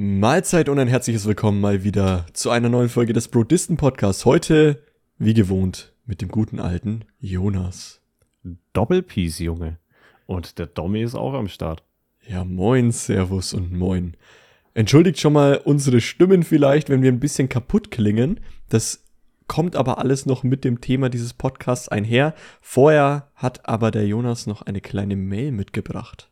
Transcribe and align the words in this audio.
Mahlzeit 0.00 0.68
und 0.68 0.78
ein 0.78 0.86
herzliches 0.86 1.26
Willkommen 1.26 1.60
mal 1.60 1.82
wieder 1.82 2.24
zu 2.32 2.50
einer 2.50 2.68
neuen 2.68 2.88
Folge 2.88 3.12
des 3.12 3.26
Brodisten 3.26 3.76
Podcasts. 3.76 4.24
Heute, 4.24 4.80
wie 5.18 5.34
gewohnt, 5.34 5.92
mit 6.06 6.20
dem 6.20 6.28
guten 6.28 6.60
alten 6.60 7.04
Jonas. 7.18 8.00
Doppelpiece, 8.74 9.40
Junge. 9.40 9.80
Und 10.26 10.60
der 10.60 10.66
Dommy 10.66 11.02
ist 11.02 11.16
auch 11.16 11.34
am 11.34 11.48
Start. 11.48 11.82
Ja, 12.24 12.44
moin, 12.44 12.92
Servus 12.92 13.52
und 13.52 13.72
moin. 13.72 14.16
Entschuldigt 14.72 15.18
schon 15.18 15.32
mal 15.32 15.60
unsere 15.64 16.00
Stimmen 16.00 16.44
vielleicht, 16.44 16.90
wenn 16.90 17.02
wir 17.02 17.10
ein 17.10 17.18
bisschen 17.18 17.48
kaputt 17.48 17.90
klingen. 17.90 18.38
Das 18.68 19.02
kommt 19.48 19.74
aber 19.74 19.98
alles 19.98 20.26
noch 20.26 20.44
mit 20.44 20.62
dem 20.62 20.80
Thema 20.80 21.08
dieses 21.08 21.34
Podcasts 21.34 21.88
einher. 21.88 22.36
Vorher 22.60 23.32
hat 23.34 23.68
aber 23.68 23.90
der 23.90 24.06
Jonas 24.06 24.46
noch 24.46 24.62
eine 24.62 24.80
kleine 24.80 25.16
Mail 25.16 25.50
mitgebracht. 25.50 26.30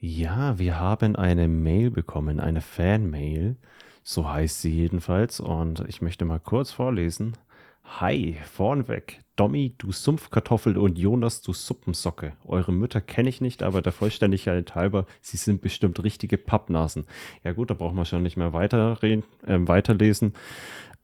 Ja, 0.00 0.60
wir 0.60 0.78
haben 0.78 1.16
eine 1.16 1.48
Mail 1.48 1.90
bekommen, 1.90 2.38
eine 2.38 2.60
Fan-Mail. 2.60 3.56
So 4.04 4.30
heißt 4.30 4.62
sie 4.62 4.70
jedenfalls. 4.70 5.40
Und 5.40 5.84
ich 5.88 6.00
möchte 6.02 6.24
mal 6.24 6.38
kurz 6.38 6.70
vorlesen. 6.70 7.36
Hi, 7.82 8.36
vornweg. 8.44 9.20
Dommy, 9.34 9.74
du 9.76 9.90
Sumpfkartoffel 9.90 10.78
und 10.78 10.98
Jonas, 10.98 11.42
du 11.42 11.52
Suppensocke. 11.52 12.34
Eure 12.44 12.72
Mütter 12.72 13.00
kenne 13.00 13.28
ich 13.28 13.40
nicht, 13.40 13.64
aber 13.64 13.82
der 13.82 13.90
Vollständigkeit 13.90 14.76
halber, 14.76 15.06
sie 15.20 15.36
sind 15.36 15.62
bestimmt 15.62 16.02
richtige 16.04 16.38
Pappnasen. 16.38 17.06
Ja 17.42 17.52
gut, 17.52 17.70
da 17.70 17.74
brauchen 17.74 17.96
wir 17.96 18.04
schon 18.04 18.22
nicht 18.22 18.36
mehr 18.36 18.52
weiterreden, 18.52 19.24
äh, 19.46 19.58
weiterlesen. 19.58 20.34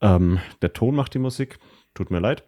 Ähm, 0.02 0.38
der 0.62 0.72
Ton 0.72 0.94
macht 0.94 1.14
die 1.14 1.18
Musik. 1.18 1.58
Tut 1.94 2.12
mir 2.12 2.20
leid. 2.20 2.44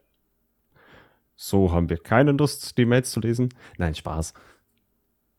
So 1.34 1.72
haben 1.72 1.90
wir 1.90 1.98
keine 1.98 2.32
Lust, 2.32 2.78
die 2.78 2.86
Mails 2.86 3.10
zu 3.10 3.18
lesen. 3.18 3.48
Nein, 3.78 3.96
Spaß 3.96 4.32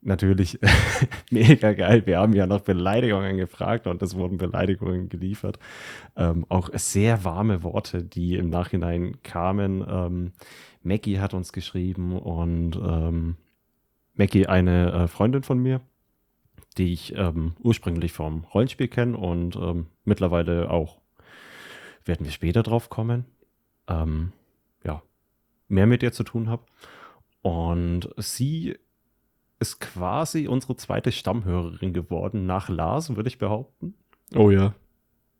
natürlich 0.08 0.60
mega 1.32 1.74
geil. 1.74 2.06
Wir 2.06 2.20
haben 2.20 2.34
ja 2.34 2.48
nach 2.48 2.62
Beleidigungen 2.62 3.38
gefragt 3.38 3.88
und 3.88 4.02
es 4.02 4.16
wurden 4.16 4.38
Beleidigungen 4.38 5.10
geliefert. 5.10 5.60
Ähm, 6.16 6.46
auch 6.50 6.70
sehr 6.74 7.24
warme 7.24 7.64
Worte, 7.64 8.04
die 8.04 8.36
im 8.36 8.50
Nachhinein 8.50 9.22
kamen. 9.24 9.86
Ähm, 9.88 10.32
Maggie 10.82 11.20
hat 11.20 11.34
uns 11.34 11.52
geschrieben 11.52 12.18
und 12.18 12.76
ähm, 12.78 13.36
Maggie, 14.16 14.48
eine 14.48 14.92
äh, 14.94 15.08
Freundin 15.08 15.44
von 15.44 15.60
mir, 15.60 15.82
die 16.78 16.94
ich 16.94 17.16
ähm, 17.16 17.56
ursprünglich 17.60 18.14
vom 18.14 18.46
Rollenspiel 18.46 18.88
kenne 18.88 19.18
und 19.18 19.56
ähm, 19.56 19.88
mittlerweile 20.06 20.72
auch, 20.72 21.00
werden 22.06 22.26
wir 22.26 22.32
später 22.32 22.64
drauf 22.64 22.90
kommen, 22.90 23.26
ähm, 23.88 24.32
ja, 24.84 25.04
mehr 25.68 25.86
mit 25.86 26.02
ihr 26.02 26.14
zu 26.14 26.24
tun 26.24 26.50
habe. 26.50 26.64
Und 27.42 28.10
sie 28.18 28.78
ist 29.60 29.80
quasi 29.80 30.48
unsere 30.48 30.76
zweite 30.76 31.12
Stammhörerin 31.12 31.94
geworden, 31.94 32.46
nach 32.46 32.70
Lars, 32.70 33.16
würde 33.16 33.30
ich 33.30 33.38
behaupten. 33.38 33.96
Oh 34.36 34.52
ja. 34.52 34.74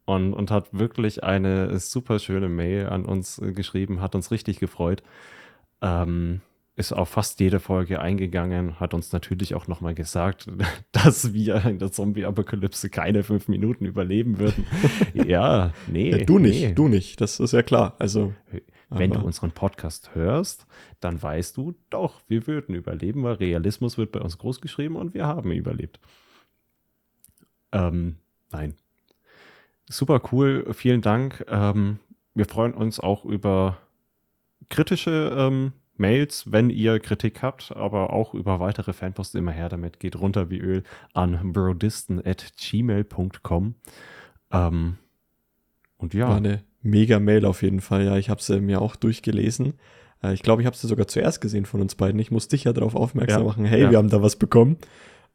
Und, 0.06 0.34
und 0.34 0.52
hat 0.52 0.70
wirklich 0.72 1.24
eine 1.24 1.78
super 1.80 2.20
schöne 2.20 2.48
Mail 2.48 2.88
an 2.88 3.06
uns 3.06 3.42
geschrieben, 3.42 4.02
hat 4.02 4.16
uns 4.16 4.32
richtig 4.32 4.60
gefreut. 4.60 5.04
Ähm, 5.82 6.42
ist 6.78 6.94
auf 6.94 7.10
fast 7.10 7.40
jede 7.40 7.60
Folge 7.60 8.00
eingegangen, 8.00 8.80
hat 8.80 8.94
uns 8.94 9.12
natürlich 9.12 9.56
auch 9.56 9.68
nochmal 9.68 9.96
gesagt, 9.96 10.48
dass 10.92 11.34
wir 11.34 11.66
in 11.66 11.80
der 11.80 11.92
Zombie-Apokalypse 11.92 12.90
keine 12.90 13.24
fünf 13.24 13.48
Minuten 13.48 13.86
überleben 13.86 14.40
würden. 14.40 14.66
ja, 15.14 15.74
nee. 15.88 16.12
Ja, 16.12 16.24
du 16.24 16.40
nicht, 16.40 16.62
nee. 16.62 16.74
du 16.74 16.88
nicht, 16.88 17.20
das 17.20 17.40
ist 17.40 17.52
ja 17.52 17.64
klar. 17.64 17.96
Also. 18.00 18.34
Wenn 18.90 19.12
du 19.12 19.20
unseren 19.20 19.52
Podcast 19.52 20.16
hörst, 20.16 20.66
dann 21.02 21.22
weißt 21.22 21.58
du, 21.58 21.76
doch, 21.90 22.22
wir 22.28 22.48
würden 22.48 22.74
überleben, 22.74 23.24
weil 23.24 23.36
Realismus 23.36 23.98
wird 23.98 24.14
bei 24.14 24.22
uns 24.22 24.38
groß 24.38 24.62
geschrieben 24.62 24.96
und 24.96 25.14
wir 25.14 25.28
haben 25.28 25.52
überlebt. 25.52 26.00
Ähm, 27.74 28.16
nein. 28.52 28.76
Super 29.90 30.22
cool, 30.32 30.74
vielen 30.74 31.02
Dank. 31.02 31.46
Ähm, 31.50 32.00
wir 32.34 32.46
freuen 32.46 32.74
uns 32.74 33.00
auch 33.00 33.26
über 33.26 33.78
kritische 34.70 35.36
ähm, 35.38 35.74
Mails, 35.98 36.50
wenn 36.52 36.70
ihr 36.70 37.00
Kritik 37.00 37.42
habt, 37.42 37.76
aber 37.76 38.14
auch 38.14 38.34
über 38.34 38.60
weitere 38.60 38.92
Fanposts 38.94 39.36
immer 39.36 39.52
her 39.52 39.68
damit. 39.70 40.00
Geht 40.00 40.16
runter 40.16 40.50
wie 40.50 40.60
Öl 40.60 40.84
an 41.14 41.54
brodisten.gmail.com. 41.54 43.76
Ähm, 44.52 44.98
und 45.98 46.14
ja. 46.14 46.30
War 46.30 46.38
eine 46.38 46.64
mega 46.82 47.20
Mail 47.20 47.46
auf 47.46 47.62
jeden 47.62 47.82
Fall. 47.82 48.06
Ja, 48.06 48.18
ich 48.18 48.30
habe 48.30 48.42
sie 48.42 48.60
mir 48.60 48.82
auch 48.82 48.96
durchgelesen. 48.96 49.74
Äh, 50.24 50.34
ich 50.34 50.44
glaube, 50.44 50.62
ich 50.62 50.66
habe 50.66 50.76
sie 50.76 50.88
sogar 50.88 51.08
zuerst 51.08 51.42
gesehen 51.42 51.66
von 51.66 51.82
uns 51.82 51.96
beiden. 51.96 52.20
Ich 52.20 52.32
muss 52.32 52.48
dich 52.48 52.64
ja 52.64 52.74
darauf 52.74 52.96
aufmerksam 52.96 53.42
ja, 53.42 53.48
machen. 53.48 53.66
Hey, 53.66 53.84
ja. 53.84 53.92
wir 53.92 53.98
haben 53.98 54.10
da 54.10 54.22
was 54.22 54.36
bekommen. 54.36 54.78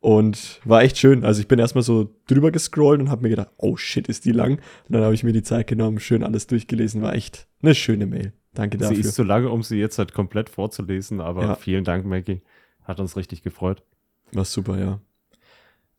Und 0.00 0.60
war 0.64 0.82
echt 0.82 0.98
schön. 0.98 1.24
Also 1.24 1.40
ich 1.40 1.46
bin 1.46 1.60
erstmal 1.60 1.84
so 1.84 2.12
drüber 2.26 2.50
gescrollt 2.50 3.00
und 3.00 3.08
habe 3.08 3.22
mir 3.22 3.28
gedacht, 3.28 3.50
oh 3.56 3.76
shit, 3.76 4.08
ist 4.08 4.24
die 4.24 4.32
lang. 4.32 4.54
Und 4.88 4.94
dann 4.94 5.02
habe 5.02 5.14
ich 5.14 5.22
mir 5.22 5.32
die 5.32 5.44
Zeit 5.44 5.68
genommen, 5.68 6.00
schön 6.00 6.24
alles 6.24 6.48
durchgelesen. 6.48 7.02
War 7.02 7.14
echt 7.14 7.46
eine 7.62 7.74
schöne 7.76 8.06
Mail. 8.06 8.32
Danke 8.52 8.78
dafür. 8.78 8.96
Sie 8.96 9.02
ist 9.02 9.14
zu 9.14 9.22
lange, 9.22 9.48
um 9.48 9.62
sie 9.62 9.78
jetzt 9.78 9.98
halt 9.98 10.12
komplett 10.12 10.50
vorzulesen, 10.50 11.20
aber 11.20 11.42
ja. 11.42 11.54
vielen 11.54 11.84
Dank, 11.84 12.04
Maggie. 12.04 12.42
Hat 12.82 12.98
uns 12.98 13.16
richtig 13.16 13.42
gefreut. 13.42 13.84
War 14.32 14.44
super, 14.44 14.78
ja. 14.78 15.00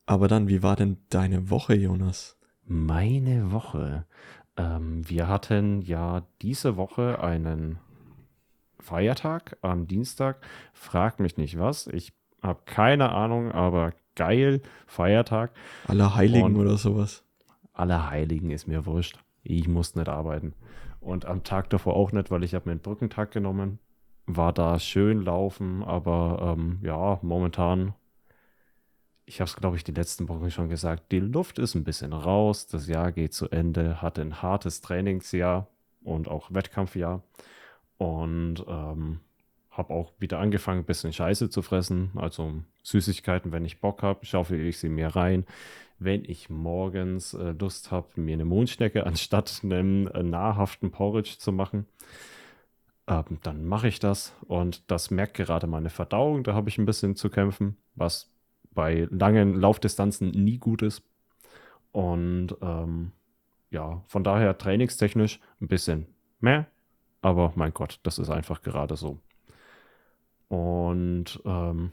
Aber 0.06 0.28
dann, 0.28 0.50
wie 0.50 0.62
war 0.62 0.76
denn 0.76 0.98
deine 1.10 1.50
Woche, 1.50 1.74
Jonas? 1.74 2.38
Meine 2.66 3.52
Woche. 3.52 4.06
Ähm, 4.58 5.08
wir 5.10 5.28
hatten 5.28 5.82
ja 5.82 6.24
diese 6.42 6.78
Woche 6.78 7.22
einen 7.22 7.80
Feiertag 8.80 9.58
am 9.62 9.88
Dienstag. 9.88 10.46
Frag 10.74 11.20
mich 11.20 11.38
nicht 11.38 11.58
was. 11.58 11.88
Ich 11.88 12.14
habe 12.42 12.62
keine 12.66 13.12
Ahnung, 13.12 13.52
aber 13.52 13.94
geil, 14.16 14.62
Feiertag. 14.86 15.52
Aller 15.88 16.16
Heiligen 16.16 16.44
Und 16.44 16.58
oder 16.58 16.78
sowas. 16.78 17.24
Aller 17.74 18.10
Heiligen 18.10 18.52
ist 18.52 18.68
mir 18.68 18.86
wurscht. 18.86 19.18
Ich 19.44 19.68
muss 19.68 19.96
nicht 19.96 20.10
arbeiten. 20.10 20.54
Und 21.00 21.26
am 21.26 21.44
Tag 21.44 21.70
davor 21.70 21.96
auch 21.96 22.12
nicht, 22.12 22.32
weil 22.32 22.44
ich 22.44 22.54
habe 22.54 22.66
mir 22.66 22.72
einen 22.72 22.82
Brückentag 22.82 23.32
genommen. 23.32 23.80
War 24.26 24.54
da 24.54 24.80
schön 24.80 25.22
laufen, 25.22 25.84
aber 25.84 26.56
ähm, 26.58 26.80
ja, 26.82 27.20
momentan 27.22 27.94
ich 29.26 29.40
habe 29.40 29.50
es, 29.50 29.56
glaube 29.56 29.78
ich, 29.78 29.84
die 29.84 29.94
letzten 29.94 30.28
Wochen 30.30 30.52
schon 30.52 30.70
gesagt, 30.70 31.12
die 31.12 31.20
Luft 31.20 31.60
ist 31.60 31.76
ein 31.76 31.84
bisschen 31.84 32.14
raus, 32.14 32.68
das 32.68 32.88
Jahr 32.88 33.12
geht 33.12 33.34
zu 33.34 33.50
Ende, 33.50 34.02
hatte 34.02 34.22
ein 34.22 34.42
hartes 34.42 34.82
Trainingsjahr 34.82 35.68
und 36.04 36.28
auch 36.28 36.54
Wettkampfjahr 36.54 37.24
und 37.98 38.66
ähm, 38.68 39.20
habe 39.72 39.94
auch 39.94 40.12
wieder 40.20 40.40
angefangen, 40.40 40.82
ein 40.82 40.86
bisschen 40.86 41.14
Scheiße 41.14 41.50
zu 41.50 41.62
fressen, 41.62 42.12
also 42.16 42.62
Süßigkeiten, 42.84 43.52
wenn 43.52 43.66
ich 43.66 43.80
Bock 43.80 44.04
habe, 44.04 44.26
schaufel 44.26 44.60
ich 44.60 44.78
sie 44.78 44.90
mir 44.90 45.16
rein. 45.16 45.46
Wenn 46.00 46.26
ich 46.26 46.50
morgens 46.50 47.34
äh, 47.34 47.54
Lust 47.58 47.92
habe, 47.92 48.08
mir 48.20 48.34
eine 48.34 48.46
Mondschnecke 48.46 49.06
anstatt 49.06 49.62
einem 49.64 50.08
äh, 50.08 50.22
nahrhaften 50.22 50.92
Porridge 50.92 51.36
zu 51.40 51.52
machen, 51.52 51.86
ähm, 53.08 53.40
dann 53.42 53.66
mache 53.66 53.88
ich 53.88 54.00
das 54.00 54.34
und 54.48 54.90
das 54.92 55.12
merkt 55.12 55.36
gerade 55.36 55.68
meine 55.68 55.90
Verdauung, 55.90 56.44
da 56.44 56.54
habe 56.54 56.70
ich 56.70 56.78
ein 56.78 56.86
bisschen 56.86 57.16
zu 57.16 57.30
kämpfen, 57.30 57.78
was 57.96 58.33
bei 58.74 59.08
langen 59.10 59.56
Laufdistanzen 59.56 60.32
nie 60.32 60.58
gut 60.58 60.82
ist. 60.82 61.04
Und 61.92 62.56
ähm, 62.62 63.12
ja, 63.70 64.02
von 64.08 64.24
daher 64.24 64.58
trainingstechnisch 64.58 65.40
ein 65.62 65.68
bisschen 65.68 66.08
mehr, 66.40 66.68
aber 67.22 67.54
mein 67.56 67.74
Gott, 67.74 68.00
das 68.04 68.20
ist 68.20 68.30
einfach 68.30 68.62
gerade 68.62 68.96
so. 68.96 69.20
Und 70.48 71.42
ähm, 71.46 71.92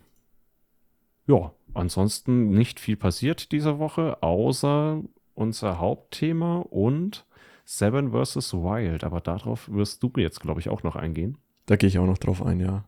ja, 1.26 1.52
ansonsten 1.74 2.50
nicht 2.50 2.80
viel 2.80 2.96
passiert 2.96 3.52
diese 3.52 3.78
Woche, 3.78 4.22
außer 4.22 5.02
unser 5.34 5.78
Hauptthema 5.78 6.58
und 6.58 7.24
Seven 7.64 8.10
vs. 8.10 8.52
Wild. 8.52 9.04
Aber 9.04 9.20
darauf 9.20 9.70
wirst 9.70 10.02
du 10.02 10.10
jetzt, 10.16 10.40
glaube 10.40 10.60
ich, 10.60 10.68
auch 10.68 10.82
noch 10.82 10.96
eingehen. 10.96 11.38
Da 11.66 11.76
gehe 11.76 11.88
ich 11.88 11.98
auch 11.98 12.06
noch 12.06 12.18
drauf 12.18 12.44
ein, 12.44 12.60
ja. 12.60 12.84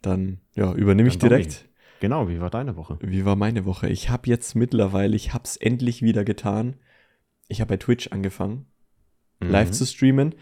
Dann 0.00 0.38
ja, 0.54 0.72
übernehme 0.72 1.08
ich 1.08 1.18
direkt. 1.18 1.65
Genau, 2.00 2.28
wie 2.28 2.40
war 2.40 2.50
deine 2.50 2.76
Woche? 2.76 2.98
Wie 3.00 3.24
war 3.24 3.36
meine 3.36 3.64
Woche? 3.64 3.88
Ich 3.88 4.10
habe 4.10 4.28
jetzt 4.28 4.54
mittlerweile, 4.54 5.16
ich 5.16 5.32
habe 5.32 5.44
es 5.44 5.56
endlich 5.56 6.02
wieder 6.02 6.24
getan. 6.24 6.76
Ich 7.48 7.60
habe 7.60 7.70
bei 7.70 7.76
Twitch 7.76 8.08
angefangen, 8.08 8.66
mhm. 9.40 9.50
live 9.50 9.70
zu 9.70 9.86
streamen. 9.86 10.34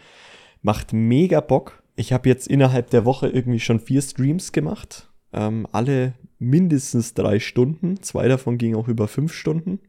Macht 0.61 0.93
mega 0.93 1.41
Bock. 1.41 1.83
Ich 1.95 2.11
habe 2.11 2.27
jetzt 2.27 2.47
innerhalb 2.47 2.89
der 2.89 3.05
Woche 3.05 3.27
irgendwie 3.27 3.59
schon 3.59 3.79
vier 3.79 4.01
Streams 4.01 4.51
gemacht. 4.51 5.11
Ähm, 5.31 5.67
alle 5.71 6.13
mindestens 6.39 7.13
drei 7.13 7.39
Stunden. 7.39 8.01
Zwei 8.01 8.27
davon 8.27 8.57
gingen 8.57 8.75
auch 8.75 8.87
über 8.87 9.07
fünf 9.07 9.33
Stunden. 9.33 9.79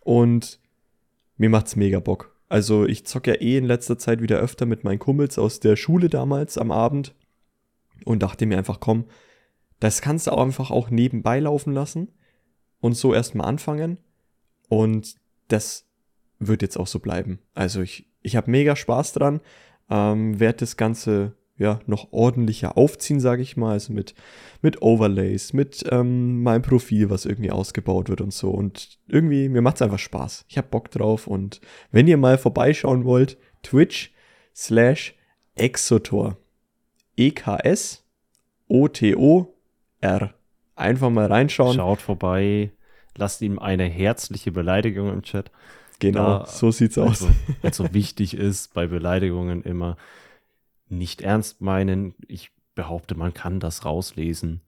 Und 0.00 0.60
mir 1.36 1.48
macht's 1.48 1.76
mega 1.76 2.00
Bock. 2.00 2.36
Also 2.48 2.86
ich 2.86 3.06
zocke 3.06 3.32
ja 3.32 3.40
eh 3.40 3.56
in 3.56 3.64
letzter 3.64 3.98
Zeit 3.98 4.20
wieder 4.20 4.38
öfter 4.38 4.66
mit 4.66 4.84
meinen 4.84 4.98
Kumpels 4.98 5.38
aus 5.38 5.60
der 5.60 5.76
Schule 5.76 6.08
damals 6.08 6.58
am 6.58 6.70
Abend 6.70 7.14
und 8.04 8.22
dachte 8.22 8.46
mir 8.46 8.58
einfach, 8.58 8.80
komm, 8.80 9.06
das 9.80 10.00
kannst 10.00 10.26
du 10.26 10.32
auch 10.32 10.42
einfach 10.42 10.70
auch 10.70 10.90
nebenbei 10.90 11.40
laufen 11.40 11.72
lassen 11.72 12.08
und 12.80 12.94
so 12.94 13.14
erstmal 13.14 13.46
anfangen. 13.46 13.98
Und 14.68 15.16
das 15.48 15.86
wird 16.38 16.62
jetzt 16.62 16.76
auch 16.76 16.86
so 16.86 16.98
bleiben. 16.98 17.40
Also 17.54 17.80
ich, 17.82 18.08
ich 18.22 18.36
habe 18.36 18.50
mega 18.50 18.76
Spaß 18.76 19.12
dran, 19.12 19.40
ähm, 19.90 20.38
werde 20.40 20.58
das 20.58 20.76
Ganze 20.76 21.36
ja, 21.58 21.80
noch 21.86 22.12
ordentlicher 22.12 22.76
aufziehen, 22.76 23.20
sage 23.20 23.42
ich 23.42 23.56
mal. 23.56 23.72
Also 23.72 23.92
mit, 23.92 24.14
mit 24.60 24.82
Overlays, 24.82 25.52
mit 25.52 25.84
ähm, 25.90 26.42
meinem 26.42 26.62
Profil, 26.62 27.08
was 27.08 27.24
irgendwie 27.24 27.50
ausgebaut 27.50 28.08
wird 28.08 28.20
und 28.20 28.32
so. 28.32 28.50
Und 28.50 28.98
irgendwie, 29.08 29.48
mir 29.48 29.62
macht 29.62 29.76
es 29.76 29.82
einfach 29.82 29.98
Spaß. 29.98 30.44
Ich 30.48 30.58
habe 30.58 30.68
Bock 30.68 30.90
drauf. 30.90 31.26
Und 31.26 31.60
wenn 31.90 32.08
ihr 32.08 32.18
mal 32.18 32.38
vorbeischauen 32.38 33.04
wollt, 33.04 33.38
Twitch 33.62 34.12
slash 34.54 35.14
Exotor. 35.54 36.36
E-K-S 37.16 38.04
O-T-O-R. 40.06 40.34
Einfach 40.74 41.10
mal 41.10 41.26
reinschauen. 41.26 41.76
Schaut 41.76 42.00
vorbei, 42.00 42.70
lasst 43.16 43.40
ihm 43.42 43.58
eine 43.58 43.84
herzliche 43.84 44.52
Beleidigung 44.52 45.12
im 45.12 45.22
Chat. 45.22 45.50
Genau, 45.98 46.40
da, 46.40 46.46
so 46.46 46.70
sieht's 46.70 46.98
aus. 46.98 47.22
Also, 47.22 47.34
also 47.62 47.94
wichtig 47.94 48.34
ist 48.34 48.74
bei 48.74 48.86
Beleidigungen 48.86 49.62
immer 49.62 49.96
nicht 50.88 51.22
ernst 51.22 51.62
meinen. 51.62 52.14
Ich 52.28 52.50
behaupte, 52.74 53.14
man 53.14 53.32
kann 53.32 53.60
das 53.60 53.84
rauslesen. 53.86 54.60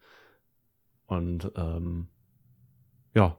Und 1.06 1.52
ähm, 1.56 2.08
ja, 3.14 3.36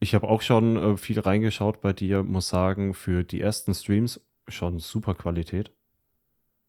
ich 0.00 0.14
habe 0.14 0.28
auch 0.28 0.42
schon 0.42 0.76
äh, 0.76 0.96
viel 0.96 1.20
reingeschaut 1.20 1.80
bei 1.80 1.92
dir, 1.92 2.22
muss 2.24 2.48
sagen, 2.48 2.94
für 2.94 3.22
die 3.22 3.40
ersten 3.40 3.74
Streams 3.74 4.20
schon 4.48 4.80
super 4.80 5.14
Qualität. 5.14 5.70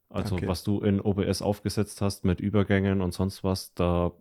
Also 0.10 0.36
okay. 0.36 0.48
was 0.48 0.64
du 0.64 0.82
in 0.82 1.00
OBS 1.00 1.42
aufgesetzt 1.42 2.02
hast 2.02 2.26
mit 2.26 2.40
Übergängen 2.40 3.02
und 3.02 3.14
sonst 3.14 3.44
was, 3.44 3.74
da 3.74 4.12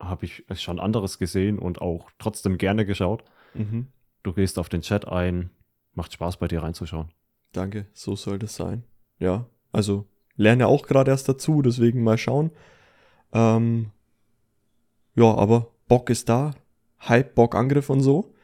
habe 0.00 0.24
ich 0.26 0.44
schon 0.54 0.80
anderes 0.80 1.18
gesehen 1.18 1.58
und 1.58 1.80
auch 1.80 2.10
trotzdem 2.18 2.58
gerne 2.58 2.84
geschaut. 2.84 3.24
Mhm. 3.54 3.88
Du 4.22 4.32
gehst 4.32 4.58
auf 4.58 4.68
den 4.68 4.82
Chat 4.82 5.06
ein, 5.06 5.50
macht 5.92 6.12
Spaß 6.12 6.38
bei 6.38 6.48
dir 6.48 6.62
reinzuschauen. 6.62 7.10
Danke, 7.52 7.86
so 7.92 8.16
soll 8.16 8.38
das 8.38 8.56
sein. 8.56 8.84
Ja, 9.18 9.46
also 9.72 10.06
lerne 10.36 10.66
auch 10.66 10.86
gerade 10.86 11.10
erst 11.10 11.28
dazu, 11.28 11.62
deswegen 11.62 12.02
mal 12.02 12.18
schauen. 12.18 12.50
Ähm, 13.32 13.90
ja, 15.14 15.32
aber 15.34 15.70
Bock 15.88 16.10
ist 16.10 16.28
da. 16.28 16.54
Hype, 17.00 17.34
Bock, 17.34 17.54
Angriff 17.54 17.90
und 17.90 18.00
so. 18.00 18.34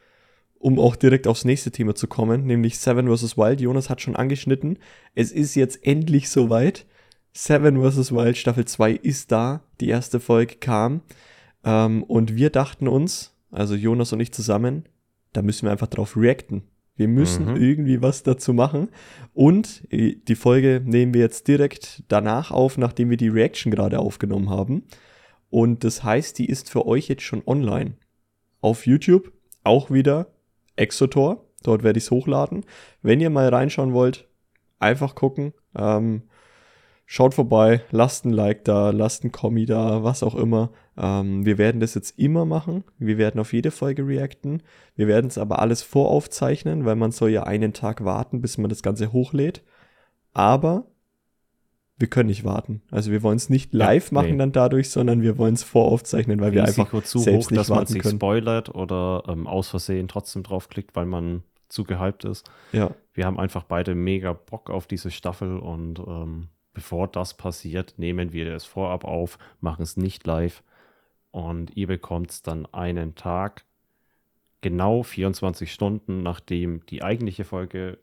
Um 0.59 0.79
auch 0.79 0.95
direkt 0.95 1.27
aufs 1.27 1.43
nächste 1.43 1.71
Thema 1.71 1.95
zu 1.95 2.07
kommen, 2.07 2.45
nämlich 2.45 2.77
Seven 2.77 3.07
vs. 3.07 3.35
Wild. 3.35 3.61
Jonas 3.61 3.89
hat 3.89 4.01
schon 4.01 4.15
angeschnitten. 4.15 4.77
Es 5.15 5.31
ist 5.31 5.55
jetzt 5.55 5.85
endlich 5.85 6.29
soweit. 6.29 6.85
Seven 7.33 7.81
vs. 7.81 8.11
Wild 8.11 8.37
Staffel 8.37 8.65
2 8.65 8.91
ist 8.91 9.31
da. 9.31 9.61
Die 9.79 9.89
erste 9.89 10.19
Folge 10.19 10.55
kam. 10.55 11.01
Ähm, 11.63 12.03
und 12.03 12.35
wir 12.35 12.49
dachten 12.49 12.87
uns, 12.87 13.35
also 13.51 13.75
Jonas 13.75 14.13
und 14.13 14.19
ich 14.19 14.31
zusammen, 14.31 14.85
da 15.33 15.41
müssen 15.41 15.65
wir 15.65 15.71
einfach 15.71 15.87
drauf 15.87 16.17
reacten. 16.17 16.63
Wir 16.95 17.07
müssen 17.07 17.51
mhm. 17.51 17.55
irgendwie 17.55 18.01
was 18.01 18.23
dazu 18.23 18.53
machen. 18.53 18.89
Und 19.33 19.87
äh, 19.89 20.15
die 20.15 20.35
Folge 20.35 20.81
nehmen 20.85 21.13
wir 21.13 21.21
jetzt 21.21 21.47
direkt 21.47 22.03
danach 22.07 22.51
auf, 22.51 22.77
nachdem 22.77 23.09
wir 23.09 23.17
die 23.17 23.29
Reaction 23.29 23.71
gerade 23.71 23.99
aufgenommen 23.99 24.49
haben. 24.49 24.83
Und 25.49 25.83
das 25.83 26.03
heißt, 26.03 26.37
die 26.37 26.45
ist 26.45 26.69
für 26.69 26.85
euch 26.85 27.07
jetzt 27.07 27.23
schon 27.23 27.43
online. 27.45 27.93
Auf 28.59 28.85
YouTube 28.85 29.31
auch 29.63 29.89
wieder 29.89 30.27
Exotor. 30.75 31.45
Dort 31.63 31.83
werde 31.83 31.97
ich 31.97 32.05
es 32.05 32.11
hochladen. 32.11 32.65
Wenn 33.01 33.19
ihr 33.19 33.29
mal 33.29 33.49
reinschauen 33.49 33.93
wollt, 33.93 34.27
einfach 34.79 35.15
gucken. 35.15 35.53
Ähm, 35.75 36.23
schaut 37.11 37.33
vorbei, 37.33 37.81
lasst 37.91 38.23
ein 38.23 38.31
Like 38.31 38.63
da, 38.63 38.91
lasst 38.91 39.25
ein 39.25 39.33
Kommi 39.33 39.65
da, 39.65 40.01
was 40.01 40.23
auch 40.23 40.33
immer. 40.33 40.69
Ähm, 40.97 41.45
wir 41.45 41.57
werden 41.57 41.81
das 41.81 41.93
jetzt 41.93 42.17
immer 42.17 42.45
machen. 42.45 42.85
Wir 42.99 43.17
werden 43.17 43.41
auf 43.41 43.51
jede 43.51 43.69
Folge 43.69 44.07
reacten. 44.07 44.63
Wir 44.95 45.09
werden 45.09 45.27
es 45.27 45.37
aber 45.37 45.59
alles 45.59 45.81
voraufzeichnen, 45.81 46.85
weil 46.85 46.95
man 46.95 47.11
soll 47.11 47.31
ja 47.31 47.43
einen 47.43 47.73
Tag 47.73 48.05
warten, 48.05 48.39
bis 48.41 48.57
man 48.57 48.69
das 48.69 48.81
Ganze 48.81 49.11
hochlädt. 49.11 49.61
Aber 50.31 50.85
wir 51.97 52.07
können 52.07 52.29
nicht 52.29 52.45
warten. 52.45 52.81
Also 52.91 53.11
wir 53.11 53.23
wollen 53.23 53.35
es 53.35 53.49
nicht 53.49 53.73
live 53.73 54.11
ja, 54.11 54.13
machen 54.13 54.31
nee. 54.31 54.37
dann 54.37 54.53
dadurch, 54.53 54.89
sondern 54.89 55.21
wir 55.21 55.37
wollen 55.37 55.55
es 55.55 55.63
voraufzeichnen, 55.63 56.39
weil 56.39 56.57
Risiko 56.57 56.77
wir 56.77 56.85
einfach 56.85 57.03
zu 57.03 57.19
selbst 57.19 57.47
hoch, 57.47 57.51
nicht 57.51 57.59
dass 57.59 57.67
man 57.67 57.87
sich 57.87 58.03
können. 58.03 58.19
spoilert 58.19 58.73
oder 58.73 59.23
ähm, 59.27 59.47
aus 59.47 59.67
Versehen 59.67 60.07
trotzdem 60.07 60.43
draufklickt, 60.43 60.95
weil 60.95 61.07
man 61.07 61.43
zu 61.67 61.83
gehypt 61.83 62.23
ist. 62.23 62.49
Ja. 62.71 62.91
Wir 63.13 63.25
haben 63.25 63.37
einfach 63.37 63.63
beide 63.63 63.95
mega 63.95 64.31
Bock 64.31 64.69
auf 64.69 64.87
diese 64.87 65.11
Staffel 65.11 65.59
und 65.59 65.99
ähm, 65.99 66.47
bevor 66.73 67.07
das 67.07 67.35
passiert, 67.35 67.95
nehmen 67.97 68.33
wir 68.33 68.53
es 68.53 68.65
vorab 68.65 69.03
auf, 69.03 69.37
machen 69.59 69.83
es 69.83 69.97
nicht 69.97 70.25
live 70.25 70.63
und 71.31 71.75
ihr 71.75 71.87
bekommt 71.87 72.31
es 72.31 72.41
dann 72.41 72.65
einen 72.67 73.15
Tag, 73.15 73.65
genau 74.61 75.03
24 75.03 75.71
Stunden, 75.71 76.21
nachdem 76.23 76.85
die 76.87 77.03
eigentliche 77.03 77.43
Folge 77.43 77.97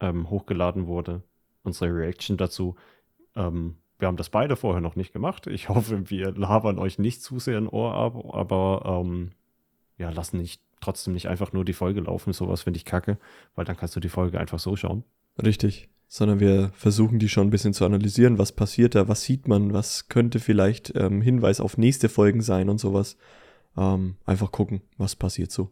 ähm, 0.00 0.30
hochgeladen 0.30 0.86
wurde, 0.86 1.22
unsere 1.62 1.92
Reaction 1.92 2.36
dazu. 2.36 2.76
Ähm, 3.34 3.76
wir 3.98 4.08
haben 4.08 4.18
das 4.18 4.28
beide 4.28 4.56
vorher 4.56 4.82
noch 4.82 4.96
nicht 4.96 5.12
gemacht. 5.12 5.46
Ich 5.46 5.68
hoffe, 5.70 6.10
wir 6.10 6.32
labern 6.32 6.78
euch 6.78 6.98
nicht 6.98 7.22
zu 7.22 7.38
sehr 7.38 7.58
ein 7.58 7.68
Ohr 7.68 7.94
ab, 7.94 8.14
aber 8.34 9.02
ähm, 9.04 9.32
ja, 9.98 10.10
lassen 10.10 10.38
nicht 10.38 10.62
trotzdem 10.80 11.14
nicht 11.14 11.28
einfach 11.28 11.52
nur 11.52 11.64
die 11.64 11.72
Folge 11.72 12.00
laufen. 12.00 12.34
Sowas 12.34 12.62
finde 12.62 12.76
ich 12.76 12.84
kacke, 12.84 13.18
weil 13.54 13.64
dann 13.64 13.76
kannst 13.76 13.96
du 13.96 14.00
die 14.00 14.10
Folge 14.10 14.38
einfach 14.38 14.58
so 14.58 14.76
schauen. 14.76 15.04
Richtig 15.42 15.88
sondern 16.08 16.40
wir 16.40 16.70
versuchen 16.74 17.18
die 17.18 17.28
schon 17.28 17.48
ein 17.48 17.50
bisschen 17.50 17.74
zu 17.74 17.84
analysieren, 17.84 18.38
was 18.38 18.52
passiert 18.52 18.94
da, 18.94 19.08
was 19.08 19.22
sieht 19.22 19.48
man, 19.48 19.72
was 19.72 20.08
könnte 20.08 20.38
vielleicht 20.38 20.92
ähm, 20.96 21.20
Hinweis 21.20 21.60
auf 21.60 21.78
nächste 21.78 22.08
Folgen 22.08 22.42
sein 22.42 22.68
und 22.68 22.78
sowas. 22.78 23.16
Ähm, 23.76 24.16
einfach 24.24 24.52
gucken, 24.52 24.82
was 24.96 25.16
passiert 25.16 25.50
so. 25.50 25.70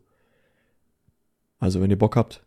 Also 1.58 1.80
wenn 1.80 1.90
ihr 1.90 1.98
Bock 1.98 2.16
habt, 2.16 2.44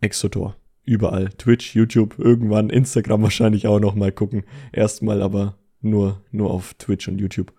Exotor. 0.00 0.56
Überall. 0.84 1.30
Twitch, 1.30 1.74
YouTube, 1.74 2.18
irgendwann, 2.18 2.70
Instagram 2.70 3.22
wahrscheinlich 3.22 3.66
auch 3.66 3.80
noch 3.80 3.94
mal 3.94 4.12
gucken. 4.12 4.44
Erstmal 4.72 5.20
aber 5.20 5.58
nur, 5.80 6.22
nur 6.30 6.50
auf 6.50 6.74
Twitch 6.74 7.08
und 7.08 7.18
YouTube. 7.18 7.52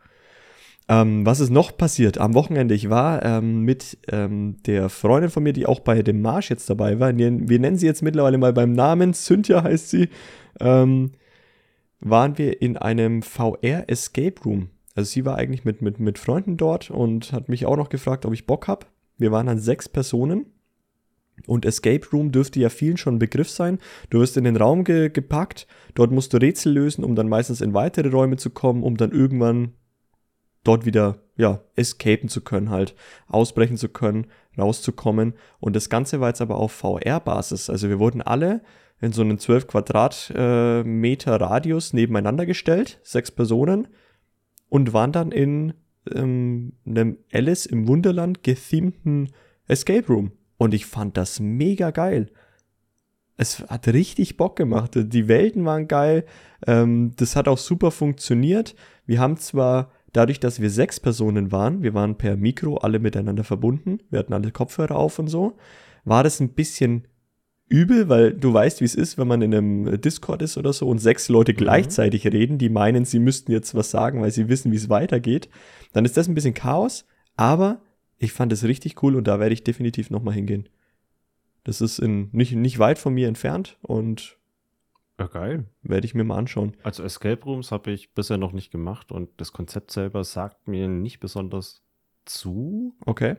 Ähm, 0.89 1.25
was 1.25 1.42
ist 1.42 1.50
noch 1.50 1.75
passiert? 1.75 2.18
Am 2.18 2.34
Wochenende, 2.34 2.74
ich 2.74 2.89
war 2.89 3.24
ähm, 3.24 3.62
mit 3.62 3.98
ähm, 4.10 4.56
der 4.66 4.89
Freundin 4.89 5.30
von 5.30 5.44
mir, 5.44 5.54
die 5.54 5.66
auch 5.66 5.81
bei 5.81 6.01
dem 6.01 6.22
Marsch 6.22 6.50
jetzt 6.50 6.69
dabei 6.69 7.00
war, 7.00 7.18
wir 7.18 7.60
nennen 7.60 7.78
sie 7.78 7.86
jetzt 7.86 8.04
mittlerweile 8.04 8.38
mal 8.38 8.54
beim 8.54 8.72
Namen, 8.72 9.13
Cynthia 9.13 9.63
heißt 9.63 9.89
sie, 9.89 10.10
ähm, 10.62 11.12
waren 12.00 12.38
wir 12.38 12.62
in 12.62 12.78
einem 12.78 13.22
VR 13.22 13.89
Escape 13.89 14.42
Room. 14.45 14.69
Also 14.95 15.10
sie 15.10 15.25
war 15.25 15.38
eigentlich 15.38 15.66
mit, 15.66 15.81
mit, 15.81 16.00
mit 16.00 16.18
Freunden 16.19 16.57
dort 16.57 16.90
und 16.90 17.33
hat 17.33 17.50
mich 17.50 17.66
auch 17.66 17.78
noch 17.78 17.90
gefragt, 17.90 18.25
ob 18.25 18.33
ich 18.33 18.48
Bock 18.48 18.68
habe. 18.68 18.86
Wir 19.18 19.31
waren 19.31 19.48
dann 19.48 19.60
sechs 19.60 19.90
Personen. 19.90 20.48
Und 21.45 21.66
Escape 21.66 22.07
Room 22.12 22.31
dürfte 22.31 22.60
ja 22.60 22.69
vielen 22.69 22.98
schon 22.98 23.16
ein 23.16 23.19
Begriff 23.19 23.50
sein. 23.50 23.78
Du 24.10 24.19
wirst 24.19 24.38
in 24.38 24.44
den 24.44 24.56
Raum 24.56 24.83
ge 24.83 25.10
gepackt, 25.10 25.68
dort 25.94 26.12
musst 26.12 26.33
du 26.33 26.38
Rätsel 26.38 26.74
lösen, 26.74 27.04
um 27.04 27.13
dann 27.13 27.30
meistens 27.30 27.62
in 27.62 27.75
weitere 27.75 28.10
Räume 28.10 28.38
zu 28.38 28.50
kommen, 28.50 28.81
um 28.81 28.98
dann 28.98 29.12
irgendwann 29.12 29.74
dort 30.68 30.86
wieder, 30.86 31.19
ja, 31.38 31.62
escapen 31.75 32.30
zu 32.30 32.42
können, 32.42 32.69
halt 32.69 32.96
ausbrechen 33.28 33.78
zu 33.78 33.90
können, 33.90 34.28
rauszukommen. 34.58 35.34
Und 35.60 35.75
das 35.75 35.90
Ganze 35.90 36.19
war 36.19 36.30
jetzt 36.30 36.42
aber 36.42 36.56
auf 36.56 36.72
VR-Basis. 36.72 37.69
Also 37.69 37.90
wir 37.90 38.00
wurden 38.00 38.22
alle 38.22 38.62
in 39.00 39.12
so 39.12 39.21
einen 39.21 39.38
12 39.38 39.68
Quadratmeter 39.68 41.31
äh, 41.31 41.36
Radius 41.36 41.94
nebeneinander 41.94 42.45
gestellt, 42.45 43.00
sechs 43.04 43.31
Personen, 43.31 43.88
und 44.69 44.94
waren 44.94 45.12
dann 45.12 45.31
in 45.31 45.74
ähm, 46.14 46.74
einem 46.86 47.18
Alice 47.31 47.66
im 47.66 47.88
Wunderland 47.88 48.44
gethemten 48.44 49.30
Escape 49.68 50.07
Room. 50.07 50.31
Und 50.57 50.74
ich 50.74 50.86
fand 50.86 51.18
das 51.18 51.40
mega 51.40 51.92
geil. 51.92 52.31
Es 53.38 53.59
hat 53.69 53.88
richtig 53.88 54.36
Bock 54.38 54.56
gemacht. 54.56 54.92
Die 54.95 55.28
Welten 55.28 55.64
waren 55.66 55.88
geil. 55.88 56.26
Ähm, 56.66 57.14
das 57.18 57.36
hat 57.36 57.47
auch 57.47 57.59
super 57.59 57.92
funktioniert. 57.92 58.76
Wir 59.06 59.19
haben 59.19 59.38
zwar 59.38 59.92
dadurch, 60.14 60.40
dass 60.40 60.61
wir 60.61 60.69
sechs 60.69 60.99
Personen 60.99 61.52
waren, 61.52 61.83
wir 61.83 61.94
waren 61.94 62.18
per 62.18 62.37
Mikro 62.37 62.78
alle 62.78 62.99
miteinander 62.99 63.44
verbunden, 63.44 63.99
wir 64.09 64.19
hatten 64.19 64.33
alle 64.33 64.52
Kopfhörer 64.52 64.95
auf 64.95 65.19
und 65.19 65.28
so, 65.28 65.57
war 66.06 66.23
das 66.23 66.40
ein 66.40 66.49
bisschen 66.49 67.07
übel, 67.69 68.07
weil 68.07 68.33
du 68.33 68.54
weißt, 68.54 68.80
wie 68.80 68.85
es 68.85 68.95
ist, 68.95 69.18
wenn 69.18 69.28
man 69.28 69.42
in 69.42 69.54
einem 69.54 70.02
Discord 70.02 70.42
ist 70.42 70.57
oder 70.57 70.71
so 70.71 70.87
und 70.87 70.99
sechs 70.99 71.28
Leute 71.30 71.52
mhm. 71.52 71.57
gleichzeitig 71.57 72.26
reden, 72.28 72.57
die 72.57 72.69
meinen, 72.69 73.06
sie 73.06 73.19
müssten 73.19 73.52
jetzt 73.52 73.76
was 73.76 73.92
sagen, 73.92 74.21
weil 74.21 74.31
sie 74.31 74.47
wissen, 74.47 74.71
wie 74.71 74.78
es 74.78 74.90
weitergeht. 74.90 75.49
Dann 75.94 76.06
ist 76.06 76.16
das 76.16 76.28
ein 76.28 76.33
bisschen 76.33 76.54
Chaos, 76.54 77.06
aber 77.35 77.81
ich 78.18 78.31
fand 78.31 78.54
es 78.54 78.64
richtig 78.64 79.04
cool 79.04 79.16
und 79.16 79.28
da 79.28 79.40
werde 79.40 79.54
ich 79.54 79.64
definitiv 79.64 80.09
nochmal 80.09 80.33
hingehen. 80.33 80.69
Das 81.64 81.81
ist 81.81 81.99
in, 81.99 82.30
nicht, 82.31 82.54
nicht 82.54 82.80
weit 82.80 82.97
von 82.97 83.14
mir 83.14 83.28
entfernt 83.28 83.78
und 83.81 84.37
ja, 85.19 85.28
geil. 85.28 85.66
Werde 85.81 86.06
ich 86.06 86.14
mir 86.14 86.24
mal 86.24 86.38
anschauen. 86.38 86.78
Also 86.83 87.04
Escape 87.04 87.44
Rooms 87.44 87.71
habe 87.71 87.92
ich 87.92 88.14
bisher 88.14 88.38
noch 88.38 88.52
nicht 88.52 88.71
gemacht 88.71 89.12
und 89.12 89.30
das 89.38 89.52
Konzept 89.52 89.92
selber 89.92 90.24
sagt 90.24 90.68
mir 90.68 90.88
nicht 90.88 91.19
besonders 91.19 91.83
zu. 92.26 92.95
Okay. 93.06 93.38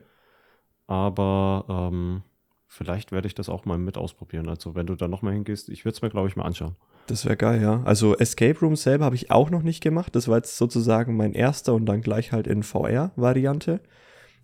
Aber 0.86 1.66
ähm, 1.68 2.22
vielleicht 2.66 3.12
werde 3.12 3.28
ich 3.28 3.34
das 3.34 3.48
auch 3.48 3.64
mal 3.64 3.78
mit 3.78 3.96
ausprobieren. 3.96 4.48
Also 4.48 4.74
wenn 4.74 4.86
du 4.86 4.96
da 4.96 5.06
nochmal 5.06 5.34
hingehst, 5.34 5.68
ich 5.68 5.84
würde 5.84 5.96
es 5.96 6.02
mir, 6.02 6.10
glaube 6.10 6.28
ich, 6.28 6.36
mal 6.36 6.44
anschauen. 6.44 6.74
Das 7.06 7.24
wäre 7.24 7.36
geil, 7.36 7.62
ja. 7.62 7.82
Also 7.84 8.16
Escape 8.16 8.58
Rooms 8.60 8.82
selber 8.82 9.04
habe 9.04 9.16
ich 9.16 9.30
auch 9.30 9.50
noch 9.50 9.62
nicht 9.62 9.82
gemacht. 9.82 10.14
Das 10.16 10.28
war 10.28 10.36
jetzt 10.36 10.56
sozusagen 10.56 11.16
mein 11.16 11.32
erster 11.32 11.74
und 11.74 11.86
dann 11.86 12.02
gleich 12.02 12.32
halt 12.32 12.46
in 12.46 12.62
VR-Variante. 12.62 13.80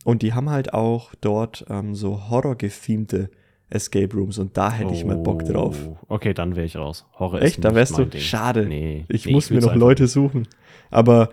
Und 0.05 0.23
die 0.23 0.35
haben 0.35 0.51
halt 0.51 0.73
auch 0.73 1.15
dort 1.21 1.65
ähm, 1.69 1.95
so 1.95 2.29
horror-gethemte 2.29 3.31
Escape 3.71 4.15
Rooms 4.15 4.39
und 4.39 4.57
da 4.57 4.71
hätte 4.73 4.93
ich 4.93 5.05
mal 5.05 5.17
Bock 5.17 5.45
drauf. 5.45 5.77
Oh, 5.89 5.97
Okay, 6.09 6.35
dann 6.35 6.55
wäre 6.55 6.67
ich 6.67 6.77
raus. 6.77 7.07
Horror 7.19 7.43
Echt? 7.43 7.57
ist 7.57 7.65
Da 7.65 7.75
wärst 7.75 7.99
du? 7.99 8.05
Ding. 8.05 8.21
Schade. 8.21 8.67
Nee, 8.67 9.05
Ich 9.09 9.27
nee, 9.27 9.33
muss 9.33 9.51
mir 9.51 9.57
will's 9.57 9.67
noch 9.67 9.75
Leute 9.75 10.07
suchen. 10.07 10.47
Aber 10.91 11.31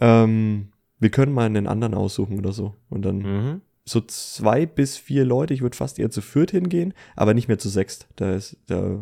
ähm, 0.00 0.68
wir 0.98 1.10
können 1.10 1.32
mal 1.32 1.44
einen 1.46 1.66
anderen 1.66 1.94
aussuchen 1.94 2.38
oder 2.38 2.52
so. 2.52 2.74
Und 2.88 3.02
dann 3.04 3.18
Mhm. 3.18 3.60
so 3.84 4.00
zwei 4.00 4.66
bis 4.66 4.96
vier 4.96 5.24
Leute. 5.24 5.54
Ich 5.54 5.62
würde 5.62 5.76
fast 5.76 5.98
eher 5.98 6.10
zu 6.10 6.22
viert 6.22 6.50
hingehen, 6.50 6.94
aber 7.14 7.34
nicht 7.34 7.48
mehr 7.48 7.58
zu 7.58 7.68
sechst. 7.68 8.08
Da, 8.16 8.34
ist, 8.34 8.56
da 8.66 8.98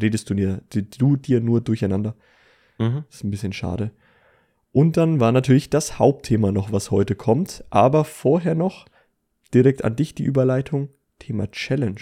redest 0.00 0.28
du 0.30 0.34
dir, 0.34 0.60
du 0.70 1.16
dir 1.16 1.40
nur 1.40 1.60
durcheinander. 1.60 2.14
Mhm. 2.78 3.04
Das 3.08 3.16
ist 3.16 3.24
ein 3.24 3.30
bisschen 3.30 3.52
schade. 3.54 3.90
Und 4.70 4.98
dann 4.98 5.18
war 5.20 5.32
natürlich 5.32 5.70
das 5.70 5.98
Hauptthema 5.98 6.52
noch, 6.52 6.70
was 6.70 6.90
heute 6.90 7.14
kommt. 7.14 7.64
Aber 7.70 8.04
vorher 8.04 8.54
noch 8.54 8.84
direkt 9.54 9.82
an 9.84 9.96
dich 9.96 10.14
die 10.14 10.24
Überleitung. 10.24 10.90
Thema 11.18 11.50
Challenge 11.50 12.00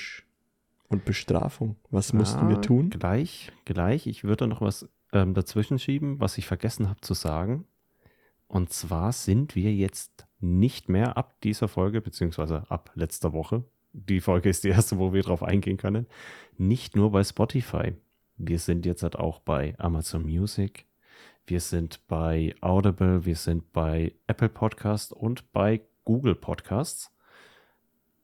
und 0.89 1.05
Bestrafung. 1.05 1.77
Was 1.91 2.13
mussten 2.13 2.49
wir 2.49 2.59
Ah, 2.59 2.61
tun? 2.61 2.91
Gleich, 2.91 3.53
gleich. 3.65 4.07
Ich 4.07 4.25
würde 4.25 4.47
noch 4.47 4.61
was 4.61 4.89
ähm, 5.13 5.35
dazwischen 5.35 5.79
schieben, 5.79 6.21
was 6.21 6.39
ich 6.39 6.47
vergessen 6.47 6.89
habe 6.89 7.01
zu 7.01 7.15
sagen. 7.15 7.67
Und 8.47 8.73
zwar 8.73 9.13
sind 9.13 9.55
wir 9.57 9.73
jetzt 9.75 10.27
nicht 10.41 10.89
mehr 10.89 11.17
ab 11.17 11.41
dieser 11.43 11.69
Folge, 11.69 12.01
beziehungsweise 12.01 12.71
ab 12.71 12.91
letzter 12.95 13.33
Woche. 13.33 13.65
Die 13.93 14.21
Folge 14.21 14.49
ist 14.51 14.65
die 14.65 14.69
erste, 14.69 14.99
wo 14.99 15.13
wir 15.13 15.23
drauf 15.23 15.43
eingehen 15.43 15.77
können. 15.77 16.07
Nicht 16.59 16.97
nur 16.97 17.11
bei 17.13 17.25
Spotify. 17.25 17.95
Wir 18.37 18.59
sind 18.59 18.85
jetzt 18.87 19.03
halt 19.03 19.17
auch 19.17 19.39
bei 19.39 19.75
Amazon 19.79 20.23
Music. 20.25 20.87
Wir 21.47 21.61
sind 21.61 22.07
bei 22.09 22.55
Audible. 22.61 23.25
Wir 23.25 23.37
sind 23.37 23.73
bei 23.73 24.15
Apple 24.27 24.49
Podcast 24.49 25.13
und 25.13 25.53
bei 25.53 25.81
Google 26.05 26.35
Podcasts. 26.35 27.11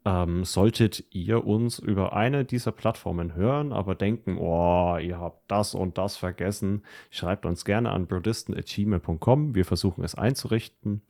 Ähm, 0.07 0.45
solltet 0.45 1.04
ihr 1.11 1.47
uns 1.47 1.78
über 1.78 2.14
eine 2.14 2.47
dieser 2.47 2.73
Plattformen 2.73 3.35
hören, 3.35 3.71
aber 3.73 3.95
denken, 3.95 4.38
oh, 4.38 4.97
ihr 4.97 5.19
habt 5.19 5.50
das 5.50 5.75
und 5.75 5.99
das 5.99 6.16
vergessen, 6.16 6.85
schreibt 7.11 7.45
uns 7.45 7.66
gerne 7.66 7.90
an 7.90 8.07
brodisten.gmail.com. 8.07 9.54
Wir 9.54 9.66
versuchen 9.66 10.02
es 10.02 10.14
einzurichten. 10.14 11.02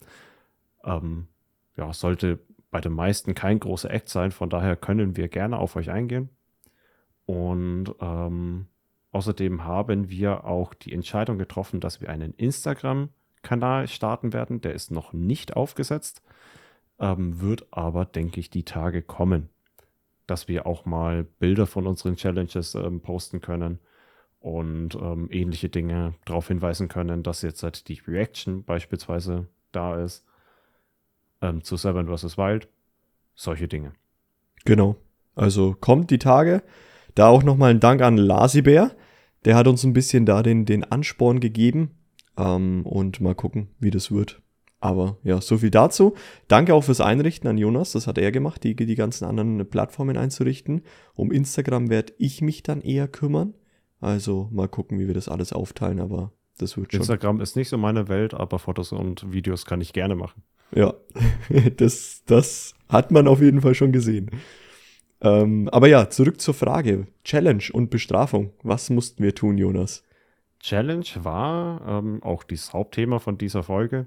Ähm, 0.83 1.29
ja, 1.77 1.93
sollte 1.93 2.41
bei 2.73 2.81
den 2.81 2.93
meisten 2.93 3.35
kein 3.35 3.61
großer 3.61 3.91
Act 3.91 4.09
sein, 4.09 4.33
von 4.33 4.51
daher 4.51 4.75
können 4.75 5.17
wir 5.17 5.29
gerne 5.29 5.59
auf 5.59 5.77
euch 5.77 5.91
eingehen. 5.91 6.29
Und 7.27 7.95
ähm, 8.01 8.67
außerdem 9.13 9.65
haben 9.65 10.09
wir 10.11 10.45
auch 10.45 10.75
die 10.75 10.93
Entscheidung 10.93 11.39
getroffen, 11.39 11.79
dass 11.79 12.01
wir 12.01 12.11
einen 12.11 12.35
Instagram-Kanal 12.35 13.87
starten 13.87 14.33
werden. 14.33 14.61
Der 14.61 14.75
ist 14.75 14.91
noch 14.91 15.13
nicht 15.13 15.55
aufgesetzt 15.57 16.23
ähm, 17.01 17.41
wird 17.41 17.67
aber, 17.71 18.05
denke 18.05 18.41
ich, 18.41 18.51
die 18.51 18.65
Tage 18.65 19.03
kommen, 19.03 19.49
dass 20.27 20.47
wir 20.47 20.67
auch 20.67 20.85
mal 20.85 21.25
Bilder 21.25 21.67
von 21.67 21.87
unseren 21.87 22.17
Challenges 22.17 22.75
ähm, 22.75 23.01
posten 23.01 23.41
können 23.41 23.81
und 24.39 24.95
ähm, 24.95 25.29
ähnliche 25.31 25.69
Dinge 25.69 26.15
darauf 26.25 26.49
hinweisen 26.49 26.89
können, 26.89 27.23
dass 27.23 27.43
jetzt 27.43 27.63
halt 27.63 27.89
die 27.89 28.01
Reaction 28.07 28.65
beispielsweise 28.65 29.49
da 29.73 30.03
ist 30.03 30.25
ähm, 31.43 31.63
zu 31.63 31.77
Seven 31.77 32.07
vs. 32.07 32.39
Wild. 32.39 32.69
Solche 33.35 33.69
Dinge. 33.69 33.93
Genau. 34.65 34.97
Also 35.35 35.75
kommt 35.79 36.11
die 36.11 36.19
Tage. 36.19 36.63
Da 37.15 37.29
auch 37.29 37.43
nochmal 37.43 37.71
ein 37.71 37.81
Dank 37.81 38.03
an 38.03 38.17
Lasibär. 38.17 38.95
Der 39.45 39.57
hat 39.57 39.67
uns 39.67 39.85
ein 39.85 39.95
bisschen 39.95 40.27
da 40.27 40.43
den, 40.43 40.67
den 40.67 40.85
Ansporn 40.85 41.41
gegeben. 41.41 41.93
Ähm, 42.37 42.85
und 42.85 43.21
mal 43.21 43.35
gucken, 43.35 43.71
wie 43.79 43.91
das 43.91 44.11
wird. 44.11 44.43
Aber 44.81 45.19
ja, 45.23 45.41
so 45.41 45.59
viel 45.59 45.71
dazu. 45.71 46.15
Danke 46.49 46.75
auch 46.75 46.85
fürs 46.85 47.03
Einrichten 47.03 47.49
an 47.49 47.59
Jonas. 47.59 47.93
Das 47.93 48.07
hat 48.07 48.17
er 48.17 48.33
gemacht, 48.33 48.65
die, 48.65 48.75
die 48.75 48.95
ganzen 48.95 49.27
anderen 49.27 49.69
Plattformen 49.69 50.17
einzurichten. 50.17 50.83
Um 51.15 51.31
Instagram 51.31 51.91
werde 51.91 52.15
ich 52.19 52.41
mich 52.41 52.63
dann 52.63 52.81
eher 52.81 53.07
kümmern. 53.07 53.55
Also 54.01 54.49
mal 54.51 54.69
gucken, 54.69 54.99
wie 54.99 55.07
wir 55.07 55.15
das 55.15 55.29
alles 55.29 55.53
aufteilen. 55.53 56.01
Aber 56.01 56.33
das 56.57 56.79
wird 56.79 56.93
schon. 56.93 57.01
Instagram 57.01 57.41
ist 57.43 57.57
nicht 57.57 57.69
so 57.69 57.77
meine 57.77 58.09
Welt, 58.09 58.33
aber 58.33 58.59
Fotos 58.59 58.93
und 58.93 59.31
Videos 59.31 59.67
kann 59.67 59.83
ich 59.83 59.93
gerne 59.93 60.17
machen. 60.17 60.43
Ja, 60.75 60.95
das, 61.77 62.23
das 62.27 62.75
hat 62.89 63.11
man 63.11 63.29
auf 63.29 63.43
jeden 63.43 63.61
Fall 63.61 63.75
schon 63.75 63.93
gesehen. 63.93 64.31
Ähm, 65.21 65.69
aber 65.71 65.89
ja, 65.89 66.09
zurück 66.09 66.41
zur 66.41 66.55
Frage. 66.55 67.07
Challenge 67.25 67.65
und 67.73 67.91
Bestrafung. 67.91 68.53
Was 68.63 68.89
mussten 68.89 69.23
wir 69.23 69.35
tun, 69.35 69.59
Jonas? 69.59 70.05
Challenge 70.61 71.07
war 71.23 71.81
ähm, 71.87 72.23
auch 72.23 72.45
das 72.45 72.73
Hauptthema 72.73 73.19
von 73.19 73.39
dieser 73.39 73.63
Folge, 73.63 74.07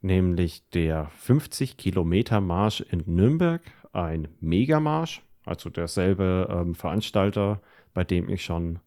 nämlich 0.00 0.68
der 0.70 1.06
50 1.06 1.76
Kilometer 1.76 2.40
Marsch 2.40 2.80
in 2.80 3.02
Nürnberg, 3.06 3.62
ein 3.92 4.28
Megamarsch, 4.40 5.22
also 5.44 5.70
derselbe 5.70 6.48
ähm, 6.50 6.74
Veranstalter, 6.74 7.60
bei 7.94 8.04
dem 8.04 8.28
ich 8.28 8.44
schon 8.44 8.80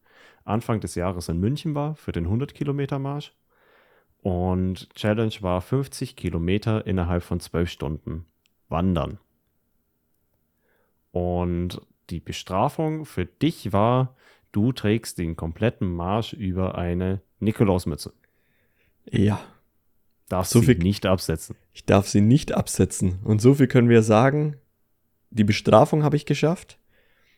Anfang 0.43 0.79
des 0.79 0.95
Jahres 0.95 1.29
in 1.29 1.39
München 1.39 1.75
war 1.75 1.95
für 1.95 2.11
den 2.11 2.25
100 2.25 2.53
Kilometer 2.53 2.99
Marsch. 2.99 3.33
Und 4.21 4.93
Challenge 4.95 5.33
war 5.41 5.61
50 5.61 6.15
Kilometer 6.15 6.85
innerhalb 6.85 7.23
von 7.23 7.39
12 7.39 7.69
Stunden 7.69 8.25
wandern. 8.69 9.19
Und 11.11 11.81
die 12.09 12.19
Bestrafung 12.19 13.05
für 13.05 13.25
dich 13.25 13.73
war, 13.73 14.15
du 14.51 14.71
trägst 14.71 15.17
den 15.17 15.35
kompletten 15.35 15.93
Marsch 15.93 16.33
über 16.33 16.77
eine 16.77 17.21
Nikolausmütze. 17.39 18.13
Ja, 19.05 19.41
Darfst 20.31 20.51
So 20.53 20.59
sie 20.59 20.67
viel- 20.67 20.77
nicht 20.79 21.05
absetzen. 21.05 21.55
ich 21.73 21.85
darf 21.85 22.07
sie 22.07 22.21
nicht 22.21 22.53
absetzen. 22.53 23.19
Und 23.23 23.41
so 23.41 23.53
viel 23.55 23.67
können 23.67 23.89
wir 23.89 24.01
sagen. 24.03 24.55
Die 25.29 25.43
Bestrafung 25.43 26.03
habe 26.03 26.15
ich 26.15 26.25
geschafft. 26.25 26.77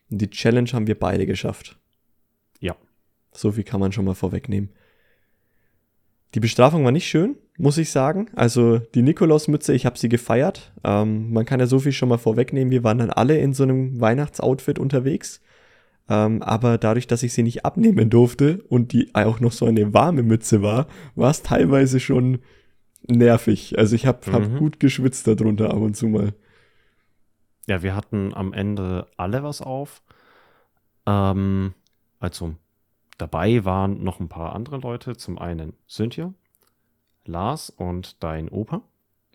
Und 0.10 0.20
die 0.22 0.30
Challenge 0.30 0.70
haben 0.74 0.88
wir 0.88 0.98
beide 1.00 1.26
geschafft. 1.26 1.78
Ja. 2.60 2.76
So 3.32 3.52
viel 3.52 3.64
kann 3.64 3.80
man 3.80 3.92
schon 3.92 4.06
mal 4.06 4.14
vorwegnehmen. 4.16 4.70
Die 6.36 6.40
Bestrafung 6.40 6.84
war 6.84 6.92
nicht 6.92 7.08
schön, 7.08 7.36
muss 7.58 7.78
ich 7.78 7.92
sagen. 7.92 8.30
Also 8.36 8.80
die 8.80 9.04
Nikolausmütze, 9.04 9.74
ich 9.74 9.86
habe 9.86 9.98
sie 10.00 10.10
gefeiert. 10.10 10.72
Ähm, 10.84 11.32
man 11.32 11.46
kann 11.46 11.60
ja 11.60 11.68
so 11.68 11.80
viel 11.80 11.92
schon 11.92 12.10
mal 12.10 12.18
vorwegnehmen. 12.18 12.72
Wir 12.72 12.84
waren 12.84 12.98
dann 12.98 13.12
alle 13.12 13.38
in 13.38 13.54
so 13.54 13.64
einem 13.64 14.00
Weihnachtsoutfit 14.02 14.80
unterwegs. 14.80 15.42
Ähm, 16.10 16.42
aber 16.42 16.78
dadurch, 16.80 17.08
dass 17.08 17.24
ich 17.24 17.34
sie 17.34 17.44
nicht 17.44 17.66
abnehmen 17.66 18.10
durfte 18.10 18.64
und 18.70 18.94
die 18.94 19.14
auch 19.14 19.40
noch 19.40 19.52
so 19.52 19.66
eine 19.66 19.94
warme 19.94 20.24
Mütze 20.24 20.62
war, 20.62 20.88
war 21.16 21.30
es 21.32 21.44
teilweise 21.44 22.00
schon 22.00 22.40
nervig. 23.08 23.78
Also 23.78 23.96
ich 23.96 24.06
habe 24.06 24.20
hab 24.32 24.48
Mhm. 24.48 24.58
gut 24.58 24.80
geschwitzt 24.80 25.28
darunter 25.28 25.70
ab 25.72 25.78
und 25.78 25.96
zu 25.96 26.08
mal. 26.08 26.34
Ja, 27.68 27.82
wir 27.82 27.96
hatten 27.96 28.34
am 28.34 28.52
Ende 28.54 29.08
alle 29.18 29.44
was 29.44 29.62
auf. 29.62 30.02
Ähm, 31.06 31.74
also 32.20 32.56
dabei 33.18 33.64
waren 33.66 34.04
noch 34.04 34.20
ein 34.20 34.30
paar 34.30 34.54
andere 34.54 34.78
Leute. 34.78 35.16
Zum 35.18 35.38
einen 35.38 35.74
Cynthia, 35.88 36.34
Lars 37.26 37.70
und 37.70 38.22
dein 38.24 38.50
Opa. 38.50 38.82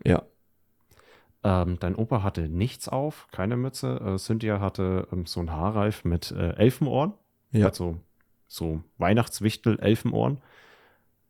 Ja, 0.05 0.23
Ähm, 1.41 1.77
dein 1.79 1.95
Opa 1.95 2.21
hatte 2.21 2.49
nichts 2.49 2.89
auf, 2.89 3.27
keine 3.31 3.55
Mütze. 3.55 3.99
Äh, 4.03 4.17
Cynthia 4.17 4.59
hatte 4.59 5.07
ähm, 5.13 5.25
so 5.25 5.39
ein 5.39 5.51
Haarreif 5.51 6.03
mit 6.03 6.31
äh, 6.31 6.51
Elfenohren. 6.55 7.13
ja. 7.51 7.67
Also 7.67 7.97
so 8.47 8.83
Weihnachtswichtel, 8.97 9.79
Elfenohren 9.79 10.41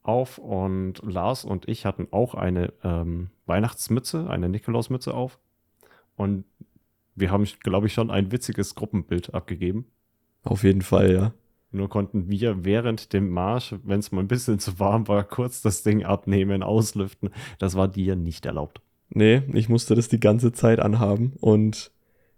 auf. 0.04 0.38
Und 0.38 1.02
Lars 1.04 1.46
und 1.46 1.68
ich 1.68 1.86
hatten 1.86 2.08
auch 2.12 2.36
eine 2.36 2.74
ähm, 2.84 3.30
Weihnachtsmütze, 3.46 4.30
eine 4.30 4.50
Nikolausmütze 4.50 5.14
auf. 5.14 5.40
Und 6.16 6.46
wir 7.16 7.32
haben, 7.32 7.46
glaube 7.62 7.88
ich, 7.88 7.94
schon 7.94 8.12
ein 8.12 8.32
witziges 8.32 8.76
Gruppenbild 8.76 9.34
abgegeben. 9.34 9.86
auf 10.44 10.64
jeden 10.64 10.82
Fall, 10.82 11.14
ja. 11.14 11.34
Nur 11.72 11.88
konnten 11.88 12.30
wir 12.30 12.66
während 12.66 13.14
dem 13.14 13.30
Marsch, 13.30 13.76
wenn 13.84 14.00
es 14.00 14.12
mal 14.12 14.22
ein 14.22 14.28
bisschen 14.28 14.58
zu 14.58 14.80
warm 14.80 15.08
war, 15.08 15.24
kurz 15.24 15.62
das 15.62 15.84
Ding 15.84 16.04
abnehmen, 16.04 16.64
auslüften. 16.64 17.30
Das 17.60 17.76
war 17.76 17.88
dir 17.88 18.16
nicht 18.16 18.46
erlaubt. 18.48 18.82
Nee, 19.10 19.44
ich 19.54 19.70
musste 19.70 19.94
das 19.94 20.08
die 20.08 20.20
ganze 20.20 20.52
Zeit 20.52 20.80
anhaben. 20.80 21.34
Und 21.40 21.92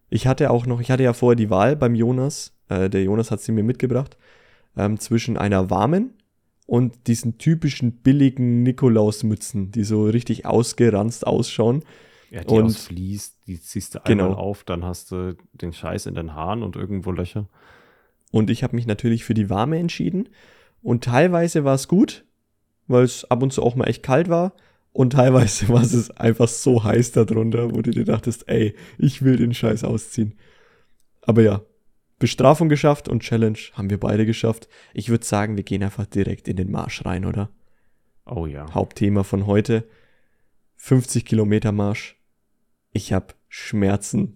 ich 0.09 0.27
hatte 0.27 0.51
auch 0.51 0.65
noch, 0.65 0.81
ich 0.81 0.91
hatte 0.91 1.03
ja 1.03 1.13
vorher 1.13 1.37
die 1.37 1.49
Wahl 1.49 1.77
beim 1.77 1.95
Jonas, 1.95 2.53
äh, 2.67 2.89
der 2.89 3.03
Jonas 3.03 3.31
hat 3.31 3.39
sie 3.39 3.53
mir 3.53 3.63
mitgebracht, 3.63 4.17
ähm, 4.75 4.99
zwischen 4.99 5.37
einer 5.37 5.69
warmen 5.69 6.13
und 6.71 7.07
diesen 7.07 7.37
typischen 7.37 7.91
billigen 7.97 8.63
Nikolausmützen, 8.63 9.71
die 9.73 9.83
so 9.83 10.05
richtig 10.05 10.45
ausgeranzt 10.45 11.27
ausschauen. 11.27 11.83
Ja, 12.29 12.45
die 12.45 12.53
Und- 12.53 12.63
aus 12.63 12.85
Vlies, 12.87 13.35
die 13.45 13.59
ziehst 13.59 13.95
du 13.95 14.05
einmal 14.05 14.27
Genau. 14.29 14.39
auf, 14.39 14.63
dann 14.63 14.85
hast 14.85 15.11
du 15.11 15.35
den 15.51 15.73
Scheiß 15.73 16.05
in 16.05 16.15
den 16.15 16.33
Haaren 16.33 16.63
und 16.63 16.77
irgendwo 16.77 17.11
Löcher. 17.11 17.49
Und 18.31 18.49
ich 18.49 18.63
habe 18.63 18.77
mich 18.77 18.87
natürlich 18.87 19.25
für 19.25 19.33
die 19.33 19.49
warme 19.49 19.79
entschieden. 19.79 20.29
Und 20.81 21.03
teilweise 21.03 21.65
war 21.65 21.75
es 21.75 21.89
gut, 21.89 22.23
weil 22.87 23.03
es 23.03 23.29
ab 23.29 23.43
und 23.43 23.51
zu 23.51 23.61
auch 23.63 23.75
mal 23.75 23.89
echt 23.89 24.01
kalt 24.01 24.29
war. 24.29 24.53
Und 24.93 25.11
teilweise 25.11 25.67
war 25.67 25.81
es 25.81 26.09
einfach 26.11 26.47
so 26.47 26.85
heiß 26.85 27.11
darunter, 27.11 27.75
wo 27.75 27.81
du 27.81 27.91
dir 27.91 28.05
dachtest, 28.05 28.47
ey, 28.47 28.75
ich 28.97 29.23
will 29.23 29.35
den 29.35 29.53
Scheiß 29.53 29.83
ausziehen. 29.83 30.35
Aber 31.23 31.41
ja, 31.41 31.61
Bestrafung 32.21 32.69
geschafft 32.69 33.09
und 33.09 33.23
Challenge 33.23 33.57
haben 33.73 33.89
wir 33.89 33.99
beide 33.99 34.27
geschafft. 34.27 34.69
Ich 34.93 35.09
würde 35.09 35.25
sagen, 35.25 35.57
wir 35.57 35.63
gehen 35.63 35.83
einfach 35.83 36.05
direkt 36.05 36.47
in 36.47 36.55
den 36.55 36.69
Marsch 36.69 37.03
rein, 37.03 37.25
oder? 37.25 37.49
Oh 38.25 38.45
ja. 38.45 38.71
Hauptthema 38.73 39.23
von 39.23 39.47
heute. 39.47 39.87
50 40.75 41.25
Kilometer 41.25 41.71
Marsch. 41.71 42.21
Ich 42.93 43.11
habe 43.11 43.33
Schmerzen 43.49 44.35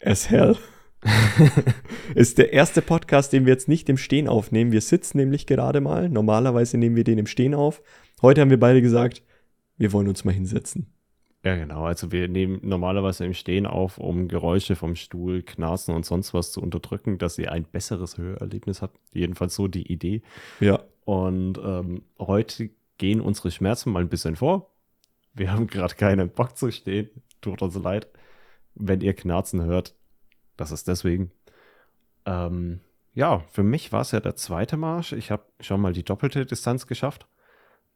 as 0.00 0.30
hell. 0.30 0.56
ist 2.14 2.38
der 2.38 2.52
erste 2.52 2.82
Podcast, 2.82 3.32
den 3.32 3.46
wir 3.46 3.52
jetzt 3.52 3.68
nicht 3.68 3.88
im 3.88 3.96
Stehen 3.96 4.28
aufnehmen. 4.28 4.70
Wir 4.70 4.80
sitzen 4.80 5.18
nämlich 5.18 5.46
gerade 5.46 5.80
mal. 5.80 6.08
Normalerweise 6.08 6.78
nehmen 6.78 6.94
wir 6.94 7.04
den 7.04 7.18
im 7.18 7.26
Stehen 7.26 7.54
auf. 7.54 7.82
Heute 8.22 8.40
haben 8.40 8.50
wir 8.50 8.60
beide 8.60 8.80
gesagt, 8.80 9.24
wir 9.76 9.92
wollen 9.92 10.08
uns 10.08 10.24
mal 10.24 10.34
hinsetzen. 10.34 10.92
Ja, 11.48 11.56
genau. 11.56 11.86
Also 11.86 12.12
wir 12.12 12.28
nehmen 12.28 12.60
normalerweise 12.62 13.24
im 13.24 13.32
Stehen 13.32 13.66
auf, 13.66 13.96
um 13.96 14.28
Geräusche 14.28 14.76
vom 14.76 14.96
Stuhl, 14.96 15.42
Knarzen 15.42 15.94
und 15.94 16.04
sonst 16.04 16.34
was 16.34 16.52
zu 16.52 16.60
unterdrücken, 16.60 17.16
dass 17.16 17.38
ihr 17.38 17.50
ein 17.50 17.64
besseres 17.64 18.18
Hörerlebnis 18.18 18.82
habt. 18.82 18.98
Jedenfalls 19.14 19.54
so 19.54 19.66
die 19.66 19.90
Idee. 19.90 20.20
Ja. 20.60 20.82
Und 21.06 21.56
ähm, 21.56 22.02
heute 22.18 22.68
gehen 22.98 23.22
unsere 23.22 23.50
Schmerzen 23.50 23.92
mal 23.92 24.02
ein 24.02 24.10
bisschen 24.10 24.36
vor. 24.36 24.74
Wir 25.32 25.50
haben 25.50 25.68
gerade 25.68 25.94
keinen 25.94 26.28
Bock 26.28 26.54
zu 26.58 26.70
stehen. 26.70 27.08
Tut 27.40 27.62
uns 27.62 27.76
leid. 27.76 28.08
Wenn 28.74 29.00
ihr 29.00 29.14
Knarzen 29.14 29.64
hört, 29.64 29.94
das 30.58 30.70
ist 30.70 30.86
deswegen. 30.86 31.30
Ähm, 32.26 32.80
ja, 33.14 33.38
für 33.48 33.62
mich 33.62 33.90
war 33.90 34.02
es 34.02 34.10
ja 34.10 34.20
der 34.20 34.36
zweite 34.36 34.76
Marsch. 34.76 35.14
Ich 35.14 35.30
habe 35.30 35.46
schon 35.60 35.80
mal 35.80 35.94
die 35.94 36.04
doppelte 36.04 36.44
Distanz 36.44 36.86
geschafft 36.86 37.26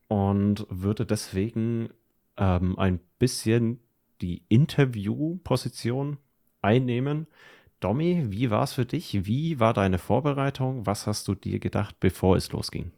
und 0.09 0.67
würde 0.71 1.05
deswegen 1.05 1.91
ähm, 2.37 2.79
ein 2.79 3.01
bisschen 3.19 3.81
die 4.21 4.43
Interviewposition 4.49 6.19
einnehmen. 6.61 7.27
Domi, 7.81 8.27
wie 8.29 8.51
war 8.51 8.63
es 8.63 8.73
für 8.73 8.87
dich? 8.87 9.27
Wie 9.27 9.59
war 9.59 9.75
deine 9.75 9.99
Vorbereitung? 9.99 10.87
Was 10.87 11.07
hast 11.07 11.27
du 11.29 11.35
dir 11.35 11.59
gedacht, 11.59 11.97
bevor 11.99 12.37
es 12.37 12.53
losging? 12.53 12.93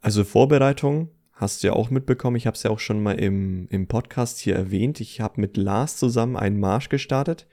Also 0.00 0.24
Vorbereitung 0.24 1.10
hast 1.32 1.62
du 1.62 1.68
ja 1.68 1.72
auch 1.74 1.90
mitbekommen. 1.90 2.36
Ich 2.36 2.46
habe 2.46 2.56
es 2.56 2.62
ja 2.64 2.70
auch 2.70 2.80
schon 2.80 3.02
mal 3.02 3.18
im, 3.18 3.68
im 3.70 3.86
Podcast 3.86 4.40
hier 4.40 4.56
erwähnt. 4.56 5.00
Ich 5.00 5.20
habe 5.20 5.40
mit 5.40 5.56
Lars 5.56 5.96
zusammen 5.96 6.36
einen 6.36 6.58
Marsch 6.58 6.88
gestartet. 6.88 7.46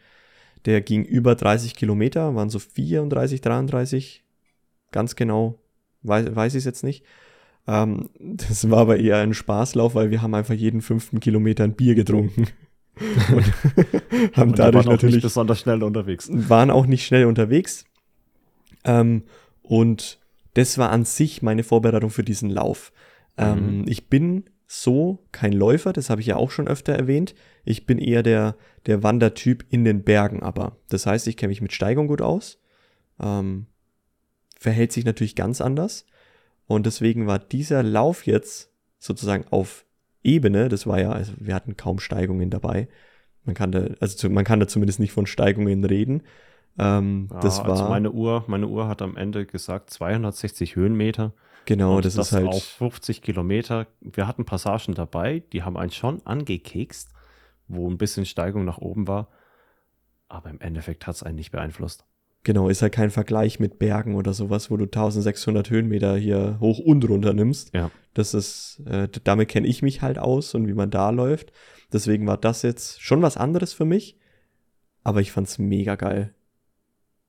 Der 0.66 0.82
ging 0.82 1.06
über 1.06 1.36
30 1.36 1.76
Kilometer, 1.76 2.36
waren 2.36 2.50
so 2.50 2.60
34, 2.60 3.42
33. 3.42 4.24
Ganz 4.92 5.16
genau 5.16 5.60
weiß, 6.02 6.36
weiß 6.36 6.56
ich 6.56 6.60
es 6.60 6.66
jetzt 6.66 6.84
nicht. 6.84 7.06
Ähm, 7.70 8.10
das 8.20 8.70
war 8.72 8.80
aber 8.80 8.98
eher 8.98 9.18
ein 9.18 9.36
Spaßlauf, 9.36 9.94
weil 9.94 10.10
wir 10.10 10.24
haben 10.24 10.34
einfach 10.34 10.56
jeden 10.56 10.82
fünften 10.82 11.20
Kilometer 11.20 11.64
ein 11.64 11.76
Bier 11.76 11.94
getrunken. 11.94 12.48
Und 13.00 14.36
haben 14.36 14.50
Und 14.50 14.60
dadurch 14.60 14.86
natürlich 14.86 15.16
nicht 15.16 15.24
besonders 15.24 15.60
schnell 15.60 15.84
unterwegs. 15.84 16.30
Waren 16.32 16.72
auch 16.72 16.88
nicht 16.88 17.06
schnell 17.06 17.26
unterwegs. 17.26 17.86
Ähm, 18.84 19.24
und 19.62 20.20
das 20.56 20.78
war 20.78 20.90
an 20.90 21.06
sich 21.06 21.42
meine 21.42 21.64
Vorbereitung 21.64 22.10
für 22.10 22.24
diesen 22.24 22.50
Lauf. 22.50 22.92
Ähm, 23.38 23.82
mhm. 23.82 23.86
Ich 23.88 24.10
bin 24.10 24.46
so 24.66 25.20
kein 25.32 25.54
Läufer, 25.54 25.94
das 25.94 26.10
habe 26.10 26.22
ich 26.22 26.28
ja 26.28 26.36
auch 26.36 26.52
schon 26.52 26.68
öfter 26.68 26.94
erwähnt. 26.94 27.36
Ich 27.64 27.86
bin 27.86 28.00
eher 28.00 28.24
der, 28.24 28.56
der 28.86 29.04
Wandertyp 29.04 29.66
in 29.70 29.86
den 29.86 30.04
Bergen 30.04 30.42
aber. 30.44 30.76
Das 30.90 31.06
heißt, 31.06 31.28
ich 31.28 31.38
kenne 31.38 31.50
mich 31.50 31.62
mit 31.62 31.72
Steigung 31.72 32.08
gut 32.08 32.22
aus. 32.22 32.60
Ähm, 33.22 33.68
verhält 34.60 34.92
sich 34.92 35.06
natürlich 35.06 35.36
ganz 35.36 35.62
anders. 35.62 36.06
Und 36.70 36.86
deswegen 36.86 37.26
war 37.26 37.40
dieser 37.40 37.82
Lauf 37.82 38.28
jetzt 38.28 38.72
sozusagen 39.00 39.44
auf 39.50 39.86
Ebene, 40.24 40.70
das 40.70 40.86
war 40.86 41.02
ja, 41.02 41.12
also 41.12 41.34
wir 41.40 41.56
hatten 41.56 41.76
kaum 41.78 41.98
Steigungen 41.98 42.52
dabei. 42.52 42.88
Man 43.44 43.56
kann 43.56 43.72
da, 43.72 43.88
also 44.00 44.30
man 44.30 44.46
kann 44.46 44.60
da 44.60 44.68
zumindest 44.68 45.00
nicht 45.00 45.12
von 45.12 45.26
Steigungen 45.26 45.84
reden. 45.84 46.22
Ähm, 46.78 47.28
ja, 47.32 47.40
das 47.40 47.58
also 47.58 47.64
war. 47.64 47.72
Also 47.72 47.90
meine 47.90 48.12
Uhr, 48.12 48.44
meine 48.46 48.68
Uhr 48.68 48.88
hat 48.88 49.02
am 49.02 49.18
Ende 49.18 49.48
gesagt 49.48 49.90
260 49.90 50.76
Höhenmeter. 50.76 51.34
Genau, 51.66 52.02
das, 52.02 52.14
das 52.14 52.28
ist 52.28 52.34
halt. 52.34 52.50
Auf 52.50 52.64
50 52.64 53.24
Kilometer. 53.24 53.88
Wir 54.02 54.28
hatten 54.28 54.46
Passagen 54.46 54.94
dabei, 54.94 55.42
die 55.52 55.64
haben 55.64 55.76
einen 55.76 55.90
schon 55.90 56.24
angekekst, 56.28 57.10
wo 57.68 57.90
ein 57.90 57.98
bisschen 57.98 58.28
Steigung 58.28 58.64
nach 58.64 58.78
oben 58.78 59.08
war. 59.08 59.30
Aber 60.28 60.52
im 60.52 60.62
Endeffekt 60.62 61.08
hat 61.08 61.16
es 61.16 61.24
einen 61.24 61.38
nicht 61.38 61.50
beeinflusst. 61.52 62.06
Genau, 62.44 62.70
ist 62.70 62.82
halt 62.82 62.94
kein 62.94 63.12
Vergleich 63.12 63.60
mit 63.60 63.80
Bergen 63.80 64.16
oder 64.16 64.34
sowas, 64.34 64.72
wo 64.72 64.78
du 64.78 64.86
1600 64.86 65.70
Höhenmeter 65.70 66.16
hier 66.16 66.58
hoch 66.60 66.80
und 66.80 67.08
runter 67.08 67.34
nimmst. 67.34 67.74
Ja. 67.74 67.92
Das 68.14 68.34
ist, 68.34 68.82
äh, 68.86 69.10
damit 69.24 69.50
kenne 69.50 69.68
ich 69.68 69.82
mich 69.82 70.02
halt 70.02 70.18
aus 70.18 70.56
und 70.56 70.68
wie 70.68 70.74
man 70.74 70.90
da 70.90 71.10
läuft. 71.10 71.52
Deswegen 71.92 72.28
war 72.28 72.38
das 72.38 72.62
jetzt 72.62 73.02
schon 73.02 73.22
was 73.22 73.36
anderes 73.36 73.74
für 73.74 73.86
mich. 73.86 74.18
Aber 75.04 75.22
ich 75.22 75.32
fand's 75.32 75.60
mega 75.60 75.96
geil. 75.96 76.34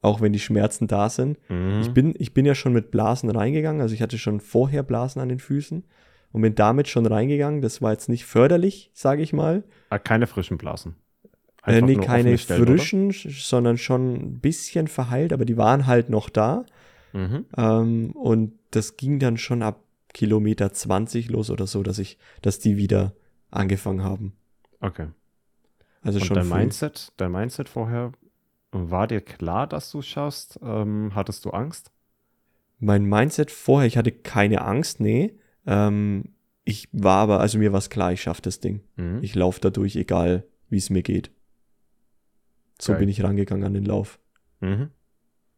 Auch 0.03 0.21
wenn 0.21 0.33
die 0.33 0.41
Schmerzen 0.41 0.87
da 0.87 1.09
sind. 1.09 1.39
Mhm. 1.49 1.81
Ich, 1.81 1.93
bin, 1.93 2.15
ich 2.19 2.33
bin 2.33 2.47
ja 2.47 2.55
schon 2.55 2.73
mit 2.73 2.91
Blasen 2.91 3.31
reingegangen. 3.31 3.81
Also 3.81 3.95
ich 3.95 4.03
hatte 4.03 4.19
schon 4.19 4.41
vorher 4.41 4.83
Blasen 4.83 5.21
an 5.21 5.29
den 5.29 5.41
Füßen 5.41 5.85
und 6.33 6.43
bin 6.43 6.55
damit 6.55 6.89
schon 6.89 7.07
reingegangen. 7.07 7.61
Das 7.63 7.83
war 7.83 7.93
jetzt 7.93 8.09
nicht 8.09 8.25
förderlich, 8.25 8.91
sage 8.95 9.23
ich 9.23 9.33
mal. 9.33 9.65
Ah, 9.91 9.99
keine 9.99 10.27
frischen 10.27 10.59
Blasen. 10.59 10.95
Äh, 11.67 11.83
nee, 11.83 11.97
keine 11.97 12.39
Stellen, 12.39 12.67
frischen, 12.67 13.09
oder? 13.09 13.31
sondern 13.31 13.79
schon 13.79 14.15
ein 14.15 14.41
bisschen 14.41 14.89
verheilt, 14.89 15.33
aber 15.33 15.45
die 15.45 15.57
waren 15.57 15.87
halt 15.87 16.09
noch 16.11 16.29
da. 16.31 16.65
Mhm. 17.13 17.45
Ähm, 17.57 18.13
und 18.13 18.53
das 18.71 18.97
ging 18.97 19.19
dann 19.19 19.37
schon 19.37 19.63
ab 19.63 19.83
Kilometer 20.13 20.73
20 20.73 21.31
los 21.31 21.51
oder 21.51 21.67
so, 21.67 21.83
dass 21.83 21.99
ich, 21.99 22.19
dass 22.43 22.59
die 22.59 22.77
wieder 22.77 23.15
angefangen 23.51 24.03
haben. 24.03 24.33
Okay. 24.81 25.09
Also 26.03 26.19
und 26.19 26.27
schon. 26.27 26.37
Dein 26.37 26.49
Mindset, 26.49 27.13
dein 27.17 27.33
Mindset 27.33 27.69
vorher, 27.69 28.13
war 28.73 29.07
dir 29.07 29.21
klar, 29.21 29.67
dass 29.67 29.91
du 29.91 29.99
es 29.99 30.07
schaffst? 30.07 30.59
Ähm, 30.63 31.13
hattest 31.15 31.45
du 31.45 31.51
Angst? 31.51 31.91
Mein 32.79 33.05
Mindset 33.05 33.51
vorher, 33.51 33.87
ich 33.87 33.97
hatte 33.97 34.13
keine 34.13 34.63
Angst, 34.63 35.01
nee. 35.01 35.35
Ähm, 35.67 36.25
ich 36.65 36.89
war 36.93 37.19
aber, 37.19 37.41
also 37.41 37.59
mir 37.59 37.73
war 37.73 37.79
es 37.79 37.91
klar, 37.91 38.13
ich 38.13 38.23
schaffe 38.23 38.43
das 38.43 38.61
Ding. 38.61 38.81
Mhm. 38.97 39.19
Ich 39.23 39.35
laufe 39.35 39.61
dadurch, 39.61 39.97
egal 39.97 40.45
wie 40.69 40.79
es 40.79 40.89
mir 40.89 41.03
geht. 41.03 41.31
So 42.81 42.93
Geil. 42.93 43.01
bin 43.01 43.09
ich 43.09 43.23
rangegangen 43.23 43.65
an 43.65 43.75
den 43.75 43.85
Lauf. 43.85 44.19
Mhm. 44.61 44.91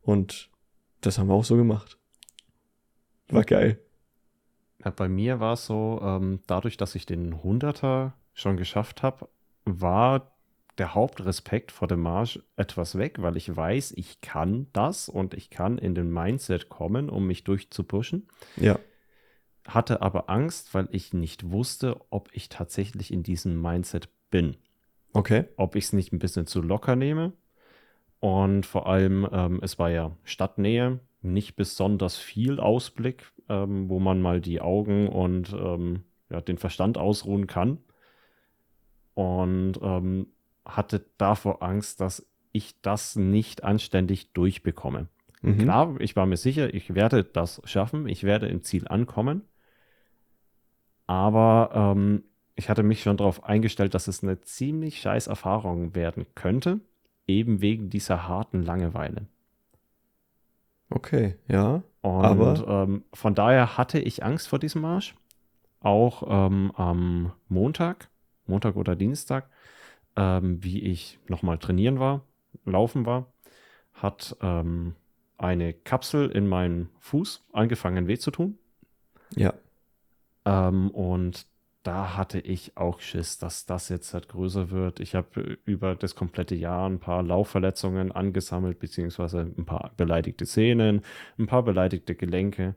Und 0.01 0.51
das 1.01 1.19
haben 1.19 1.29
wir 1.29 1.35
auch 1.35 1.45
so 1.45 1.57
gemacht. 1.57 1.99
War 3.29 3.45
geil. 3.45 3.79
Ja, 4.85 4.91
bei 4.91 5.09
mir 5.09 5.41
war 5.41 5.55
es 5.55 5.67
so, 5.67 6.01
ähm, 6.03 6.41
dadurch, 6.47 6.77
dass 6.77 6.95
ich 6.95 7.07
den 7.07 7.35
100er 7.37 8.13
schon 8.35 8.57
geschafft 8.57 9.03
habe, 9.03 9.29
war 9.65 10.33
der 10.79 10.95
Hauptrespekt 10.95 11.71
vor 11.71 11.87
dem 11.87 12.01
Marsch 12.01 12.41
etwas 12.57 12.97
weg, 12.97 13.21
weil 13.21 13.37
ich 13.37 13.55
weiß, 13.55 13.93
ich 13.93 14.21
kann 14.21 14.69
das 14.73 15.09
und 15.09 15.35
ich 15.35 15.51
kann 15.51 15.79
in 15.79 15.95
den 15.95 16.11
Mindset 16.11 16.69
kommen, 16.69 17.11
um 17.11 17.27
mich 17.27 17.45
durchzupushen. 17.45 18.29
Ja. 18.57 18.79
Hatte 19.67 20.03
aber 20.03 20.29
Angst, 20.29 20.75
weil 20.75 20.89
ich 20.91 21.13
nicht 21.13 21.51
wusste, 21.51 22.01
ob 22.11 22.31
ich 22.33 22.49
tatsächlich 22.49 23.13
in 23.13 23.23
diesem 23.23 23.61
Mindset 23.61 24.09
bin. 24.31 24.57
Okay. 25.13 25.45
Ob 25.57 25.77
ich 25.77 25.85
es 25.85 25.93
nicht 25.93 26.13
ein 26.13 26.19
bisschen 26.19 26.47
zu 26.47 26.63
locker 26.63 26.97
nehme. 26.97 27.33
Und 28.21 28.67
vor 28.67 28.87
allem, 28.87 29.29
ähm, 29.33 29.61
es 29.63 29.79
war 29.79 29.91
ja 29.91 30.17
Stadtnähe, 30.23 31.01
nicht 31.23 31.57
besonders 31.57 32.17
viel 32.17 32.61
Ausblick, 32.61 33.33
ähm, 33.49 33.89
wo 33.89 33.99
man 33.99 34.21
mal 34.23 34.41
die 34.41 34.61
Augen 34.61 35.09
und 35.09 35.53
ähm, 35.53 36.05
ja, 36.31 36.41
den 36.41 36.59
Verstand 36.59 36.99
ausruhen 36.99 37.47
kann. 37.47 37.79
Und 39.15 39.75
ähm, 39.83 40.29
hatte 40.65 41.05
davor 41.19 41.63
Angst, 41.63 42.01
dass 42.01 42.27
ich 42.53 42.81
das 42.81 43.17
nicht 43.17 43.65
anständig 43.65 44.33
durchbekomme. 44.33 45.09
Mhm. 45.43 45.59
Klar, 45.59 46.01
ich 46.01 46.17
war 46.17 46.27
mir 46.27 46.37
sicher, 46.37 46.73
ich 46.73 46.95
werde 46.95 47.25
das 47.25 47.61
schaffen, 47.65 48.09
ich 48.09 48.25
werde 48.25 48.47
im 48.47 48.63
Ziel 48.63 48.87
ankommen. 48.89 49.43
Aber 51.07 51.71
ähm, 51.75 52.25
ich 52.55 52.69
hatte 52.69 52.83
mich 52.83 53.03
schon 53.03 53.17
darauf 53.17 53.45
eingestellt, 53.45 53.95
dass 53.95 54.09
es 54.09 54.23
eine 54.23 54.41
ziemlich 54.41 55.01
scheiß 55.01 55.27
Erfahrung 55.27 55.95
werden 55.95 56.27
könnte, 56.35 56.81
eben 57.27 57.61
wegen 57.61 57.91
dieser 57.91 58.29
harten 58.29 58.63
Langeweile. 58.63 59.27
Okay, 60.91 61.37
ja. 61.49 61.83
Und 62.03 62.25
aber 62.25 62.67
ähm, 62.67 63.05
von 63.13 63.35
daher 63.35 63.79
hatte 63.79 63.99
ich 63.99 64.25
Angst 64.25 64.49
vor 64.49 64.59
diesem 64.59 64.83
Marsch. 64.83 65.15
Auch 65.81 66.23
ähm, 66.29 66.73
am 66.77 67.33
Montag, 67.49 68.09
Montag 68.47 68.77
oder 68.77 68.95
Dienstag, 68.95 69.49
ähm, 70.17 70.63
wie 70.63 70.81
ich 70.81 71.19
nochmal 71.29 71.59
trainieren 71.59 71.99
war, 71.99 72.23
laufen 72.65 73.07
war, 73.07 73.33
hat 73.95 74.37
ähm, 74.43 74.95
eine 75.39 75.73
Kapsel 75.73 76.31
in 76.31 76.47
meinem 76.47 76.89
Fuß 77.01 77.45
angefangen 77.53 78.07
weh 78.07 78.19
zu 78.19 78.31
tun. 78.31 78.59
Ja. 79.35 79.55
Ähm, 80.45 80.91
und 80.91 81.47
da 81.83 82.17
hatte 82.17 82.39
ich 82.39 82.77
auch 82.77 83.01
Schiss, 83.01 83.39
dass 83.39 83.67
das 83.67 83.89
jetzt 83.89 84.15
halt 84.15 84.29
größer 84.29 84.71
wird. 84.71 85.01
Ich 85.01 85.15
habe 85.15 85.59
über 85.65 85.97
das 85.97 86.15
komplette 86.15 86.55
Jahr 86.55 86.89
ein 86.89 87.01
paar 87.01 87.23
Laufverletzungen 87.23 88.13
angesammelt, 88.13 88.79
beziehungsweise 88.79 89.41
ein 89.41 89.65
paar 89.65 89.93
beleidigte 89.97 90.47
Sehnen, 90.47 91.03
ein 91.39 91.47
paar 91.47 91.65
beleidigte 91.65 92.15
Gelenke, 92.15 92.77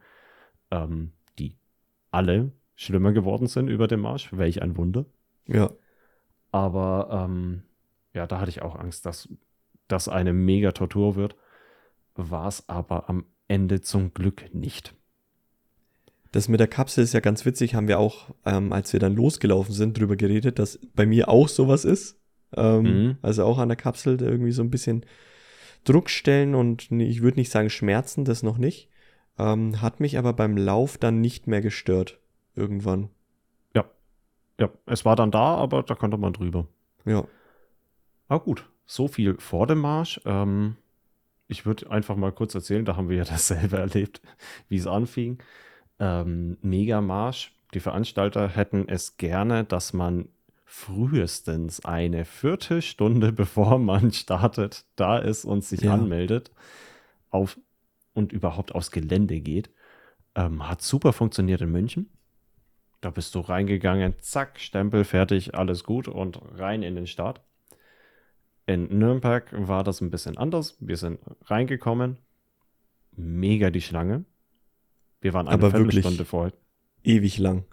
ähm, 0.72 1.12
die 1.38 1.56
alle 2.12 2.52
schlimmer 2.74 3.14
geworden 3.14 3.48
sind 3.48 3.68
über 3.68 3.88
den 3.88 4.00
Marsch. 4.00 4.30
Welch 4.36 4.62
ein 4.62 4.76
Wunder. 4.76 5.06
Ja. 5.48 5.70
Aber 6.52 7.28
ähm, 7.30 7.64
ja, 8.14 8.26
da 8.26 8.40
hatte 8.40 8.50
ich 8.50 8.62
auch 8.62 8.76
Angst, 8.76 9.06
dass 9.06 9.30
das 9.88 10.08
eine 10.08 10.34
mega 10.34 10.72
Tortur 10.72 11.16
wird. 11.16 11.36
War 12.16 12.48
es 12.48 12.68
aber 12.68 13.10
am 13.10 13.26
Ende 13.48 13.82
zum 13.82 14.14
Glück 14.14 14.54
nicht. 14.54 14.96
Das 16.36 16.50
mit 16.50 16.60
der 16.60 16.68
Kapsel 16.68 17.02
ist 17.02 17.14
ja 17.14 17.22
ganz 17.22 17.46
witzig, 17.46 17.76
haben 17.76 17.88
wir 17.88 17.98
auch, 17.98 18.36
ähm, 18.46 18.74
als 18.74 18.92
wir 18.92 19.00
dann 19.00 19.16
losgelaufen 19.16 19.74
sind, 19.74 19.98
drüber 19.98 20.18
geredet, 20.18 20.60
dass 20.60 20.78
bei 20.94 21.06
mir 21.06 21.30
auch 21.30 21.48
sowas 21.48 21.86
ist. 21.86 22.20
Ähm, 22.58 22.82
mhm. 22.82 23.18
Also 23.22 23.46
auch 23.46 23.58
an 23.58 23.70
der 23.70 23.78
Kapsel 23.78 24.22
irgendwie 24.22 24.52
so 24.52 24.62
ein 24.62 24.70
bisschen 24.70 25.06
Druckstellen 25.86 26.54
und 26.54 26.92
ich 26.92 27.22
würde 27.22 27.40
nicht 27.40 27.50
sagen 27.50 27.70
Schmerzen, 27.70 28.26
das 28.26 28.44
noch 28.44 28.58
nicht. 28.58 28.90
Ähm, 29.40 29.82
hat 29.82 30.02
mich 30.02 30.18
aber 30.18 30.34
beim 30.34 30.58
Lauf 30.58 30.98
dann 30.98 31.22
nicht 31.22 31.48
mehr 31.48 31.62
gestört. 31.62 32.20
Irgendwann. 32.54 33.08
Ja. 33.74 33.86
Ja, 34.60 34.70
es 34.88 35.06
war 35.06 35.16
dann 35.16 35.32
da, 35.32 35.56
aber 35.56 35.84
da 35.84 35.96
konnte 35.96 36.18
man 36.18 36.34
drüber. 36.34 36.68
Ja. 37.06 37.24
Ah, 38.28 38.40
gut. 38.40 38.70
So 38.86 39.08
viel 39.08 39.38
vor 39.40 39.68
dem 39.68 39.80
Marsch. 39.80 40.20
Ähm, 40.26 40.76
ich 41.48 41.66
würde 41.66 41.90
einfach 41.90 42.18
mal 42.18 42.34
kurz 42.34 42.54
erzählen, 42.56 42.84
da 42.84 42.98
haben 42.98 43.08
wir 43.08 43.16
ja 43.16 43.24
dasselbe 43.30 43.78
erlebt, 43.78 44.22
wie 44.68 44.76
es 44.76 44.86
anfing. 44.86 45.40
Ähm, 46.00 46.58
Megamarsch. 46.62 47.52
Die 47.74 47.80
Veranstalter 47.80 48.48
hätten 48.50 48.88
es 48.88 49.18
gerne, 49.18 49.64
dass 49.64 49.94
man 49.94 50.30
frühestens 50.66 51.84
eine 51.86 52.26
Viertelstunde 52.26 53.32
bevor 53.34 53.80
man 53.80 54.12
startet, 54.12 54.86
da 54.96 55.18
ist 55.18 55.46
und 55.46 55.64
sich 55.64 55.82
Ja. 55.82 55.94
anmeldet 55.94 56.52
auf, 57.30 57.60
und 58.14 58.32
überhaupt 58.34 58.74
aufs 58.74 58.92
Gelände 58.92 59.40
geht. 59.42 59.70
Ähm, 60.36 60.68
hat 60.68 60.82
super 60.82 61.14
funktioniert 61.14 61.62
in 61.62 61.72
München. 61.72 62.10
Da 63.02 63.10
bist 63.10 63.36
du 63.36 63.40
reingegangen, 63.40 64.16
zack, 64.20 64.60
Stempel, 64.60 65.04
fertig, 65.04 65.56
alles 65.56 65.84
gut 65.84 66.08
und 66.08 66.40
rein 66.58 66.82
in 66.82 66.96
den 66.96 67.08
Start. 67.08 67.42
In 68.66 68.98
Nürnberg 68.98 69.48
war 69.56 69.84
das 69.84 70.02
ein 70.02 70.10
bisschen 70.10 70.38
anders. 70.38 70.76
Wir 70.80 70.98
sind 70.98 71.20
reingekommen, 71.46 72.18
mega 73.12 73.70
die 73.70 73.82
Schlange. 73.82 74.26
Wir 75.26 75.34
waren 75.34 75.48
eine 75.48 75.56
Aber. 75.56 75.72
Viertelstunde 75.72 76.24
vorher, 76.24 76.54
Ewig 77.04 77.40
lang. 77.40 77.64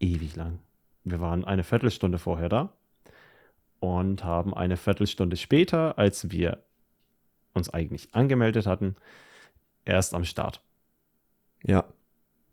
ewig 0.00 0.34
lang. 0.34 0.58
Wir 1.04 1.20
waren 1.20 1.44
eine 1.44 1.62
Viertelstunde 1.62 2.18
vorher 2.18 2.48
da 2.48 2.72
und 3.78 4.24
haben 4.24 4.52
eine 4.52 4.76
Viertelstunde 4.76 5.36
später, 5.36 5.98
als 5.98 6.32
wir 6.32 6.64
uns 7.54 7.70
eigentlich 7.70 8.12
angemeldet 8.12 8.66
hatten, 8.66 8.96
erst 9.84 10.14
am 10.14 10.24
Start. 10.24 10.60
Ja. 11.62 11.84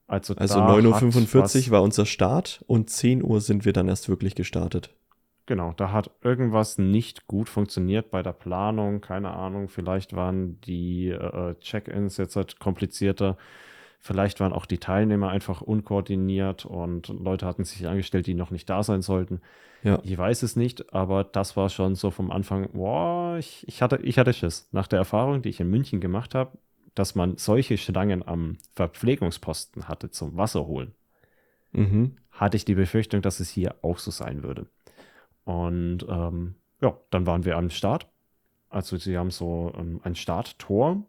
Also, 0.05 0.35
Also 0.35 0.59
da 0.59 0.67
9.45 0.67 1.61
hat 1.61 1.65
Uhr 1.65 1.71
war 1.71 1.81
unser 1.81 2.05
Start 2.05 2.63
und 2.67 2.91
10 2.91 3.23
Uhr 3.23 3.41
sind 3.41 3.65
wir 3.65 3.73
dann 3.73 3.87
erst 3.87 4.07
wirklich 4.07 4.35
gestartet. 4.35 4.91
Genau, 5.47 5.73
da 5.73 5.91
hat 5.91 6.11
irgendwas 6.21 6.77
nicht 6.77 7.25
gut 7.25 7.49
funktioniert 7.49 8.11
bei 8.11 8.21
der 8.21 8.33
Planung. 8.33 9.01
Keine 9.01 9.31
Ahnung, 9.31 9.67
vielleicht 9.67 10.15
waren 10.15 10.61
die 10.61 11.09
äh, 11.09 11.55
Check-ins 11.59 12.17
jetzt 12.17 12.35
halt 12.35 12.59
komplizierter. 12.59 13.35
Vielleicht 14.05 14.41
waren 14.41 14.51
auch 14.51 14.65
die 14.65 14.79
Teilnehmer 14.79 15.29
einfach 15.29 15.61
unkoordiniert 15.61 16.65
und 16.65 17.07
Leute 17.07 17.45
hatten 17.45 17.63
sich 17.63 17.87
angestellt, 17.87 18.27
die 18.27 18.33
noch 18.33 18.51
nicht 18.51 18.69
da 18.69 18.83
sein 18.83 19.01
sollten. 19.01 19.39
Ja. 19.81 19.99
Ich 20.03 20.17
weiß 20.17 20.43
es 20.43 20.57
nicht, 20.57 20.93
aber 20.93 21.23
das 21.23 21.55
war 21.55 21.69
schon 21.69 21.95
so 21.95 22.11
vom 22.11 22.29
Anfang, 22.29 22.69
boah, 22.73 23.37
ich, 23.39 23.65
ich, 23.65 23.81
hatte, 23.81 23.97
ich 24.03 24.19
hatte 24.19 24.33
Schiss. 24.33 24.67
Nach 24.73 24.87
der 24.87 24.99
Erfahrung, 24.99 25.41
die 25.41 25.47
ich 25.47 25.61
in 25.61 25.69
München 25.69 26.01
gemacht 26.01 26.35
habe, 26.35 26.57
dass 26.95 27.15
man 27.15 27.37
solche 27.37 27.77
Schlangen 27.77 28.27
am 28.27 28.57
Verpflegungsposten 28.75 29.87
hatte 29.87 30.11
zum 30.11 30.35
Wasser 30.35 30.67
holen 30.67 30.93
Mhm. 31.75 32.17
hatte 32.29 32.55
ich 32.55 32.65
die 32.65 32.75
Befürchtung, 32.75 33.23
dass 33.23 33.39
es 33.39 33.49
hier 33.49 33.75
auch 33.81 33.97
so 33.97 34.11
sein 34.11 34.43
würde. 34.43 34.67
Und 35.43 36.05
ähm, 36.07 36.55
ja, 36.81 36.95
dann 37.09 37.25
waren 37.25 37.45
wir 37.45 37.57
am 37.57 37.71
Start. 37.71 38.07
Also 38.69 38.97
sie 38.97 39.17
haben 39.17 39.31
so 39.31 39.73
ähm, 39.75 39.99
ein 40.03 40.13
Starttor, 40.13 41.03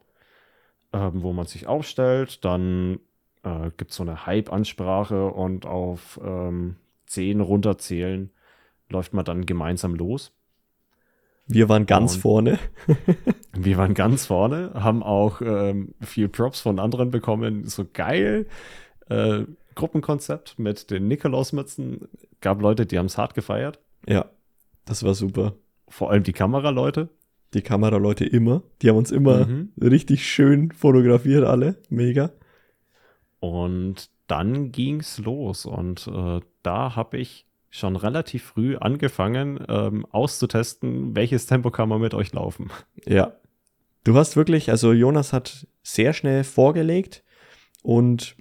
ähm, 0.94 1.22
wo 1.22 1.33
man 1.33 1.46
sich 1.46 1.66
aufstellt. 1.66 2.44
Dann 2.44 3.00
äh, 3.42 3.70
gibt 3.76 3.90
es 3.90 3.96
so 3.96 4.02
eine 4.02 4.24
Hype-Ansprache 4.26 5.26
und 5.26 5.66
auf 5.66 6.18
ähm, 6.24 6.76
10 7.07 7.40
runterzählen 7.40 8.30
läuft 8.88 9.12
man 9.14 9.24
dann 9.24 9.44
gemeinsam 9.46 9.94
los. 9.94 10.33
Wir 11.46 11.68
waren 11.68 11.85
ganz 11.87 12.14
Und- 12.16 12.20
vorne. 12.20 12.59
Wir 13.57 13.76
waren 13.76 13.94
ganz 13.94 14.26
vorne, 14.26 14.72
haben 14.74 15.04
auch 15.04 15.40
ähm, 15.40 15.94
viel 16.00 16.28
Props 16.28 16.61
von 16.61 16.80
anderen 16.80 17.11
bekommen. 17.12 17.68
So 17.68 17.85
geil. 17.92 18.46
Äh, 19.09 19.44
Gruppenkonzept 19.76 20.59
mit 20.59 20.90
den 20.90 21.07
Nikolausmützen. 21.07 22.09
Gab 22.40 22.61
Leute, 22.61 22.85
die 22.85 22.98
haben 22.98 23.07
es 23.07 23.16
hart 23.16 23.35
gefeiert. 23.35 23.78
Ja. 24.09 24.26
Das 24.87 25.04
war 25.04 25.14
super. 25.14 25.54
Vor 25.88 26.11
allem 26.11 26.24
die 26.24 26.33
Kameraleute. 26.33 27.11
Die 27.55 27.62
Kameraleute 27.62 28.25
immer. 28.25 28.62
Die 28.83 28.88
haben 28.88 28.97
uns 28.97 29.11
immer 29.12 29.47
Mhm. 29.47 29.73
richtig 29.81 30.27
schön 30.29 30.73
fotografiert, 30.73 31.45
alle. 31.45 31.77
Mega. 31.88 32.31
Und 33.40 34.11
dann 34.27 34.73
ging's 34.73 35.19
los. 35.19 35.67
Und 35.67 36.07
äh, 36.09 36.40
da 36.62 36.97
habe 36.97 37.19
ich 37.19 37.47
schon 37.71 37.97
relativ 37.97 38.45
früh 38.45 38.77
angefangen, 38.77 39.59
ähm, 39.69 40.07
auszutesten, 40.11 41.14
welches 41.17 41.47
Tempo 41.47 41.71
kann 41.71 41.88
man 41.88 42.01
mit 42.01 42.14
euch 42.14 42.33
laufen. 42.33 42.71
Ja. 43.07 43.35
Du 44.05 44.14
hast 44.17 44.37
wirklich, 44.37 44.71
also 44.71 44.93
Jonas 44.93 45.33
hat 45.33 45.67
sehr 45.83 46.12
schnell 46.12 46.45
vorgelegt 46.45 47.25
und 47.83 48.37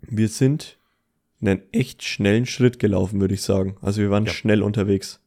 wir 0.00 0.28
sind 0.28 0.78
einen 1.40 1.62
echt 1.72 2.02
schnellen 2.02 2.44
Schritt 2.44 2.78
gelaufen, 2.78 3.20
würde 3.20 3.34
ich 3.34 3.42
sagen. 3.42 3.76
Also 3.80 4.02
wir 4.02 4.10
waren 4.10 4.26
Ja. 4.26 4.32
schnell 4.32 4.62
unterwegs. 4.62 5.20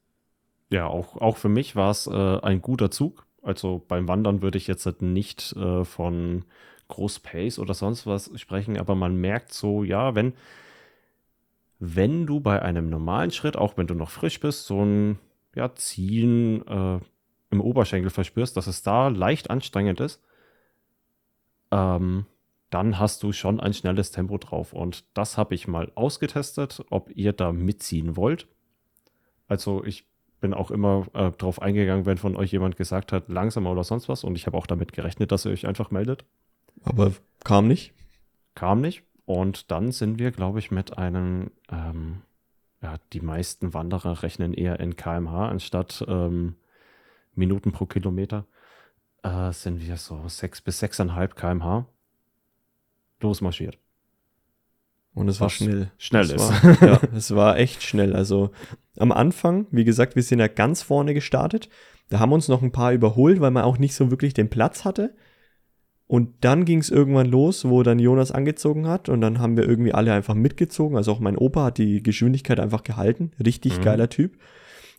Ja, 0.73 0.87
auch, 0.87 1.17
auch 1.17 1.37
für 1.37 1.49
mich 1.49 1.75
war 1.75 1.91
es 1.91 2.07
äh, 2.07 2.39
ein 2.39 2.63
guter 2.63 2.89
Zug. 2.89 3.27
Also 3.43 3.85
beim 3.87 4.07
Wandern 4.07 4.41
würde 4.41 4.57
ich 4.57 4.65
jetzt 4.65 4.87
halt 4.87 5.03
nicht 5.03 5.55
äh, 5.55 5.85
von 5.85 6.45
Großpace 6.87 7.59
oder 7.59 7.75
sonst 7.75 8.07
was 8.07 8.31
sprechen, 8.41 8.79
aber 8.79 8.95
man 8.95 9.15
merkt 9.15 9.53
so, 9.53 9.83
ja, 9.83 10.15
wenn, 10.15 10.33
wenn 11.77 12.25
du 12.25 12.39
bei 12.39 12.59
einem 12.59 12.89
normalen 12.89 13.29
Schritt, 13.29 13.55
auch 13.55 13.77
wenn 13.77 13.85
du 13.85 13.93
noch 13.93 14.09
frisch 14.09 14.39
bist, 14.39 14.65
so 14.65 14.83
ein 14.83 15.19
ja, 15.53 15.75
Ziehen 15.75 16.65
äh, 16.65 16.99
im 17.51 17.61
Oberschenkel 17.61 18.09
verspürst, 18.09 18.57
dass 18.57 18.65
es 18.65 18.81
da 18.81 19.09
leicht 19.09 19.51
anstrengend 19.51 19.99
ist, 19.99 20.23
ähm, 21.69 22.25
dann 22.71 22.97
hast 22.97 23.21
du 23.21 23.31
schon 23.31 23.59
ein 23.59 23.75
schnelles 23.75 24.09
Tempo 24.09 24.39
drauf. 24.39 24.73
Und 24.73 25.05
das 25.13 25.37
habe 25.37 25.53
ich 25.53 25.67
mal 25.67 25.91
ausgetestet, 25.93 26.83
ob 26.89 27.11
ihr 27.15 27.31
da 27.31 27.51
mitziehen 27.51 28.17
wollt. 28.17 28.47
Also 29.47 29.83
ich 29.83 30.07
bin 30.43 30.53
auch 30.53 30.71
immer 30.71 31.07
äh, 31.13 31.31
drauf 31.31 31.61
eingegangen, 31.61 32.05
wenn 32.05 32.17
von 32.17 32.35
euch 32.35 32.51
jemand 32.51 32.75
gesagt 32.75 33.13
hat, 33.13 33.29
langsamer 33.29 33.71
oder 33.71 33.85
sonst 33.85 34.09
was. 34.09 34.25
Und 34.25 34.35
ich 34.35 34.45
habe 34.45 34.57
auch 34.57 34.67
damit 34.67 34.91
gerechnet, 34.91 35.31
dass 35.31 35.45
ihr 35.45 35.53
euch 35.53 35.65
einfach 35.65 35.89
meldet. 35.89 36.25
Aber 36.83 37.13
kam 37.45 37.69
nicht. 37.69 37.93
Kam 38.53 38.81
nicht. 38.81 39.03
Und 39.23 39.71
dann 39.71 39.93
sind 39.93 40.19
wir, 40.19 40.31
glaube 40.31 40.59
ich, 40.59 40.69
mit 40.69 40.97
einem, 40.97 41.49
ähm, 41.71 42.23
ja, 42.81 42.97
die 43.13 43.21
meisten 43.21 43.73
Wanderer 43.73 44.21
rechnen 44.21 44.53
eher 44.53 44.81
in 44.81 44.97
kmh 44.97 45.47
anstatt 45.47 46.03
ähm, 46.09 46.57
Minuten 47.35 47.71
pro 47.71 47.85
Kilometer. 47.85 48.45
Äh, 49.23 49.53
sind 49.53 49.79
wir 49.79 49.95
so 49.95 50.27
6 50.27 50.59
bis 50.59 50.83
6,5 50.83 51.35
kmh 51.35 51.85
losmarschiert. 53.21 53.77
Und 55.13 55.29
es 55.29 55.39
war 55.39 55.49
schnell. 55.49 55.89
schnell 55.97 56.23
es 56.23 56.33
ist. 56.33 56.63
War, 56.63 56.81
ja, 56.89 57.01
es 57.15 57.33
war 57.33 57.57
echt 57.57 57.81
schnell. 57.81 58.13
Also 58.13 58.51
am 58.97 59.11
Anfang, 59.11 59.67
wie 59.71 59.83
gesagt, 59.83 60.15
wir 60.15 60.23
sind 60.23 60.39
ja 60.39 60.47
ganz 60.47 60.81
vorne 60.81 61.13
gestartet. 61.13 61.69
Da 62.09 62.19
haben 62.19 62.31
uns 62.31 62.47
noch 62.47 62.61
ein 62.61 62.71
paar 62.71 62.93
überholt, 62.93 63.39
weil 63.39 63.51
man 63.51 63.63
auch 63.63 63.77
nicht 63.77 63.95
so 63.95 64.11
wirklich 64.11 64.33
den 64.33 64.49
Platz 64.49 64.85
hatte. 64.85 65.15
Und 66.05 66.29
dann 66.41 66.65
ging 66.65 66.79
es 66.79 66.91
irgendwann 66.91 67.27
los, 67.27 67.65
wo 67.67 67.81
dann 67.81 67.97
Jonas 67.97 68.31
angezogen 68.31 68.87
hat. 68.87 69.09
Und 69.09 69.21
dann 69.21 69.39
haben 69.39 69.57
wir 69.57 69.67
irgendwie 69.67 69.93
alle 69.93 70.13
einfach 70.13 70.35
mitgezogen. 70.35 70.95
Also 70.97 71.11
auch 71.11 71.19
mein 71.19 71.37
Opa 71.37 71.65
hat 71.65 71.77
die 71.77 72.03
Geschwindigkeit 72.03 72.59
einfach 72.59 72.83
gehalten. 72.83 73.31
Richtig 73.43 73.79
Mhm. 73.79 73.83
geiler 73.83 74.09
Typ. 74.09 74.37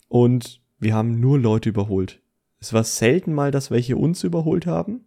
Und 0.09 0.61
wir 0.79 0.93
haben 0.93 1.19
nur 1.19 1.39
Leute 1.39 1.69
überholt. 1.69 2.21
Es 2.59 2.73
war 2.73 2.83
selten 2.83 3.33
mal, 3.33 3.51
dass 3.51 3.71
welche 3.71 3.95
uns 3.95 4.23
überholt 4.23 4.65
haben. 4.65 5.05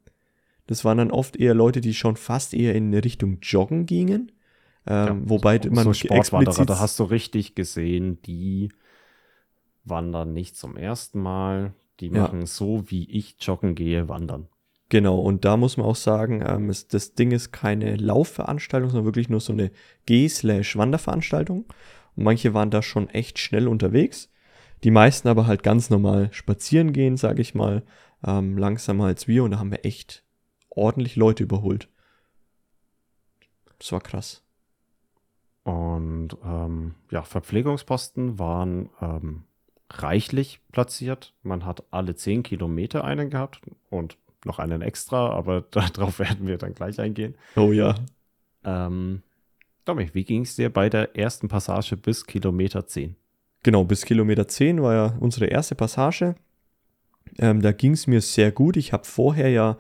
Das 0.67 0.85
waren 0.85 0.99
dann 0.99 1.11
oft 1.11 1.37
eher 1.37 1.55
Leute, 1.55 1.81
die 1.81 1.95
schon 1.95 2.17
fast 2.17 2.55
eher 2.55 2.75
in 2.75 2.95
Richtung 2.95 3.39
Joggen 3.43 3.85
gingen. 3.87 4.33
Ähm, 4.91 5.29
wobei 5.29 5.61
man 5.71 5.85
so 5.85 5.93
Sportwanderer, 5.93 6.65
da 6.65 6.79
hast 6.79 6.99
du 6.99 7.05
richtig 7.05 7.55
gesehen, 7.55 8.23
die 8.23 8.71
wandern 9.85 10.33
nicht 10.33 10.57
zum 10.57 10.77
ersten 10.77 11.21
Mal. 11.21 11.75
Die 12.01 12.07
Ja. 12.07 12.23
machen 12.23 12.47
so, 12.47 12.91
wie 12.91 13.11
ich 13.11 13.37
joggen 13.41 13.75
gehe, 13.75 14.09
wandern. 14.09 14.49
Genau, 14.89 15.19
und 15.19 15.45
da 15.45 15.59
muss 15.59 15.77
man 15.77 15.85
auch 15.85 15.97
sagen, 15.97 16.43
ähm, 16.47 16.71
es, 16.71 16.89
das 16.89 17.15
Ding 17.15 17.33
ist 17.33 17.53
keine 17.53 17.97
Laufveranstaltung, 17.97 18.89
sondern 18.91 19.05
wirklich 19.05 19.29
nur 19.29 19.41
so 19.41 19.53
eine 19.53 19.71
Geh-Wanderveranstaltung. 20.07 21.67
Und 22.17 22.25
manche 22.25 22.55
waren 22.55 22.71
da 22.71 22.81
schon 22.81 23.11
echt 23.11 23.39
schnell 23.39 23.69
unterwegs. 23.69 24.31
Die 24.85 24.91
meisten 24.91 25.29
aber 25.29 25.47
halt 25.47 25.63
ganz 25.63 25.91
normal 25.91 26.29
spazieren 26.33 26.93
gehen, 26.95 27.17
sage 27.19 27.43
ich 27.43 27.55
mal, 27.55 27.83
ähm, 28.27 28.57
langsamer 28.57 29.07
als 29.07 29.29
wir. 29.29 29.45
Und 29.45 29.51
da 29.51 29.59
haben 29.59 29.73
wir 29.73 29.85
echt 29.85 30.25
ordentlich 30.71 31.17
Leute 31.17 31.43
überholt. 31.43 31.89
Das 33.79 33.93
war 33.93 34.01
krass. 34.01 34.43
Und 35.69 36.31
ähm, 36.45 36.95
ja, 37.11 37.23
Verpflegungsposten 37.23 38.39
waren 38.39 38.89
ähm, 39.03 39.43
reichlich 39.91 40.61
platziert. 40.73 41.35
Man 41.43 41.67
hat 41.67 41.85
alle 41.91 42.15
10 42.15 42.43
Kilometer 42.43 43.05
einen 43.05 43.29
gehabt 43.29 43.61
und 43.91 44.17
noch 44.47 44.59
einen 44.59 44.81
extra, 44.81 45.31
aber 45.31 45.61
darauf 45.71 46.21
werden 46.21 46.47
wir 46.47 46.57
dann 46.57 46.75
gleich 46.75 46.99
eingehen. 46.99 47.35
Oh 47.55 47.73
ja. 47.73 47.95
Ähm, 48.65 49.23
Dominik, 49.85 50.15
wie 50.15 50.25
ging 50.25 50.43
es 50.43 50.57
dir 50.57 50.73
bei 50.73 50.89
der 50.89 51.17
ersten 51.17 51.49
Passage 51.49 51.99
bis 51.99 52.25
Kilometer 52.25 52.87
10? 52.87 53.15
Genau, 53.63 53.85
bis 53.85 54.07
Kilometer 54.07 54.49
10 54.49 54.83
war 54.83 54.95
ja 54.95 55.17
unsere 55.21 55.47
erste 55.47 55.75
Passage. 55.75 56.35
Ähm, 57.39 57.61
da 57.61 57.73
ging 57.73 57.93
es 57.93 58.07
mir 58.07 58.23
sehr 58.23 58.53
gut. 58.53 58.79
Ich 58.79 58.95
habe 58.95 59.05
vorher 59.05 59.51
ja 59.51 59.77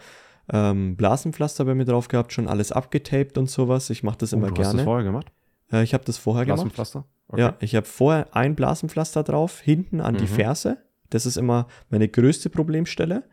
ähm, 0.52 0.96
Blasenpflaster 0.96 1.64
bei 1.64 1.74
mir 1.74 1.86
drauf 1.86 2.08
gehabt, 2.08 2.34
schon 2.34 2.46
alles 2.46 2.72
abgetaped 2.72 3.38
und 3.38 3.48
sowas. 3.48 3.88
Ich 3.88 4.02
mache 4.02 4.18
das 4.18 4.34
immer 4.34 4.48
du 4.48 4.54
gerne. 4.54 4.66
Hast 4.66 4.72
du 4.74 4.76
das 4.78 4.84
vorher 4.84 5.04
gemacht? 5.04 5.32
Äh, 5.72 5.82
ich 5.82 5.94
habe 5.94 6.04
das 6.04 6.18
vorher 6.18 6.44
gemacht. 6.44 6.58
Blasenpflaster? 6.58 7.04
Okay. 7.28 7.40
Ja, 7.40 7.56
ich 7.60 7.74
habe 7.74 7.86
vorher 7.86 8.34
ein 8.34 8.54
Blasenpflaster 8.54 9.22
drauf, 9.22 9.60
hinten 9.60 10.00
an 10.00 10.16
die 10.16 10.24
Mhm. 10.24 10.28
Ferse. 10.28 10.78
Das 11.10 11.26
ist 11.26 11.36
immer 11.36 11.66
meine 11.90 12.08
größte 12.08 12.50
Problemstelle. 12.50 13.24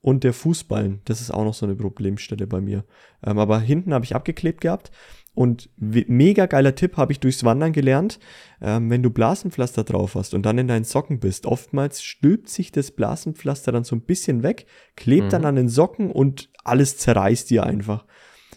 Und 0.00 0.22
der 0.22 0.32
Fußballen, 0.32 1.00
das 1.06 1.20
ist 1.20 1.32
auch 1.32 1.44
noch 1.44 1.54
so 1.54 1.66
eine 1.66 1.74
Problemstelle 1.74 2.46
bei 2.46 2.60
mir. 2.60 2.84
Ähm, 3.26 3.38
aber 3.38 3.58
hinten 3.58 3.92
habe 3.92 4.04
ich 4.04 4.14
abgeklebt 4.14 4.60
gehabt. 4.60 4.90
Und 5.34 5.70
mega 5.76 6.46
geiler 6.46 6.74
Tipp 6.74 6.96
habe 6.96 7.12
ich 7.12 7.20
durchs 7.20 7.44
Wandern 7.44 7.72
gelernt. 7.72 8.18
Ähm, 8.60 8.90
wenn 8.90 9.02
du 9.02 9.10
Blasenpflaster 9.10 9.84
drauf 9.84 10.14
hast 10.14 10.34
und 10.34 10.46
dann 10.46 10.58
in 10.58 10.68
deinen 10.68 10.84
Socken 10.84 11.18
bist, 11.20 11.46
oftmals 11.46 12.02
stülpt 12.02 12.48
sich 12.48 12.72
das 12.72 12.92
Blasenpflaster 12.92 13.70
dann 13.72 13.84
so 13.84 13.94
ein 13.96 14.00
bisschen 14.02 14.42
weg, 14.42 14.66
klebt 14.96 15.32
dann 15.32 15.42
Mhm. 15.42 15.46
an 15.48 15.56
den 15.56 15.68
Socken 15.68 16.10
und 16.12 16.48
alles 16.64 16.96
zerreißt 16.96 17.50
dir 17.50 17.64
einfach. 17.64 18.04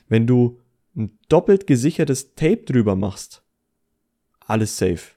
Wenn 0.10 0.28
du 0.28 0.60
ein 0.96 1.18
doppelt 1.30 1.68
gesichertes 1.68 2.36
Tape 2.36 2.64
drüber 2.66 2.96
machst, 2.96 3.44
alles 4.40 4.78
safe. 4.78 5.16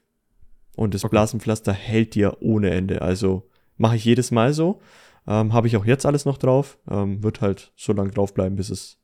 Und 0.75 0.93
das 0.93 1.03
Okay. 1.03 1.11
Blasenpflaster 1.11 1.73
hält 1.73 2.15
dir 2.15 2.37
ohne 2.41 2.71
Ende. 2.71 3.01
Also 3.01 3.49
mache 3.77 3.95
ich 3.95 4.05
jedes 4.05 4.31
Mal 4.31 4.53
so. 4.53 4.81
Ähm, 5.27 5.53
Habe 5.53 5.67
ich 5.67 5.77
auch 5.77 5.85
jetzt 5.85 6.05
alles 6.05 6.25
noch 6.25 6.37
drauf. 6.37 6.77
Ähm, 6.89 7.23
wird 7.23 7.41
halt 7.41 7.71
so 7.75 7.93
lange 7.93 8.11
draufbleiben, 8.11 8.55
bis 8.55 8.69
es 8.69 8.99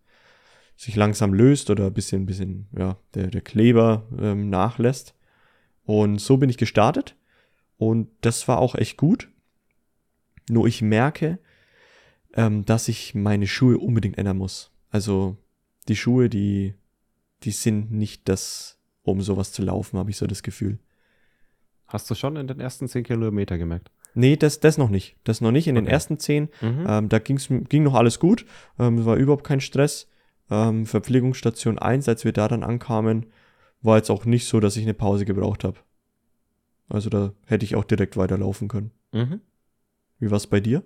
sich 0.76 0.96
langsam 0.96 1.34
löst 1.34 1.70
oder 1.70 1.88
ein 1.88 1.94
bisschen, 1.94 2.26
bisschen, 2.26 2.68
ja, 2.78 2.98
der, 3.14 3.28
der 3.28 3.42
Kleber 3.42 4.08
ähm, 4.20 4.50
nachlässt. 4.50 5.16
Und 5.84 6.20
so 6.20 6.38
bin 6.38 6.50
ich 6.50 6.58
gestartet. 6.58 7.16
Und 7.78 8.10
das 8.22 8.48
war 8.48 8.60
auch 8.60 8.76
echt 8.76 8.98
gut. 8.98 9.30
Nur 10.50 10.68
ich 10.68 10.82
merke, 10.82 11.40
ähm, 12.34 12.66
dass 12.66 12.88
ich 12.88 13.16
meine 13.16 13.48
Schuhe 13.48 13.78
unbedingt 13.78 14.18
ändern 14.18 14.38
muss. 14.38 14.72
Also 14.90 15.38
die 15.88 15.96
Schuhe, 15.96 16.30
die, 16.30 16.76
die 17.44 17.52
sind 17.52 17.92
nicht 17.92 18.28
das, 18.30 18.80
um 19.04 19.22
sowas 19.22 19.52
zu 19.52 19.62
laufen, 19.64 19.98
habe 19.98 20.10
ich 20.10 20.18
so 20.18 20.28
das 20.28 20.44
Gefühl. 20.44 20.80
Hast 21.88 22.10
du 22.10 22.16
schon 22.16 22.36
in 22.38 22.48
den 22.48 22.60
ersten 22.60 22.88
10 22.88 23.04
Kilometer 23.04 23.58
gemerkt? 23.58 23.92
Nee, 24.14 24.36
das, 24.36 24.60
das 24.60 24.78
noch 24.78 24.90
nicht. 24.90 25.16
Das 25.24 25.42
noch 25.42 25.52
nicht. 25.52 25.68
In 25.68 25.76
den 25.76 25.86
Okay. 25.86 25.94
ersten 25.94 26.20
zehn, 26.20 26.50
Mhm. 26.62 26.86
ähm, 26.88 27.10
da 27.10 27.20
ging's, 27.20 27.48
ging 27.48 27.84
noch 27.84 27.94
alles 27.96 28.20
gut. 28.20 28.46
Ähm, 28.78 29.04
war 29.06 29.16
überhaupt 29.16 29.46
kein 29.46 29.62
Stress. 29.62 30.08
Ähm, 30.50 30.86
Verpflegungsstation 30.86 31.80
1, 31.80 32.10
als 32.10 32.26
wir 32.26 32.34
da 32.34 32.48
dann 32.50 32.64
ankamen, 32.64 33.28
war 33.82 33.98
jetzt 33.98 34.10
auch 34.10 34.26
nicht 34.26 34.48
so, 34.48 34.60
dass 34.60 34.76
ich 34.76 34.84
eine 34.84 34.94
Pause 34.94 35.24
gebraucht 35.26 35.64
habe. 35.64 35.80
Also 36.90 37.10
da 37.10 37.32
hätte 37.46 37.64
ich 37.64 37.76
auch 37.78 37.86
direkt 37.86 38.18
weiterlaufen 38.18 38.68
können. 38.68 38.92
Mhm. 39.14 39.40
Wie 40.20 40.30
war's 40.30 40.48
bei 40.48 40.60
dir? 40.60 40.84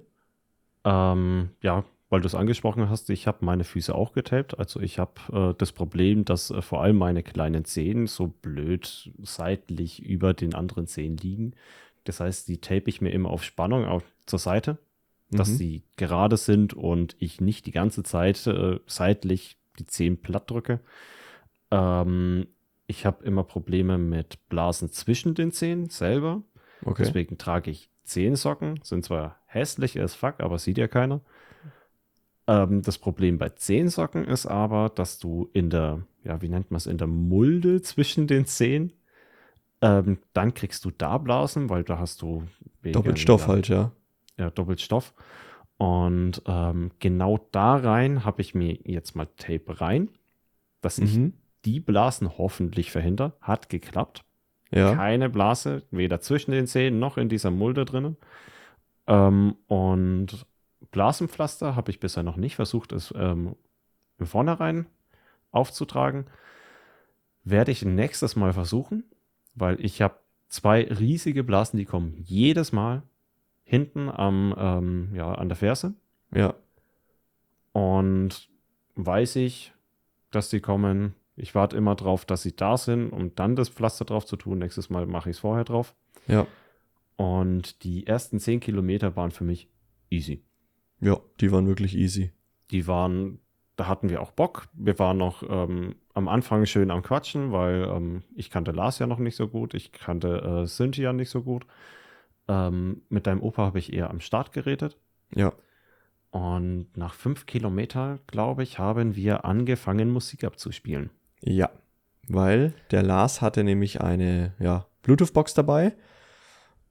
Ähm, 0.83 1.49
ja, 1.61 1.83
weil 2.09 2.21
du 2.21 2.27
es 2.27 2.35
angesprochen 2.35 2.89
hast, 2.89 3.09
ich 3.09 3.27
habe 3.27 3.43
meine 3.45 3.63
Füße 3.63 3.93
auch 3.93 4.13
getaped. 4.13 4.57
Also 4.59 4.79
ich 4.79 4.99
habe 4.99 5.13
äh, 5.51 5.55
das 5.57 5.71
Problem, 5.71 6.23
dass 6.25 6.51
äh, 6.51 6.61
vor 6.61 6.81
allem 6.83 6.97
meine 6.97 7.23
kleinen 7.23 7.65
Zehen 7.65 8.07
so 8.07 8.27
blöd 8.27 9.11
seitlich 9.21 10.03
über 10.03 10.33
den 10.33 10.53
anderen 10.53 10.87
Zehen 10.87 11.17
liegen. 11.17 11.53
Das 12.03 12.19
heißt, 12.19 12.47
die 12.47 12.59
tape 12.61 12.89
ich 12.89 13.01
mir 13.01 13.09
immer 13.09 13.29
auf 13.31 13.43
Spannung 13.43 13.85
auf, 13.85 14.03
zur 14.27 14.39
Seite, 14.39 14.77
dass 15.31 15.49
Mhm. 15.49 15.55
sie 15.55 15.83
gerade 15.97 16.37
sind 16.37 16.73
und 16.75 17.15
ich 17.19 17.41
nicht 17.41 17.65
die 17.65 17.71
ganze 17.71 18.03
Zeit 18.03 18.45
äh, 18.45 18.79
seitlich 18.85 19.57
die 19.79 19.87
Zehen 19.87 20.21
platt 20.21 20.49
drücke. 20.51 20.79
Ähm, 21.71 22.47
ich 22.87 23.05
habe 23.05 23.23
immer 23.25 23.43
Probleme 23.43 23.97
mit 23.97 24.47
Blasen 24.49 24.91
zwischen 24.91 25.33
den 25.33 25.51
Zehen 25.51 25.89
selber. 25.89 26.43
Okay. 26.83 27.03
Deswegen 27.03 27.37
trage 27.37 27.71
ich 27.71 27.89
Zehensocken. 28.03 28.79
Sind 28.83 29.03
zwar 29.03 29.39
hässlich 29.47 29.99
as 29.99 30.13
fuck, 30.13 30.39
aber 30.39 30.59
sieht 30.59 30.77
ja 30.77 30.87
keiner. 30.87 31.21
Ähm, 32.47 32.81
das 32.81 32.97
Problem 32.97 33.37
bei 33.37 33.49
Zehensocken 33.49 34.25
ist 34.25 34.45
aber, 34.45 34.89
dass 34.89 35.19
du 35.19 35.49
in 35.53 35.69
der, 35.69 36.03
ja, 36.23 36.41
wie 36.41 36.49
nennt 36.49 36.71
man 36.71 36.77
es, 36.77 36.85
in 36.85 36.97
der 36.97 37.07
Mulde 37.07 37.81
zwischen 37.81 38.27
den 38.27 38.45
Zehen, 38.45 38.93
ähm, 39.81 40.19
dann 40.33 40.53
kriegst 40.53 40.85
du 40.85 40.91
da 40.91 41.17
Blasen, 41.17 41.69
weil 41.69 41.83
da 41.83 41.99
hast 41.99 42.21
du 42.21 42.43
wegen, 42.81 42.93
Doppelt 42.93 43.19
Stoff 43.19 43.41
ja, 43.41 43.47
halt, 43.47 43.67
ja. 43.67 43.91
ja, 44.37 44.49
doppelt 44.49 44.81
Stoff. 44.81 45.13
Und 45.77 46.41
ähm, 46.45 46.91
genau 46.99 47.47
da 47.51 47.75
rein 47.75 48.23
habe 48.23 48.41
ich 48.41 48.55
mir 48.55 48.77
jetzt 48.85 49.15
mal 49.15 49.27
Tape 49.37 49.81
rein, 49.81 50.09
dass 50.81 50.99
ich 50.99 51.17
Mhm. 51.17 51.33
die 51.65 51.79
Blasen 51.79 52.37
hoffentlich 52.37 52.91
verhindere. 52.91 53.33
Hat 53.41 53.69
geklappt 53.69 54.23
Ja. 54.71 54.95
keine 54.95 55.29
Blase, 55.29 55.83
weder 55.91 56.21
zwischen 56.21 56.51
den 56.51 56.67
Zähnen 56.67 56.99
noch 56.99 57.17
in 57.17 57.27
dieser 57.27 57.51
Mulde 57.51 57.85
drinnen. 57.85 58.15
Ähm, 59.07 59.55
und 59.67 60.45
Blasenpflaster 60.91 61.75
habe 61.75 61.91
ich 61.91 61.99
bisher 61.99 62.23
noch 62.23 62.37
nicht 62.37 62.55
versucht, 62.55 62.91
es 62.91 63.13
ähm, 63.15 63.55
im 64.17 64.25
Vornherein 64.25 64.87
aufzutragen. 65.51 66.25
Werde 67.43 67.71
ich 67.71 67.83
nächstes 67.83 68.35
Mal 68.35 68.53
versuchen, 68.53 69.03
weil 69.53 69.83
ich 69.83 70.01
habe 70.01 70.19
zwei 70.49 70.83
riesige 70.83 71.43
Blasen, 71.43 71.77
die 71.77 71.85
kommen 71.85 72.15
jedes 72.23 72.71
Mal 72.71 73.03
hinten 73.63 74.09
am, 74.09 74.53
ähm, 74.57 75.11
ja, 75.13 75.33
an 75.33 75.49
der 75.49 75.55
Ferse. 75.55 75.93
Ja. 76.33 76.53
Und 77.71 78.49
weiß 78.95 79.37
ich, 79.37 79.73
dass 80.31 80.49
die 80.49 80.59
kommen. 80.59 81.15
Ich 81.35 81.53
warte 81.55 81.75
immer 81.75 81.95
drauf, 81.95 82.25
dass 82.25 82.43
sie 82.43 82.55
da 82.55 82.77
sind, 82.77 83.09
um 83.09 83.35
dann 83.35 83.55
das 83.55 83.69
Pflaster 83.69 84.05
drauf 84.05 84.25
zu 84.25 84.37
tun. 84.37 84.59
Nächstes 84.59 84.89
Mal 84.89 85.05
mache 85.05 85.29
ich 85.29 85.35
es 85.35 85.39
vorher 85.39 85.65
drauf. 85.65 85.95
Ja. 86.27 86.47
Und 87.17 87.83
die 87.83 88.07
ersten 88.07 88.39
10 88.39 88.59
Kilometer 88.59 89.15
waren 89.15 89.31
für 89.31 89.43
mich 89.43 89.69
easy. 90.09 90.43
Ja, 90.99 91.19
die 91.41 91.51
waren 91.51 91.67
wirklich 91.67 91.95
easy. 91.95 92.31
Die 92.71 92.87
waren, 92.87 93.39
da 93.75 93.87
hatten 93.87 94.09
wir 94.09 94.21
auch 94.21 94.31
Bock. 94.31 94.67
Wir 94.73 94.97
waren 94.99 95.17
noch 95.17 95.43
ähm, 95.47 95.95
am 96.13 96.27
Anfang 96.27 96.65
schön 96.65 96.91
am 96.91 97.03
Quatschen, 97.03 97.51
weil 97.51 97.83
ähm, 97.83 98.23
ich 98.35 98.49
kannte 98.49 98.71
Lars 98.71 98.99
ja 98.99 99.07
noch 99.07 99.19
nicht 99.19 99.35
so 99.35 99.47
gut. 99.47 99.73
Ich 99.73 99.91
kannte 99.91 100.63
äh, 100.63 100.67
Cynthia 100.67 101.13
nicht 101.13 101.29
so 101.29 101.43
gut. 101.43 101.65
Ähm, 102.47 103.01
mit 103.09 103.27
deinem 103.27 103.41
Opa 103.41 103.63
habe 103.63 103.79
ich 103.79 103.93
eher 103.93 104.09
am 104.09 104.19
Start 104.19 104.51
geredet. 104.51 104.97
Ja. 105.33 105.53
Und 106.31 106.87
nach 106.97 107.13
fünf 107.13 107.45
Kilometer, 107.45 108.19
glaube 108.27 108.63
ich, 108.63 108.79
haben 108.79 109.15
wir 109.15 109.45
angefangen, 109.45 110.09
Musik 110.09 110.43
abzuspielen. 110.43 111.09
Ja. 111.41 111.69
Weil 112.27 112.73
der 112.91 113.03
Lars 113.03 113.41
hatte 113.41 113.63
nämlich 113.63 114.01
eine 114.01 114.53
ja, 114.59 114.87
Bluetooth-Box 115.03 115.53
dabei 115.53 115.95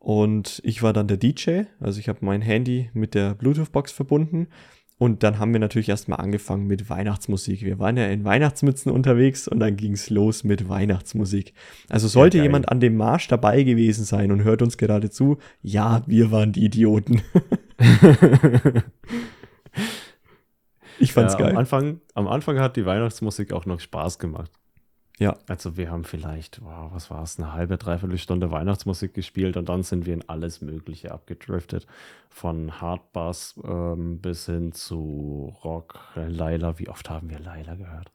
und 0.04 0.60
ich 0.64 0.82
war 0.82 0.92
dann 0.92 1.08
der 1.08 1.16
DJ. 1.16 1.62
Also 1.80 1.98
ich 1.98 2.10
habe 2.10 2.18
mein 2.20 2.42
Handy 2.42 2.90
mit 2.92 3.14
der 3.14 3.34
Bluetooth-Box 3.34 3.90
verbunden 3.90 4.48
und 4.98 5.22
dann 5.22 5.38
haben 5.38 5.54
wir 5.54 5.60
natürlich 5.60 5.88
erstmal 5.88 6.20
angefangen 6.20 6.66
mit 6.66 6.90
Weihnachtsmusik. 6.90 7.62
Wir 7.62 7.78
waren 7.78 7.96
ja 7.96 8.08
in 8.08 8.22
Weihnachtsmützen 8.22 8.92
unterwegs 8.92 9.48
und 9.48 9.60
dann 9.60 9.76
ging's 9.76 10.10
los 10.10 10.44
mit 10.44 10.68
Weihnachtsmusik. 10.68 11.54
Also 11.88 12.06
sollte 12.06 12.36
geil. 12.36 12.44
jemand 12.44 12.68
an 12.68 12.80
dem 12.80 12.98
Marsch 12.98 13.28
dabei 13.28 13.62
gewesen 13.62 14.04
sein 14.04 14.30
und 14.30 14.44
hört 14.44 14.60
uns 14.60 14.76
gerade 14.76 15.08
zu, 15.08 15.38
ja, 15.62 16.02
wir 16.06 16.30
waren 16.30 16.52
die 16.52 16.66
Idioten. 16.66 17.22
ich 21.00 21.14
fand's 21.14 21.32
ja, 21.32 21.38
geil. 21.38 21.52
Am 21.52 21.56
Anfang, 21.56 22.00
am 22.12 22.28
Anfang 22.28 22.60
hat 22.60 22.76
die 22.76 22.84
Weihnachtsmusik 22.84 23.54
auch 23.54 23.64
noch 23.64 23.80
Spaß 23.80 24.18
gemacht. 24.18 24.52
Ja. 25.20 25.36
Also 25.46 25.76
wir 25.76 25.90
haben 25.90 26.04
vielleicht, 26.04 26.60
wow, 26.64 26.90
was 26.92 27.08
war 27.10 27.22
es, 27.22 27.38
eine 27.38 27.52
halbe, 27.52 27.76
dreiviertel 27.78 28.18
Stunde 28.18 28.50
Weihnachtsmusik 28.50 29.14
gespielt 29.14 29.56
und 29.56 29.68
dann 29.68 29.82
sind 29.84 30.06
wir 30.06 30.14
in 30.14 30.28
alles 30.28 30.60
Mögliche 30.60 31.12
abgedriftet. 31.12 31.86
Von 32.30 32.80
Hardbass 32.80 33.54
ähm, 33.64 34.18
bis 34.18 34.46
hin 34.46 34.72
zu 34.72 35.54
Rock, 35.62 36.00
Laila. 36.16 36.78
Wie 36.80 36.88
oft 36.88 37.10
haben 37.10 37.30
wir 37.30 37.38
Laila 37.38 37.76
gehört? 37.76 38.10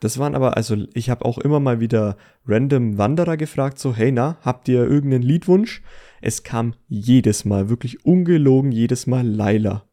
Das 0.00 0.18
waren 0.18 0.34
aber, 0.34 0.56
also 0.56 0.76
ich 0.94 1.10
habe 1.10 1.24
auch 1.24 1.38
immer 1.38 1.60
mal 1.60 1.80
wieder 1.80 2.16
random 2.46 2.98
Wanderer 2.98 3.36
gefragt, 3.36 3.78
so, 3.78 3.94
hey 3.94 4.12
na, 4.12 4.36
habt 4.42 4.68
ihr 4.68 4.84
irgendeinen 4.84 5.22
Liedwunsch? 5.22 5.82
Es 6.20 6.42
kam 6.42 6.74
jedes 6.88 7.44
Mal, 7.44 7.68
wirklich 7.68 8.04
ungelogen, 8.04 8.72
jedes 8.72 9.06
Mal 9.06 9.26
Laila. 9.26 9.84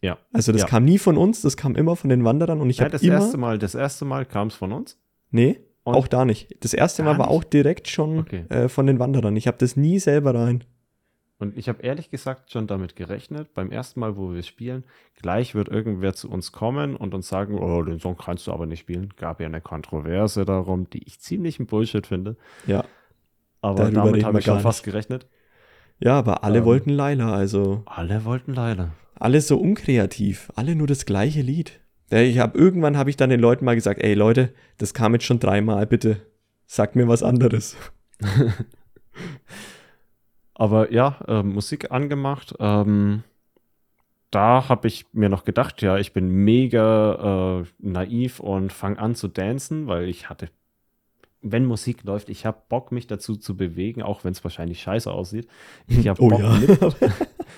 Ja. 0.00 0.18
Also 0.32 0.52
das 0.52 0.62
Ja. 0.62 0.68
kam 0.68 0.84
nie 0.84 0.98
von 0.98 1.16
uns, 1.16 1.42
das 1.42 1.56
kam 1.56 1.74
immer 1.74 1.96
von 1.96 2.10
den 2.10 2.24
Wanderern 2.24 2.60
und 2.60 2.70
ich 2.70 2.78
Ja, 2.78 2.84
habe 2.84 2.92
das 2.92 3.02
immer, 3.02 3.14
erste 3.14 3.36
Mal, 3.38 3.58
das 3.58 3.74
erste 3.74 4.04
Mal 4.04 4.24
kam 4.24 4.48
es 4.48 4.54
von 4.54 4.72
uns. 4.72 4.98
Nee, 5.34 5.60
Und- 5.84 5.94
auch 5.94 6.08
da 6.08 6.24
nicht. 6.24 6.56
Das 6.64 6.72
erste 6.72 7.02
Mal 7.02 7.18
war 7.18 7.28
auch 7.30 7.44
direkt 7.44 7.88
schon 7.88 8.20
Okay. 8.20 8.44
äh, 8.48 8.68
von 8.68 8.86
den 8.86 8.98
Wanderern. 8.98 9.36
Ich 9.36 9.46
habe 9.46 9.58
das 9.58 9.76
nie 9.76 9.98
selber 9.98 10.34
rein. 10.34 10.64
Und 11.40 11.58
ich 11.58 11.68
habe 11.68 11.82
ehrlich 11.82 12.10
gesagt 12.10 12.52
schon 12.52 12.66
damit 12.68 12.94
gerechnet, 12.96 13.52
beim 13.54 13.70
ersten 13.72 13.98
Mal, 14.00 14.16
wo 14.16 14.32
wir 14.32 14.42
spielen, 14.44 14.84
gleich 15.20 15.54
wird 15.54 15.68
irgendwer 15.68 16.14
zu 16.14 16.30
uns 16.30 16.52
kommen 16.52 16.94
und 16.96 17.12
uns 17.12 17.28
sagen, 17.28 17.58
oh, 17.58 17.82
den 17.82 17.98
Song 17.98 18.16
kannst 18.16 18.46
du 18.46 18.52
aber 18.52 18.66
nicht 18.66 18.80
spielen. 18.80 19.12
Gab 19.16 19.40
ja 19.40 19.46
eine 19.46 19.60
Kontroverse 19.60 20.44
darum, 20.44 20.88
die 20.88 21.02
ich 21.06 21.18
ziemlich 21.20 21.58
ein 21.58 21.66
Bullshit 21.66 22.06
finde. 22.06 22.36
Ja, 22.66 22.84
Aber 23.60 23.82
Darüber 23.90 24.04
damit 24.12 24.24
habe 24.24 24.34
wir 24.34 24.38
ich 24.38 24.44
schon 24.46 24.60
fast 24.60 24.84
gerechnet. 24.84 25.26
ja, 25.98 26.18
aber 26.18 26.44
alle 26.44 26.58
Ähm. 26.60 26.64
wollten 26.66 26.90
Laila, 26.90 27.34
also 27.34 27.82
Alle 27.86 28.24
wollten 28.24 28.54
leider. 28.54 28.92
alle 29.16 29.40
so 29.40 29.58
unkreativ, 29.58 30.50
alle 30.54 30.76
nur 30.76 30.86
das 30.86 31.04
gleiche 31.04 31.42
Lied. 31.42 31.80
Ich 32.22 32.38
habe 32.38 32.58
irgendwann 32.58 32.96
habe 32.96 33.10
ich 33.10 33.16
dann 33.16 33.30
den 33.30 33.40
Leuten 33.40 33.64
mal 33.64 33.74
gesagt, 33.74 34.02
ey 34.02 34.14
Leute, 34.14 34.52
das 34.78 34.94
kam 34.94 35.14
jetzt 35.14 35.24
schon 35.24 35.40
dreimal, 35.40 35.86
bitte 35.86 36.20
sagt 36.66 36.96
mir 36.96 37.08
was 37.08 37.22
anderes. 37.22 37.76
Aber 40.54 40.92
ja, 40.92 41.18
äh, 41.26 41.42
Musik 41.42 41.90
angemacht. 41.90 42.54
Ähm, 42.60 43.22
da 44.30 44.68
habe 44.68 44.88
ich 44.88 45.06
mir 45.12 45.28
noch 45.28 45.44
gedacht, 45.44 45.82
ja, 45.82 45.98
ich 45.98 46.12
bin 46.12 46.28
mega 46.28 47.60
äh, 47.60 47.64
naiv 47.78 48.40
und 48.40 48.72
fange 48.72 48.98
an 48.98 49.14
zu 49.14 49.28
dancen, 49.28 49.86
weil 49.86 50.08
ich 50.08 50.28
hatte, 50.28 50.48
wenn 51.40 51.64
Musik 51.64 52.02
läuft, 52.04 52.28
ich 52.28 52.46
habe 52.46 52.62
Bock, 52.68 52.90
mich 52.92 53.06
dazu 53.06 53.36
zu 53.36 53.56
bewegen, 53.56 54.02
auch 54.02 54.24
wenn 54.24 54.32
es 54.32 54.42
wahrscheinlich 54.42 54.80
scheiße 54.80 55.12
aussieht. 55.12 55.46
Ich 55.86 56.08
habe 56.08 56.22
Oh 56.22 56.28
Bock, 56.28 56.40
ja. 56.40 56.54
mit, 56.54 56.80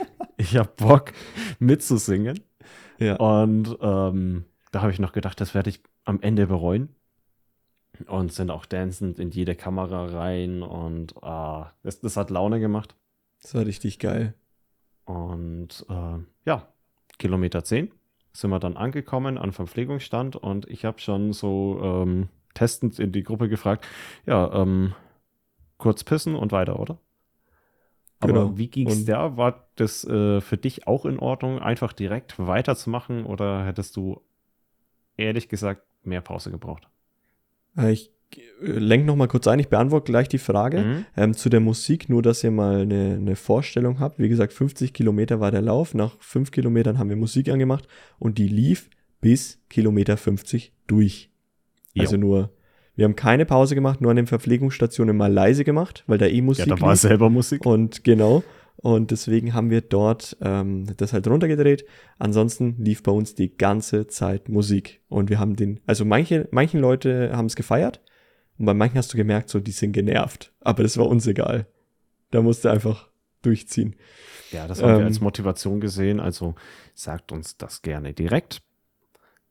ich 0.37 0.57
hab 0.57 0.77
Bock 0.77 1.13
mitzusingen. 1.59 2.41
Ja. 2.99 3.17
Und 3.17 3.77
ähm, 3.81 4.45
da 4.73 4.83
habe 4.83 4.93
ich 4.93 4.99
noch 4.99 5.13
gedacht, 5.13 5.41
das 5.41 5.55
werde 5.55 5.71
ich 5.71 5.81
am 6.05 6.21
Ende 6.21 6.47
bereuen. 6.47 6.91
Und 8.09 8.31
sind 8.31 8.51
auch 8.51 8.67
dancend 8.67 9.19
in 9.19 9.31
jede 9.31 9.55
Kamera 9.55 10.05
rein 10.05 10.63
und 10.63 11.17
ah, 11.23 11.73
das, 11.83 11.99
das 12.01 12.19
hat 12.19 12.29
Laune 12.29 12.61
gemacht. 12.61 12.95
Das 13.41 13.55
war 13.55 13.65
richtig 13.65 13.99
geil. 13.99 14.35
Und 15.07 15.87
äh, 15.89 16.19
ja, 16.45 16.69
Kilometer 17.19 17.65
10 17.65 17.91
sind 18.35 18.51
wir 18.51 18.59
dann 18.59 18.77
angekommen 18.77 19.39
an 19.39 19.53
Verpflegungsstand 19.53 20.37
und 20.37 20.69
ich 20.69 20.85
habe 20.85 20.99
schon 20.99 21.33
so 21.33 21.81
ähm, 21.83 22.29
testend 22.53 22.99
in 22.99 23.13
die 23.13 23.23
Gruppe 23.23 23.49
gefragt, 23.49 23.87
ja, 24.27 24.53
ähm, 24.53 24.95
kurz 25.79 26.05
pissen 26.05 26.35
und 26.35 26.53
weiter, 26.53 26.79
oder? 26.79 26.99
Aber 28.31 28.45
Genau. 28.45 28.59
wie 28.59 28.69
ging 28.69 28.89
es 28.89 29.05
der? 29.05 29.37
War 29.37 29.69
das 29.77 30.05
äh, 30.05 30.41
für 30.41 30.57
dich 30.57 30.87
auch 30.87 31.05
in 31.07 31.19
Ordnung, 31.19 31.59
einfach 31.59 31.93
direkt 31.93 32.39
weiterzumachen 32.39 33.25
oder 33.25 33.65
hättest 33.65 33.97
du 33.97 34.21
ehrlich 35.17 35.49
gesagt 35.49 35.83
mehr 36.05 36.21
Pause 36.21 36.51
gebraucht? 36.51 36.89
Äh, 37.77 37.93
Ich 37.93 38.13
lenke 38.61 39.07
noch 39.07 39.15
mal 39.17 39.29
kurz 39.29 39.47
ein, 39.47 39.61
ich 39.61 39.69
beantworte 39.69 40.11
gleich 40.11 40.29
die 40.29 40.39
Frage. 40.39 40.83
Mhm. 40.83 41.07
Ähm, 41.17 41.35
zu 41.35 41.49
der 41.49 41.61
Musik, 41.61 42.09
nur 42.09 42.23
dass 42.23 42.43
ihr 42.43 42.51
mal 42.51 42.81
eine, 42.81 43.15
eine 43.15 43.37
Vorstellung 43.37 44.01
habt. 44.01 44.19
Wie 44.19 44.29
gesagt, 44.29 44.53
50 44.53 44.93
Kilometer 44.93 45.39
war 45.41 45.51
der 45.53 45.63
Lauf. 45.63 45.95
Nach 45.95 46.17
5 46.21 46.51
Kilometern 46.51 46.99
haben 46.99 47.09
wir 47.09 47.17
Musik 47.17 47.49
angemacht 47.49 47.87
und 48.19 48.39
die 48.39 48.49
lief 48.49 48.91
bis 49.21 49.61
Kilometer 49.69 50.17
50 50.17 50.73
durch. 50.87 51.31
Jo. 51.95 52.03
Also 52.03 52.17
nur, 52.17 52.51
wir 52.97 53.05
haben 53.05 53.15
keine 53.17 53.47
Pause 53.47 53.75
gemacht, 53.75 54.01
nur 54.01 54.11
an 54.11 54.17
den 54.17 54.27
Verpflegungsstationen 54.27 55.17
mal 55.17 55.33
leise 55.33 55.65
gemacht, 55.65 56.03
weil 56.07 56.19
da 56.19 56.27
eh 56.27 56.37
Ja, 56.37 56.43
Musik 56.43 56.67
da 56.67 56.81
war 56.81 56.93
lief. 56.93 57.01
selber 57.01 57.31
Musik. 57.31 57.65
Und 57.65 58.03
genau. 58.05 58.43
Und 58.79 59.11
deswegen 59.11 59.55
haben 59.55 59.71
wir 59.71 59.81
dort 59.81 60.37
ähm, 60.43 60.87
das 60.97 61.13
halt 61.13 61.27
runtergedreht. 61.29 61.85
Ansonsten 62.19 62.77
lief 62.79 63.03
bei 63.03 63.13
uns 63.13 63.35
die 63.35 63.57
ganze 63.57 64.07
Zeit 64.07 64.49
Musik. 64.49 65.01
Und 65.09 65.31
wir 65.31 65.39
haben 65.39 65.57
den, 65.57 65.81
also 65.87 66.05
manche, 66.05 66.47
manchen 66.51 66.81
Leute 66.81 67.33
haben 67.35 67.47
es 67.47 67.57
gefeiert. 67.57 68.01
Und 68.59 68.67
bei 68.67 68.75
manchen 68.75 68.99
hast 68.99 69.13
du 69.13 69.17
gemerkt, 69.17 69.49
so, 69.49 69.61
die 69.61 69.71
sind 69.73 69.93
genervt. 69.93 70.53
Aber 70.61 70.83
das 70.83 70.97
war 70.99 71.07
uns 71.07 71.27
egal. 71.27 71.67
Da 72.31 72.43
musste 72.43 72.71
einfach 72.71 73.09
durchziehen. 73.43 73.97
Ja, 74.53 74.67
das 74.69 74.83
haben 74.83 74.93
wir 74.95 75.01
Ähm, 75.01 75.07
als 75.07 75.21
Motivation 75.21 75.81
gesehen. 75.81 76.21
Also 76.21 76.55
sagt 76.95 77.33
uns 77.33 77.57
das 77.57 77.83
gerne 77.83 78.13
direkt. 78.13 78.63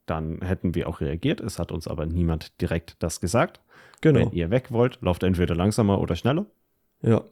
Dann 0.06 0.42
hätten 0.42 0.76
wir 0.76 0.88
auch 0.88 1.02
reagiert. 1.02 1.42
Es 1.42 1.58
hat 1.60 1.72
uns 1.72 1.88
aber 1.88 2.06
niemand 2.06 2.60
direkt 2.62 2.96
das 3.00 3.20
gesagt. 3.22 3.60
Genau. 4.02 4.20
Wenn 4.20 4.32
ihr 4.32 4.50
weg 4.52 4.72
wollt, 4.72 5.00
lauft 5.02 5.24
entweder 5.24 5.56
langsamer 5.56 6.00
oder 6.00 6.16
schneller. 6.16 6.46
Ja, 7.02 7.24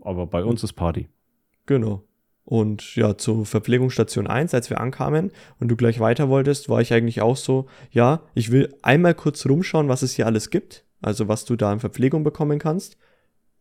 Aber 0.00 0.26
bei 0.26 0.44
uns 0.44 0.62
ist 0.62 0.74
Party. 0.74 1.08
genau. 1.66 2.04
Und 2.44 2.96
ja, 2.96 3.18
zur 3.18 3.44
Verpflegungsstation 3.44 4.26
1, 4.26 4.54
als 4.54 4.70
wir 4.70 4.80
ankamen 4.80 5.32
und 5.60 5.68
du 5.68 5.76
gleich 5.76 6.00
weiter 6.00 6.30
wolltest, 6.30 6.70
war 6.70 6.80
ich 6.80 6.94
eigentlich 6.94 7.20
auch 7.20 7.36
so, 7.36 7.66
ja, 7.90 8.22
ich 8.34 8.50
will 8.50 8.74
einmal 8.80 9.12
kurz 9.14 9.44
rumschauen, 9.44 9.88
was 9.88 10.00
es 10.00 10.14
hier 10.14 10.24
alles 10.24 10.48
gibt. 10.48 10.86
Also 11.02 11.28
was 11.28 11.44
du 11.44 11.56
da 11.56 11.70
an 11.70 11.80
Verpflegung 11.80 12.24
bekommen 12.24 12.58
kannst. 12.58 12.96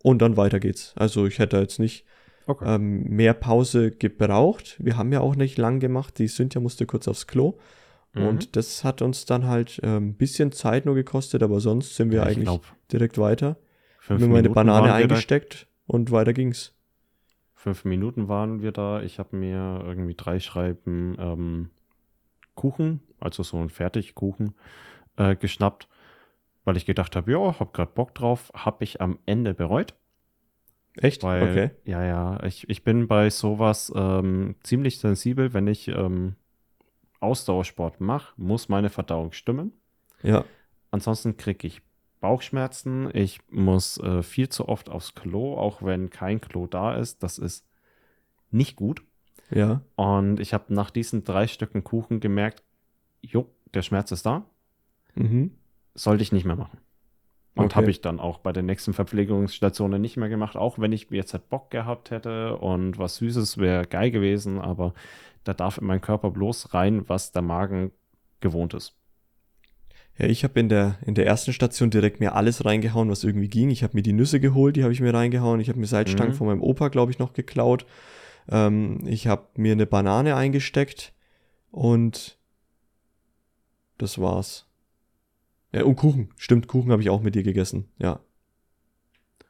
Und 0.03 0.21
dann 0.21 0.37
weiter 0.37 0.61
geht's. 0.61 0.93
Also 0.95 1.25
ich 1.25 1.39
hätte 1.39 1.57
jetzt 1.57 1.79
nicht 1.79 2.05
Okay. 2.45 2.75
ähm, 2.75 3.03
mehr 3.09 3.33
Pause 3.33 3.91
gebraucht. 3.91 4.77
Wir 4.79 4.95
haben 4.95 5.11
ja 5.11 5.19
auch 5.19 5.35
nicht 5.35 5.57
lang 5.57 5.81
gemacht. 5.81 6.17
Die 6.17 6.27
Cynthia 6.29 6.61
musste 6.61 6.85
kurz 6.85 7.09
aufs 7.09 7.27
Klo. 7.27 7.57
Mhm. 8.13 8.27
Und 8.27 8.55
das 8.55 8.83
hat 8.83 9.01
uns 9.01 9.25
dann 9.25 9.45
halt 9.47 9.79
ein 9.83 9.89
ähm, 9.89 10.13
bisschen 10.15 10.51
Zeit 10.51 10.85
nur 10.85 10.95
gekostet, 10.95 11.43
aber 11.43 11.59
sonst 11.59 11.95
sind 11.95 12.11
wir 12.11 12.19
Ja, 12.19 12.23
ich 12.23 12.37
eigentlich 12.37 12.45
glaub, 12.45 12.65
direkt 12.91 13.17
weiter. 13.17 13.57
fünf 13.99 14.21
Haben 14.21 14.29
mir 14.29 14.33
meine 14.35 14.49
Banane 14.49 14.85
wir 14.85 14.89
da. 14.89 14.95
eingesteckt 14.95 15.67
und 15.85 16.11
weiter 16.11 16.33
ging's. 16.33 16.73
Fünf 17.53 17.85
Minuten 17.85 18.27
waren 18.27 18.61
wir 18.61 18.71
da. 18.71 19.01
Ich 19.01 19.19
habe 19.19 19.35
mir 19.35 19.83
irgendwie 19.85 20.15
drei 20.15 20.39
Schreiben 20.39 21.15
ähm, 21.19 21.69
Kuchen, 22.55 23.01
also 23.19 23.43
so 23.43 23.57
ein 23.57 23.69
Fertigkuchen, 23.69 24.53
äh, 25.17 25.35
geschnappt, 25.35 25.87
weil 26.65 26.77
ich 26.77 26.85
gedacht 26.85 27.15
habe, 27.15 27.31
ja, 27.31 27.59
hab 27.59 27.73
grad 27.73 27.95
Bock 27.95 28.13
drauf. 28.15 28.51
Habe 28.53 28.83
ich 28.83 29.01
am 29.01 29.19
Ende 29.25 29.53
bereut. 29.53 29.95
Echt? 30.97 31.23
Weil, 31.23 31.43
okay. 31.43 31.69
ja, 31.85 32.03
ja, 32.03 32.43
ich, 32.43 32.69
ich 32.69 32.83
bin 32.83 33.07
bei 33.07 33.29
sowas 33.29 33.91
ähm, 33.95 34.55
ziemlich 34.63 34.99
sensibel, 34.99 35.53
wenn 35.53 35.67
ich 35.67 35.87
ähm, 35.89 36.35
Ausdauersport 37.19 37.99
mache, 38.01 38.33
muss 38.37 38.69
meine 38.69 38.89
Verdauung 38.89 39.31
stimmen. 39.31 39.73
Ja. 40.23 40.45
Ansonsten 40.91 41.37
kriege 41.37 41.67
ich 41.67 41.81
Bauchschmerzen. 42.19 43.09
Ich 43.13 43.39
muss 43.49 43.97
äh, 43.99 44.23
viel 44.23 44.49
zu 44.49 44.67
oft 44.67 44.89
aufs 44.89 45.13
Klo, 45.15 45.55
auch 45.57 45.83
wenn 45.83 46.09
kein 46.09 46.41
Klo 46.41 46.65
da 46.67 46.95
ist. 46.95 47.21
Das 47.23 47.37
ist 47.37 47.65
nicht 48.51 48.75
gut. 48.75 49.03
Ja. 49.51 49.81
Und 49.95 50.39
ich 50.39 50.53
habe 50.53 50.73
nach 50.73 50.89
diesen 50.89 51.23
drei 51.23 51.47
Stücken 51.47 51.83
Kuchen 51.83 52.19
gemerkt, 52.19 52.63
jo, 53.21 53.49
der 53.73 53.81
Schmerz 53.81 54.11
ist 54.11 54.25
da, 54.25 54.45
Mhm. 55.15 55.51
sollte 55.95 56.21
ich 56.23 56.31
nicht 56.31 56.45
mehr 56.45 56.55
machen. 56.55 56.79
Und 57.57 57.65
Okay. 57.65 57.75
habe 57.75 57.91
ich 57.91 58.01
dann 58.01 58.19
auch 58.19 58.37
bei 58.39 58.51
den 58.53 58.65
nächsten 58.67 58.93
Verpflegungsstationen 58.93 60.01
nicht 60.01 60.17
mehr 60.17 60.29
gemacht, 60.29 60.55
auch 60.55 60.77
wenn 60.79 60.91
ich 60.91 61.07
jetzt 61.09 61.33
halt 61.33 61.49
Bock 61.49 61.71
gehabt 61.71 62.11
hätte 62.11 62.57
und 62.57 62.97
was 62.97 63.17
Süßes 63.17 63.57
wäre 63.57 63.85
geil 63.85 64.11
gewesen, 64.11 64.59
aber 64.59 64.93
da 65.43 65.53
darf 65.53 65.77
in 65.77 65.87
meinen 65.87 66.01
Körper 66.01 66.29
bloß 66.31 66.73
rein, 66.73 67.07
was 67.09 67.31
der 67.31 67.41
Magen 67.41 67.91
gewohnt 68.41 68.73
ist. 68.73 68.95
Ja, 70.19 70.25
ich 70.25 70.43
habe 70.43 70.59
in 70.59 70.67
der, 70.67 70.97
in 71.05 71.13
der 71.13 71.25
ersten 71.27 71.53
Station 71.53 71.89
direkt 71.91 72.19
mir 72.19 72.33
alles 72.35 72.65
reingehauen, 72.65 73.09
was 73.09 73.23
irgendwie 73.23 73.49
ging. 73.49 73.69
Ich 73.69 73.83
habe 73.83 73.95
mir 73.95 74.01
die 74.01 74.13
Nüsse 74.13 74.39
geholt, 74.39 74.75
die 74.75 74.83
habe 74.83 74.93
ich 74.93 74.99
mir 74.99 75.13
reingehauen. 75.13 75.59
Ich 75.59 75.69
habe 75.69 75.79
mir 75.79 75.85
Salzstangen 75.85 76.33
Mhm. 76.33 76.37
von 76.37 76.47
meinem 76.47 76.61
Opa, 76.61 76.87
glaube 76.89 77.11
ich, 77.11 77.19
noch 77.19 77.33
geklaut. 77.33 77.85
Ähm, 78.49 78.99
ich 79.05 79.27
habe 79.27 79.47
mir 79.55 79.73
eine 79.73 79.85
Banane 79.85 80.35
eingesteckt 80.35 81.13
und 81.71 82.37
das 83.99 84.19
war's. 84.19 84.66
Ja, 85.73 85.83
und 85.83 85.95
Kuchen. 85.95 86.29
Stimmt, 86.37 86.67
Kuchen 86.67 86.91
habe 86.91 87.01
ich 87.01 87.09
auch 87.09 87.21
mit 87.21 87.35
dir 87.35 87.43
gegessen. 87.43 87.89
Ja. 87.97 88.19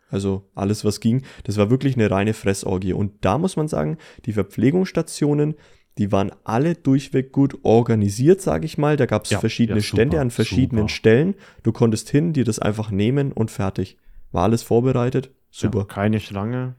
Also 0.10 0.50
alles, 0.56 0.86
was 0.86 1.00
ging. 1.00 1.24
Das 1.44 1.58
war 1.58 1.70
wirklich 1.70 1.96
eine 1.96 2.10
reine 2.10 2.34
Fressorgie. 2.34 2.94
Und 2.94 3.26
da 3.26 3.38
muss 3.38 3.56
man 3.58 3.68
sagen, 3.68 3.98
die 4.26 4.34
Verpflegungsstationen, 4.34 5.56
die 5.98 6.12
waren 6.12 6.32
alle 6.44 6.76
durchweg 6.76 7.32
gut 7.32 7.60
organisiert, 7.64 8.42
sage 8.42 8.66
ich 8.66 8.78
mal. 8.78 8.96
Da 8.98 9.06
gab 9.06 9.26
es 9.26 9.32
Ja, 9.32 9.40
verschiedene 9.40 9.80
ja, 9.80 9.84
super, 9.84 9.96
Stände 9.98 10.22
an 10.22 10.32
verschiedenen 10.32 10.84
super. 10.84 10.96
Stellen. 10.96 11.36
Du 11.64 11.72
konntest 11.72 12.10
hin, 12.10 12.34
dir 12.34 12.46
das 12.46 12.60
einfach 12.60 12.92
nehmen 12.92 13.32
und 13.34 13.52
fertig. 13.52 13.98
War 14.32 14.44
alles 14.44 14.64
vorbereitet. 14.64 15.32
Super. 15.50 15.80
Ja, 15.80 15.86
keine 15.86 16.20
Schlange. 16.20 16.76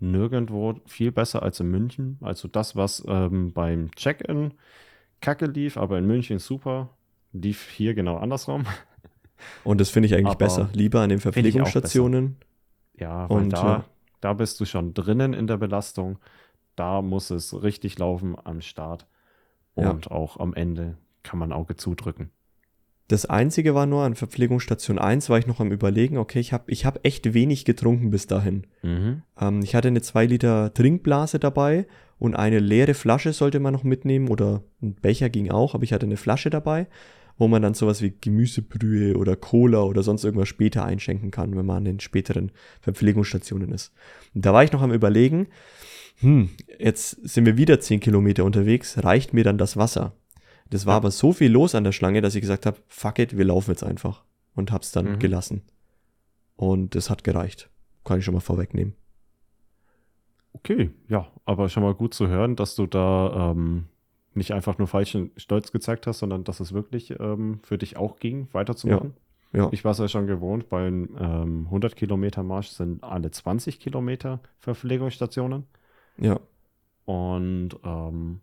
Nirgendwo 0.00 0.80
viel 0.86 1.10
besser 1.10 1.42
als 1.42 1.60
in 1.60 1.70
München. 1.70 2.18
Also 2.20 2.46
das, 2.48 2.76
was 2.76 3.04
ähm, 3.08 3.52
beim 3.52 3.90
Check-in 3.96 4.54
kacke 5.20 5.46
lief, 5.46 5.76
aber 5.76 5.98
in 5.98 6.06
München 6.06 6.38
super, 6.38 6.96
lief 7.32 7.68
hier 7.68 7.94
genau 7.94 8.16
andersrum. 8.16 8.64
Und 9.64 9.80
das 9.80 9.90
finde 9.90 10.06
ich 10.06 10.14
eigentlich 10.14 10.26
Aber 10.26 10.36
besser. 10.36 10.70
Lieber 10.72 11.00
an 11.00 11.10
den. 11.10 11.20
Verpflegungsstationen. 11.20 12.36
Ja, 12.94 13.28
weil 13.30 13.36
Und, 13.36 13.52
da, 13.52 13.62
ja. 13.62 13.84
da 14.20 14.32
bist 14.32 14.58
du 14.60 14.64
schon 14.64 14.94
drinnen 14.94 15.32
in 15.32 15.46
der 15.46 15.56
Belastung. 15.56 16.18
Da 16.76 17.02
muss 17.02 17.30
es 17.30 17.62
richtig 17.62 17.98
laufen 17.98 18.36
am 18.42 18.60
Start. 18.60 19.06
Ja. 19.76 19.90
Und 19.90 20.10
auch 20.10 20.38
am 20.38 20.54
Ende 20.54 20.96
kann 21.22 21.38
man 21.38 21.52
Auge 21.52 21.76
zudrücken. 21.76 22.30
Das 23.08 23.24
Einzige 23.24 23.74
war 23.74 23.86
nur 23.86 24.02
an 24.02 24.14
Verpflegungsstation 24.14 24.98
1, 24.98 25.30
war 25.30 25.38
ich 25.38 25.46
noch 25.46 25.60
am 25.60 25.72
Überlegen, 25.72 26.18
okay, 26.18 26.40
ich 26.40 26.52
habe 26.52 26.70
ich 26.70 26.84
hab 26.84 27.06
echt 27.06 27.32
wenig 27.32 27.64
getrunken 27.64 28.10
bis 28.10 28.26
dahin. 28.26 28.66
Mhm. 28.82 29.22
Ähm, 29.40 29.62
ich 29.62 29.74
hatte 29.74 29.88
eine 29.88 30.02
2 30.02 30.26
Liter 30.26 30.74
Trinkblase 30.74 31.38
dabei 31.38 31.86
und 32.18 32.34
eine 32.36 32.58
leere 32.58 32.92
Flasche 32.92 33.32
sollte 33.32 33.60
man 33.60 33.72
noch 33.72 33.82
mitnehmen 33.82 34.28
oder 34.28 34.62
ein 34.82 34.94
Becher 34.94 35.30
ging 35.30 35.50
auch, 35.50 35.74
aber 35.74 35.84
ich 35.84 35.94
hatte 35.94 36.04
eine 36.04 36.18
Flasche 36.18 36.50
dabei, 36.50 36.86
wo 37.38 37.48
man 37.48 37.62
dann 37.62 37.74
sowas 37.74 38.02
wie 38.02 38.12
Gemüsebrühe 38.20 39.16
oder 39.16 39.36
Cola 39.36 39.82
oder 39.82 40.02
sonst 40.02 40.24
irgendwas 40.24 40.48
später 40.48 40.84
einschenken 40.84 41.30
kann, 41.30 41.56
wenn 41.56 41.64
man 41.66 41.78
an 41.78 41.84
den 41.84 42.00
späteren 42.00 42.50
Verpflegungsstationen 42.80 43.70
ist. 43.72 43.92
Und 44.34 44.44
da 44.44 44.52
war 44.52 44.64
ich 44.64 44.72
noch 44.72 44.82
am 44.82 44.92
Überlegen, 44.92 45.46
hm, 46.20 46.50
jetzt 46.80 47.10
sind 47.28 47.46
wir 47.46 47.56
wieder 47.56 47.78
10 47.80 48.00
Kilometer 48.00 48.44
unterwegs, 48.44 49.02
reicht 49.04 49.32
mir 49.34 49.44
dann 49.44 49.56
das 49.58 49.76
Wasser? 49.76 50.14
Das 50.68 50.84
war 50.84 50.94
Ja. 50.94 50.96
aber 50.98 51.10
so 51.12 51.32
viel 51.32 51.50
los 51.50 51.74
an 51.74 51.84
der 51.84 51.92
Schlange, 51.92 52.20
dass 52.20 52.34
ich 52.34 52.40
gesagt 52.42 52.66
habe, 52.66 52.76
fuck 52.88 53.18
it, 53.20 53.36
wir 53.38 53.44
laufen 53.44 53.70
jetzt 53.70 53.84
einfach. 53.84 54.24
Und 54.54 54.72
hab's 54.72 54.90
dann 54.92 55.12
Mhm. 55.12 55.18
gelassen. 55.20 55.62
Und 56.56 56.96
es 56.96 57.08
hat 57.08 57.22
gereicht. 57.22 57.70
Kann 58.04 58.18
ich 58.18 58.24
schon 58.24 58.34
mal 58.34 58.40
vorwegnehmen. 58.40 58.94
Okay, 60.52 60.90
ja, 61.08 61.28
aber 61.44 61.68
schon 61.68 61.84
mal 61.84 61.94
gut 61.94 62.14
zu 62.14 62.26
hören, 62.26 62.56
dass 62.56 62.74
du 62.74 62.86
da 62.86 63.52
ähm, 63.52 63.84
nicht 64.38 64.52
einfach 64.52 64.78
nur 64.78 64.88
falschen 64.88 65.30
Stolz 65.36 65.72
gezeigt 65.72 66.06
hast, 66.06 66.20
sondern 66.20 66.44
dass 66.44 66.60
es 66.60 66.72
wirklich 66.72 67.18
ähm, 67.20 67.60
für 67.62 67.78
dich 67.78 67.96
auch 67.96 68.16
ging, 68.16 68.48
weiterzumachen. 68.52 69.14
Ja. 69.52 69.68
Ich 69.72 69.84
war 69.84 69.92
es 69.92 69.98
ja 69.98 70.08
schon 70.08 70.26
gewohnt, 70.26 70.68
beim 70.68 71.16
ähm, 71.18 71.64
100 71.66 71.96
Kilometer 71.96 72.42
Marsch 72.42 72.68
sind 72.68 73.02
alle 73.02 73.30
20 73.30 73.80
Kilometer 73.80 74.40
Verpflegungsstationen. 74.58 75.64
Ja. 76.18 76.38
Und 77.06 77.70
ähm, 77.84 78.40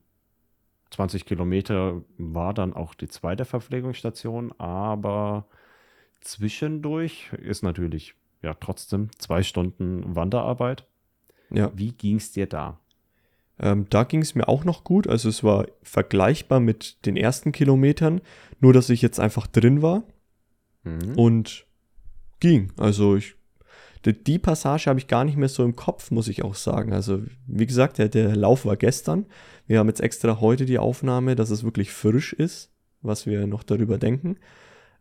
20 0.91 1.25
Kilometer 1.25 2.01
war 2.17 2.53
dann 2.53 2.73
auch 2.73 2.95
die 2.95 3.07
zweite 3.07 3.45
Verpflegungsstation, 3.45 4.53
aber 4.57 5.45
zwischendurch 6.21 7.31
ist 7.33 7.61
natürlich 7.61 8.15
ja 8.41 8.53
trotzdem 8.55 9.09
zwei 9.19 9.43
Stunden 9.43 10.15
Wanderarbeit. 10.15 10.87
Ja. 11.51 11.71
Wie 11.75 11.91
ging 11.91 12.15
es 12.15 12.31
dir 12.31 12.47
da? 12.47 12.79
Ähm, 13.59 13.85
da 13.89 14.03
ging 14.03 14.21
es 14.21 14.35
mir 14.35 14.47
auch 14.47 14.65
noch 14.65 14.83
gut. 14.83 15.07
Also 15.07 15.29
es 15.29 15.43
war 15.43 15.65
vergleichbar 15.81 16.59
mit 16.59 17.05
den 17.05 17.15
ersten 17.15 17.51
Kilometern, 17.51 18.21
nur 18.59 18.73
dass 18.73 18.89
ich 18.89 19.01
jetzt 19.01 19.19
einfach 19.19 19.47
drin 19.47 19.81
war 19.81 20.03
Mhm. 20.83 21.17
und 21.17 21.65
ging. 22.39 22.71
Also 22.77 23.15
ich, 23.15 23.35
die, 24.05 24.13
die 24.13 24.39
Passage 24.39 24.87
habe 24.87 24.99
ich 24.99 25.07
gar 25.07 25.23
nicht 25.25 25.37
mehr 25.37 25.49
so 25.49 25.63
im 25.63 25.75
Kopf, 25.75 26.11
muss 26.11 26.27
ich 26.27 26.43
auch 26.43 26.55
sagen. 26.55 26.93
Also 26.93 27.23
wie 27.47 27.65
gesagt, 27.65 27.97
der, 27.97 28.07
der 28.07 28.35
Lauf 28.35 28.65
war 28.65 28.75
gestern. 28.77 29.25
Wir 29.67 29.79
haben 29.79 29.87
jetzt 29.87 30.01
extra 30.01 30.39
heute 30.41 30.65
die 30.65 30.77
Aufnahme, 30.77 31.35
dass 31.35 31.49
es 31.49 31.63
wirklich 31.63 31.91
frisch 31.91 32.33
ist, 32.33 32.71
was 33.01 33.25
wir 33.25 33.47
noch 33.47 33.63
darüber 33.63 33.97
denken. 33.97 34.37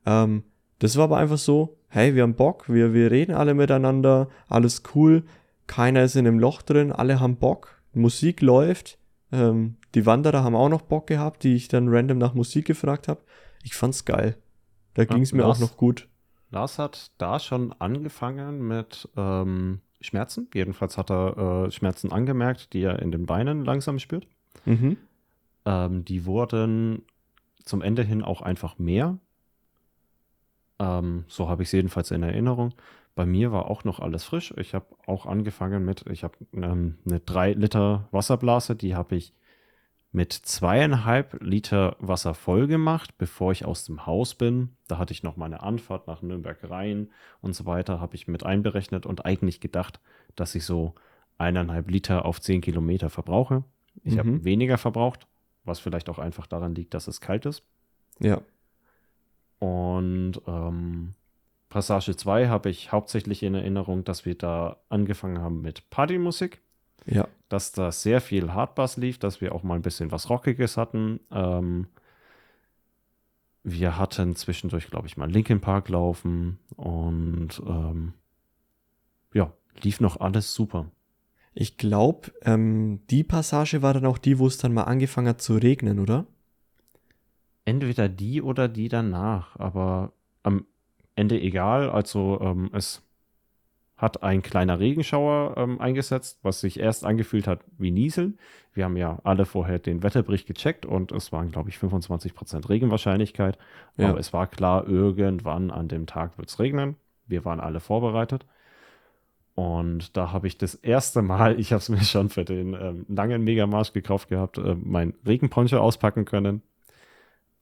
Ähm, 0.07 0.45
das 0.79 0.97
war 0.97 1.05
aber 1.05 1.19
einfach 1.19 1.39
so, 1.39 1.77
hey, 1.89 2.15
wir 2.15 2.23
haben 2.23 2.35
Bock, 2.35 2.69
wir, 2.69 2.95
wir 2.95 3.11
reden 3.11 3.35
alle 3.35 3.55
miteinander, 3.55 4.29
alles 4.49 4.83
cool, 4.95 5.25
keiner 5.67 6.03
ist 6.03 6.17
in 6.17 6.27
einem 6.27 6.39
Loch 6.39 6.63
drin, 6.63 6.93
alle 6.93 7.21
haben 7.21 7.37
Bock, 7.37 7.81
Musik 7.97 8.41
läuft, 8.41 8.99
ähm, 9.33 9.77
die 9.95 10.07
Wanderer 10.07 10.45
haben 10.45 10.55
auch 10.57 10.69
noch 10.69 10.83
Bock 10.83 11.07
gehabt, 11.07 11.45
die 11.45 11.55
ich 11.55 11.69
dann 11.69 11.89
random 11.89 12.19
nach 12.19 12.35
Musik 12.35 12.67
gefragt 12.67 13.09
habe. 13.09 13.21
Ich 13.63 13.75
fand's 13.75 14.05
geil. 14.05 14.37
Da 14.95 15.05
ging 15.05 15.23
es 15.23 15.33
mir 15.33 15.43
Lars- 15.43 15.57
auch 15.57 15.61
noch 15.61 15.77
gut. 15.77 16.09
Lars 16.51 16.79
hat 16.79 17.11
da 17.19 17.41
schon 17.41 17.73
angefangen 17.81 18.67
mit 18.67 19.09
ähm, 19.17 19.81
Schmerzen. 20.01 20.49
Jedenfalls 20.55 20.97
hat 20.97 21.11
er 21.11 21.67
äh, 21.67 21.71
Schmerzen 21.71 22.13
angemerkt, 22.13 22.73
die 22.73 22.83
er 22.83 23.01
in 23.01 23.11
den 23.11 23.27
Beinen 23.27 23.65
langsam 23.65 23.99
spürt. 23.99 24.29
Mhm. 24.65 24.97
Ähm, 25.65 26.05
die 26.05 26.27
wurden 26.27 27.03
zum 27.65 27.83
Ende 27.83 28.03
hin 28.03 28.23
auch 28.23 28.41
einfach 28.43 28.79
mehr. 28.79 29.19
Ähm, 30.79 31.25
so 31.27 31.49
habe 31.49 31.63
ich 31.63 31.69
es 31.69 31.73
jedenfalls 31.73 32.11
in 32.11 32.23
Erinnerung. 32.23 32.75
Bei 33.15 33.27
mir 33.27 33.53
war 33.53 33.71
auch 33.71 33.85
noch 33.85 34.01
alles 34.01 34.25
frisch. 34.25 34.53
Ich 34.57 34.75
habe 34.75 34.87
auch 35.07 35.27
angefangen 35.27 35.85
mit, 35.85 36.05
ich 36.11 36.25
habe 36.25 36.37
ähm, 36.53 36.99
eine 37.07 37.21
3 37.21 37.53
Liter 37.53 38.09
Wasserblase, 38.11 38.75
die 38.75 38.95
habe 38.97 39.15
ich 39.17 39.33
mit 40.11 40.33
zweieinhalb 40.33 41.43
Liter 41.43 41.97
Wasser 41.99 42.35
voll 42.35 42.67
gemacht, 42.69 43.17
bevor 43.19 43.51
ich 43.53 43.65
aus 43.65 43.85
dem 43.85 44.07
Haus 44.07 44.35
bin. 44.35 44.71
Da 44.89 44.99
hatte 44.99 45.13
ich 45.13 45.23
noch 45.23 45.37
meine 45.37 45.63
Anfahrt 45.63 46.07
nach 46.07 46.23
Nürnberg 46.23 46.59
rein 46.71 47.11
und 47.41 47.55
so 47.55 47.67
weiter, 47.67 48.01
habe 48.01 48.15
ich 48.15 48.29
mit 48.29 48.45
einberechnet 48.45 49.07
und 49.07 49.25
eigentlich 49.25 49.61
gedacht, 49.61 50.01
dass 50.37 50.55
ich 50.55 50.65
so 50.65 50.95
eineinhalb 51.39 51.91
Liter 51.91 52.25
auf 52.25 52.41
zehn 52.41 52.61
Kilometer 52.61 53.11
verbrauche. 53.11 53.65
Ich 54.05 54.19
habe 54.19 54.29
Mhm. 54.31 54.45
weniger 54.45 54.79
verbraucht, 54.79 55.27
was 55.65 55.81
vielleicht 55.81 56.09
auch 56.09 56.19
einfach 56.19 56.47
daran 56.47 56.75
liegt, 56.77 56.95
dass 56.95 57.09
es 57.09 57.21
kalt 57.21 57.47
ist. 57.47 57.63
Ja. 58.21 58.41
Und 59.59 60.41
ähm, 60.47 61.15
Passage 61.75 62.15
2 62.17 62.47
habe 62.47 62.71
ich 62.71 62.93
hauptsächlich 62.93 63.43
in 63.43 63.57
Erinnerung, 63.57 64.05
dass 64.05 64.25
wir 64.25 64.37
da 64.37 64.77
angefangen 64.91 65.41
haben 65.41 65.61
mit 65.61 65.91
Partymusik, 65.91 66.61
Ja. 67.05 67.27
dass 67.49 67.73
da 67.73 67.91
sehr 67.91 68.21
viel 68.21 68.53
Hardbass 68.53 68.97
lief, 68.97 69.19
dass 69.19 69.41
wir 69.41 69.53
auch 69.53 69.65
mal 69.65 69.75
ein 69.75 69.83
bisschen 69.83 70.13
was 70.13 70.31
Rockiges 70.31 70.77
hatten. 70.77 71.19
Ähm, 71.33 71.89
wir 73.65 73.99
hatten 73.99 74.37
zwischendurch, 74.37 74.87
glaube 74.89 75.09
ich, 75.09 75.17
mal 75.17 75.29
Linkin 75.29 75.61
Park 75.61 75.89
laufen 75.89 76.61
und 76.77 77.61
ähm, 77.67 78.13
ja, 79.33 79.53
lief 79.83 79.99
noch 79.99 80.21
alles 80.21 80.55
super. 80.55 80.87
Ich 81.55 81.77
glaube, 81.77 82.31
ähm, 82.43 83.01
die 83.11 83.25
Passage 83.25 83.83
war 83.83 83.95
dann 83.95 84.07
auch 84.07 84.19
die, 84.19 84.39
wo 84.39 84.47
es 84.47 84.59
dann 84.59 84.75
mal 84.75 84.85
angefangen 84.85 85.27
hat 85.27 85.43
zu 85.43 85.57
regnen, 85.57 85.99
oder? 85.99 86.25
Entweder 87.65 88.09
die 88.09 88.43
oder 88.43 88.69
die 88.69 88.89
danach, 88.89 89.59
aber 89.59 90.13
am 90.45 90.67
Ende 91.17 91.41
egal. 91.41 91.91
Also 91.91 92.41
ähm, 92.41 92.71
es 92.73 93.03
hat 93.97 94.23
ein 94.23 94.43
kleiner 94.43 94.81
Regenschauer 94.81 95.55
ähm, 95.57 95.81
eingesetzt, 95.81 96.41
was 96.43 96.61
sich 96.61 96.81
erst 96.81 97.05
angefühlt 97.05 97.47
hat 97.47 97.61
wie 97.79 97.91
Nieseln. 97.91 98.39
Wir 98.73 98.85
haben 98.85 98.97
ja 98.97 99.21
alle 99.23 99.47
vorher 99.47 99.79
den 99.79 100.03
Wetterbericht 100.03 100.47
gecheckt 100.47 100.85
und 100.85 101.13
es 101.13 101.31
waren, 101.31 101.53
glaube 101.53 101.71
ich, 101.71 101.77
25% 101.77 102.69
Regenwahrscheinlichkeit. 102.69 103.57
Ja. 103.97 104.11
Aber 104.11 104.19
es 104.19 104.33
war 104.33 104.49
klar, 104.49 104.89
irgendwann 104.89 105.71
an 105.71 105.89
dem 105.89 106.07
Tag 106.07 106.37
wird 106.39 106.49
es 106.49 106.59
regnen. 106.59 106.97
Wir 107.27 107.45
waren 107.45 107.61
alle 107.61 107.81
vorbereitet. 107.81 108.45
Und 109.55 110.17
da 110.17 110.33
habe 110.33 110.49
ich 110.49 110.59
das 110.59 110.75
erste 110.75 111.23
Mal, 111.23 111.59
ich 111.61 111.73
habe 111.73 111.79
es 111.79 111.89
mir 111.89 112.03
schon 112.03 112.29
für 112.29 112.45
den 112.45 112.75
ähm, 112.75 113.07
langen 113.09 113.45
Megamarsch 113.45 113.93
gekauft 113.93 114.29
gehabt, 114.29 114.59
äh, 114.59 114.75
mein 114.75 115.15
Regenponcho 115.25 115.79
auspacken 115.79 116.25
können. 116.25 116.63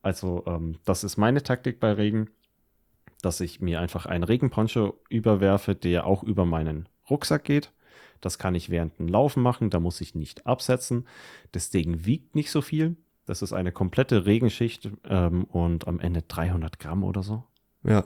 Also 0.01 0.43
ähm, 0.47 0.79
das 0.85 1.05
ist 1.05 1.19
meine 1.19 1.43
Taktik 1.43 1.79
bei 1.79 1.93
Regen, 1.93 2.31
dass 3.23 3.41
ich 3.41 3.61
mir 3.61 3.81
einfach 3.81 4.05
einen 4.05 4.25
Regenponcho 4.25 5.01
überwerfe, 5.09 5.75
der 5.75 6.07
auch 6.07 6.23
über 6.23 6.45
meinen 6.45 6.89
Rucksack 7.09 7.45
geht. 7.45 7.73
Das 8.21 8.39
kann 8.39 8.55
ich 8.55 8.71
während 8.71 8.99
dem 8.99 9.09
Laufen 9.09 9.43
machen, 9.43 9.71
da 9.71 9.81
muss 9.81 10.01
ich 10.01 10.15
nicht 10.15 10.47
absetzen. 10.47 11.07
Das 11.53 11.71
Ding 11.71 12.05
wiegt 12.05 12.35
nicht 12.35 12.51
so 12.51 12.61
viel. 12.61 12.97
Das 13.25 13.43
ist 13.43 13.53
eine 13.53 13.73
komplette 13.73 14.27
Regenschicht 14.27 14.91
ähm, 15.05 15.45
und 15.45 15.89
am 15.89 16.01
Ende 16.01 16.23
300 16.23 16.79
Gramm 16.79 17.05
oder 17.05 17.23
so. 17.23 17.45
Ja. 17.85 18.05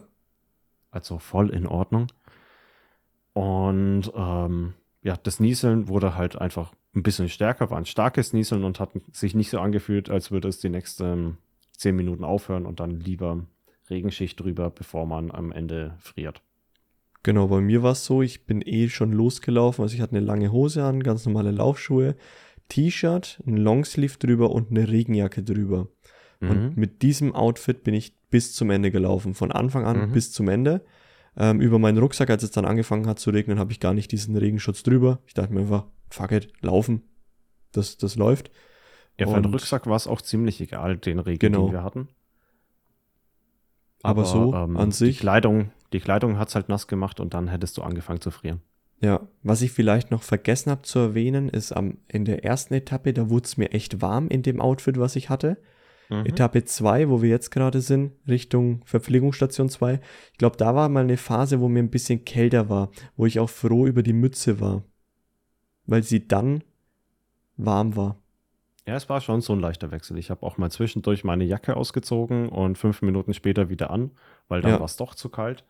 Also 0.90 1.18
voll 1.18 1.50
in 1.50 1.66
Ordnung. 1.66 2.06
Und 3.32 4.10
ähm, 4.14 4.74
ja, 5.02 5.16
das 5.16 5.40
Nieseln 5.40 5.88
wurde 5.88 6.14
halt 6.14 6.36
einfach 6.36 6.72
ein 6.94 7.02
bisschen 7.02 7.28
stärker, 7.28 7.70
war 7.70 7.78
ein 7.78 7.86
starkes 7.86 8.32
Nieseln 8.32 8.64
und 8.64 8.80
hat 8.80 8.90
sich 9.12 9.34
nicht 9.34 9.50
so 9.50 9.60
angefühlt, 9.60 10.08
als 10.08 10.30
würde 10.30 10.48
es 10.48 10.58
die 10.58 10.70
nächsten 10.70 11.36
zehn 11.72 11.94
Minuten 11.94 12.24
aufhören 12.24 12.64
und 12.64 12.80
dann 12.80 12.98
lieber 12.98 13.44
Regenschicht 13.90 14.40
drüber, 14.40 14.70
bevor 14.70 15.06
man 15.06 15.30
am 15.30 15.52
Ende 15.52 15.96
friert. 16.00 16.42
Genau, 17.22 17.48
bei 17.48 17.60
mir 17.60 17.82
war 17.82 17.92
es 17.92 18.04
so, 18.04 18.22
ich 18.22 18.46
bin 18.46 18.62
eh 18.62 18.88
schon 18.88 19.12
losgelaufen. 19.12 19.82
Also 19.82 19.94
ich 19.94 20.00
hatte 20.00 20.16
eine 20.16 20.24
lange 20.24 20.52
Hose 20.52 20.84
an, 20.84 21.02
ganz 21.02 21.26
normale 21.26 21.50
Laufschuhe, 21.50 22.14
T-Shirt, 22.68 23.42
ein 23.46 23.56
Longsleeve 23.56 24.18
drüber 24.18 24.50
und 24.50 24.70
eine 24.70 24.88
Regenjacke 24.88 25.42
drüber. 25.42 25.88
Und 26.40 26.76
mit 26.76 27.00
diesem 27.02 27.34
Outfit 27.34 27.82
bin 27.82 27.94
ich 27.94 28.14
bis 28.28 28.52
zum 28.54 28.68
Ende 28.70 28.90
gelaufen. 28.90 29.32
Von 29.34 29.50
Anfang 29.52 29.86
an 29.86 30.08
Mhm. 30.08 30.12
bis 30.12 30.32
zum 30.32 30.48
Ende. 30.48 30.84
Ähm, 31.36 31.60
über 31.62 31.78
meinen 31.78 31.96
Rucksack, 31.98 32.28
als 32.30 32.42
es 32.42 32.50
dann 32.50 32.66
angefangen 32.66 33.06
hat 33.06 33.18
zu 33.18 33.30
regnen, 33.30 33.58
habe 33.58 33.72
ich 33.72 33.80
gar 33.80 33.94
nicht 33.94 34.12
diesen 34.12 34.36
Regenschutz 34.36 34.82
drüber. 34.82 35.20
Ich 35.26 35.32
dachte 35.34 35.52
mir 35.54 35.60
einfach, 35.60 35.86
fuck 36.10 36.32
it, 36.32 36.52
laufen. 36.60 37.02
Das, 37.72 37.96
das 37.96 38.16
läuft. 38.16 38.50
Ja, 39.18 39.26
für 39.28 39.40
den 39.40 39.50
Rücksack 39.50 39.86
war 39.86 39.96
es 39.96 40.06
auch 40.06 40.20
ziemlich 40.20 40.60
egal, 40.60 40.98
den 40.98 41.18
Regen, 41.20 41.38
Genau. 41.38 41.66
den 41.66 41.72
wir 41.72 41.82
hatten. 41.82 42.08
Aber 44.06 44.24
so 44.24 44.52
an 44.76 44.90
sich- 44.92 45.16
Die 45.16 45.20
Kleidung, 45.20 45.70
die 45.92 46.00
Kleidung 46.00 46.38
hat 46.38 46.48
es 46.48 46.54
halt 46.54 46.68
nass 46.68 46.86
gemacht 46.86 47.20
und 47.20 47.34
dann 47.34 47.48
hättest 47.48 47.76
du 47.78 47.82
angefangen 47.82 48.20
zu 48.20 48.30
frieren. 48.30 48.60
Ja, 49.00 49.20
was 49.42 49.60
ich 49.60 49.72
vielleicht 49.72 50.10
noch 50.10 50.22
vergessen 50.22 50.70
habe 50.70 50.82
zu 50.82 50.98
erwähnen, 50.98 51.48
ist 51.50 51.72
am, 51.72 51.98
in 52.08 52.24
der 52.24 52.44
ersten 52.44 52.72
Etappe, 52.74 53.12
da 53.12 53.28
wurde 53.28 53.44
es 53.44 53.56
mir 53.58 53.72
echt 53.72 54.00
warm 54.00 54.28
in 54.28 54.42
dem 54.42 54.60
Outfit, 54.60 54.98
was 54.98 55.16
ich 55.16 55.28
hatte. 55.28 55.58
Mhm. 56.08 56.24
Etappe 56.24 56.64
2, 56.64 57.08
wo 57.10 57.20
wir 57.20 57.28
jetzt 57.28 57.50
gerade 57.50 57.80
sind, 57.82 58.12
Richtung 58.26 58.80
Verpflegungsstation 58.86 59.68
2. 59.68 60.00
Ich 60.32 60.38
glaube, 60.38 60.56
da 60.56 60.74
war 60.74 60.88
mal 60.88 61.02
eine 61.04 61.16
Phase, 61.18 61.60
wo 61.60 61.68
mir 61.68 61.80
ein 61.80 61.90
bisschen 61.90 62.24
kälter 62.24 62.68
war, 62.70 62.90
wo 63.16 63.26
ich 63.26 63.38
auch 63.38 63.50
froh 63.50 63.86
über 63.86 64.02
die 64.02 64.12
Mütze 64.14 64.60
war. 64.60 64.82
Weil 65.84 66.02
sie 66.02 66.26
dann 66.26 66.62
warm 67.56 67.96
war. 67.96 68.16
Ja, 68.86 68.94
es 68.94 69.08
war 69.08 69.20
schon 69.20 69.40
so 69.40 69.52
ein 69.52 69.60
leichter 69.60 69.90
Wechsel. 69.90 70.16
Ich 70.18 70.30
habe 70.30 70.44
auch 70.46 70.58
mal 70.58 70.70
zwischendurch 70.70 71.24
meine 71.24 71.44
Jacke 71.44 71.76
ausgezogen 71.76 72.48
und 72.48 72.78
fünf 72.78 73.02
Minuten 73.02 73.34
später 73.34 73.68
wieder 73.68 73.90
an, 73.90 74.12
weil 74.48 74.60
dann 74.62 74.72
Ja. 74.72 74.78
war 74.78 74.86
es 74.86 74.96
doch 74.96 75.14
zu 75.14 75.28
kalt. 75.28 75.64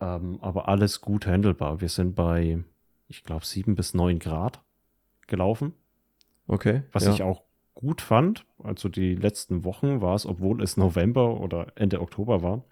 Ähm, 0.00 0.38
aber 0.40 0.68
alles 0.68 1.00
gut 1.00 1.26
handelbar. 1.26 1.80
Wir 1.80 1.88
sind 1.88 2.14
bei, 2.16 2.64
ich 3.06 3.22
glaube, 3.22 3.44
sieben 3.44 3.74
bis 3.76 3.94
neun 3.94 4.18
Grad 4.18 4.60
gelaufen, 5.28 5.74
Okay. 6.48 6.82
was 6.92 7.04
ja. 7.04 7.12
ich 7.12 7.22
auch 7.22 7.42
gut 7.74 8.00
fand. 8.00 8.44
Also 8.64 8.88
die 8.88 9.14
letzten 9.14 9.62
Wochen 9.64 10.00
war 10.00 10.16
es, 10.16 10.26
obwohl 10.26 10.60
es 10.62 10.76
November 10.76 11.38
oder 11.40 11.68
Ende 11.76 12.00
Oktober 12.00 12.42
war, 12.42 12.64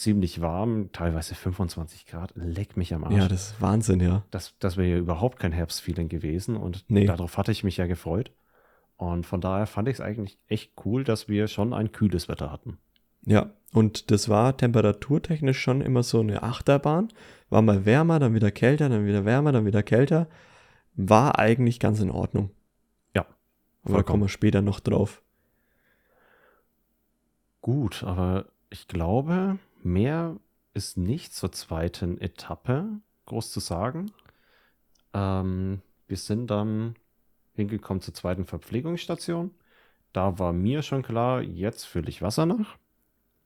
ziemlich 0.00 0.40
warm, 0.40 0.90
teilweise 0.92 1.34
25 1.34 2.06
Grad. 2.06 2.32
Leck 2.34 2.76
mich 2.76 2.94
am 2.94 3.04
Arsch. 3.04 3.14
Ja, 3.14 3.28
das 3.28 3.52
ist 3.52 3.60
Wahnsinn, 3.60 4.00
ja. 4.00 4.24
das, 4.30 4.54
das 4.58 4.76
wäre 4.76 4.88
ja 4.88 4.96
überhaupt 4.96 5.38
kein 5.38 5.52
Herbstfeeling 5.52 6.08
gewesen 6.08 6.56
und 6.56 6.84
Nee. 6.88 7.04
darauf 7.06 7.36
hatte 7.38 7.52
ich 7.52 7.64
mich 7.64 7.76
ja 7.76 7.86
gefreut. 7.86 8.32
Und 8.96 9.24
von 9.26 9.40
daher 9.40 9.66
fand 9.66 9.88
ich 9.88 9.94
es 9.94 10.00
eigentlich 10.00 10.38
echt 10.48 10.72
cool, 10.84 11.04
dass 11.04 11.28
wir 11.28 11.48
schon 11.48 11.72
ein 11.72 11.92
kühles 11.92 12.28
Wetter 12.28 12.50
hatten. 12.52 12.78
Ja, 13.24 13.50
und 13.72 14.10
das 14.10 14.28
war 14.28 14.56
temperaturtechnisch 14.56 15.58
schon 15.60 15.80
immer 15.80 16.02
so 16.02 16.20
eine 16.20 16.42
Achterbahn. 16.42 17.08
War 17.50 17.62
mal 17.62 17.84
wärmer, 17.84 18.18
dann 18.18 18.34
wieder 18.34 18.50
kälter, 18.50 18.88
dann 18.88 19.06
wieder 19.06 19.24
wärmer, 19.24 19.52
dann 19.52 19.66
wieder 19.66 19.82
kälter. 19.82 20.28
War 20.94 21.38
eigentlich 21.38 21.78
ganz 21.80 22.00
in 22.00 22.10
Ordnung. 22.10 22.50
Ja, 23.14 23.26
Aber 23.84 23.98
da 23.98 24.02
kommen 24.02 24.22
wir 24.22 24.28
später 24.28 24.62
noch 24.62 24.80
drauf. 24.80 25.22
Gut, 27.60 28.02
aber 28.04 28.46
ich 28.70 28.88
glaube, 28.88 29.58
mehr 29.84 30.36
ist 30.74 30.96
nicht 30.96 31.34
zur 31.34 31.52
zweiten 31.52 32.20
Etappe 32.20 32.88
groß 33.26 33.52
zu 33.52 33.60
sagen. 33.60 34.12
Ähm, 35.12 35.82
wir 36.08 36.16
sind 36.16 36.48
dann 36.48 36.94
hingekommen 37.54 38.00
zur 38.00 38.14
zweiten 38.14 38.44
Verpflegungsstation. 38.44 39.50
Da 40.12 40.38
war 40.38 40.52
mir 40.52 40.82
schon 40.82 41.02
klar, 41.02 41.42
jetzt 41.42 41.84
fülle 41.84 42.08
ich 42.08 42.22
Wasser 42.22 42.46
nach, 42.46 42.76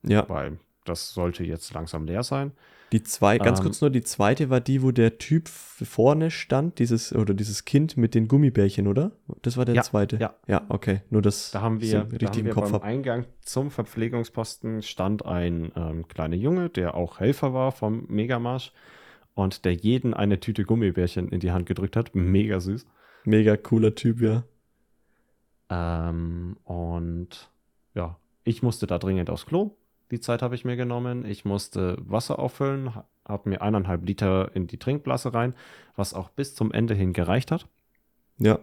Ja. 0.03 0.28
weil 0.28 0.59
das 0.85 1.12
sollte 1.14 1.45
jetzt 1.45 1.72
langsam 1.74 2.07
leer 2.07 2.22
sein. 2.22 2.53
Die 2.93 3.03
zwei, 3.03 3.39
ganz 3.39 3.59
Ähm, 3.59 3.64
kurz 3.64 3.80
nur, 3.80 3.91
die 3.91 4.03
zweite 4.03 4.51
war 4.51 4.61
die, 4.61 4.82
wo 4.82 4.93
der 4.93 5.18
Typ 5.18 5.49
vorne 5.49 6.30
stand, 6.30 6.78
dieses, 6.78 7.12
oder 7.12 7.35
dieses 7.35 7.64
Kind 7.64 7.97
mit 7.97 8.14
den 8.14 8.28
Gummibärchen, 8.28 8.87
oder? 8.87 9.11
Das 9.43 9.57
war 9.57 9.64
der 9.64 9.74
Ja, 9.74 9.82
zweite. 9.82 10.16
ja. 10.18 10.35
Ja, 10.47 10.62
okay. 10.68 11.01
Nur 11.11 11.20
das 11.22 11.51
Da 11.51 11.61
haben 11.61 11.80
wir, 11.80 12.05
da 12.05 12.11
richtig 12.12 12.28
haben 12.28 12.39
im 12.41 12.47
wir 12.47 12.53
Kopf 12.53 12.64
beim 12.66 12.74
hab. 12.74 12.85
Eingang 12.85 13.26
zum 13.41 13.70
Verpflegungsposten 13.72 14.82
stand 14.82 15.24
ein 15.26 15.72
ähm, 15.74 16.07
kleiner 16.07 16.37
Junge, 16.37 16.68
der 16.70 16.95
auch 16.95 17.18
Helfer 17.18 17.53
war 17.53 17.72
vom 17.72 18.07
Megamarsch 18.09 18.72
und 19.35 19.64
der 19.64 19.72
jeden 19.74 20.14
eine 20.14 20.39
Tüte 20.39 20.62
Gummibärchen 20.64 21.30
in 21.30 21.41
die 21.41 21.51
Hand 21.51 21.66
gedrückt 21.66 21.97
hat. 21.97 22.14
Mega 22.14 22.61
süß. 22.61 22.87
Mega 23.24 23.57
cooler 23.57 23.95
Typ, 23.97 24.20
ja. 24.20 24.45
Ähm, 25.70 26.57
und 26.64 27.51
ja, 27.95 28.18
ich 28.45 28.62
musste 28.62 28.87
da 28.87 28.99
dringend 28.99 29.30
aufs 29.30 29.47
Klo. 29.47 29.76
Die 30.11 30.20
Zeit 30.20 30.42
habe 30.42 30.55
ich 30.55 30.64
mir 30.64 30.76
genommen. 30.76 31.24
Ich 31.24 31.44
musste 31.44 31.96
Wasser 32.00 32.38
auffüllen, 32.38 32.92
habe 33.26 33.48
mir 33.48 33.62
eineinhalb 33.62 34.05
Liter 34.07 34.55
in 34.55 34.66
die 34.66 34.78
Trinkblase 34.78 35.32
rein, 35.32 35.55
was 35.96 36.14
auch 36.14 36.30
bis 36.30 36.55
zum 36.55 36.72
Ende 36.72 36.94
hin 36.94 37.12
gereicht 37.12 37.50
hat. 37.50 37.68
Ja. 38.38 38.59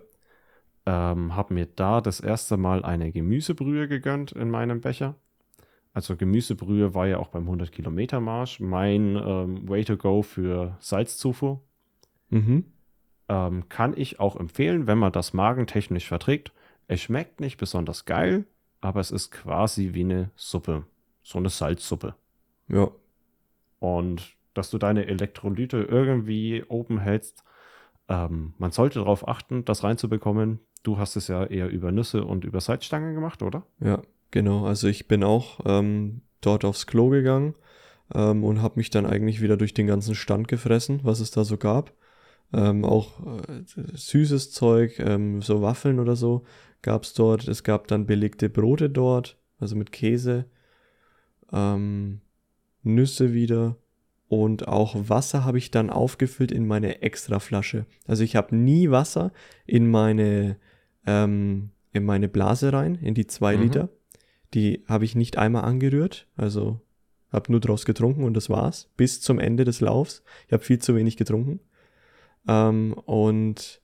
Ähm, 0.86 1.36
habe 1.36 1.54
mir 1.54 1.68
da 1.68 2.02
das 2.02 2.20
erste 2.20 2.58
Mal 2.58 2.84
eine 2.84 3.12
Gemüsebrühe 3.12 3.88
gegönnt 3.88 4.32
in 4.32 4.50
meinem 4.50 4.82
Becher. 4.82 5.16
Also 5.94 6.16
Gemüsebrühe 6.16 6.94
war 6.94 7.08
ja 7.08 7.18
auch 7.18 7.28
beim 7.28 7.44
100 7.44 7.72
Kilometer 7.72 8.20
Marsch 8.20 8.60
mein 8.60 9.16
ähm, 9.16 9.68
Way 9.68 9.86
to 9.86 9.98
go 9.98 10.22
für 10.22 10.78
Salzzufuhr. 10.80 11.62
Mhm. 12.30 12.66
Ähm, 13.28 13.68
kann 13.70 13.96
ich 13.96 14.20
auch 14.20 14.36
empfehlen, 14.38 14.88
wenn 14.88 14.98
man 14.98 15.12
das 15.12 15.34
magentechnisch 15.34 16.08
verträgt. 16.08 16.54
Es 16.88 17.02
schmeckt 17.02 17.42
nicht 17.42 17.58
besonders 17.58 18.06
geil, 18.06 18.46
aber 18.80 19.00
es 19.00 19.12
ist 19.12 19.32
quasi 19.32 19.94
wie 19.94 20.02
eine 20.02 20.32
Suppe. 20.36 20.86
So 21.24 21.38
eine 21.38 21.50
Salzsuppe. 21.50 22.16
Ja. 22.68 22.90
Und 23.80 24.36
dass 24.54 24.70
du 24.70 24.78
deine 24.78 25.08
Elektrolyte 25.08 25.78
irgendwie 25.90 26.64
oben 26.68 27.00
hältst. 27.00 27.44
Ähm, 28.10 28.54
man 28.58 28.72
sollte 28.72 29.00
darauf 29.00 29.28
achten, 29.28 29.66
das 29.66 29.84
reinzubekommen. 29.84 30.60
Du 30.84 30.98
hast 30.98 31.16
es 31.16 31.28
ja 31.28 31.46
eher 31.46 31.70
über 31.70 31.92
Nüsse 31.92 32.26
und 32.26 32.44
über 32.44 32.60
Salzstangen 32.60 33.14
gemacht, 33.14 33.42
oder? 33.44 33.64
Ja, 33.80 34.02
genau. 34.32 34.66
Also 34.66 34.88
ich 34.88 35.08
bin 35.08 35.24
auch 35.24 35.60
ähm, 35.66 36.22
dort 36.42 36.66
aufs 36.66 36.88
Klo 36.88 37.10
gegangen 37.10 37.56
ähm, 38.14 38.44
und 38.44 38.62
habe 38.62 38.78
mich 38.78 38.90
dann 38.90 39.06
eigentlich 39.06 39.42
wieder 39.42 39.58
durch 39.58 39.74
den 39.74 39.88
ganzen 39.88 40.16
Stand 40.16 40.48
gefressen, 40.48 41.02
was 41.04 41.20
es 41.20 41.32
da 41.32 41.44
so 41.44 41.58
gab. 41.58 41.94
Ähm, 42.54 42.84
auch 42.84 43.20
äh, 43.48 43.64
süßes 43.94 44.52
Zeug, 44.52 45.00
ähm, 45.00 45.42
so 45.42 45.62
Waffeln 45.62 46.00
oder 46.00 46.16
so 46.16 46.44
gab 46.82 47.04
es 47.04 47.14
dort. 47.14 47.48
Es 47.48 47.64
gab 47.64 47.88
dann 47.88 48.06
belegte 48.06 48.50
Brote 48.50 48.90
dort, 48.90 49.38
also 49.60 49.76
mit 49.76 49.92
Käse, 49.92 50.46
ähm, 51.52 52.22
Nüsse 52.84 53.34
wieder 53.34 53.78
und 54.28 54.68
auch 54.68 54.96
Wasser 55.10 55.44
habe 55.44 55.58
ich 55.58 55.72
dann 55.72 55.90
aufgefüllt 55.90 56.52
in 56.52 56.66
meine 56.66 57.02
Extraflasche. 57.02 57.86
Also 58.08 58.24
ich 58.24 58.36
habe 58.36 58.56
nie 58.56 58.90
Wasser 58.90 59.32
in 59.66 59.90
meine 59.90 60.58
ähm, 61.06 61.72
in 61.94 62.06
meine 62.06 62.30
Blase 62.30 62.72
rein, 62.72 62.96
in 62.96 63.14
die 63.14 63.28
zwei 63.28 63.58
Mhm. 63.58 63.64
Liter. 63.64 63.90
Die 64.54 64.84
habe 64.88 65.06
ich 65.06 65.16
nicht 65.16 65.38
einmal 65.38 65.64
angerührt, 65.64 66.28
also 66.36 66.80
habe 67.32 67.52
nur 67.52 67.62
draus 67.62 67.86
getrunken 67.86 68.24
und 68.24 68.34
das 68.34 68.50
war's 68.50 68.90
bis 68.98 69.22
zum 69.22 69.40
Ende 69.40 69.64
des 69.66 69.82
Laufs. 69.82 70.24
Ich 70.48 70.54
habe 70.54 70.64
viel 70.64 70.80
zu 70.80 70.96
wenig 70.96 71.18
getrunken 71.18 71.60
ähm, 72.48 72.94
und 73.06 73.82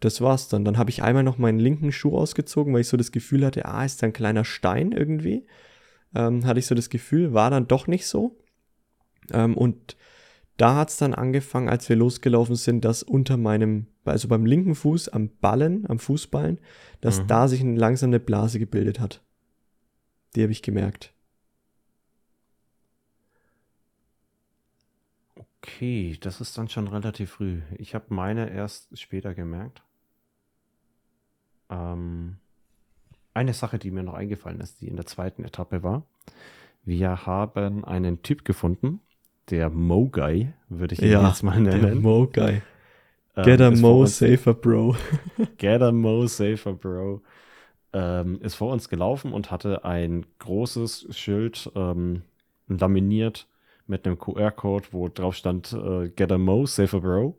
das 0.00 0.20
war's 0.20 0.48
dann. 0.48 0.64
Dann 0.64 0.78
habe 0.78 0.90
ich 0.90 1.02
einmal 1.02 1.22
noch 1.22 1.38
meinen 1.38 1.58
linken 1.58 1.92
Schuh 1.92 2.16
ausgezogen, 2.16 2.72
weil 2.72 2.80
ich 2.80 2.88
so 2.88 2.96
das 2.96 3.12
Gefühl 3.12 3.44
hatte, 3.44 3.66
ah, 3.66 3.84
ist 3.84 4.02
da 4.02 4.06
ein 4.06 4.12
kleiner 4.12 4.44
Stein 4.44 4.92
irgendwie. 4.92 5.46
Ähm, 6.14 6.44
hatte 6.44 6.58
ich 6.58 6.66
so 6.66 6.74
das 6.74 6.90
Gefühl, 6.90 7.32
war 7.34 7.50
dann 7.50 7.68
doch 7.68 7.86
nicht 7.86 8.06
so. 8.06 8.36
Ähm, 9.32 9.56
und 9.56 9.96
da 10.56 10.76
hat's 10.76 10.96
dann 10.98 11.14
angefangen, 11.14 11.68
als 11.68 11.88
wir 11.88 11.96
losgelaufen 11.96 12.54
sind, 12.54 12.84
dass 12.84 13.02
unter 13.02 13.36
meinem, 13.36 13.86
also 14.04 14.28
beim 14.28 14.44
linken 14.44 14.74
Fuß 14.74 15.08
am 15.08 15.30
Ballen, 15.40 15.88
am 15.88 15.98
Fußballen, 15.98 16.58
dass 17.00 17.20
Mhm. 17.22 17.26
da 17.28 17.48
sich 17.48 17.60
eine 17.60 17.78
langsam 17.78 18.10
eine 18.10 18.20
Blase 18.20 18.58
gebildet 18.58 19.00
hat. 19.00 19.22
Die 20.34 20.42
habe 20.42 20.52
ich 20.52 20.62
gemerkt. 20.62 21.14
Okay, 25.62 26.16
das 26.20 26.40
ist 26.40 26.56
dann 26.58 26.68
schon 26.68 26.88
relativ 26.88 27.30
früh. 27.32 27.60
Ich 27.78 27.94
habe 27.94 28.06
meine 28.08 28.50
erst 28.50 28.98
später 28.98 29.34
gemerkt. 29.34 29.82
Ähm, 31.68 32.38
eine 33.34 33.54
Sache, 33.54 33.78
die 33.78 33.90
mir 33.90 34.02
noch 34.02 34.14
eingefallen 34.14 34.60
ist, 34.60 34.80
die 34.80 34.88
in 34.88 34.96
der 34.96 35.06
zweiten 35.06 35.44
Etappe 35.44 35.82
war. 35.82 36.04
Wir 36.84 37.26
haben 37.26 37.84
einen 37.84 38.22
Typ 38.22 38.44
gefunden, 38.44 39.00
der 39.50 39.70
Mo 39.70 40.08
Guy, 40.08 40.52
würde 40.68 40.94
ich 40.94 41.02
ihn 41.02 41.10
jetzt 41.10 41.42
mal 41.42 41.62
der 41.62 41.76
nennen. 41.76 42.02
Mo 42.02 42.26
Guy. 42.26 42.62
Ähm, 43.36 43.44
Get 43.44 43.60
a 43.60 43.70
Mo 43.70 44.06
safer, 44.06 44.54
Bro. 44.54 44.96
Get 45.58 45.82
a 45.82 45.92
Mo 45.92 46.26
Safer, 46.26 46.72
Bro. 46.72 47.22
Ähm, 47.92 48.40
ist 48.40 48.54
vor 48.54 48.72
uns 48.72 48.88
gelaufen 48.88 49.32
und 49.32 49.50
hatte 49.50 49.84
ein 49.84 50.24
großes 50.38 51.08
Schild 51.10 51.70
ähm, 51.74 52.22
laminiert 52.68 53.48
mit 53.86 54.06
einem 54.06 54.18
QR-Code, 54.18 54.88
wo 54.92 55.08
drauf 55.08 55.34
stand 55.34 55.72
äh, 55.72 56.08
Get 56.10 56.30
a 56.30 56.38
Mo 56.38 56.66
Safer, 56.66 57.00
Bro. 57.00 57.38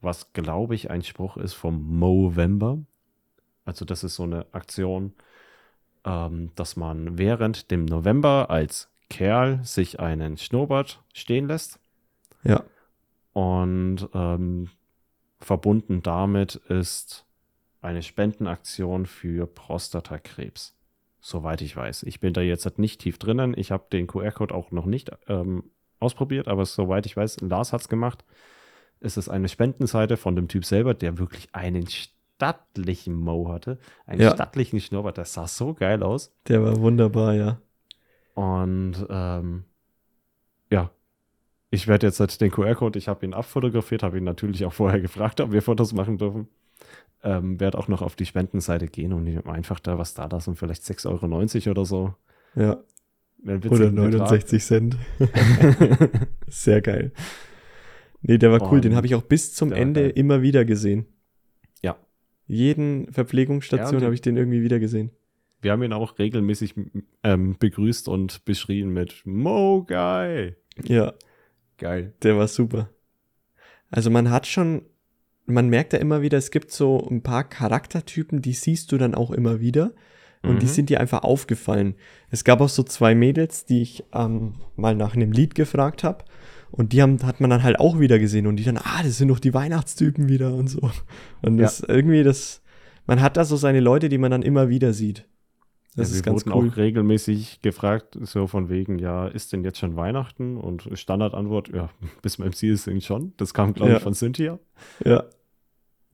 Was, 0.00 0.32
glaube 0.32 0.74
ich, 0.74 0.90
ein 0.90 1.02
Spruch 1.02 1.36
ist 1.36 1.54
vom 1.54 1.98
Movember. 1.98 2.78
Also, 3.64 3.84
das 3.84 4.02
ist 4.02 4.16
so 4.16 4.24
eine 4.24 4.46
Aktion, 4.52 5.12
ähm, 6.04 6.50
dass 6.54 6.76
man 6.76 7.18
während 7.18 7.70
dem 7.70 7.84
November 7.84 8.50
als 8.50 8.90
Kerl 9.08 9.60
sich 9.62 10.00
einen 10.00 10.36
Schnurrbart 10.36 11.02
stehen 11.12 11.46
lässt. 11.46 11.78
Ja. 12.44 12.64
Und 13.32 14.08
ähm, 14.14 14.70
verbunden 15.40 16.02
damit 16.02 16.56
ist 16.56 17.26
eine 17.80 18.02
Spendenaktion 18.02 19.06
für 19.06 19.46
Prostatakrebs. 19.46 20.74
Soweit 21.20 21.60
ich 21.62 21.76
weiß. 21.76 22.04
Ich 22.04 22.20
bin 22.20 22.32
da 22.32 22.40
jetzt 22.40 22.64
halt 22.64 22.78
nicht 22.78 23.00
tief 23.00 23.18
drinnen. 23.18 23.54
Ich 23.56 23.70
habe 23.70 23.84
den 23.92 24.06
QR-Code 24.06 24.54
auch 24.54 24.70
noch 24.70 24.86
nicht 24.86 25.10
ähm, 25.28 25.70
ausprobiert, 26.00 26.48
aber 26.48 26.64
soweit 26.66 27.06
ich 27.06 27.16
weiß, 27.16 27.40
Lars 27.40 27.72
hat 27.72 27.82
es 27.82 27.88
gemacht. 27.88 28.24
Es 29.00 29.16
ist 29.16 29.28
eine 29.28 29.48
Spendenseite 29.48 30.16
von 30.16 30.36
dem 30.36 30.48
Typ 30.48 30.64
selber, 30.64 30.94
der 30.94 31.18
wirklich 31.18 31.48
einen 31.54 31.86
stattlichen 32.42 33.14
Mo 33.14 33.48
hatte. 33.52 33.78
Einen 34.06 34.22
Ja. 34.22 34.34
stattlichen 34.34 34.80
Schnurrbart. 34.80 35.18
Das 35.18 35.32
sah 35.34 35.46
so 35.46 35.74
geil 35.74 36.02
aus. 36.02 36.34
Der 36.48 36.62
war 36.64 36.80
wunderbar, 36.80 37.34
ja. 37.34 37.60
Und 38.34 38.94
ähm, 39.10 39.64
ja, 40.70 40.90
ich 41.70 41.86
werde 41.86 42.06
jetzt 42.08 42.18
halt 42.18 42.40
den 42.40 42.50
QR-Code, 42.50 42.98
ich 42.98 43.08
habe 43.08 43.24
ihn 43.24 43.34
abfotografiert, 43.34 44.02
habe 44.02 44.18
ihn 44.18 44.24
natürlich 44.24 44.64
auch 44.64 44.72
vorher 44.72 45.00
gefragt, 45.00 45.40
ob 45.40 45.52
wir 45.52 45.62
Fotos 45.62 45.92
machen 45.92 46.18
dürfen. 46.18 46.48
Ähm, 47.22 47.60
werde 47.60 47.78
auch 47.78 47.86
noch 47.86 48.02
auf 48.02 48.16
die 48.16 48.26
Spendenseite 48.26 48.88
gehen 48.88 49.12
und 49.12 49.46
einfach 49.46 49.78
da 49.78 49.96
was 49.96 50.14
da 50.14 50.26
lassen, 50.26 50.56
vielleicht 50.56 50.82
6,90 50.82 51.06
Euro 51.66 51.70
oder 51.70 51.84
so. 51.84 52.14
Ja. 52.56 52.78
Oder 53.44 53.62
witzigen 53.62 53.94
Betrag. 53.94 54.30
69 54.30 54.64
Cent. 54.64 54.96
Sehr 56.48 56.80
geil. 56.80 57.12
Nee, 58.22 58.38
der 58.38 58.50
war 58.50 58.72
cool. 58.72 58.80
Den 58.80 58.96
habe 58.96 59.06
ich 59.06 59.14
auch 59.14 59.22
bis 59.22 59.54
zum 59.54 59.72
Ende 59.72 60.02
geil. 60.02 60.12
immer 60.16 60.42
wieder 60.42 60.64
gesehen. 60.64 61.06
Ja. 62.52 62.58
Jeden 62.58 63.04
Ja, 63.06 63.12
Verpflegungsstation 63.12 63.96
und- 63.98 64.04
habe 64.04 64.14
ich 64.14 64.20
den 64.20 64.36
irgendwie 64.36 64.62
wieder 64.62 64.78
gesehen. 64.78 65.10
Wir 65.60 65.70
haben 65.72 65.82
ihn 65.84 65.92
auch 65.92 66.18
regelmäßig 66.18 66.74
ähm, 67.22 67.56
begrüßt 67.58 68.08
und 68.08 68.44
beschrien 68.44 68.90
mit 68.90 69.22
Mo 69.24 69.84
Guy. 69.86 70.54
Ja, 70.84 71.12
Geil. 71.78 72.14
der 72.22 72.36
war 72.36 72.48
super. 72.48 72.90
Also 73.90 74.10
man 74.10 74.30
hat 74.30 74.46
schon, 74.48 74.82
man 75.46 75.68
merkt 75.68 75.92
ja 75.92 76.00
immer 76.00 76.20
wieder, 76.20 76.36
es 76.38 76.50
gibt 76.50 76.72
so 76.72 77.06
ein 77.08 77.22
paar 77.22 77.44
Charaktertypen, 77.48 78.42
die 78.42 78.54
siehst 78.54 78.90
du 78.90 78.98
dann 78.98 79.14
auch 79.14 79.30
immer 79.30 79.60
wieder. 79.60 79.92
Und 80.44 80.60
die 80.62 80.66
Mhm. 80.66 80.70
sind 80.70 80.90
dir 80.90 80.98
einfach 80.98 81.22
aufgefallen. 81.22 81.94
Es 82.30 82.42
gab 82.42 82.60
auch 82.60 82.68
so 82.68 82.82
zwei 82.82 83.14
Mädels, 83.14 83.64
die 83.64 83.82
ich 83.82 84.02
ähm, 84.12 84.54
mal 84.74 84.96
nach 84.96 85.14
einem 85.14 85.30
Lied 85.30 85.54
gefragt 85.54 86.02
habe. 86.02 86.24
Und 86.72 86.92
die 86.92 87.00
haben, 87.02 87.22
hat 87.22 87.40
man 87.40 87.50
dann 87.50 87.62
halt 87.62 87.78
auch 87.78 88.00
wieder 88.00 88.18
gesehen. 88.18 88.46
Und 88.46 88.56
die 88.56 88.64
dann, 88.64 88.78
ah, 88.78 89.02
das 89.04 89.18
sind 89.18 89.28
doch 89.28 89.38
die 89.38 89.54
Weihnachtstypen 89.54 90.28
wieder 90.28 90.54
und 90.54 90.68
so. 90.68 90.80
Und 91.42 91.56
Ja. 91.58 91.62
das 91.64 91.80
irgendwie, 91.80 92.22
das, 92.24 92.62
man 93.06 93.20
hat 93.20 93.36
da 93.36 93.44
so 93.44 93.56
seine 93.56 93.80
Leute, 93.80 94.08
die 94.08 94.18
man 94.18 94.30
dann 94.30 94.42
immer 94.42 94.68
wieder 94.68 94.92
sieht. 94.92 95.26
Das 95.94 96.08
ja, 96.10 96.16
ist 96.16 96.24
wir 96.24 96.32
ganz 96.32 96.46
wurden 96.46 96.56
cool. 96.58 96.70
auch 96.70 96.76
regelmäßig 96.78 97.60
gefragt, 97.60 98.16
so 98.22 98.46
von 98.46 98.70
wegen, 98.70 98.98
ja, 98.98 99.26
ist 99.28 99.52
denn 99.52 99.62
jetzt 99.62 99.78
schon 99.78 99.94
Weihnachten? 99.96 100.56
Und 100.56 100.88
Standardantwort, 100.94 101.68
ja, 101.74 101.90
bis 102.22 102.38
beim 102.38 102.52
Ziel 102.54 102.76
sind 102.78 103.04
schon. 103.04 103.34
Das 103.36 103.52
kam, 103.52 103.74
glaube 103.74 103.90
Ja. 103.92 103.96
ich, 103.98 104.02
von 104.02 104.14
Cynthia. 104.14 104.58
Ja. 105.04 105.24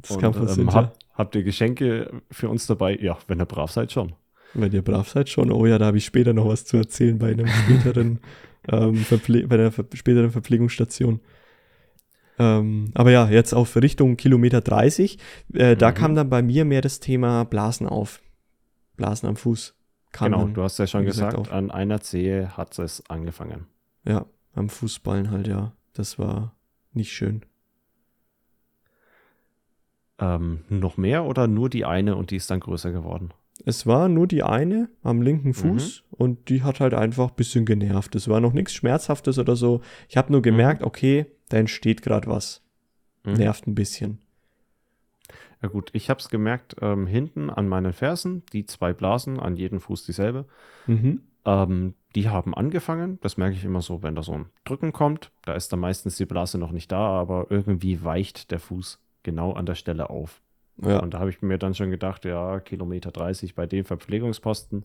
Das 0.02 0.12
Und, 0.12 0.20
kam 0.20 0.34
von 0.34 0.48
ähm, 0.48 0.54
Cynthia. 0.54 0.74
hab, 0.74 0.98
habt 1.14 1.36
ihr 1.36 1.44
Geschenke 1.44 2.20
für 2.32 2.48
uns 2.48 2.66
dabei? 2.66 2.96
Ja, 3.00 3.16
wenn 3.28 3.38
ihr 3.40 3.46
brav 3.46 3.70
seid, 3.70 3.92
schon. 3.92 4.12
Wenn 4.54 4.72
ihr 4.72 4.82
brav 4.82 5.08
seid 5.08 5.28
schon. 5.28 5.52
Oh 5.52 5.66
ja, 5.66 5.78
da 5.78 5.86
habe 5.86 5.98
ich 5.98 6.04
später 6.04 6.32
noch 6.32 6.48
was 6.48 6.64
zu 6.64 6.76
erzählen 6.78 7.16
bei 7.18 7.30
einem 7.30 7.46
späteren, 7.64 8.18
ähm, 8.70 9.04
bei 9.48 9.54
einer 9.56 9.72
ver 9.72 9.84
späteren 9.94 10.30
Verpflegungsstation. 10.30 11.20
Ähm, 12.38 12.92
aber 12.94 13.10
ja, 13.10 13.28
jetzt 13.28 13.52
auf 13.52 13.74
Richtung 13.76 14.16
Kilometer 14.16 14.60
30, 14.60 15.18
äh, 15.54 15.76
da 15.76 15.90
Mhm. 15.90 15.94
kam 15.94 16.14
dann 16.14 16.30
bei 16.30 16.40
mir 16.42 16.64
mehr 16.64 16.80
das 16.80 17.00
Thema 17.00 17.44
Blasen 17.44 17.86
auf. 17.88 18.20
Blasen 18.96 19.28
am 19.28 19.36
Fuß. 19.36 19.74
Genau, 20.12 20.44
dann, 20.44 20.54
du 20.54 20.62
hast 20.62 20.78
ja 20.78 20.86
schon 20.86 21.04
gesagt, 21.04 21.36
gesagt, 21.36 21.52
an 21.52 21.70
einer 21.70 22.00
Zehe 22.00 22.56
hat 22.56 22.78
es 22.78 23.02
angefangen. 23.10 23.66
Ja, 24.04 24.26
am 24.54 24.68
Fußballen 24.68 25.30
halt, 25.30 25.48
ja. 25.48 25.72
Das 25.92 26.18
war 26.18 26.54
nicht 26.92 27.12
schön. 27.12 27.42
Ähm, 30.20 30.64
noch 30.68 30.96
mehr 30.96 31.24
oder 31.24 31.46
nur 31.46 31.68
die 31.70 31.84
eine 31.84 32.16
und 32.16 32.30
die 32.30 32.36
ist 32.36 32.50
dann 32.50 32.60
größer 32.60 32.90
geworden? 32.90 33.32
Es 33.64 33.86
war 33.86 34.08
nur 34.08 34.26
die 34.26 34.42
eine 34.42 34.88
am 35.02 35.20
linken 35.20 35.52
Fuß 35.52 36.04
und 36.10 36.48
die 36.48 36.62
hat 36.62 36.80
halt 36.80 36.94
einfach 36.94 37.30
ein 37.30 37.34
bisschen 37.36 37.64
genervt. 37.64 38.14
Es 38.14 38.28
war 38.28 38.40
noch 38.40 38.52
nichts 38.52 38.72
Schmerzhaftes 38.72 39.38
oder 39.38 39.56
so. 39.56 39.80
Ich 40.08 40.16
habe 40.16 40.32
nur 40.32 40.42
gemerkt, 40.42 40.82
okay, 40.82 41.26
da 41.48 41.56
entsteht 41.58 42.02
gerade 42.02 42.28
was. 42.28 42.62
Mhm. 43.24 43.32
Nervt 43.34 43.66
ein 43.66 43.74
bisschen. 43.74 44.18
Ja 45.60 45.68
gut, 45.68 45.90
ich 45.92 46.08
habe 46.08 46.20
es 46.20 46.28
gemerkt, 46.28 46.76
ähm, 46.80 47.06
hinten 47.06 47.50
an 47.50 47.68
meinen 47.68 47.92
Fersen, 47.92 48.44
die 48.52 48.64
zwei 48.64 48.92
Blasen, 48.92 49.40
an 49.40 49.56
jedem 49.56 49.80
Fuß 49.80 50.04
dieselbe, 50.06 50.46
Mhm. 50.86 51.22
ähm, 51.44 51.94
die 52.14 52.28
haben 52.28 52.54
angefangen. 52.54 53.18
Das 53.22 53.36
merke 53.36 53.56
ich 53.56 53.64
immer 53.64 53.82
so, 53.82 54.02
wenn 54.04 54.14
da 54.14 54.22
so 54.22 54.32
ein 54.32 54.46
Drücken 54.64 54.92
kommt. 54.92 55.32
Da 55.44 55.54
ist 55.54 55.72
dann 55.72 55.80
meistens 55.80 56.16
die 56.16 56.26
Blase 56.26 56.58
noch 56.58 56.70
nicht 56.70 56.92
da, 56.92 56.98
aber 57.00 57.48
irgendwie 57.50 58.02
weicht 58.04 58.50
der 58.52 58.60
Fuß 58.60 59.00
genau 59.24 59.52
an 59.52 59.66
der 59.66 59.74
Stelle 59.74 60.10
auf. 60.10 60.40
Ja, 60.82 61.00
Und 61.00 61.14
da 61.14 61.18
habe 61.20 61.30
ich 61.30 61.42
mir 61.42 61.58
dann 61.58 61.74
schon 61.74 61.90
gedacht, 61.90 62.24
ja, 62.24 62.60
Kilometer 62.60 63.10
30 63.10 63.54
bei 63.54 63.66
dem 63.66 63.84
Verpflegungsposten 63.84 64.84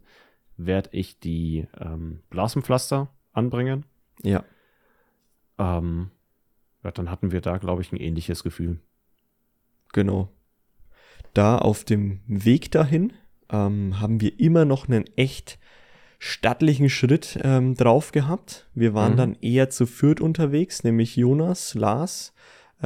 werde 0.58 0.90
ich 0.92 1.20
die 1.20 1.68
ähm, 1.80 2.22
Blasenpflaster 2.30 3.10
anbringen. 3.32 3.86
ja. 4.24 4.44
Ähm, 5.60 6.10
ja, 6.84 6.92
dann 6.92 7.10
hatten 7.12 7.32
wir 7.32 7.42
da, 7.42 7.58
glaube 7.58 7.82
ich, 7.82 7.92
ein 7.92 7.98
ähnliches 7.98 8.44
Gefühl. 8.44 8.80
Genau. 9.94 10.30
Da 11.34 11.58
auf 11.58 11.84
dem 11.84 12.22
Weg 12.28 12.72
dahin 12.72 13.14
ähm, 13.50 14.00
haben 14.00 14.20
wir 14.20 14.40
immer 14.40 14.66
noch 14.66 14.88
einen 14.88 15.06
echt 15.16 15.60
stattlichen 16.20 16.90
Schritt 16.90 17.40
ähm, 17.44 17.76
drauf 17.76 18.12
gehabt. 18.12 18.68
Wir 18.74 18.94
waren 18.94 19.14
Mhm. 19.14 19.18
dann 19.18 19.38
eher 19.42 19.70
zu 19.70 19.86
viert 19.86 20.22
unterwegs, 20.22 20.84
nämlich 20.84 21.16
Jonas, 21.16 21.74
Lars, 21.76 22.34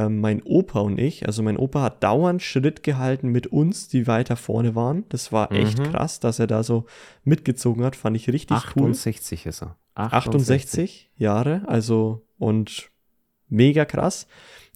mein 0.09 0.43
Opa 0.43 0.79
und 0.81 0.99
ich. 0.99 1.25
Also 1.25 1.41
mein 1.43 1.57
Opa 1.57 1.81
hat 1.81 2.03
dauernd 2.03 2.41
Schritt 2.43 2.83
gehalten 2.83 3.29
mit 3.29 3.47
uns, 3.47 3.87
die 3.87 4.05
weiter 4.07 4.35
vorne 4.35 4.75
waren. 4.75 5.05
Das 5.09 5.31
war 5.31 5.51
echt 5.51 5.79
Mhm. 5.79 5.83
krass, 5.91 6.19
dass 6.19 6.39
er 6.39 6.47
da 6.47 6.61
so 6.63 6.85
mitgezogen 7.23 7.83
hat. 7.83 7.95
Fand 7.95 8.15
ich 8.15 8.29
richtig 8.29 8.57
cool. 8.75 8.91
68 8.91 9.45
ist 9.47 9.63
er. 9.63 9.77
68 9.95 11.11
Jahre, 11.15 11.63
also 11.67 12.25
und 12.37 12.91
mega 13.49 13.85
krass. 13.85 14.27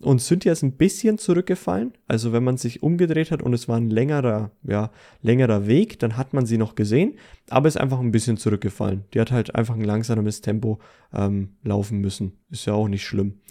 Und 0.02 0.20
Cynthia 0.20 0.52
ist 0.52 0.64
ein 0.64 0.78
bisschen 0.78 1.20
zurückgefallen. 1.20 1.94
Also 2.08 2.34
wenn 2.34 2.44
man 2.44 2.58
sich 2.58 2.82
umgedreht 2.82 3.30
hat 3.30 3.44
und 3.44 3.54
es 3.54 3.68
war 3.68 3.78
ein 3.78 3.92
längerer, 3.92 4.50
ja, 4.64 4.90
längerer 5.22 5.68
Weg, 5.68 6.00
dann 6.00 6.18
hat 6.18 6.34
man 6.34 6.48
sie 6.48 6.58
noch 6.58 6.74
gesehen, 6.74 7.20
aber 7.52 7.68
ist 7.68 7.78
einfach 7.80 8.00
ein 8.00 8.12
bisschen 8.12 8.38
zurückgefallen. 8.38 9.04
Die 9.14 9.20
hat 9.20 9.32
halt 9.32 9.54
einfach 9.54 9.76
ein 9.76 9.84
langsames 9.84 10.42
Tempo 10.42 10.80
ähm, 11.14 11.58
laufen 11.64 12.00
müssen. 12.00 12.40
Ist 12.50 12.66
ja 12.66 12.74
auch 12.74 12.88
nicht 12.88 13.06
schlimm. 13.06 13.42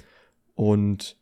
Und 0.55 1.16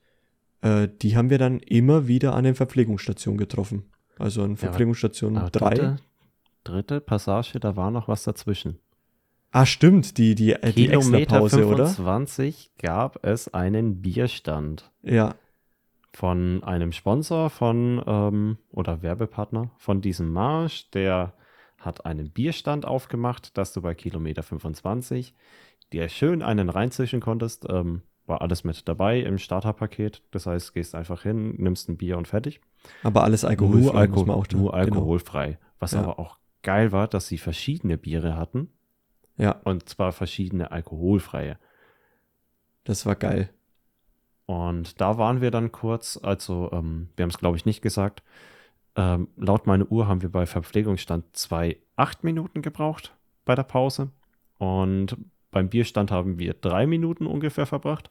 äh, 0.62 0.88
die 1.02 1.16
haben 1.16 1.30
wir 1.30 1.38
dann 1.38 1.61
immer 1.61 2.09
wieder 2.09 2.34
an 2.34 2.44
den 2.44 2.54
Verpflegungsstationen 2.54 3.38
getroffen. 3.38 3.84
Also 4.18 4.42
an 4.42 4.56
Verpflegungsstation 4.56 5.36
Aber 5.36 5.50
3. 5.50 5.68
dritte, 5.68 5.96
dritte 6.64 7.00
Passage, 7.00 7.61
da 7.61 7.76
war 7.76 7.90
noch 7.90 8.09
was 8.09 8.24
dazwischen. 8.24 8.78
Ah, 9.50 9.64
stimmt, 9.64 10.18
die, 10.18 10.34
die, 10.34 10.52
äh, 10.52 10.72
die 10.72 10.88
Kilometer 10.88 11.42
oder? 11.42 11.86
25 11.86 12.72
gab 12.78 13.24
es 13.24 13.52
einen 13.54 14.02
Bierstand 14.02 14.90
Ja, 15.02 15.36
von 16.12 16.64
einem 16.64 16.92
Sponsor 16.92 17.48
von 17.48 18.02
ähm, 18.06 18.59
oder 18.70 19.02
Werbepartner 19.02 19.70
von 19.76 20.00
diesem 20.00 20.32
Marsch. 20.32 20.90
Der 20.90 21.34
hat 21.78 22.06
einen 22.06 22.30
Bierstand 22.30 22.84
aufgemacht, 22.86 23.56
dass 23.56 23.72
du 23.72 23.82
bei 23.82 23.94
Kilometer 23.94 24.42
25 24.42 25.34
dir 25.92 26.09
schön 26.09 26.42
einen 26.42 26.70
reinzischen 26.70 27.20
konntest. 27.20 27.66
Ähm, 27.68 28.02
war 28.29 28.41
alles 28.43 28.64
mit 28.64 28.89
dabei 28.89 29.20
im 29.20 29.39
Starterpaket. 29.39 30.22
Das 30.31 30.47
heißt, 30.47 30.74
gehst 30.74 30.95
einfach 30.95 31.22
hin, 31.22 31.55
nimmst 31.57 31.89
ein 31.89 31.97
Bier 31.97 32.18
und 32.18 32.29
fertig. 32.29 32.61
aber 33.03 33.24
alles 33.24 33.45
alkoholfrei, 33.45 33.81
nur, 33.81 33.95
Alko 33.95 34.14
muss 34.20 34.26
man 34.26 34.37
auch 34.37 34.47
nur 34.53 34.70
genau. 34.72 34.72
alkoholfrei. 34.72 35.59
Was 35.79 35.93
Ja. 35.93 36.01
aber 36.01 36.18
auch 36.18 36.39
geil 36.62 36.93
war, 36.93 37.09
dass 37.09 37.26
sie 37.29 37.39
verschiedene 37.39 37.97
Biere 37.99 38.37
hatten. 38.37 38.68
Ja, 39.37 39.53
Und 39.64 39.89
zwar 39.89 40.12
verschiedene 40.12 40.70
alkoholfreie. 40.72 41.59
das 42.85 43.07
war 43.07 43.14
geil. 43.14 43.51
Und 44.47 45.01
da 45.01 45.18
waren 45.18 45.41
wir 45.43 45.51
dann 45.51 45.72
kurz, 45.72 46.18
also 46.22 46.70
ähm, 46.72 47.11
wir 47.16 47.22
haben 47.24 47.31
es 47.31 47.39
glaube 47.39 47.57
ich 47.57 47.66
nicht 47.66 47.83
gesagt. 47.83 48.22
Ähm, 48.97 49.29
laut 49.37 49.66
meiner 49.66 49.91
Uhr 49.93 50.09
haben 50.09 50.22
wir 50.22 50.31
bei 50.33 50.47
Verpflegungsstand 50.47 51.24
2 51.37 51.76
8 51.97 52.24
Minuten 52.24 52.62
gebraucht 52.62 53.14
bei 53.45 53.55
der 53.55 53.62
Pause. 53.64 54.11
Und 54.59 55.16
beim 55.51 55.68
Bierstand 55.68 56.11
haben 56.11 56.39
wir 56.39 56.55
drei 56.55 56.87
Minuten 56.87 57.26
ungefähr 57.26 57.66
verbracht. 57.66 58.11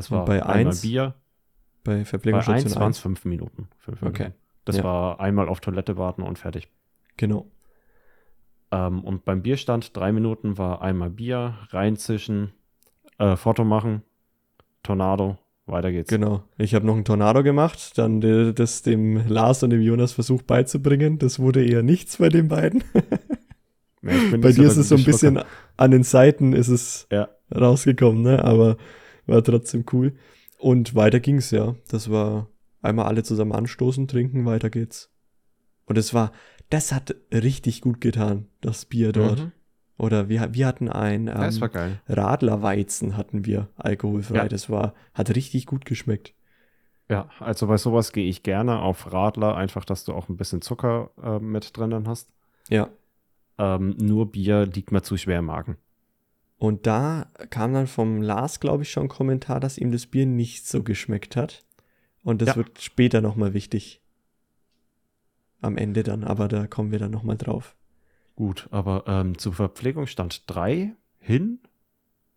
Das 0.00 0.10
Und 0.10 0.16
war 0.18 0.24
bei 0.24 0.42
einmal 0.42 0.66
eins? 0.68 0.80
Bier. 0.80 1.14
Bei 1.84 1.92
Bei 1.92 1.98
1 1.98 2.08
Verpflegungsstation 2.08 2.74
waren 2.80 2.90
es 2.92 2.96
1. 2.96 3.00
fünf 3.00 3.24
Minuten. 3.26 3.68
Fünf 3.78 4.02
Okay. 4.02 4.22
Minuten. 4.22 4.34
Das 4.64 4.76
Ja. 4.78 4.84
war 4.84 5.20
einmal 5.20 5.48
auf 5.48 5.60
Toilette 5.60 5.96
warten 5.98 6.22
und 6.22 6.38
fertig. 6.38 6.68
Genau. 7.18 7.46
Ähm, 8.70 9.04
und 9.04 9.24
beim 9.26 9.42
Bierstand 9.42 9.94
drei 9.96 10.10
Minuten 10.12 10.56
war 10.56 10.80
einmal 10.80 11.10
Bier, 11.10 11.54
reinzischen, 11.70 12.52
äh, 13.18 13.36
Foto 13.36 13.64
machen, 13.64 14.02
Tornado, 14.82 15.36
weiter 15.66 15.90
geht's. 15.92 16.08
Genau. 16.08 16.44
Ich 16.56 16.74
habe 16.74 16.86
noch 16.86 16.94
einen 16.94 17.04
Tornado 17.04 17.42
gemacht, 17.42 17.98
dann 17.98 18.22
äh, 18.22 18.52
das 18.54 18.80
dem 18.82 19.26
Lars 19.28 19.62
und 19.62 19.70
dem 19.70 19.82
Jonas 19.82 20.12
versucht 20.12 20.46
beizubringen. 20.46 21.18
Das 21.18 21.38
wurde 21.38 21.62
eher 21.64 21.82
nichts 21.82 22.16
bei 22.16 22.28
den 22.30 22.48
beiden. 22.48 22.82
Ja, 24.02 24.12
bei 24.38 24.52
dir 24.52 24.64
ist 24.64 24.78
es 24.78 24.88
so 24.88 24.94
ein 24.94 25.04
bisschen 25.04 25.42
an 25.76 25.90
den 25.90 26.04
Seiten 26.04 26.54
ist 26.54 26.68
es 26.68 27.06
Ja. 27.12 27.28
rausgekommen, 27.54 28.22
ne? 28.22 28.42
Aber 28.44 28.76
war 29.30 29.42
trotzdem 29.42 29.84
cool. 29.92 30.14
Und 30.58 30.94
weiter 30.94 31.20
ging's 31.20 31.50
ja. 31.50 31.74
Das 31.88 32.10
war 32.10 32.48
einmal 32.82 33.06
alle 33.06 33.22
zusammen 33.22 33.52
anstoßen, 33.52 34.08
trinken, 34.08 34.44
weiter 34.44 34.70
geht's. 34.70 35.10
Und 35.86 35.98
es 35.98 36.14
war, 36.14 36.32
das 36.68 36.92
hat 36.92 37.16
richtig 37.32 37.80
gut 37.80 38.00
getan, 38.00 38.46
das 38.60 38.84
Bier 38.84 39.12
dort. 39.12 39.40
Mhm. 39.40 39.52
Oder 39.96 40.28
wir, 40.28 40.54
wir 40.54 40.66
hatten 40.66 40.88
ein 40.88 41.28
ähm. 41.28 41.70
Radlerweizen 42.08 43.16
hatten 43.16 43.44
wir 43.44 43.68
alkoholfrei. 43.76 44.36
Ja. 44.36 44.48
Das 44.48 44.70
war, 44.70 44.94
hat 45.12 45.34
richtig 45.34 45.66
gut 45.66 45.84
geschmeckt. 45.84 46.34
Ja, 47.10 47.28
also 47.40 47.66
bei 47.66 47.76
sowas 47.76 48.12
gehe 48.12 48.28
ich 48.28 48.42
gerne 48.42 48.80
auf 48.80 49.12
Radler, 49.12 49.56
einfach, 49.56 49.84
dass 49.84 50.04
du 50.04 50.12
auch 50.12 50.28
ein 50.28 50.36
bisschen 50.36 50.62
Zucker 50.62 51.10
äh, 51.20 51.40
mit 51.40 51.76
drinnen 51.76 52.06
hast. 52.06 52.30
Ja. 52.68 52.88
Ähm, 53.58 53.96
nur 53.98 54.30
Bier 54.30 54.64
liegt 54.64 54.92
mir 54.92 55.02
zu 55.02 55.16
schwer 55.16 55.40
im 55.40 55.46
Magen. 55.46 55.76
Und 56.60 56.86
da 56.86 57.30
kam 57.48 57.72
dann 57.72 57.86
vom 57.86 58.20
Lars, 58.20 58.60
glaube 58.60 58.82
ich, 58.82 58.90
schon 58.90 59.04
ein 59.04 59.08
Kommentar, 59.08 59.60
dass 59.60 59.78
ihm 59.78 59.92
das 59.92 60.06
Bier 60.06 60.26
nicht 60.26 60.66
so 60.66 60.82
geschmeckt 60.82 61.34
hat. 61.34 61.64
Und 62.22 62.42
das 62.42 62.50
Ja. 62.50 62.56
wird 62.56 62.82
später 62.82 63.22
nochmal 63.22 63.54
wichtig. 63.54 64.02
Am 65.62 65.78
Ende 65.78 66.02
dann, 66.02 66.22
aber 66.22 66.48
da 66.48 66.66
kommen 66.66 66.92
wir 66.92 66.98
dann 66.98 67.10
nochmal 67.12 67.38
drauf. 67.38 67.74
Gut, 68.36 68.68
aber 68.70 69.04
ähm, 69.06 69.38
zu 69.38 69.52
Verpflegungsstand 69.52 70.42
3 70.48 70.92
hin, 71.18 71.60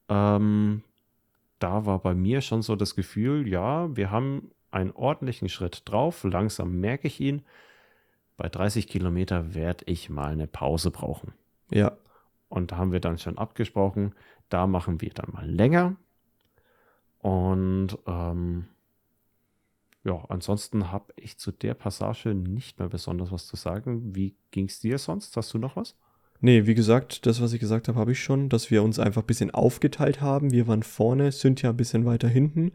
ähm, 0.07 0.83
da 1.59 1.85
war 1.85 1.99
bei 1.99 2.13
mir 2.13 2.39
schon 2.39 2.61
so 2.61 2.77
das 2.77 2.95
Gefühl, 2.95 3.45
ja, 3.45 3.93
wir 3.93 4.09
haben 4.09 4.51
einen 4.71 4.91
ordentlichen 4.91 5.49
Schritt 5.49 5.81
drauf, 5.83 6.23
langsam 6.23 6.79
merke 6.79 7.07
ich 7.07 7.19
ihn. 7.19 7.41
Bei 8.37 8.47
30 8.47 8.87
Kilometer 8.87 9.53
werde 9.53 9.83
ich 9.85 10.09
mal 10.09 10.31
eine 10.31 10.47
Pause 10.47 10.91
brauchen. 10.91 11.33
Ja, 11.71 11.97
Und 12.53 12.71
da 12.71 12.77
haben 12.77 12.91
wir 12.91 12.99
dann 12.99 13.17
schon 13.17 13.39
abgesprochen, 13.39 14.13
da 14.49 14.67
machen 14.67 15.01
wir 15.01 15.09
dann 15.09 15.31
mal 15.33 15.49
länger. 15.49 15.95
Und 17.19 17.97
ähm, 18.05 18.65
ja, 20.03 20.23
ansonsten 20.29 20.91
habe 20.91 21.13
ich 21.15 21.37
zu 21.39 21.51
der 21.51 21.73
Passage 21.73 22.35
nicht 22.35 22.77
mehr 22.77 22.89
besonders 22.89 23.31
was 23.31 23.47
zu 23.47 23.55
sagen. 23.55 24.13
Wie 24.15 24.35
ging 24.51 24.65
es 24.65 24.79
dir 24.79 24.97
sonst? 24.97 25.35
Hast 25.37 25.53
du 25.53 25.57
noch 25.57 25.75
was? 25.75 25.95
nee, 26.41 26.65
wie 26.65 26.75
gesagt, 26.75 27.25
das, 27.25 27.41
was 27.41 27.53
ich 27.53 27.61
gesagt 27.61 27.87
habe, 27.87 27.97
habe 27.97 28.11
ich 28.11 28.21
schon, 28.21 28.49
dass 28.49 28.69
wir 28.69 28.83
uns 28.83 28.99
einfach 28.99 29.23
ein 29.23 29.27
bisschen 29.27 29.51
aufgeteilt 29.51 30.19
haben. 30.19 30.51
Wir 30.51 30.67
waren 30.67 30.83
vorne, 30.83 31.31
Cynthia 31.31 31.69
ein 31.69 31.77
bisschen 31.77 32.05
weiter 32.05 32.27
hinten. 32.27 32.73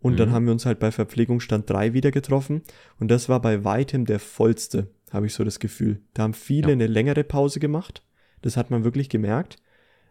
Und 0.00 0.18
dann 0.18 0.30
Mhm. 0.30 0.32
haben 0.32 0.44
wir 0.46 0.52
uns 0.52 0.66
halt 0.66 0.80
bei 0.80 0.90
Verpflegungsstand 0.90 1.70
3 1.70 1.92
wieder 1.94 2.10
getroffen. 2.10 2.62
Und 2.98 3.12
das 3.12 3.28
war 3.28 3.40
bei 3.40 3.62
weitem 3.62 4.04
der 4.04 4.18
vollste, 4.18 4.88
habe 5.12 5.26
ich 5.26 5.32
so 5.34 5.44
das 5.44 5.60
Gefühl. 5.60 6.00
Da 6.12 6.24
haben 6.24 6.34
viele 6.34 6.68
Ja. 6.68 6.72
eine 6.72 6.88
längere 6.88 7.22
Pause 7.22 7.60
gemacht. 7.60 8.02
Das 8.44 8.56
hat 8.56 8.70
man 8.70 8.84
wirklich 8.84 9.08
gemerkt. 9.08 9.56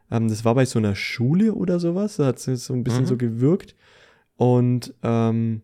Ähm, 0.10 0.28
das 0.28 0.44
war 0.44 0.56
bei 0.56 0.66
so 0.66 0.80
einer 0.80 0.96
Schule 0.96 1.54
oder 1.54 1.80
sowas. 1.80 2.18
Da 2.18 2.26
hat 2.26 2.46
es 2.48 2.66
so 2.66 2.74
ein 2.74 2.84
bisschen 2.84 3.04
Mhm. 3.04 3.08
so 3.08 3.18
gewirkt. 3.18 3.76
Und 4.36 4.94
ähm, 5.04 5.62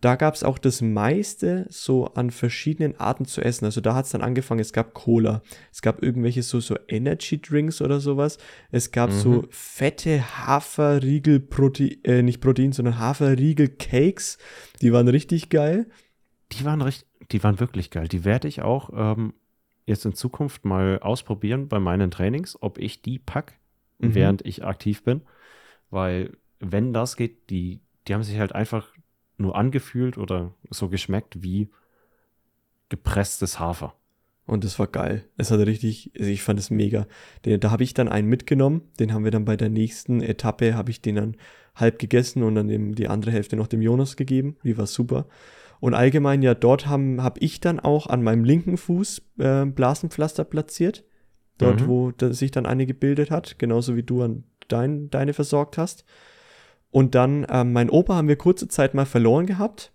da 0.00 0.14
gab 0.14 0.34
es 0.34 0.44
auch 0.44 0.58
das 0.58 0.80
meiste 0.80 1.66
so 1.70 2.06
an 2.14 2.30
verschiedenen 2.30 2.98
Arten 3.00 3.24
zu 3.24 3.42
essen. 3.42 3.64
Also 3.64 3.80
da 3.80 3.94
hat 3.94 4.04
es 4.06 4.12
dann 4.12 4.22
angefangen, 4.22 4.60
es 4.60 4.72
gab 4.72 4.94
Cola, 4.94 5.42
es 5.72 5.82
gab 5.82 6.02
irgendwelche 6.02 6.42
so, 6.42 6.60
so 6.60 6.76
Energy 6.86 7.40
Drinks 7.42 7.82
oder 7.82 7.98
sowas. 7.98 8.38
Es 8.70 8.92
gab 8.92 9.10
mhm. 9.10 9.18
so 9.18 9.44
fette 9.50 10.22
Haferriegel, 10.46 11.40
Protein, 11.40 11.98
äh, 12.04 12.22
nicht 12.22 12.40
Protein, 12.40 12.72
sondern 12.72 12.98
Haferriegel 12.98 13.68
Cakes. 13.68 14.38
Die 14.80 14.92
waren 14.92 15.08
richtig 15.08 15.48
geil. 15.50 15.88
Die 16.52 16.64
waren 16.64 16.80
richtig, 16.80 17.08
die 17.32 17.42
waren 17.42 17.60
wirklich 17.60 17.90
geil. 17.90 18.08
Die 18.08 18.24
werde 18.24 18.48
ich 18.48 18.62
auch 18.62 18.90
ähm, 18.94 19.34
jetzt 19.88 20.04
in 20.04 20.14
Zukunft 20.14 20.64
mal 20.64 20.98
ausprobieren 21.00 21.68
bei 21.68 21.78
meinen 21.78 22.10
Trainings, 22.10 22.56
ob 22.60 22.78
ich 22.78 23.02
die 23.02 23.18
pack, 23.18 23.58
mhm. 23.98 24.14
während 24.14 24.46
ich 24.46 24.64
aktiv 24.64 25.02
bin. 25.02 25.22
Weil, 25.90 26.36
wenn 26.60 26.92
das 26.92 27.16
geht, 27.16 27.50
die, 27.50 27.80
die 28.06 28.14
haben 28.14 28.22
sich 28.22 28.38
halt 28.38 28.54
einfach 28.54 28.92
nur 29.38 29.56
angefühlt 29.56 30.18
oder 30.18 30.54
so 30.70 30.88
geschmeckt 30.88 31.42
wie 31.42 31.68
gepresstes 32.88 33.58
Hafer. 33.58 33.94
Und 34.46 34.64
das 34.64 34.78
war 34.78 34.86
geil. 34.86 35.24
Es 35.36 35.50
hat 35.50 35.60
richtig, 35.60 36.10
also 36.18 36.30
ich 36.30 36.42
fand 36.42 36.58
es 36.58 36.70
mega. 36.70 37.06
Den, 37.44 37.60
da 37.60 37.70
habe 37.70 37.82
ich 37.82 37.92
dann 37.92 38.08
einen 38.08 38.28
mitgenommen, 38.28 38.82
den 38.98 39.12
haben 39.12 39.24
wir 39.24 39.30
dann 39.30 39.44
bei 39.44 39.56
der 39.56 39.68
nächsten 39.68 40.22
Etappe, 40.22 40.74
habe 40.74 40.90
ich 40.90 41.02
den 41.02 41.16
dann 41.16 41.36
halb 41.74 41.98
gegessen 41.98 42.42
und 42.42 42.54
dann 42.54 42.70
eben 42.70 42.94
die 42.94 43.08
andere 43.08 43.30
Hälfte 43.30 43.56
noch 43.56 43.66
dem 43.66 43.82
Jonas 43.82 44.16
gegeben. 44.16 44.56
Die 44.64 44.78
war 44.78 44.86
super. 44.86 45.26
Und 45.80 45.94
allgemein 45.94 46.42
ja, 46.42 46.54
dort 46.54 46.86
habe 46.86 47.22
hab 47.22 47.40
ich 47.40 47.60
dann 47.60 47.78
auch 47.80 48.06
an 48.06 48.22
meinem 48.22 48.44
linken 48.44 48.76
Fuß 48.76 49.22
äh, 49.38 49.64
Blasenpflaster 49.64 50.44
platziert. 50.44 51.04
Dort, 51.58 51.80
mhm. 51.82 51.86
wo 51.88 52.12
sich 52.30 52.52
dann 52.52 52.66
eine 52.66 52.86
gebildet 52.86 53.32
hat, 53.32 53.58
genauso 53.58 53.96
wie 53.96 54.04
du 54.04 54.22
an 54.22 54.44
dein, 54.68 55.10
deine 55.10 55.34
versorgt 55.34 55.76
hast. 55.76 56.04
Und 56.90 57.14
dann, 57.14 57.46
ähm, 57.50 57.72
mein 57.72 57.90
Opa 57.90 58.14
haben 58.14 58.28
wir 58.28 58.36
kurze 58.36 58.68
Zeit 58.68 58.94
mal 58.94 59.06
verloren 59.06 59.46
gehabt, 59.46 59.92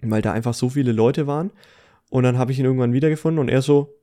weil 0.00 0.22
da 0.22 0.32
einfach 0.32 0.54
so 0.54 0.70
viele 0.70 0.92
Leute 0.92 1.26
waren. 1.26 1.52
Und 2.08 2.24
dann 2.24 2.38
habe 2.38 2.52
ich 2.52 2.58
ihn 2.58 2.64
irgendwann 2.64 2.92
wiedergefunden 2.92 3.40
und 3.40 3.48
er 3.48 3.60
so, 3.60 3.94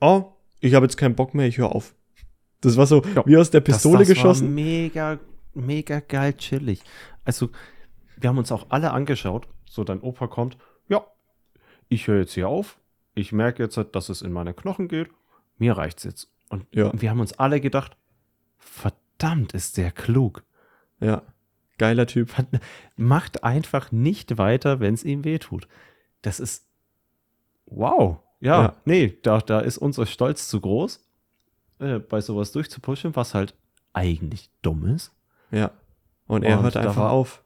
oh, 0.00 0.24
ich 0.60 0.74
habe 0.74 0.84
jetzt 0.84 0.96
keinen 0.96 1.14
Bock 1.14 1.34
mehr, 1.34 1.46
ich 1.46 1.58
höre 1.58 1.74
auf. 1.74 1.94
Das 2.60 2.76
war 2.76 2.86
so 2.86 3.02
ja, 3.14 3.24
wie 3.26 3.36
aus 3.36 3.50
der 3.50 3.60
Pistole 3.60 4.00
das, 4.00 4.08
das 4.08 4.16
geschossen. 4.16 4.48
War 4.48 4.54
mega, 4.54 5.18
mega 5.54 6.00
geil 6.00 6.34
chillig. 6.34 6.82
Also, 7.24 7.48
wir 8.18 8.28
haben 8.28 8.38
uns 8.38 8.52
auch 8.52 8.66
alle 8.68 8.90
angeschaut. 8.90 9.48
So, 9.70 9.84
dein 9.84 10.00
Opa 10.00 10.26
kommt, 10.26 10.58
ja, 10.88 11.06
ich 11.88 12.08
höre 12.08 12.18
jetzt 12.18 12.34
hier 12.34 12.48
auf. 12.48 12.80
Ich 13.14 13.30
merke 13.30 13.62
jetzt, 13.62 13.80
dass 13.92 14.08
es 14.08 14.20
in 14.20 14.32
meine 14.32 14.52
Knochen 14.52 14.88
geht. 14.88 15.10
Mir 15.58 15.76
reicht's 15.76 16.02
jetzt. 16.02 16.28
Und 16.48 16.66
ja. 16.74 16.90
wir 16.92 17.08
haben 17.08 17.20
uns 17.20 17.38
alle 17.38 17.60
gedacht, 17.60 17.96
verdammt, 18.58 19.54
ist 19.54 19.76
der 19.76 19.92
klug. 19.92 20.42
Ja. 20.98 21.22
Geiler 21.78 22.08
Typ. 22.08 22.34
Macht 22.96 23.44
einfach 23.44 23.92
nicht 23.92 24.38
weiter, 24.38 24.80
wenn 24.80 24.94
es 24.94 25.04
ihm 25.04 25.24
wehtut. 25.24 25.68
Das 26.22 26.40
ist 26.40 26.66
wow. 27.66 28.18
Ja, 28.40 28.62
ja, 28.62 28.76
nee, 28.84 29.18
da, 29.22 29.38
da 29.38 29.60
ist 29.60 29.78
unser 29.78 30.06
Stolz 30.06 30.48
zu 30.48 30.60
groß, 30.60 31.06
äh, 31.78 32.00
bei 32.00 32.20
sowas 32.20 32.50
durchzupushen, 32.50 33.14
was 33.14 33.34
halt 33.34 33.54
eigentlich 33.92 34.50
dumm 34.62 34.88
ist. 34.88 35.14
Ja. 35.52 35.70
Und 36.26 36.42
er 36.42 36.58
Und 36.58 36.64
hört 36.64 36.76
einfach 36.76 36.96
war, 36.96 37.10
auf. 37.12 37.44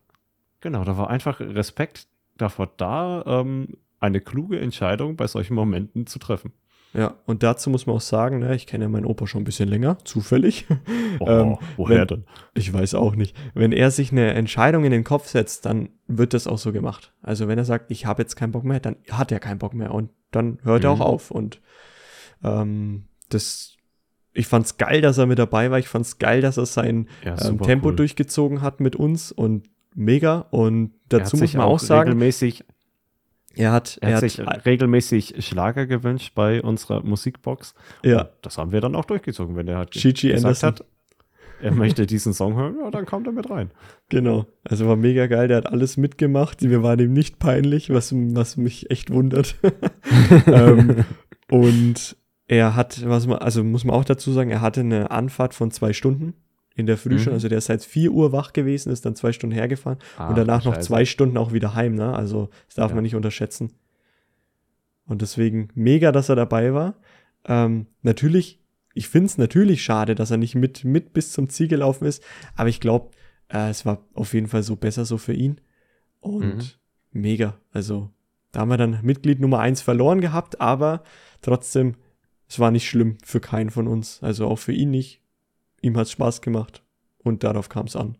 Genau, 0.60 0.84
da 0.84 0.96
war 0.96 1.10
einfach 1.10 1.40
Respekt 1.40 2.06
davor 2.36 2.70
da, 2.76 3.24
ähm, 3.26 3.68
eine 4.00 4.20
kluge 4.20 4.60
Entscheidung 4.60 5.16
bei 5.16 5.26
solchen 5.26 5.54
Momenten 5.54 6.06
zu 6.06 6.18
treffen. 6.18 6.52
Ja, 6.94 7.16
und 7.26 7.42
dazu 7.42 7.70
muss 7.70 7.86
man 7.86 7.96
auch 7.96 8.00
sagen, 8.00 8.38
ne, 8.38 8.54
ich 8.54 8.68
kenne 8.68 8.84
ja 8.84 8.88
meinen 8.88 9.04
Opa 9.04 9.26
schon 9.26 9.42
ein 9.42 9.44
bisschen 9.44 9.68
länger, 9.68 9.98
zufällig. 10.04 10.66
Oh, 11.20 11.28
ähm, 11.28 11.58
woher 11.76 12.00
wenn, 12.00 12.06
denn? 12.08 12.24
Ich 12.54 12.72
weiß 12.72 12.94
auch 12.94 13.14
nicht. 13.14 13.36
Wenn 13.54 13.70
er 13.70 13.92
sich 13.92 14.10
eine 14.10 14.34
Entscheidung 14.34 14.82
in 14.82 14.90
den 14.90 15.04
Kopf 15.04 15.28
setzt, 15.28 15.64
dann 15.64 15.90
wird 16.08 16.34
das 16.34 16.48
auch 16.48 16.58
so 16.58 16.72
gemacht. 16.72 17.12
Also 17.22 17.46
wenn 17.46 17.56
er 17.56 17.64
sagt, 17.64 17.92
ich 17.92 18.04
habe 18.04 18.22
jetzt 18.22 18.34
keinen 18.34 18.50
Bock 18.50 18.64
mehr, 18.64 18.80
dann 18.80 18.96
hat 19.12 19.30
er 19.30 19.38
keinen 19.38 19.60
Bock 19.60 19.74
mehr 19.74 19.94
und 19.94 20.10
dann 20.32 20.58
hört 20.64 20.82
mhm. 20.82 20.86
er 20.86 20.90
auch 20.90 20.96
mhm. 20.96 21.02
auf. 21.02 21.30
Und 21.30 21.60
ähm, 22.42 23.04
das, 23.28 23.76
ich 24.32 24.48
fand's 24.48 24.76
geil, 24.76 25.02
dass 25.02 25.18
er 25.18 25.26
mit 25.26 25.38
dabei 25.38 25.70
war. 25.70 25.78
Ich 25.78 25.86
fand's 25.86 26.18
geil, 26.18 26.40
dass 26.40 26.56
er 26.56 26.66
sein 26.66 27.08
ja, 27.24 27.36
ähm, 27.46 27.60
Tempo 27.60 27.90
cool. 27.90 27.96
durchgezogen 27.96 28.60
hat 28.60 28.80
mit 28.80 28.96
uns 28.96 29.30
und 29.30 29.68
mega. 29.94 30.46
Und 30.50 30.92
dazu 31.08 31.36
muss 31.36 31.54
man 31.54 31.66
auch 31.66 31.78
sagen, 31.78 32.10
regelmäßig 32.10 32.64
er 33.56 33.72
hat, 33.72 33.98
er, 34.00 34.10
er 34.10 34.14
hat 34.16 34.20
sich 34.22 34.40
regelmäßig 34.40 35.36
Schlager 35.46 35.86
gewünscht 35.86 36.32
bei 36.34 36.62
unserer 36.62 37.02
Musikbox. 37.04 37.74
Ja. 38.02 38.22
Und 38.22 38.30
das 38.42 38.58
haben 38.58 38.72
wir 38.72 38.80
dann 38.80 38.96
auch 38.96 39.04
durchgezogen. 39.04 39.56
Wenn 39.56 39.68
er 39.68 39.78
hat 39.78 39.92
Gigi 39.92 40.28
gesagt 40.28 40.44
Anderson. 40.44 40.68
hat, 40.68 40.84
er 41.62 41.72
möchte 41.72 42.06
diesen 42.06 42.34
Song 42.34 42.56
hören, 42.56 42.76
ja, 42.82 42.90
dann 42.90 43.06
kommt 43.06 43.26
er 43.26 43.32
mit 43.32 43.48
rein. 43.48 43.70
Genau. 44.08 44.46
Also 44.64 44.86
war 44.88 44.96
mega 44.96 45.26
geil. 45.26 45.48
Der 45.48 45.58
hat 45.58 45.66
alles 45.66 45.96
mitgemacht. 45.96 46.62
Wir 46.62 46.82
waren 46.82 46.98
ihm 46.98 47.12
nicht 47.12 47.38
peinlich, 47.38 47.90
was, 47.90 48.12
was 48.12 48.56
mich 48.56 48.90
echt 48.90 49.10
wundert. 49.10 49.56
ähm, 50.46 51.04
und 51.50 52.16
er 52.48 52.74
hat, 52.74 53.08
was 53.08 53.26
man, 53.26 53.38
also 53.38 53.62
muss 53.64 53.84
man 53.84 53.94
auch 53.96 54.04
dazu 54.04 54.32
sagen, 54.32 54.50
er 54.50 54.60
hatte 54.60 54.80
eine 54.80 55.10
Anfahrt 55.10 55.54
von 55.54 55.70
zwei 55.70 55.92
Stunden 55.92 56.34
in 56.74 56.86
der 56.86 56.98
Früh 56.98 57.14
mhm. 57.14 57.18
schon. 57.18 57.32
Also 57.32 57.48
der 57.48 57.58
ist 57.58 57.66
seit 57.66 57.82
4 57.82 58.12
Uhr 58.12 58.32
wach 58.32 58.52
gewesen, 58.52 58.92
ist 58.92 59.06
dann 59.06 59.14
zwei 59.14 59.32
Stunden 59.32 59.54
hergefahren 59.54 59.98
ah, 60.16 60.28
und 60.28 60.36
danach 60.36 60.64
noch 60.64 60.78
zwei 60.78 61.04
Stunden 61.04 61.36
auch 61.36 61.52
wieder 61.52 61.74
heim. 61.74 61.94
Ne? 61.94 62.14
Also 62.14 62.50
das 62.66 62.74
darf 62.76 62.90
ja. 62.90 62.94
man 62.96 63.04
nicht 63.04 63.14
unterschätzen. 63.14 63.72
Und 65.06 65.22
deswegen 65.22 65.68
mega, 65.74 66.12
dass 66.12 66.28
er 66.28 66.36
dabei 66.36 66.72
war. 66.74 66.96
Ähm, 67.44 67.86
natürlich, 68.02 68.60
ich 68.94 69.08
finde 69.08 69.26
es 69.26 69.38
natürlich 69.38 69.82
schade, 69.82 70.14
dass 70.14 70.30
er 70.30 70.36
nicht 70.36 70.54
mit, 70.54 70.84
mit 70.84 71.12
bis 71.12 71.32
zum 71.32 71.48
Ziel 71.48 71.68
gelaufen 71.68 72.06
ist, 72.06 72.22
aber 72.56 72.68
ich 72.68 72.80
glaube, 72.80 73.10
äh, 73.48 73.68
es 73.68 73.84
war 73.84 74.04
auf 74.14 74.34
jeden 74.34 74.48
Fall 74.48 74.62
so 74.62 74.76
besser 74.76 75.04
so 75.04 75.18
für 75.18 75.34
ihn. 75.34 75.60
Und 76.20 76.56
mhm. 76.56 77.20
mega. 77.20 77.58
Also 77.70 78.10
da 78.50 78.60
haben 78.60 78.70
wir 78.70 78.78
dann 78.78 79.00
Mitglied 79.02 79.40
Nummer 79.40 79.60
1 79.60 79.82
verloren 79.82 80.20
gehabt, 80.20 80.60
aber 80.60 81.02
trotzdem, 81.42 81.96
es 82.48 82.58
war 82.58 82.70
nicht 82.70 82.88
schlimm 82.88 83.18
für 83.22 83.40
keinen 83.40 83.70
von 83.70 83.86
uns. 83.86 84.22
Also 84.22 84.46
auch 84.46 84.58
für 84.58 84.72
ihn 84.72 84.90
nicht 84.90 85.23
ihm 85.84 85.96
hat 85.96 86.06
es 86.06 86.12
Spaß 86.12 86.40
gemacht 86.40 86.82
und 87.18 87.44
darauf 87.44 87.68
kam 87.68 87.86
es 87.86 87.96
an. 87.96 88.16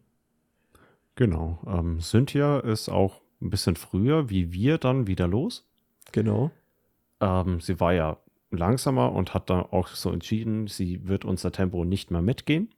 Genau. 1.17 1.59
Ähm, 1.67 2.01
Cynthia 2.01 2.61
ist 2.61 2.89
auch 2.89 3.23
ein 3.41 3.51
bisschen 3.51 3.77
früher 3.77 4.31
wie 4.31 4.53
wir 4.53 4.79
dann 4.79 5.07
wieder 5.07 5.27
los. 5.27 5.67
Genau. 6.12 6.51
Ähm, 7.21 7.61
sie 7.61 7.81
war 7.81 7.95
ja 7.95 8.19
langsamer 8.51 9.12
und 9.12 9.35
hat 9.35 9.51
dann 9.51 9.61
auch 9.61 9.89
so 9.89 10.11
entschieden, 10.12 10.67
sie 10.67 11.09
wird 11.09 11.25
unser 11.25 11.53
Tempo 11.53 11.85
nicht 11.85 12.11
mehr 12.11 12.23
mitgehen. 12.23 12.71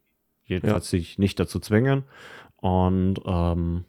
Jedenfalls 0.45 0.91
ja. 0.91 0.99
sich 0.99 1.19
nicht 1.19 1.39
dazu 1.39 1.59
zwängen. 1.59 2.03
Und 2.57 3.19
ähm, 3.25 3.85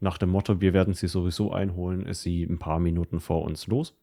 nach 0.00 0.18
dem 0.18 0.30
Motto, 0.30 0.60
wir 0.60 0.72
werden 0.72 0.94
sie 0.94 1.08
sowieso 1.08 1.52
einholen, 1.52 2.06
ist 2.06 2.22
sie 2.22 2.42
ein 2.42 2.58
paar 2.58 2.80
Minuten 2.80 3.20
vor 3.20 3.42
uns 3.42 3.66
los. 3.66 3.96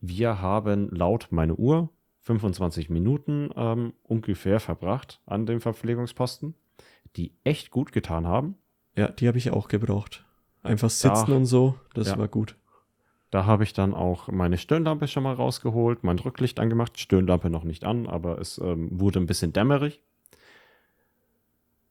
Wir 0.00 0.40
haben 0.40 0.88
laut 0.90 1.28
meine 1.30 1.56
Uhr 1.56 1.90
25 2.22 2.90
Minuten 2.90 3.50
ähm, 3.56 3.92
ungefähr 4.02 4.60
verbracht 4.60 5.20
an 5.26 5.46
dem 5.46 5.60
Verpflegungsposten, 5.60 6.54
die 7.16 7.32
echt 7.44 7.70
gut 7.70 7.92
getan 7.92 8.26
haben. 8.26 8.56
Ja, 8.96 9.08
die 9.08 9.26
habe 9.28 9.38
ich 9.38 9.50
auch 9.50 9.68
gebraucht. 9.68 10.24
Einfach 10.62 10.90
sitzen 10.90 11.30
da, 11.30 11.36
und 11.36 11.46
so, 11.46 11.76
das 11.94 12.08
ja. 12.08 12.18
war 12.18 12.28
gut. 12.28 12.56
Da 13.30 13.46
habe 13.46 13.62
ich 13.62 13.72
dann 13.72 13.94
auch 13.94 14.28
meine 14.28 14.58
Stirnlampe 14.58 15.06
schon 15.06 15.22
mal 15.22 15.34
rausgeholt, 15.34 16.02
mein 16.02 16.18
Rücklicht 16.18 16.58
angemacht, 16.58 16.98
Stirnlampe 16.98 17.48
noch 17.48 17.64
nicht 17.64 17.84
an, 17.84 18.06
aber 18.06 18.38
es 18.38 18.58
ähm, 18.58 18.88
wurde 19.00 19.20
ein 19.20 19.26
bisschen 19.26 19.52
dämmerig. 19.52 20.02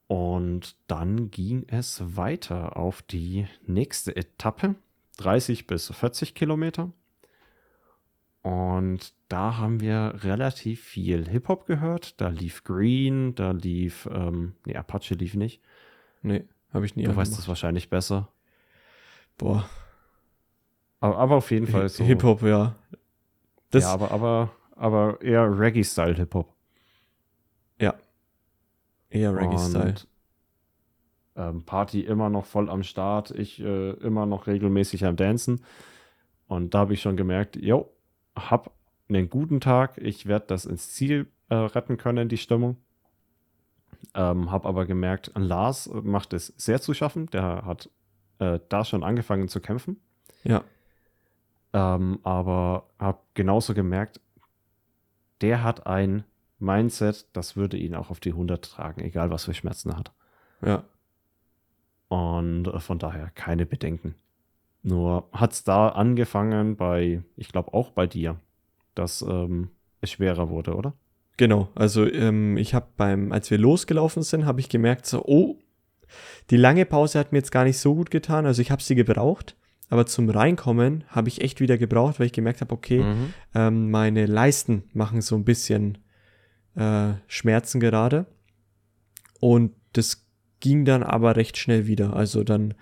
Und 0.08 0.76
dann 0.88 1.32
ging 1.32 1.66
es 1.68 2.18
weiter 2.18 2.76
auf 2.78 3.02
die 3.02 3.48
nächste 3.66 4.16
Etappe, 4.16 4.76
30 5.18 5.68
bis 5.68 5.88
40 5.88 6.36
Kilometer. 6.36 6.92
Und 8.42 9.14
da 9.28 9.58
haben 9.58 9.82
wir 9.82 10.16
relativ 10.24 10.82
viel 10.82 11.28
Hip-Hop 11.28 11.66
gehört. 11.66 12.20
Da 12.22 12.30
lief 12.30 12.64
Green, 12.64 13.36
da 13.36 13.52
lief, 13.52 14.08
ähm, 14.12 14.54
nee, 14.66 14.76
Apache 14.76 15.16
lief 15.16 15.36
nicht. 15.36 15.62
Nee, 16.22 16.46
habe 16.74 16.86
ich 16.86 16.96
nie 16.96 17.04
Du 17.04 17.16
weißt 17.16 17.38
es 17.38 17.48
wahrscheinlich 17.48 17.90
besser. 17.90 18.30
Boah. 19.38 19.70
Aber, 21.02 21.18
aber 21.18 21.36
auf 21.36 21.52
jeden 21.52 21.68
Fall 21.68 21.90
so. 21.90 22.04
Hip-Hop, 22.04 22.42
ja. 22.44 22.76
Das 23.72 23.84
ja, 23.84 23.94
aber, 23.94 24.12
aber, 24.12 24.52
aber 24.76 25.22
eher 25.22 25.60
Reggae-Style-Hip-Hop. 25.60 26.54
Ja. 27.80 27.96
Eher 29.10 29.36
Reggae-Style. 29.36 29.96
Ähm, 31.36 31.64
Party 31.64 32.02
immer 32.02 32.30
noch 32.30 32.46
voll 32.46 32.70
am 32.70 32.84
Start. 32.84 33.32
Ich 33.32 33.62
äh, 33.62 33.92
immer 33.92 34.26
noch 34.26 34.48
regelmäßig 34.48 35.06
am 35.06 35.16
Dancen. 35.16 35.64
Und 36.48 36.74
da 36.74 36.80
habe 36.80 36.94
ich 36.94 37.02
schon 37.02 37.16
gemerkt, 37.16 37.56
jo, 37.56 37.90
habe 38.40 38.72
einen 39.10 39.30
guten 39.30 39.60
Tag. 39.60 39.98
Ich 39.98 40.26
werde 40.26 40.48
das 40.48 40.66
ins 40.66 40.92
Ziel 40.92 41.28
äh, 41.50 41.56
retten 41.56 41.98
können, 41.98 42.30
die 42.30 42.38
Stimmung. 42.38 42.78
Ähm, 44.14 44.52
habe 44.52 44.68
aber 44.68 44.86
gemerkt, 44.86 45.32
Lars 45.36 45.90
macht 45.94 46.34
es 46.34 46.48
sehr 46.58 46.82
zu 46.82 46.94
schaffen. 46.94 47.28
Der 47.28 47.66
hat 47.66 47.90
äh, 48.40 48.60
da 48.70 48.86
schon 48.86 49.04
angefangen 49.04 49.48
zu 49.48 49.60
kämpfen. 49.60 50.00
Ja. 50.44 50.64
Ähm, 51.74 52.20
aber 52.24 52.90
habe 52.98 53.20
genauso 53.34 53.74
gemerkt, 53.74 54.22
der 55.42 55.64
hat 55.64 55.86
ein 55.86 56.24
Mindset, 56.58 57.28
das 57.34 57.56
würde 57.56 57.78
ihn 57.78 57.96
auch 57.96 58.10
auf 58.10 58.20
die 58.20 58.32
100 58.32 58.64
tragen, 58.64 59.02
egal 59.02 59.30
was 59.30 59.46
für 59.46 59.54
Schmerzen 59.54 59.92
er 59.92 59.98
hat. 59.98 60.12
Ja. 60.62 60.84
Und 62.08 62.68
äh, 62.68 62.80
von 62.80 63.00
daher 63.00 63.30
keine 63.32 63.66
Bedenken. 63.66 64.16
Nur 64.82 65.28
hat 65.34 65.52
es 65.54 65.64
da 65.64 65.90
angefangen 65.90 66.76
bei, 66.78 67.22
ich 67.36 67.50
glaube 67.52 67.74
auch 67.74 67.92
bei 67.92 68.08
dir, 68.08 68.40
dass 68.96 69.22
ähm, 69.22 69.70
es 70.02 70.12
schwerer 70.12 70.50
wurde, 70.50 70.76
oder? 70.76 70.94
Genau, 71.38 71.70
also 71.76 72.06
ähm, 72.06 72.58
ich 72.58 72.74
habe 72.74 72.88
beim, 72.98 73.32
als 73.32 73.50
wir 73.52 73.58
losgelaufen 73.58 74.24
sind, 74.24 74.46
habe 74.46 74.60
ich 74.60 74.70
gemerkt, 74.70 75.06
so, 75.06 75.24
oh, 75.26 75.58
die 76.50 76.58
lange 76.58 76.86
Pause 76.86 77.20
hat 77.20 77.32
mir 77.32 77.38
jetzt 77.40 77.52
gar 77.52 77.64
nicht 77.66 77.78
so 77.78 77.96
gut 77.96 78.10
getan, 78.12 78.46
also 78.46 78.62
ich 78.62 78.72
habe 78.72 78.82
sie 78.82 78.96
gebraucht, 78.96 79.56
aber 79.90 80.06
zum 80.06 80.30
Reinkommen 80.30 81.04
habe 81.08 81.30
ich 81.30 81.42
echt 81.42 81.62
wieder 81.62 81.78
gebraucht, 81.78 82.20
weil 82.20 82.28
ich 82.28 82.34
gemerkt 82.34 82.62
habe, 82.62 82.74
okay, 82.74 83.04
Mhm. 83.04 83.34
ähm, 83.56 83.92
meine 83.92 84.26
Leisten 84.26 84.84
machen 84.94 85.22
so 85.22 85.36
ein 85.36 85.46
bisschen 85.46 85.98
äh, 86.76 87.14
Schmerzen 87.28 87.80
gerade. 87.80 88.26
Und 89.40 89.74
das 89.94 90.28
ging 90.60 90.86
dann 90.86 91.02
aber 91.04 91.36
recht 91.36 91.58
schnell 91.58 91.88
wieder. 91.88 92.14
Also 92.14 92.44
dann 92.44 92.76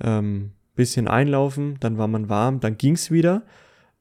ähm, 0.00 0.52
bisschen 0.74 1.08
einlaufen, 1.08 1.76
dann 1.80 1.98
war 1.98 2.08
man 2.08 2.28
warm, 2.28 2.60
dann 2.60 2.76
ging's 2.78 3.10
wieder. 3.10 3.42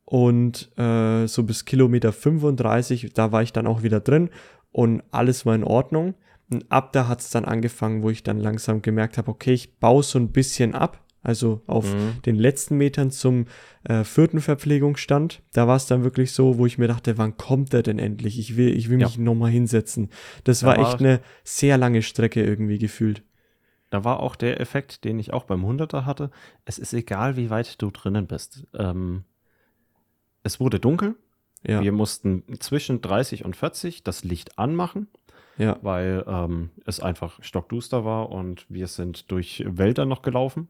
Und 0.06 0.70
äh, 0.78 1.28
so 1.28 1.44
bis 1.44 1.66
Kilometer 1.66 2.12
35, 2.12 3.14
da 3.14 3.32
war 3.32 3.42
ich 3.42 3.54
dann 3.54 3.68
auch 3.68 3.84
wieder 3.84 4.00
drin 4.00 4.30
und 4.72 5.02
alles 5.12 5.46
war 5.46 5.56
in 5.56 5.64
Ordnung. 5.64 6.16
Und 6.52 6.66
ab 6.72 6.92
da 6.94 7.08
hat's 7.08 7.30
dann 7.30 7.46
angefangen, 7.46 8.04
wo 8.04 8.10
ich 8.10 8.22
dann 8.22 8.38
langsam 8.40 8.82
gemerkt 8.82 9.18
habe, 9.18 9.32
okay, 9.32 9.54
ich 9.54 9.80
baue 9.80 10.04
so 10.04 10.20
ein 10.20 10.30
bisschen 10.32 10.76
ab. 10.76 11.00
Also 11.26 11.62
auf 11.68 11.86
Mhm. 11.94 12.22
den 12.26 12.36
letzten 12.36 12.76
Metern 12.78 13.10
zum 13.10 13.46
äh, 13.86 14.04
vierten 14.04 14.42
Verpflegungsstand. 14.42 15.42
Da 15.54 15.70
war 15.70 15.78
es 15.78 15.86
dann 15.86 16.04
wirklich 16.04 16.34
so, 16.34 16.58
wo 16.58 16.66
ich 16.66 16.78
mir 16.78 16.90
dachte, 16.90 17.18
wann 17.18 17.38
kommt 17.38 17.72
der 17.72 17.82
denn 17.82 17.98
endlich? 17.98 18.38
Ich 18.40 18.58
will, 18.58 18.76
ich 18.76 18.90
will 18.90 19.00
Ja. 19.00 19.08
mich 19.08 19.18
nochmal 19.18 19.50
hinsetzen. 19.50 20.10
Das 20.44 20.60
Da 20.60 20.68
war 20.68 20.78
war- 20.78 20.90
echt 20.90 21.00
eine 21.00 21.22
sehr 21.46 21.78
lange 21.78 22.02
Strecke 22.02 22.44
irgendwie 22.44 22.78
gefühlt. 22.78 23.24
Da 23.94 24.04
war 24.04 24.22
auch 24.22 24.36
der 24.36 24.60
Effekt, 24.60 25.04
den 25.04 25.20
ich 25.20 25.34
auch 25.34 25.44
beim 25.44 25.64
100er 25.64 26.06
hatte. 26.06 26.32
Es 26.66 26.80
ist 26.80 26.94
egal, 26.94 27.38
wie 27.38 27.52
weit 27.52 27.80
du 27.80 27.92
drinnen 27.92 28.26
bist. 28.26 28.66
Ähm, 28.74 29.24
es 30.42 30.60
wurde 30.60 30.80
dunkel. 30.80 31.16
Ja, 31.66 31.80
Wir 31.84 31.92
mussten 31.92 32.44
zwischen 32.60 33.02
30 33.02 33.46
und 33.46 33.56
40 33.56 34.02
das 34.04 34.24
Licht 34.24 34.58
anmachen, 34.58 35.08
ja, 35.60 35.78
weil 35.84 36.24
ähm, 36.28 36.72
es 36.88 37.00
einfach 37.02 37.38
stockduster 37.44 38.04
war 38.04 38.32
und 38.32 38.66
wir 38.68 38.88
sind 38.88 39.30
durch 39.32 39.64
Wälder 39.68 40.06
noch 40.06 40.24
gelaufen. 40.24 40.68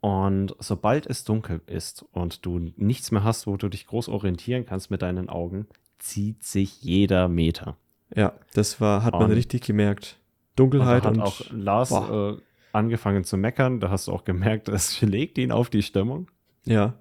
Und 0.00 0.56
sobald 0.60 1.06
es 1.06 1.24
dunkel 1.24 1.60
ist 1.66 2.04
und 2.12 2.46
du 2.46 2.70
nichts 2.76 3.10
mehr 3.10 3.22
hast, 3.22 3.46
wo 3.46 3.56
du 3.58 3.68
dich 3.68 3.86
groß 3.86 4.08
orientieren 4.08 4.64
kannst 4.64 4.90
mit 4.90 5.02
deinen 5.02 5.28
Augen, 5.28 5.66
zieht 5.98 6.42
sich 6.42 6.82
jeder 6.82 7.28
Meter. 7.28 7.76
ja. 8.16 8.32
Das 8.54 8.80
war, 8.80 9.04
hat 9.04 9.12
man 9.12 9.24
Und- 9.24 9.32
richtig 9.32 9.62
gemerkt. 9.62 10.18
Und 10.60 10.72
Dunkelheit 10.72 11.04
da 11.04 11.08
hat 11.10 11.16
und, 11.16 11.22
auch 11.22 11.40
Lars 11.50 11.90
äh, 11.92 12.36
angefangen 12.72 13.24
zu 13.24 13.36
meckern. 13.36 13.80
Da 13.80 13.90
hast 13.90 14.08
du 14.08 14.12
auch 14.12 14.24
gemerkt, 14.24 14.68
es 14.68 14.96
schlägt 14.96 15.38
ihn 15.38 15.52
auf 15.52 15.70
die 15.70 15.82
Stimmung. 15.82 16.30
ja, 16.64 16.94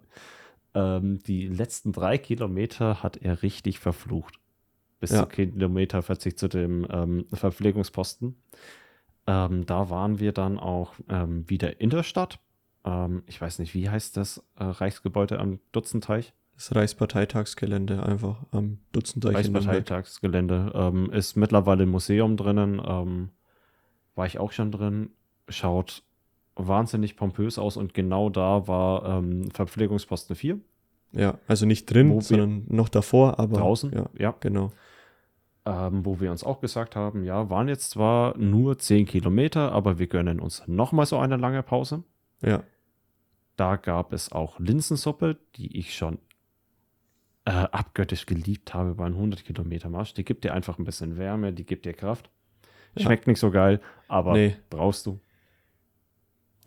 Ähm, 0.74 1.20
die 1.24 1.48
letzten 1.48 1.92
drei 1.92 2.18
Kilometer 2.18 3.02
hat 3.04 3.18
er 3.18 3.42
richtig 3.42 3.80
verflucht. 3.80 4.40
Bis 5.00 5.12
Ja. 5.12 5.22
zu 5.24 5.28
Kilometer 5.28 6.02
40 6.02 6.38
zu 6.38 6.48
dem 6.48 6.88
ähm, 6.90 7.26
Verpflegungsposten. 7.34 8.36
Ähm, 9.28 9.66
da 9.66 9.90
waren 9.90 10.20
wir 10.20 10.32
dann 10.32 10.58
auch 10.58 10.94
ähm, 11.10 11.50
wieder 11.50 11.80
in 11.82 11.90
der 11.90 12.04
Stadt. 12.04 12.40
Ähm, 12.86 13.24
ich 13.28 13.40
weiß 13.42 13.60
nicht, 13.60 13.74
wie 13.74 13.90
heißt 13.90 14.18
das 14.18 14.44
äh, 14.58 14.64
Reichsgebäude 14.64 15.40
am 15.40 15.60
Dutzenteich? 15.72 16.34
das 16.56 16.74
Reichsparteitagsgelände 16.76 18.02
einfach 18.02 18.38
am 18.50 18.80
Nürnberg. 18.96 19.36
Reichsparteitagsgelände. 19.36 20.72
Ähm, 20.74 21.12
ist 21.12 21.36
mittlerweile 21.36 21.84
ein 21.84 21.90
Museum 21.90 22.36
drinnen. 22.36 22.82
Ähm, 22.84 23.30
war 24.18 24.26
ich 24.26 24.40
auch 24.40 24.52
schon 24.52 24.72
drin. 24.72 25.12
Schaut 25.50 26.04
wahnsinnig 26.56 27.16
pompös 27.16 27.58
aus 27.58 27.78
und 27.78 27.94
genau 27.94 28.30
da 28.30 28.68
war 28.68 29.20
ähm, 29.20 29.50
Verpflegungsposten 29.52 30.36
4 30.36 30.60
Ja, 31.14 31.38
also 31.48 31.66
nicht 31.66 31.86
drin, 31.86 32.10
Wo 32.10 32.22
sondern 32.22 32.66
noch 32.68 32.90
davor, 32.90 33.40
aber 33.40 33.58
draußen. 33.58 33.92
Ja, 33.94 34.10
ja. 34.18 34.36
genau. 34.40 34.72
ähm, 35.66 36.04
wo 36.04 36.20
wir 36.20 36.32
uns 36.32 36.44
auch 36.44 36.60
gesagt 36.60 36.96
haben, 36.96 37.24
ja, 37.24 37.50
waren 37.50 37.68
jetzt 37.68 37.92
zwar 37.92 38.38
nur 38.38 38.78
10 38.80 39.06
Kilometer, 39.06 39.72
aber 39.72 40.00
wir 40.00 40.08
gönnen 40.08 40.40
uns 40.40 40.64
nochmal 40.68 41.06
so 41.06 41.18
eine 41.20 41.38
lange 41.38 41.62
Pause. 41.64 42.04
Ja, 42.42 42.64
Da 43.56 43.76
gab 43.76 44.14
es 44.14 44.32
auch 44.32 44.60
Linsensuppe, 44.60 45.38
die 45.56 45.78
ich 45.78 45.96
schon 45.96 46.20
äh, 47.46 47.52
abgöttisch 47.52 48.26
geliebt 48.26 48.74
habe 48.74 48.96
bei 48.96 49.06
einem 49.06 49.16
100 49.16 49.46
Kilometer 49.46 49.90
Marsch. 49.90 50.14
Die 50.14 50.26
gibt 50.26 50.44
dir 50.44 50.54
einfach 50.54 50.78
ein 50.80 50.86
bisschen 50.86 51.18
Wärme, 51.18 51.54
die 51.54 51.66
gibt 51.66 51.86
dir 51.86 51.94
Kraft. 51.94 52.30
Ja. 52.96 53.04
Schmeckt 53.04 53.28
nicht 53.28 53.40
so 53.40 53.52
geil, 53.52 53.80
aber 54.08 54.34
Nee. 54.34 54.56
brauchst 54.70 55.06
du. 55.06 55.20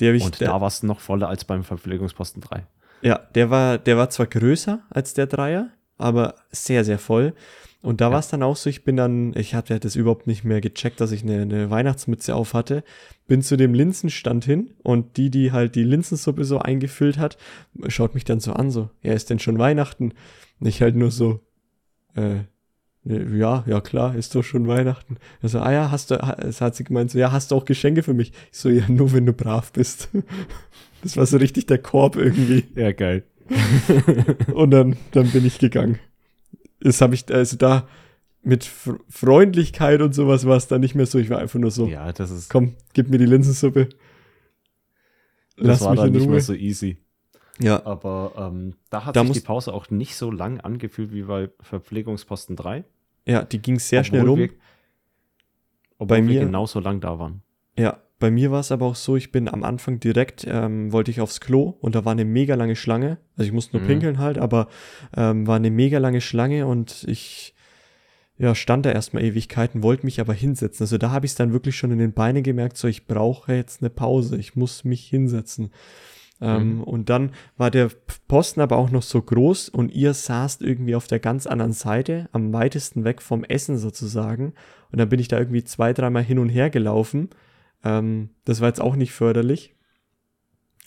ich, 0.01 0.25
Und 0.25 0.41
der, 0.41 0.49
da 0.49 0.61
war 0.61 0.69
es 0.69 0.83
noch 0.83 1.01
voller 1.01 1.29
als 1.29 1.45
beim 1.45 1.63
Verpflegungsposten 1.65 2.41
3. 2.43 2.67
ja, 3.03 3.19
der 3.35 3.51
war, 3.51 3.79
der 3.79 3.97
war 3.97 4.11
zwar 4.11 4.27
größer 4.27 4.81
als 4.91 5.15
der 5.15 5.27
Dreier, 5.27 5.71
aber 5.99 6.35
sehr, 6.51 6.85
sehr 6.85 6.99
voll. 6.99 7.35
Und 7.83 8.01
da 8.03 8.07
Ja. 8.07 8.13
war 8.13 8.19
es 8.21 8.29
dann 8.29 8.43
auch 8.43 8.57
so, 8.57 8.69
ich 8.71 8.85
bin 8.85 8.97
dann, 8.97 9.35
ich 9.37 9.55
hatte 9.55 9.79
das 9.81 9.97
überhaupt 9.97 10.27
nicht 10.27 10.45
mehr 10.45 10.61
gecheckt, 10.61 11.01
dass 11.01 11.13
ich 11.13 11.23
eine, 11.23 11.43
eine 11.43 11.71
Weihnachtsmütze 11.71 12.35
auf 12.35 12.53
hatte, 12.55 12.85
bin 13.27 13.41
zu 13.43 13.57
dem 13.57 13.73
Linsenstand 13.75 14.45
hin 14.45 14.75
und 14.83 15.17
die, 15.17 15.31
die 15.31 15.51
halt 15.53 15.75
die 15.77 15.85
Linsensuppe 15.85 16.45
so 16.45 16.59
eingefüllt 16.59 17.17
hat, 17.19 17.39
schaut 17.89 18.15
mich 18.15 18.25
dann 18.25 18.41
so 18.41 18.53
an, 18.53 18.71
so, 18.71 18.91
ja, 19.03 19.15
ist 19.15 19.31
denn 19.31 19.39
schon 19.39 19.59
Weihnachten? 19.59 20.13
Und 20.61 20.67
ich 20.67 20.83
halt 20.83 20.95
nur 20.95 21.11
so, 21.11 21.41
äh, 22.17 22.41
ja, 23.05 23.65
ja 23.67 23.81
klar, 23.81 24.15
ist 24.15 24.35
doch 24.35 24.43
schon 24.45 24.69
Weihnachten. 24.69 25.17
Also, 25.43 25.61
ah 25.61 25.73
ja, 25.73 25.91
hast 25.91 26.11
du, 26.11 26.17
es 26.17 26.61
hat 26.61 26.77
sie 26.77 26.85
gemeint, 26.85 27.11
so, 27.11 27.19
ja, 27.19 27.33
hast 27.33 27.51
du 27.51 27.55
auch 27.57 27.65
Geschenke 27.65 28.03
für 28.03 28.15
mich? 28.15 28.33
Ich 28.53 28.59
so, 28.59 28.69
ja, 28.69 28.85
nur 28.89 29.13
wenn 29.13 29.27
du 29.27 29.33
brav 29.33 29.73
bist. 29.73 30.09
Das 31.03 31.17
war 31.17 31.25
so 31.25 31.39
richtig 31.39 31.65
der 31.67 31.79
Korb 31.79 32.17
irgendwie. 32.17 32.65
Ja, 32.75 32.93
geil. 32.93 33.25
Und 34.53 34.71
dann, 34.71 34.99
dann 35.13 35.31
bin 35.31 35.47
ich 35.47 35.59
gegangen. 35.59 35.99
Das 36.81 37.01
habe 37.01 37.15
ich, 37.15 37.33
also 37.33 37.57
da 37.57 37.89
mit 38.43 38.65
Fr 38.65 38.99
Freundlichkeit 39.09 40.03
und 40.03 40.15
sowas 40.15 40.45
war 40.45 40.59
es 40.59 40.67
dann 40.69 40.83
nicht 40.83 40.95
mehr 40.95 41.07
so. 41.07 41.19
Ich 41.19 41.31
war 41.31 41.39
einfach 41.39 41.59
nur 41.59 41.71
so, 41.71 41.87
Ja, 41.87 42.13
das 42.13 42.31
ist. 42.31 42.51
komm, 42.51 42.75
gib 42.93 43.09
mir 43.09 43.17
die 43.17 43.25
Linsensuppe. 43.25 43.89
das 45.57 45.67
Lass 45.67 45.81
war 45.81 45.91
mich 45.93 46.01
dann 46.01 46.09
in 46.09 46.13
nicht 46.15 46.23
Ruhe. 46.25 46.33
mehr 46.33 46.41
so 46.43 46.53
easy. 46.53 46.99
Ja, 47.63 47.85
Aber 47.85 48.33
ähm, 48.37 48.75
da 48.91 49.05
hat 49.05 49.17
Da 49.17 49.23
sich 49.25 49.33
die 49.33 49.41
Pause 49.41 49.73
auch 49.75 49.91
nicht 49.91 50.17
so 50.17 50.31
lang 50.31 50.61
angefühlt 50.61 51.13
wie 51.13 51.23
bei 51.23 51.51
Verpflegungsposten 51.61 52.57
3. 52.57 52.85
ja, 53.27 53.45
die 53.45 53.61
ging 53.61 53.79
sehr 53.79 54.01
obwohl 54.01 54.09
schnell 54.09 54.27
rum. 54.29 54.39
Wir, 54.41 54.49
obwohl 55.99 56.07
Bei 56.19 56.27
wir 56.27 56.41
mir- 56.41 56.41
genauso 56.47 56.81
lang 56.81 57.01
da 57.01 57.19
waren. 57.19 57.43
Ja, 57.79 57.99
bei 58.19 58.31
mir 58.31 58.51
war 58.51 58.61
es 58.61 58.71
aber 58.73 58.87
auch 58.87 58.95
so, 58.97 59.17
ich 59.17 59.33
bin 59.33 59.49
am 59.49 59.65
Anfang 59.65 60.01
direkt, 60.01 60.47
ähm, 60.49 60.93
wollte 60.93 61.11
ich 61.11 61.21
aufs 61.21 61.41
Klo 61.41 61.75
und 61.81 61.95
da 61.95 62.05
war 62.05 62.13
eine 62.13 62.25
mega 62.27 62.55
lange 62.55 62.77
Schlange. 62.77 63.19
Also 63.37 63.47
ich 63.49 63.53
musste 63.53 63.77
nur 63.77 63.83
Mhm. 63.83 63.87
pinkeln 63.89 64.19
halt, 64.19 64.39
aber 64.39 64.69
ähm, 65.17 65.47
war 65.47 65.57
eine 65.57 65.71
mega 65.71 65.99
lange 65.99 66.21
Schlange 66.21 66.67
und 66.67 67.05
ich 67.09 67.55
ja, 68.39 68.55
stand 68.55 68.87
da 68.87 68.91
erstmal 68.93 69.23
Ewigkeiten, 69.23 69.83
wollte 69.83 70.07
mich 70.07 70.19
aber 70.19 70.33
hinsetzen. 70.33 70.85
Also 70.85 70.97
da 70.97 71.11
habe 71.11 71.27
ich 71.27 71.33
es 71.33 71.37
dann 71.37 71.53
wirklich 71.53 71.77
schon 71.77 71.91
in 71.93 71.99
den 71.99 72.15
Beinen 72.15 72.43
gemerkt, 72.43 72.79
so 72.79 72.89
ich 72.89 73.07
brauche 73.07 73.55
jetzt 73.55 73.83
eine 73.83 73.91
Pause, 73.91 74.39
ich 74.39 74.57
muss 74.57 74.85
mich 74.85 75.07
hinsetzen. 75.07 75.71
Ähm, 76.43 76.77
Mhm. 76.77 76.83
Und 76.85 77.11
dann 77.11 77.33
war 77.57 77.71
der 77.71 77.91
Posten 78.29 78.61
aber 78.61 78.77
auch 78.79 78.91
noch 78.91 79.03
so 79.03 79.21
groß 79.21 79.69
und 79.69 79.93
ihr 79.93 80.15
saßt 80.15 80.63
irgendwie 80.63 80.95
auf 80.95 81.07
der 81.07 81.19
ganz 81.19 81.47
anderen 81.47 81.73
Seite, 81.73 82.29
am 82.33 82.53
weitesten 82.53 83.05
weg 83.05 83.21
vom 83.21 83.45
Essen 83.45 83.77
sozusagen. 83.77 84.55
Und 84.91 84.99
dann 84.99 85.09
bin 85.11 85.21
ich 85.21 85.29
da 85.29 85.39
irgendwie 85.39 85.65
zwei, 85.65 85.93
dreimal 85.93 86.23
hin 86.23 86.39
und 86.39 86.49
her 86.49 86.71
gelaufen. 86.71 87.29
Ähm, 87.85 88.31
das 88.45 88.61
war 88.61 88.69
jetzt 88.69 88.81
auch 88.81 88.97
nicht 88.97 89.13
förderlich. 89.13 89.75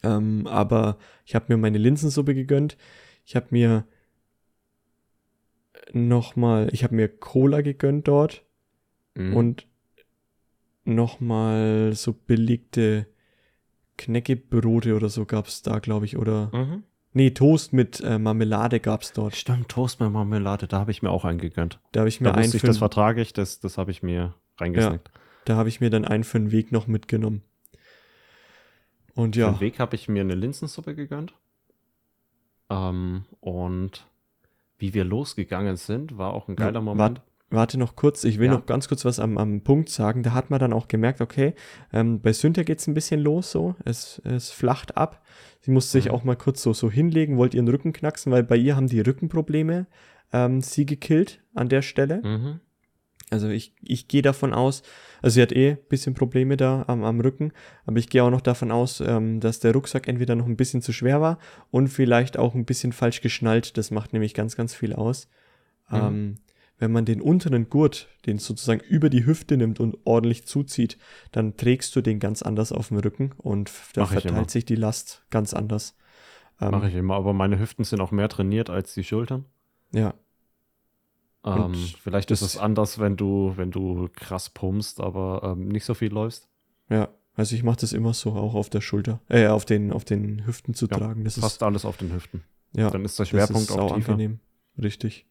Ähm, 0.02 0.48
aber 0.48 0.98
ich 1.26 1.36
habe 1.36 1.46
mir 1.50 1.58
meine 1.58 1.78
Linsensuppe 1.78 2.34
gegönnt. 2.34 2.78
Ich 3.26 3.36
habe 3.36 3.48
mir 3.52 3.86
nochmal, 5.94 6.70
ich 6.72 6.84
habe 6.84 6.96
mir 6.96 7.08
Cola 7.08 7.62
gegönnt 7.62 8.08
dort 8.08 8.44
Mhm. 9.16 9.36
und 9.36 9.68
nochmal 10.86 11.94
so 11.94 12.14
belegte 12.14 13.06
Knäckebrote 13.98 14.96
oder 14.96 15.10
so 15.10 15.26
gab's 15.26 15.62
da, 15.62 15.80
glaube 15.80 16.06
ich. 16.06 16.18
Oder. 16.18 16.50
Mhm. 16.54 16.84
Nee, 17.16 17.32
Toast 17.32 17.74
mit 17.74 18.02
äh, 18.02 18.18
Marmelade 18.18 18.80
gab's 18.80 19.14
dort. 19.14 19.36
Stimmt, 19.36 19.70
Toast 19.70 20.00
mit 20.00 20.12
Marmelade, 20.12 20.68
da 20.68 20.80
habe 20.80 20.92
ich 20.92 21.04
mir 21.04 21.12
auch 21.12 21.26
eingegönnt. 21.26 21.80
Da 21.92 22.00
habe 22.02 22.10
ich 22.10 22.20
mir 22.22 22.30
Da 22.30 22.36
einen 22.36 22.52
ich, 22.52 22.60
für, 22.60 22.66
das 22.68 22.80
vertrage 22.80 23.22
ich, 23.22 23.34
das, 23.34 23.60
das 23.60 23.78
habe 23.78 23.92
ich 23.92 24.02
mir 24.02 24.34
reingesnackt. 24.58 25.12
da 25.46 25.56
habe 25.56 25.70
ich 25.70 25.80
mir 25.80 25.92
dann 25.92 26.06
einen 26.06 26.24
für 26.24 26.40
den 26.40 26.52
Weg 26.52 26.72
noch 26.72 26.88
mitgenommen. 26.88 27.44
Und 29.14 29.36
Für 29.36 29.42
ja, 29.42 29.52
den 29.52 29.60
Weg 29.60 29.80
habe 29.80 29.96
ich 29.96 30.10
mir 30.10 30.22
eine 30.22 30.34
Linsensuppe 30.34 30.96
gegönnt. 30.96 31.36
Ähm, 32.72 33.26
und 33.40 34.08
wie 34.80 34.96
wir 34.96 35.04
losgegangen 35.06 35.76
sind, 35.78 36.18
war 36.18 36.34
auch 36.34 36.48
ein 36.48 36.56
geiler 36.56 36.80
Ja, 36.80 36.82
Moment. 36.82 37.22
Warte 37.54 37.78
noch 37.78 37.96
kurz, 37.96 38.24
ich 38.24 38.40
will 38.40 38.48
Ja. 38.48 38.54
noch 38.54 38.66
ganz 38.66 38.88
kurz 38.88 39.06
was 39.06 39.20
am, 39.20 39.38
am 39.38 39.62
Punkt 39.62 39.90
sagen. 39.90 40.24
Da 40.24 40.34
hat 40.34 40.50
man 40.50 40.60
dann 40.60 40.74
auch 40.74 40.88
gemerkt, 40.88 41.22
okay, 41.22 41.54
ähm, 41.94 42.20
bei 42.22 42.34
Sünder 42.34 42.64
geht's 42.64 42.88
ein 42.88 42.94
bisschen 42.94 43.20
los 43.22 43.52
so, 43.52 43.76
es, 43.86 44.22
es 44.26 44.50
flacht 44.52 44.98
ab. 44.98 45.24
Sie 45.62 45.72
musste 45.72 45.92
sich 45.94 46.06
Mhm. 46.06 46.12
auch 46.12 46.24
mal 46.24 46.36
kurz 46.36 46.62
so, 46.62 46.74
so 46.74 46.92
hinlegen, 46.92 47.38
wollte 47.38 47.58
ihren 47.58 47.68
Rücken 47.70 47.94
knacksen, 47.94 48.32
weil 48.32 48.44
bei 48.44 48.58
ihr 48.58 48.76
haben 48.76 48.88
die 48.88 49.00
Rückenprobleme 49.00 49.88
ähm, 50.34 50.62
sie 50.62 50.86
gekillt 50.86 51.42
an 51.54 51.70
der 51.70 51.82
Stelle. 51.82 52.22
Mhm. 52.24 52.60
Also 53.30 53.48
ich, 53.50 53.74
ich 53.82 54.08
gehe 54.08 54.22
davon 54.22 54.54
aus, 54.54 54.84
also 55.22 55.36
sie 55.36 55.42
hat 55.42 55.52
eh 55.54 55.72
ein 55.72 55.78
bisschen 55.90 56.14
Probleme 56.14 56.56
da 56.58 56.84
am, 56.88 57.04
am 57.04 57.20
Rücken, 57.20 57.52
aber 57.86 57.98
ich 57.98 58.10
gehe 58.10 58.24
auch 58.24 58.30
noch 58.30 58.42
davon 58.42 58.72
aus, 58.72 59.02
ähm, 59.02 59.40
dass 59.40 59.60
der 59.60 59.74
Rucksack 59.74 60.08
entweder 60.08 60.36
noch 60.36 60.46
ein 60.46 60.58
bisschen 60.58 60.82
zu 60.84 60.92
schwer 60.94 61.20
war 61.22 61.40
und 61.72 61.88
vielleicht 61.88 62.38
auch 62.38 62.54
ein 62.54 62.66
bisschen 62.66 62.92
falsch 62.92 63.22
geschnallt. 63.22 63.78
Das 63.78 63.90
macht 63.90 64.14
nämlich 64.14 64.34
ganz, 64.36 64.56
ganz 64.56 64.76
viel 64.76 64.94
aus. 64.94 65.30
Mhm. 65.90 65.98
Ähm, 65.98 66.36
wenn 66.78 66.92
man 66.92 67.06
den 67.06 67.22
unteren 67.22 67.70
Gurt, 67.70 68.10
den 68.26 68.40
sozusagen 68.40 68.82
über 68.82 69.10
die 69.10 69.26
Hüfte 69.26 69.58
nimmt 69.58 69.80
und 69.80 69.98
ordentlich 70.06 70.46
zuzieht, 70.46 70.98
dann 71.32 71.56
trägst 71.56 71.96
du 71.96 72.02
den 72.02 72.20
ganz 72.20 72.42
anders 72.42 72.72
auf 72.72 72.90
dem 72.90 72.98
Rücken 72.98 73.32
und 73.38 73.72
da 73.94 74.06
verteilt 74.06 74.52
sich 74.52 74.66
die 74.66 74.76
Last 74.76 75.24
ganz 75.30 75.54
anders. 75.54 75.96
Ähm, 76.60 76.72
Mache 76.72 76.90
ich 76.90 76.96
immer, 76.96 77.16
aber 77.16 77.34
meine 77.34 77.60
Hüften 77.60 77.84
sind 77.84 78.02
auch 78.02 78.12
mehr 78.12 78.30
trainiert 78.30 78.70
als 78.70 78.94
die 78.94 79.04
Schultern. 79.04 79.46
Ja. 79.92 80.14
Ähm, 81.46 81.74
vielleicht 82.02 82.32
ist 82.32 82.42
es 82.42 82.58
anders, 82.58 83.00
wenn 83.00 83.18
du, 83.18 83.54
wenn 83.56 83.72
du 83.72 84.10
krass 84.14 84.50
pumpst, 84.50 85.02
aber 85.02 85.42
ähm, 85.44 85.68
nicht 85.68 85.86
so 85.86 85.94
viel 85.94 86.12
läufst. 86.12 86.48
Ja, 86.90 87.10
also 87.36 87.56
ich 87.56 87.64
mache 87.64 87.78
das 87.82 87.94
immer 87.94 88.14
so, 88.14 88.34
auch 88.34 88.54
auf 88.54 88.70
der 88.70 88.82
Schulter, 88.82 89.20
äh, 89.28 89.48
auf 89.48 89.66
den, 89.66 89.92
auf 89.92 90.06
den 90.06 90.46
Hüften 90.46 90.74
zu 90.74 90.88
ja, 90.88 90.98
tragen. 90.98 91.24
Das 91.24 91.40
fast 91.40 91.58
ist, 91.58 91.64
alles 91.64 91.86
auf 91.86 91.98
den 91.98 92.14
Hüften. 92.14 92.44
Ja. 92.76 92.90
Dann 92.90 93.04
ist 93.06 93.20
der 93.20 93.26
Schwerpunkt 93.26 93.70
ist 93.70 93.72
auch 93.72 93.96
tiefer. 93.96 94.14
angenehm. 94.14 94.40
Richtig. 94.82 95.26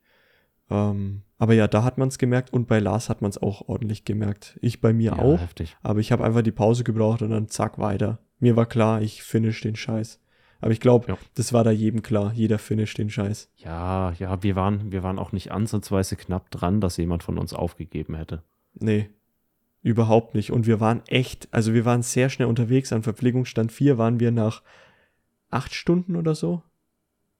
Ähm, 0.73 1.23
aber 1.39 1.55
ja, 1.55 1.68
da 1.68 1.85
hat 1.85 1.99
man 1.99 2.09
es 2.09 2.18
gemerkt 2.18 2.53
und 2.53 2.66
bei 2.68 2.79
Lars 2.79 3.09
hat 3.09 3.20
man 3.20 3.31
es 3.31 3.39
auch 3.39 3.68
ordentlich 3.68 4.05
gemerkt. 4.05 4.59
Ich 4.62 4.81
bei 4.81 4.93
mir 4.93 5.12
ja, 5.16 5.18
auch. 5.18 5.41
Heftig. 5.41 5.77
Aber 5.83 6.01
ich 6.01 6.12
habe 6.12 6.25
einfach 6.25 6.43
die 6.43 6.53
Pause 6.53 6.85
gebraucht 6.85 7.23
und 7.23 7.31
dann 7.31 7.49
zack 7.49 7.79
weiter. 7.79 8.20
Mir 8.39 8.57
war 8.57 8.66
klar, 8.66 9.03
ich 9.03 9.23
finish 9.23 9.61
den 9.61 9.77
Scheiß. 9.77 10.20
Aber 10.61 10.70
ich 10.70 10.81
glaube, 10.81 11.09
ja. 11.09 11.18
das 11.35 11.53
war 11.53 11.64
da 11.64 11.73
jedem 11.73 12.03
klar. 12.03 12.33
Jeder 12.33 12.59
finish 12.59 12.95
den 12.95 13.11
Scheiß. 13.11 13.51
Ja, 13.57 14.12
ja, 14.12 14.43
wir 14.43 14.55
waren, 14.55 14.93
wir 14.93 15.03
waren 15.03 15.18
auch 15.18 15.33
nicht 15.33 15.51
ansatzweise 15.51 16.14
knapp 16.16 16.51
dran, 16.53 16.81
dass 16.81 16.97
jemand 16.97 17.25
von 17.25 17.37
uns 17.39 17.53
aufgegeben 17.53 18.14
hätte. 18.14 18.45
Nee, 18.75 19.11
überhaupt 19.83 20.37
nicht. 20.37 20.53
Und 20.53 20.66
wir 20.66 20.79
waren 20.79 21.03
echt, 21.09 21.49
also 21.51 21.75
wir 21.75 21.85
waren 21.85 22.03
sehr 22.03 22.31
schnell 22.31 22.49
unterwegs. 22.49 22.93
An 22.93 23.03
Verpflegungsstand 23.03 23.73
4 23.73 23.99
waren 23.99 24.20
wir 24.20 24.31
nach 24.31 24.62
acht 25.51 25.75
Stunden 25.75 26.14
oder 26.14 26.37
so. 26.37 26.62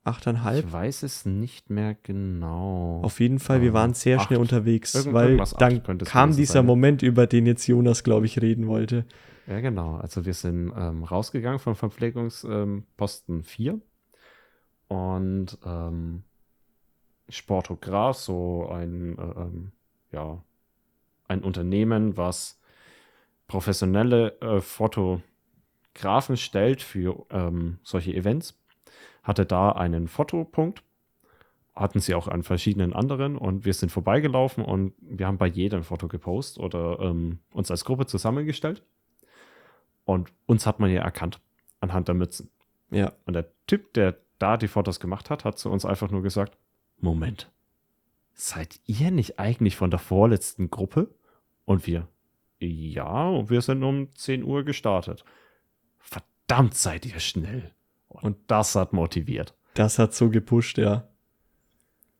Achteinhalb? 0.05 0.65
Ich 0.65 0.71
weiß 0.71 1.03
es 1.03 1.25
nicht 1.25 1.69
mehr 1.69 1.95
genau. 2.03 3.01
Auf 3.03 3.21
jeden 3.21 3.39
Fall, 3.39 3.61
wir 3.61 3.71
waren 3.73 3.93
sehr 3.93 4.19
acht. 4.19 4.27
schnell 4.27 4.39
unterwegs, 4.39 4.93
Irgend 4.95 5.13
weil 5.13 5.37
dann 5.57 5.81
kam 6.03 6.35
dieser 6.35 6.53
sein. 6.55 6.65
Moment, 6.65 7.03
über 7.03 7.25
den 7.25 7.45
jetzt 7.45 7.67
Jonas, 7.67 8.03
glaube 8.03 8.25
ich, 8.25 8.41
reden 8.41 8.67
wollte. 8.67 9.05
Ja, 9.47 9.61
genau. 9.61 9.95
Also 9.95 10.25
wir 10.25 10.33
sind 10.33 10.73
ähm, 10.75 11.03
rausgegangen 11.03 11.59
vom 11.59 11.75
Verpflegungsposten 11.75 13.35
ähm, 13.37 13.43
4 13.43 13.81
und 14.89 15.57
ähm, 15.65 16.23
Sportograph, 17.29 18.17
so 18.17 18.67
ein, 18.69 19.17
äh, 19.17 19.21
ähm, 19.21 19.71
ja, 20.11 20.43
ein 21.27 21.41
Unternehmen, 21.41 22.17
was 22.17 22.59
professionelle 23.47 24.39
äh, 24.41 24.61
Fotografen 24.61 26.35
stellt 26.35 26.81
für 26.81 27.25
ähm, 27.29 27.79
solche 27.83 28.13
Events 28.13 28.59
hatte 29.23 29.45
da 29.45 29.71
einen 29.71 30.07
Fotopunkt, 30.07 30.83
hatten 31.73 31.99
sie 31.99 32.13
auch 32.13 32.27
an 32.27 32.43
verschiedenen 32.43 32.93
anderen 32.93 33.37
und 33.37 33.65
wir 33.65 33.73
sind 33.73 33.91
vorbeigelaufen 33.91 34.63
und 34.63 34.93
wir 34.99 35.25
haben 35.25 35.37
bei 35.37 35.47
jedem 35.47 35.83
Foto 35.83 36.07
gepostet 36.07 36.63
oder 36.63 36.99
ähm, 36.99 37.39
uns 37.51 37.71
als 37.71 37.83
Gruppe 37.85 38.05
zusammengestellt. 38.05 38.83
Und 40.05 40.31
uns 40.45 40.67
hat 40.67 40.79
man 40.79 40.91
ja 40.91 41.01
erkannt 41.01 41.39
anhand 41.79 42.09
der 42.09 42.15
Mützen. 42.15 42.51
Ja. 42.91 43.13
Und 43.25 43.33
der 43.33 43.47
Typ, 43.65 43.93
der 43.93 44.17
da 44.37 44.57
die 44.57 44.67
Fotos 44.67 44.99
gemacht 44.99 45.29
hat, 45.29 45.45
hat 45.45 45.57
zu 45.57 45.71
uns 45.71 45.85
einfach 45.85 46.11
nur 46.11 46.21
gesagt: 46.21 46.57
Moment, 46.99 47.49
seid 48.33 48.79
ihr 48.85 49.09
nicht 49.09 49.39
eigentlich 49.39 49.75
von 49.75 49.89
der 49.89 49.99
vorletzten 49.99 50.69
Gruppe? 50.69 51.09
Und 51.65 51.87
wir, 51.87 52.07
ja, 52.59 53.49
wir 53.49 53.61
sind 53.61 53.83
um 53.83 54.13
10 54.15 54.43
Uhr 54.43 54.63
gestartet. 54.63 55.23
Verdammt 55.97 56.75
seid 56.75 57.05
ihr 57.05 57.19
schnell. 57.19 57.71
Und 58.21 58.37
das 58.47 58.75
hat 58.75 58.93
motiviert. 58.93 59.55
Das 59.73 59.99
hat 59.99 60.13
so 60.13 60.29
gepusht, 60.29 60.77
ja. 60.77 61.07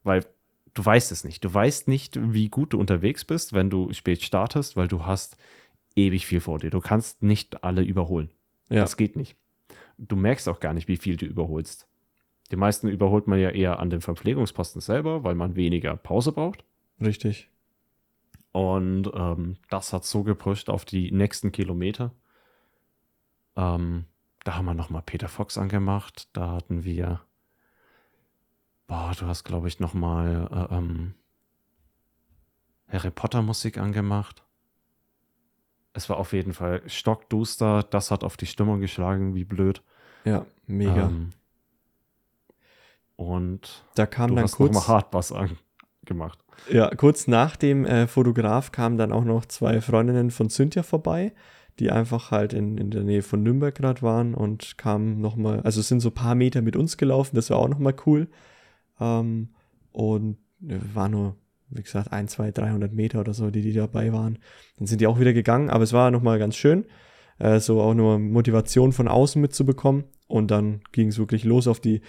Weil 0.04 0.26
du 0.74 0.86
weißt 0.86 1.12
es 1.12 1.24
nicht. 1.24 1.44
Du 1.44 1.54
weißt 1.54 1.88
nicht, 1.88 2.18
wie 2.34 2.50
gut 2.50 2.74
du 2.74 2.80
unterwegs 2.80 3.26
bist, 3.26 3.54
wenn 3.54 3.70
du 3.70 3.92
spät 3.94 4.22
startest, 4.22 4.76
weil 4.76 4.88
du 4.88 5.06
hast 5.06 5.38
ewig 5.96 6.26
viel 6.26 6.42
vor 6.42 6.60
dir. 6.60 6.70
Du 6.70 6.80
kannst 6.80 7.22
nicht 7.22 7.64
alle 7.64 7.84
überholen. 7.84 8.32
Ja. 8.70 8.82
Das 8.82 8.98
geht 8.98 9.16
nicht. 9.16 9.36
Du 9.98 10.16
merkst 10.16 10.50
auch 10.50 10.60
gar 10.60 10.74
nicht, 10.74 10.88
wie 10.88 10.98
viel 10.98 11.18
du 11.18 11.26
überholst. 11.26 11.88
Die 12.52 12.56
meisten 12.56 12.88
überholt 12.88 13.28
man 13.28 13.40
ja 13.40 13.50
eher 13.50 13.80
an 13.80 13.90
den 13.90 14.02
Verpflegungsposten 14.02 14.82
selber, 14.82 15.24
weil 15.24 15.36
man 15.36 15.56
weniger 15.56 15.96
Pause 15.96 16.32
braucht. 16.32 16.64
Richtig. 17.00 17.50
Und 18.52 19.10
ähm, 19.16 19.58
das 19.70 19.94
hat 19.94 20.06
so 20.06 20.24
gepusht 20.24 20.70
auf 20.70 20.86
die 20.86 21.12
nächsten 21.12 21.52
Kilometer. 21.52 22.12
Ähm, 23.56 24.06
da 24.44 24.56
haben 24.56 24.66
wir 24.66 24.74
nochmal 24.74 25.02
Peter 25.06 25.30
Fox 25.30 25.58
angemacht. 25.58 26.28
Da 26.34 26.52
hatten 26.52 26.84
wir, 26.84 27.22
boah, 28.88 29.14
du 29.18 29.26
hast, 29.26 29.44
glaube 29.44 29.68
ich, 29.68 29.80
nochmal 29.80 30.50
äh, 30.52 30.76
ähm, 30.76 31.14
Harry 32.90 33.12
Potter 33.12 33.42
Musik 33.42 33.78
angemacht. 33.78 34.44
Es 35.94 36.10
war 36.10 36.18
auf 36.18 36.34
jeden 36.34 36.54
Fall 36.54 36.82
stockduster. 36.88 37.84
Das 37.84 38.12
hat 38.12 38.24
auf 38.24 38.36
die 38.36 38.46
Stimmung 38.46 38.80
geschlagen, 38.80 39.36
wie 39.36 39.46
blöd. 39.46 39.82
Ja, 40.26 40.46
mega. 40.66 41.08
Ähm, 41.08 41.34
und 43.16 43.86
da 43.96 44.06
kam 44.06 44.30
du 44.30 44.36
dann 44.36 44.46
hast 44.46 44.56
kurz 44.56 44.74
mal 44.74 44.88
Hardbass 44.88 45.32
angemacht. 45.32 46.40
Ja, 46.70 46.90
kurz 46.96 47.28
nach 47.28 47.56
dem 47.56 47.86
äh, 47.86 48.08
Fotograf 48.08 48.72
kamen 48.72 48.98
dann 48.98 49.12
auch 49.12 49.24
noch 49.24 49.46
zwei 49.46 49.82
Freundinnen 49.82 50.32
von 50.32 50.50
Cynthia 50.50 50.84
vorbei 50.84 51.34
die 51.80 51.92
einfach 51.92 52.32
halt 52.32 52.54
in, 52.54 52.78
in 52.78 52.92
der 52.92 53.04
Nähe 53.04 53.22
von 53.24 53.42
Nürnberg 53.42 53.74
gerade 53.74 54.02
waren 54.02 54.34
und 54.36 54.78
kamen 54.78 55.20
nochmal, 55.20 55.62
also 55.62 55.82
sind 55.82 56.02
so 56.02 56.10
ein 56.10 56.16
paar 56.16 56.36
Meter 56.36 56.62
mit 56.62 56.76
uns 56.76 56.98
gelaufen, 56.98 57.36
das 57.36 57.50
war 57.50 57.58
auch 57.58 57.70
nochmal 57.70 57.96
cool. 58.06 58.28
Ähm, 59.00 59.50
und 59.92 60.38
war 60.60 61.10
nur, 61.10 61.36
wie 61.70 61.84
gesagt, 61.84 62.12
ein, 62.12 62.28
zwei, 62.28 62.52
300 62.52 62.94
Meter 62.94 63.20
oder 63.20 63.34
so, 63.34 63.50
die, 63.50 63.62
die 63.62 63.74
dabei 63.74 64.14
waren. 64.14 64.40
Dann 64.78 64.88
sind 64.88 65.02
die 65.02 65.08
auch 65.08 65.20
wieder 65.20 65.34
gegangen, 65.34 65.70
aber 65.70 65.84
es 65.84 65.94
war 65.94 66.12
nochmal 66.12 66.40
ganz 66.40 66.56
schön, 66.56 66.86
äh, 67.40 67.60
so 67.60 67.82
auch 67.82 67.94
nur 67.94 68.20
Motivation 68.20 68.92
von 68.92 69.08
außen 69.08 69.42
mitzubekommen. 69.42 70.06
Und 70.28 70.52
dann 70.52 70.82
ging 70.92 71.10
es 71.10 71.20
wirklich 71.20 71.44
los 71.44 71.68
auf 71.68 71.80
die, 71.80 72.02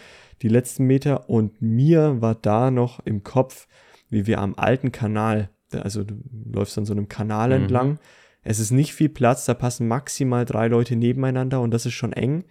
die 0.43 0.49
letzten 0.49 0.87
Meter. 0.87 1.29
Und 1.29 1.61
mir 1.61 2.21
war 2.21 2.35
da 2.35 2.71
noch 2.71 3.01
im 3.05 3.23
Kopf, 3.23 3.67
wie 4.09 4.27
wir 4.27 4.41
am 4.41 4.55
alten 4.55 4.93
Kanal, 4.93 5.51
also 5.73 6.05
du 6.05 6.15
läufst 6.51 6.79
an 6.79 6.85
so 6.85 6.93
einem 6.93 7.09
Kanal 7.09 7.49
mhm. 7.49 7.55
entlang, 7.65 7.99
es 8.45 8.59
ist 8.59 8.71
nicht 8.71 8.95
viel 8.95 9.09
Platz, 9.09 9.47
da 9.47 9.55
passen 9.55 9.89
maximal 9.89 10.45
drei 10.45 10.69
Leute 10.69 10.97
nebeneinander 10.97 11.61
und 11.61 11.73
das 11.73 11.87
ist 11.87 11.95
schon 11.95 12.13
eng. 12.13 12.45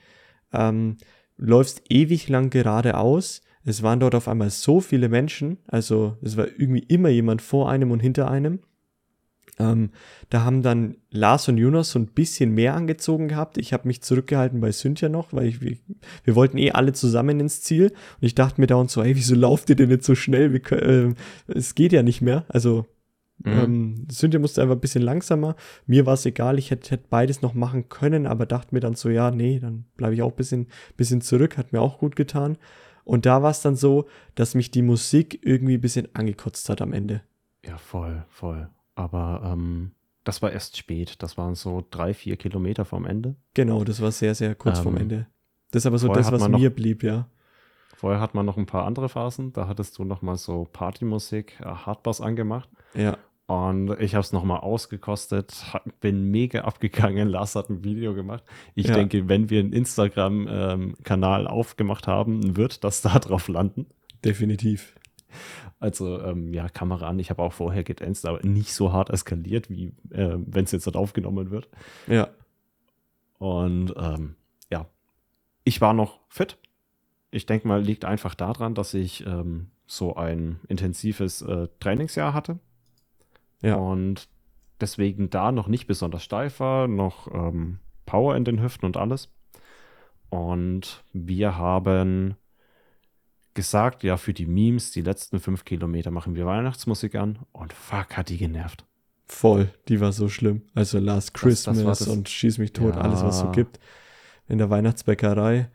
Ähm, 0.51 0.97
läufst 1.37 1.83
ewig 1.89 2.29
lang 2.29 2.49
geradeaus. 2.49 3.41
Es 3.63 3.81
waren 3.81 3.99
dort 3.99 4.15
auf 4.15 4.27
einmal 4.27 4.49
so 4.49 4.81
viele 4.81 5.07
Menschen, 5.07 5.57
also 5.67 6.17
es 6.21 6.35
war 6.35 6.47
irgendwie 6.47 6.83
immer 6.83 7.09
jemand 7.09 7.41
vor 7.41 7.69
einem 7.69 7.91
und 7.91 8.01
hinter 8.01 8.29
einem. 8.29 8.59
Ähm, 9.59 9.91
da 10.29 10.43
haben 10.43 10.63
dann 10.63 10.95
Lars 11.11 11.47
und 11.47 11.57
Jonas 11.57 11.91
so 11.91 11.99
ein 11.99 12.07
bisschen 12.07 12.53
mehr 12.53 12.73
angezogen 12.73 13.27
gehabt. 13.27 13.57
Ich 13.57 13.71
habe 13.71 13.87
mich 13.87 14.01
zurückgehalten 14.01 14.59
bei 14.59 14.71
Cynthia 14.71 15.09
noch, 15.09 15.31
weil 15.31 15.45
ich, 15.45 15.61
wir, 15.61 15.77
wir, 16.23 16.35
wollten 16.35 16.57
eh 16.57 16.71
alle 16.71 16.93
zusammen 16.93 17.39
ins 17.39 17.61
Ziel. 17.61 17.89
Und 17.89 18.25
ich 18.25 18.33
dachte 18.33 18.59
mir 18.59 18.67
da 18.67 18.75
und 18.75 18.89
so, 18.89 19.03
hey, 19.03 19.15
wieso 19.15 19.35
lauft 19.35 19.69
ihr 19.69 19.75
denn 19.75 19.89
nicht 19.89 20.03
so 20.03 20.15
schnell? 20.15 20.53
Wir, 20.53 20.71
äh, 20.71 21.13
es 21.47 21.75
geht 21.75 21.93
ja 21.93 22.01
nicht 22.01 22.21
mehr. 22.21 22.45
Also 22.47 22.87
Mhm. 23.43 23.51
Ähm, 23.51 24.07
Cynthia 24.09 24.39
musste 24.39 24.61
einfach 24.61 24.75
ein 24.75 24.81
bisschen 24.81 25.01
langsamer. 25.01 25.55
Mir 25.85 26.05
war 26.05 26.13
es 26.13 26.25
egal, 26.25 26.57
ich 26.57 26.71
hätte, 26.71 26.91
hätte 26.91 27.05
beides 27.09 27.41
noch 27.41 27.53
machen 27.53 27.89
können, 27.89 28.25
aber 28.25 28.45
dachte 28.45 28.73
mir 28.73 28.79
dann 28.79 28.95
so, 28.95 29.09
ja, 29.09 29.31
nee, 29.31 29.59
dann 29.59 29.85
bleibe 29.97 30.15
ich 30.15 30.21
auch 30.21 30.31
ein 30.31 30.35
bisschen, 30.35 30.67
bisschen 30.97 31.21
zurück, 31.21 31.57
hat 31.57 31.73
mir 31.73 31.81
auch 31.81 31.99
gut 31.99 32.15
getan. 32.15 32.57
Und 33.03 33.25
da 33.25 33.43
war 33.43 33.51
es 33.51 33.61
dann 33.61 33.75
so, 33.75 34.07
dass 34.35 34.55
mich 34.55 34.71
die 34.71 34.81
Musik 34.81 35.39
irgendwie 35.43 35.75
ein 35.75 35.81
bisschen 35.81 36.07
angekotzt 36.13 36.69
hat 36.69 36.81
am 36.81 36.93
Ende. 36.93 37.21
Ja, 37.65 37.77
voll, 37.77 38.25
voll. 38.29 38.69
Aber 38.95 39.41
ähm, 39.45 39.91
das 40.23 40.41
war 40.41 40.51
erst 40.51 40.77
spät. 40.77 41.21
Das 41.21 41.37
waren 41.37 41.55
so 41.55 41.85
drei, 41.89 42.13
vier 42.13 42.37
Kilometer 42.37 42.85
vom 42.85 43.05
Ende. 43.05 43.35
Genau, 43.53 43.83
das 43.83 44.01
war 44.01 44.11
sehr, 44.11 44.35
sehr 44.35 44.55
kurz 44.55 44.77
ähm, 44.77 44.83
vom 44.83 44.97
Ende. 44.97 45.27
Das 45.71 45.81
ist 45.81 45.85
aber 45.87 45.97
so 45.97 46.07
das, 46.07 46.31
was 46.31 46.47
mir 46.47 46.69
blieb, 46.69 47.03
ja. 47.03 47.27
Vorher 47.95 48.19
hat 48.19 48.35
man 48.35 48.45
noch 48.45 48.57
ein 48.57 48.65
paar 48.65 48.85
andere 48.85 49.09
Phasen. 49.09 49.53
Da 49.53 49.67
hattest 49.67 49.97
du 49.97 50.03
noch 50.03 50.21
mal 50.21 50.35
so 50.35 50.67
Partymusik, 50.71 51.59
äh, 51.61 51.65
Hardbass 51.65 52.21
angemacht. 52.21 52.69
Ja. 52.93 53.17
Und 53.45 53.99
ich 53.99 54.15
habe 54.15 54.21
es 54.21 54.31
nochmal 54.31 54.61
ausgekostet, 54.61 55.65
bin 55.99 56.31
mega 56.31 56.61
abgegangen. 56.61 57.27
Lars 57.29 57.55
hat 57.55 57.69
ein 57.69 57.83
Video 57.83 58.13
gemacht. 58.13 58.43
Ich 58.73 58.87
ja. 58.87 58.93
denke, 58.93 59.27
wenn 59.27 59.49
wir 59.49 59.59
einen 59.59 59.73
Instagram-Kanal 59.73 61.41
ähm, 61.41 61.47
aufgemacht 61.47 62.07
haben, 62.07 62.55
wird 62.55 62.83
das 62.83 63.01
da 63.01 63.19
drauf 63.19 63.49
landen. 63.49 63.87
Definitiv. 64.23 64.95
Also, 65.79 66.21
ähm, 66.21 66.53
ja, 66.53 66.69
Kamera 66.69 67.09
an. 67.09 67.19
Ich 67.19 67.29
habe 67.29 67.41
auch 67.41 67.51
vorher 67.51 67.83
gedanced, 67.83 68.25
aber 68.25 68.41
nicht 68.47 68.73
so 68.73 68.93
hart 68.93 69.09
eskaliert, 69.09 69.69
wie 69.69 69.87
äh, 70.11 70.37
wenn 70.37 70.63
es 70.63 70.71
jetzt 70.71 70.87
dort 70.87 70.95
aufgenommen 70.95 71.51
wird. 71.51 71.67
Ja. 72.07 72.29
Und 73.39 73.93
ähm, 73.97 74.35
ja, 74.71 74.85
ich 75.65 75.81
war 75.81 75.93
noch 75.93 76.21
fit. 76.29 76.57
Ich 77.31 77.45
denke 77.45 77.67
mal, 77.67 77.81
liegt 77.81 78.05
einfach 78.05 78.35
daran, 78.35 78.73
dass 78.73 78.93
ich 78.93 79.25
ähm, 79.25 79.71
so 79.85 80.15
ein 80.15 80.61
intensives 80.69 81.41
äh, 81.41 81.67
Trainingsjahr 81.81 82.33
hatte 82.33 82.59
Ja. 83.63 83.75
Und 83.75 84.27
deswegen 84.79 85.29
da 85.31 85.51
noch 85.51 85.67
nicht 85.67 85.87
besonders 85.87 86.23
steif 86.23 86.59
war, 86.59 86.87
noch 86.87 87.33
ähm, 87.33 87.79
Power 88.05 88.35
in 88.35 88.45
den 88.45 88.61
Hüften 88.61 88.85
und 88.85 88.97
alles. 88.97 89.29
Und 90.29 91.03
wir 91.13 91.57
haben 91.57 92.35
gesagt, 93.53 94.03
ja, 94.03 94.17
für 94.17 94.33
die 94.33 94.45
Memes, 94.47 94.91
die 94.91 95.01
letzten 95.01 95.39
fünf 95.39 95.63
Kilometer 95.63 96.11
machen 96.11 96.35
wir 96.35 96.45
Weihnachtsmusik 96.45 97.15
an. 97.15 97.39
Und 97.51 97.71
fuck, 97.73 98.17
hat 98.17 98.29
die 98.29 98.37
genervt. 98.37 98.85
Voll, 99.25 99.71
die 99.87 100.01
war 100.01 100.11
so 100.11 100.27
schlimm. 100.27 100.63
Also 100.75 100.99
Last 100.99 101.29
das 101.29 101.33
Christmas 101.41 101.77
war 101.85 101.91
das- 101.91 102.07
und 102.07 102.27
Schieß 102.29 102.57
mich 102.57 102.73
tot, 102.73 102.95
Ja. 102.95 103.01
alles 103.01 103.23
was 103.23 103.39
so 103.39 103.51
gibt. 103.51 103.79
In 104.47 104.57
der 104.57 104.69
Weihnachtsbäckerei. 104.69 105.69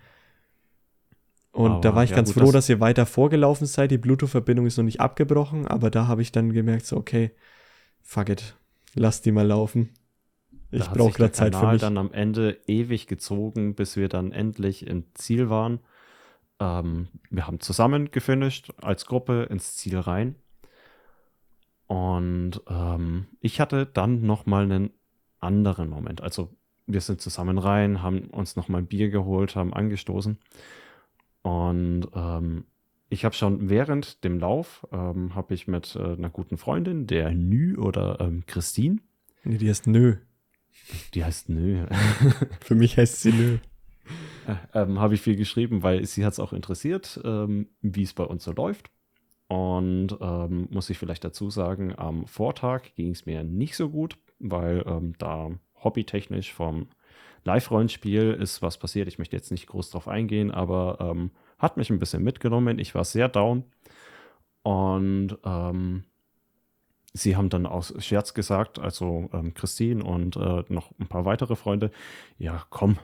Und 1.53 1.71
Aber, 1.73 1.81
da 1.81 1.95
war 1.95 2.05
ich 2.05 2.11
ja, 2.11 2.17
ganz 2.17 2.35
gut, 2.35 2.43
froh, 2.43 2.47
das- 2.53 2.67
dass 2.67 2.69
ihr 2.69 2.81
weiter 2.81 3.07
vorgelaufen 3.07 3.67
seid. 3.67 3.91
Die 3.91 3.99
Bluetooth-Verbindung 3.99 4.67
ist 4.67 4.77
noch 4.77 4.85
nicht 4.85 5.01
abgebrochen, 5.01 5.67
aber 5.67 5.91
da 5.91 6.07
habe 6.07 6.21
ich 6.23 6.31
dann 6.31 6.53
gemerkt, 6.53 6.85
so, 6.87 6.97
okay, 6.97 7.31
fuck 8.09 8.31
it, 8.31 8.57
lass 8.95 9.21
die 9.21 9.33
mal 9.33 9.47
laufen. 9.47 9.91
Ich 10.71 10.83
Da 10.83 10.93
brauche 10.93 11.13
gerade 11.13 11.33
Zeit 11.33 11.55
für 11.55 11.61
Kanal 11.61 11.75
mich. 11.75 11.81
dann 11.83 11.99
am 11.99 12.11
Ende 12.13 12.59
ewig 12.67 13.07
gezogen, 13.07 13.75
bis 13.75 13.97
wir 13.97 14.09
dann 14.09 14.33
endlich 14.33 14.87
im 14.87 15.05
Ziel 15.13 15.51
waren. 15.51 15.81
Ähm, 16.59 17.09
wir 17.29 17.47
haben 17.47 17.61
zusammen 17.61 18.11
gefinisht, 18.11 18.73
als 18.81 19.05
Gruppe 19.05 19.45
ins 19.51 19.77
Ziel 19.77 19.99
rein. 19.99 20.37
Und 21.87 22.63
ähm, 22.69 23.27
ich 23.41 23.61
hatte 23.61 23.85
dann 23.85 24.23
noch 24.23 24.47
mal 24.47 24.65
einen 24.65 24.91
anderen 25.41 25.91
Moment. 25.91 26.23
Also 26.23 26.51
wir 26.87 27.03
sind 27.03 27.21
zusammen 27.21 27.59
rein, 27.59 28.03
haben 28.03 28.31
uns 28.31 28.57
noch 28.57 28.69
mal 28.69 28.79
ein 28.79 28.87
Bier 28.87 29.11
geholt, 29.11 29.55
haben 29.55 29.75
angestoßen. 29.75 30.39
Und 31.43 32.09
ähm, 32.15 32.65
ich 33.09 33.25
habe 33.25 33.35
schon 33.35 33.69
während 33.71 34.23
dem 34.25 34.39
Lauf, 34.39 34.87
ähm, 34.93 35.35
habe 35.35 35.55
ich 35.55 35.67
mit 35.67 35.97
äh, 35.97 36.13
einer 36.15 36.31
guten 36.31 36.59
Freundin, 36.59 37.07
der 37.07 37.31
Nü 37.33 37.77
oder 37.77 38.21
ähm, 38.21 38.45
Christine, 38.47 38.99
Nee, 39.45 39.59
die 39.59 39.69
heißt 39.69 39.87
Nö. 39.87 40.17
die 41.15 41.25
heißt 41.25 41.49
Nö, 41.49 41.87
Für 42.61 42.75
mich 42.75 42.97
heißt 42.99 43.23
sie 43.23 43.33
Nö. 43.33 43.59
ähm, 44.75 44.99
habe 44.99 45.15
ich 45.15 45.21
viel 45.21 45.37
geschrieben, 45.37 45.83
weil 45.83 46.05
sie 46.07 46.25
hat 46.25 46.33
es 46.35 46.41
auch 46.41 46.53
interessiert, 46.53 47.21
ähm, 47.25 47.69
wie 47.81 48.03
es 48.03 48.13
bei 48.15 48.25
uns 48.25 48.45
so 48.45 48.53
läuft. 48.53 48.91
Und 49.47 50.19
ähm, 50.21 50.69
muss 50.71 50.91
ich 50.91 50.99
vielleicht 50.99 51.25
dazu 51.25 51.49
sagen, 51.49 51.95
am 51.99 52.27
Vortag 52.27 52.95
ging 52.95 53.13
es 53.13 53.25
mir 53.25 53.43
nicht 53.45 53.77
so 53.77 53.89
gut, 53.89 54.19
weil 54.39 54.85
ähm, 54.87 55.15
da 55.19 55.51
hobbytechnisch 55.83 56.53
vom 56.53 56.89
Live-Rollenspiel 57.45 58.33
ist 58.41 58.63
was 58.63 58.79
passiert. 58.79 59.09
Ich 59.09 59.19
möchte 59.19 59.37
jetzt 59.37 59.51
nicht 59.51 59.67
groß 59.67 59.91
drauf 59.91 60.09
eingehen, 60.09 60.51
aber 60.51 60.99
ähm, 61.01 61.31
hat 61.59 61.77
mich 61.77 61.91
ein 61.91 61.99
bisschen 61.99 62.23
mitgenommen. 62.23 62.79
Ich 62.79 62.95
war 62.95 63.05
sehr 63.05 63.29
down. 63.29 63.65
Und 64.63 65.39
ähm, 65.45 66.05
sie 67.15 67.37
haben 67.37 67.49
dann 67.49 67.67
aus 67.67 67.95
Scherz 67.99 68.35
gesagt, 68.35 68.79
also 68.79 69.31
ähm, 69.33 69.55
Christine 69.55 70.05
und 70.05 70.37
äh, 70.37 70.65
noch 70.69 70.93
ein 70.99 71.09
paar 71.09 71.25
weitere 71.25 71.57
Freunde, 71.57 71.91
ja, 72.39 72.65
komm, 72.71 72.99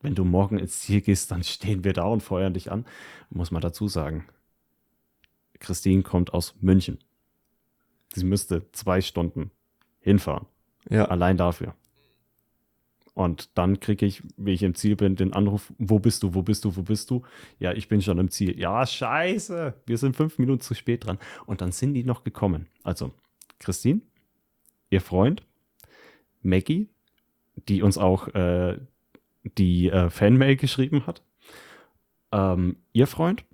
wenn 0.00 0.14
du 0.14 0.24
morgen 0.24 0.58
ins 0.58 0.80
Ziel 0.80 1.00
gehst, 1.00 1.30
dann 1.30 1.42
stehen 1.42 1.84
wir 1.84 1.92
da 1.92 2.04
und 2.04 2.22
feuern 2.22 2.54
dich 2.54 2.70
an. 2.70 2.84
Muss 3.30 3.50
man 3.50 3.62
dazu 3.62 3.88
sagen. 3.88 4.26
Christine 5.58 6.02
kommt 6.02 6.32
aus 6.32 6.54
München. 6.60 6.98
Sie 8.14 8.24
müsste 8.24 8.70
zwei 8.72 9.00
Stunden 9.00 9.50
hinfahren. 10.00 10.46
Ja, 10.88 11.06
Allein 11.06 11.36
dafür. 11.36 11.74
Und 13.18 13.58
dann 13.58 13.80
kriege 13.80 14.06
ich, 14.06 14.22
wie 14.36 14.52
ich 14.52 14.62
im 14.62 14.76
Ziel 14.76 14.94
bin, 14.94 15.16
den 15.16 15.32
Anruf, 15.32 15.72
wo 15.76 15.98
bist 15.98 16.22
du, 16.22 16.34
wo 16.34 16.42
bist 16.42 16.64
du, 16.64 16.76
wo 16.76 16.82
bist 16.82 17.10
du? 17.10 17.22
Ja, 17.58 17.72
ich 17.72 17.88
bin 17.88 18.00
schon 18.00 18.16
im 18.18 18.30
Ziel. 18.30 18.56
Ja, 18.56 18.86
scheiße, 18.86 19.74
wir 19.86 19.98
sind 19.98 20.14
fünf 20.14 20.38
Minuten 20.38 20.60
zu 20.60 20.74
spät 20.74 21.04
dran. 21.04 21.18
Und 21.44 21.60
dann 21.60 21.72
sind 21.72 21.94
die 21.94 22.04
noch 22.04 22.22
gekommen. 22.22 22.68
Also, 22.84 23.12
Christine, 23.58 24.02
ihr 24.88 25.00
Freund, 25.00 25.42
Maggie, 26.42 26.90
die 27.68 27.82
uns 27.82 27.98
auch 27.98 28.28
äh, 28.28 28.78
die 29.42 29.90
äh, 29.90 30.10
Fanmail 30.10 30.54
geschrieben 30.54 31.04
hat, 31.08 31.24
ähm, 32.30 32.76
ihr 32.92 33.08
Freund 33.08 33.44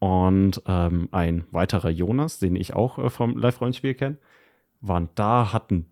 und 0.00 0.62
ähm, 0.66 1.08
ein 1.12 1.44
weiterer 1.52 1.90
Jonas, 1.90 2.40
den 2.40 2.56
ich 2.56 2.74
auch 2.74 2.98
äh, 2.98 3.08
vom 3.08 3.38
Live-Rollenspiel 3.38 3.94
kenne, 3.94 4.18
waren 4.80 5.10
da, 5.14 5.52
hatten 5.52 5.86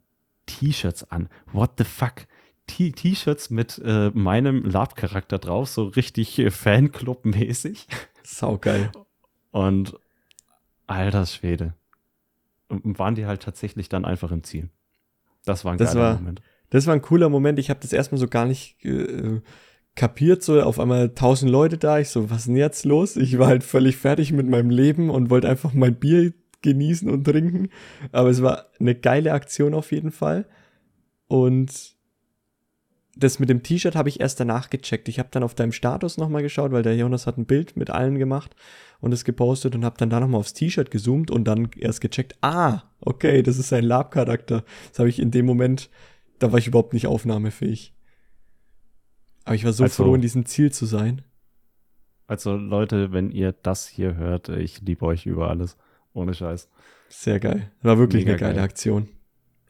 T-Shirts 0.47 1.12
an. 1.12 1.28
What 1.53 1.74
the 1.78 1.85
fuck? 1.85 2.26
T-Shirts 2.93 3.51
mit 3.51 3.81
äh, 3.85 4.11
meinem 4.14 4.64
Lab-Charakter 4.64 5.39
drauf, 5.39 5.68
so 5.68 5.85
richtig 5.85 6.39
äh, 6.39 6.51
Fanclub-mäßig. 6.51 7.87
saugeil. 8.23 8.91
Und 9.51 9.95
alter 10.87 11.27
Schwede. 11.27 11.75
Und 12.68 12.99
waren 12.99 13.14
die 13.14 13.27
halt 13.27 13.43
tatsächlich 13.43 13.89
dann 13.89 14.05
einfach 14.05 14.31
im 14.33 14.45
Ziel. 14.45 14.68
Das 15.45 15.64
war 15.64 15.73
ein 15.73 15.79
Das 15.79 15.95
geiler 15.95 16.05
war- 16.05 16.14
Moment. 16.18 16.43
Das 16.71 16.87
war 16.87 16.95
ein 16.95 17.03
cooler 17.03 17.29
Moment. 17.29 17.59
Ich 17.59 17.68
habe 17.68 17.81
das 17.81 17.93
erstmal 17.93 18.21
so 18.21 18.29
gar 18.29 18.45
nicht 18.47 18.85
äh, 18.85 19.41
kapiert. 19.97 20.43
So 20.45 20.62
auf 20.62 20.79
einmal 20.79 21.11
tausend 21.16 21.51
Leute 21.51 21.79
da. 21.79 21.99
Ich 21.99 22.11
so, 22.11 22.31
was 22.31 22.41
ist 22.43 22.47
denn 22.47 22.55
jetzt 22.57 22.85
los? 22.85 23.16
Ich 23.16 23.39
war 23.41 23.49
halt 23.49 23.64
völlig 23.64 23.97
fertig 23.97 24.31
mit 24.33 24.47
meinem 24.49 24.71
Leben 24.71 25.11
und 25.11 25.31
wollte 25.31 25.49
einfach 25.49 25.73
mein 25.73 25.97
Bier 25.97 26.33
genießen 26.62 27.11
und 27.11 27.25
trinken. 27.25 27.71
Aber 28.12 28.29
es 28.31 28.41
war 28.43 28.66
eine 28.79 28.95
geile 28.95 29.33
Aktion 29.33 29.75
auf 29.75 29.91
jeden 29.91 30.12
Fall. 30.12 30.47
Und 31.27 31.97
das 33.16 33.38
mit 33.38 33.48
dem 33.48 33.62
T-Shirt 33.62 33.96
habe 33.96 34.08
ich 34.08 34.20
erst 34.20 34.40
danach 34.40 34.70
gecheckt. 34.70 35.08
Ich 35.08 35.18
habe 35.18 35.28
dann 35.32 35.42
auf 35.42 35.54
deinem 35.54 35.72
Status 35.72 36.16
nochmal 36.16 36.42
geschaut, 36.42 36.72
weil 36.72 36.82
der 36.82 36.96
Jonas 36.96 37.26
hat 37.26 37.38
ein 37.38 37.46
Bild 37.46 37.76
mit 37.76 37.90
allen 37.90 38.18
gemacht 38.18 38.54
und 39.00 39.12
es 39.12 39.24
gepostet 39.24 39.74
und 39.74 39.84
habe 39.84 39.96
dann 39.98 40.11
da 40.11 40.20
nochmal 40.20 40.40
aufs 40.40 40.52
T-Shirt 40.54 40.90
gezoomt 40.90 41.30
und 41.30 41.44
dann 41.44 41.70
erst 41.76 42.00
gecheckt, 42.00 42.36
ah, 42.40 42.82
okay, 43.00 43.42
das 43.42 43.58
ist 43.58 43.68
sein 43.68 43.84
Lab-Charakter. 43.84 44.64
Das 44.90 44.98
habe 44.98 45.08
ich 45.08 45.18
in 45.18 45.30
dem 45.30 45.46
Moment, 45.46 45.90
da 46.38 46.52
war 46.52 46.58
ich 46.58 46.66
überhaupt 46.68 46.92
nicht 46.92 47.06
aufnahmefähig. 47.06 47.94
Aber 49.44 49.54
ich 49.54 49.64
war 49.64 49.72
so 49.72 49.84
Also- 49.84 50.04
froh, 50.04 50.14
in 50.14 50.20
diesem 50.22 50.46
Ziel 50.46 50.70
zu 50.72 50.86
sein. 50.86 51.22
Also 52.26 52.54
Leute, 52.54 53.12
wenn 53.12 53.30
ihr 53.32 53.52
das 53.52 53.88
hier 53.88 54.14
hört, 54.14 54.48
ich 54.50 54.80
liebe 54.82 55.04
euch 55.04 55.26
über 55.26 55.48
alles. 55.50 55.76
Ohne 56.12 56.32
Scheiß. 56.34 56.68
Sehr 57.08 57.40
geil. 57.40 57.72
War 57.82 57.98
wirklich 57.98 58.24
Mega 58.24 58.34
eine 58.34 58.40
geile 58.40 58.54
geil. 58.56 58.64
Aktion. 58.64 59.08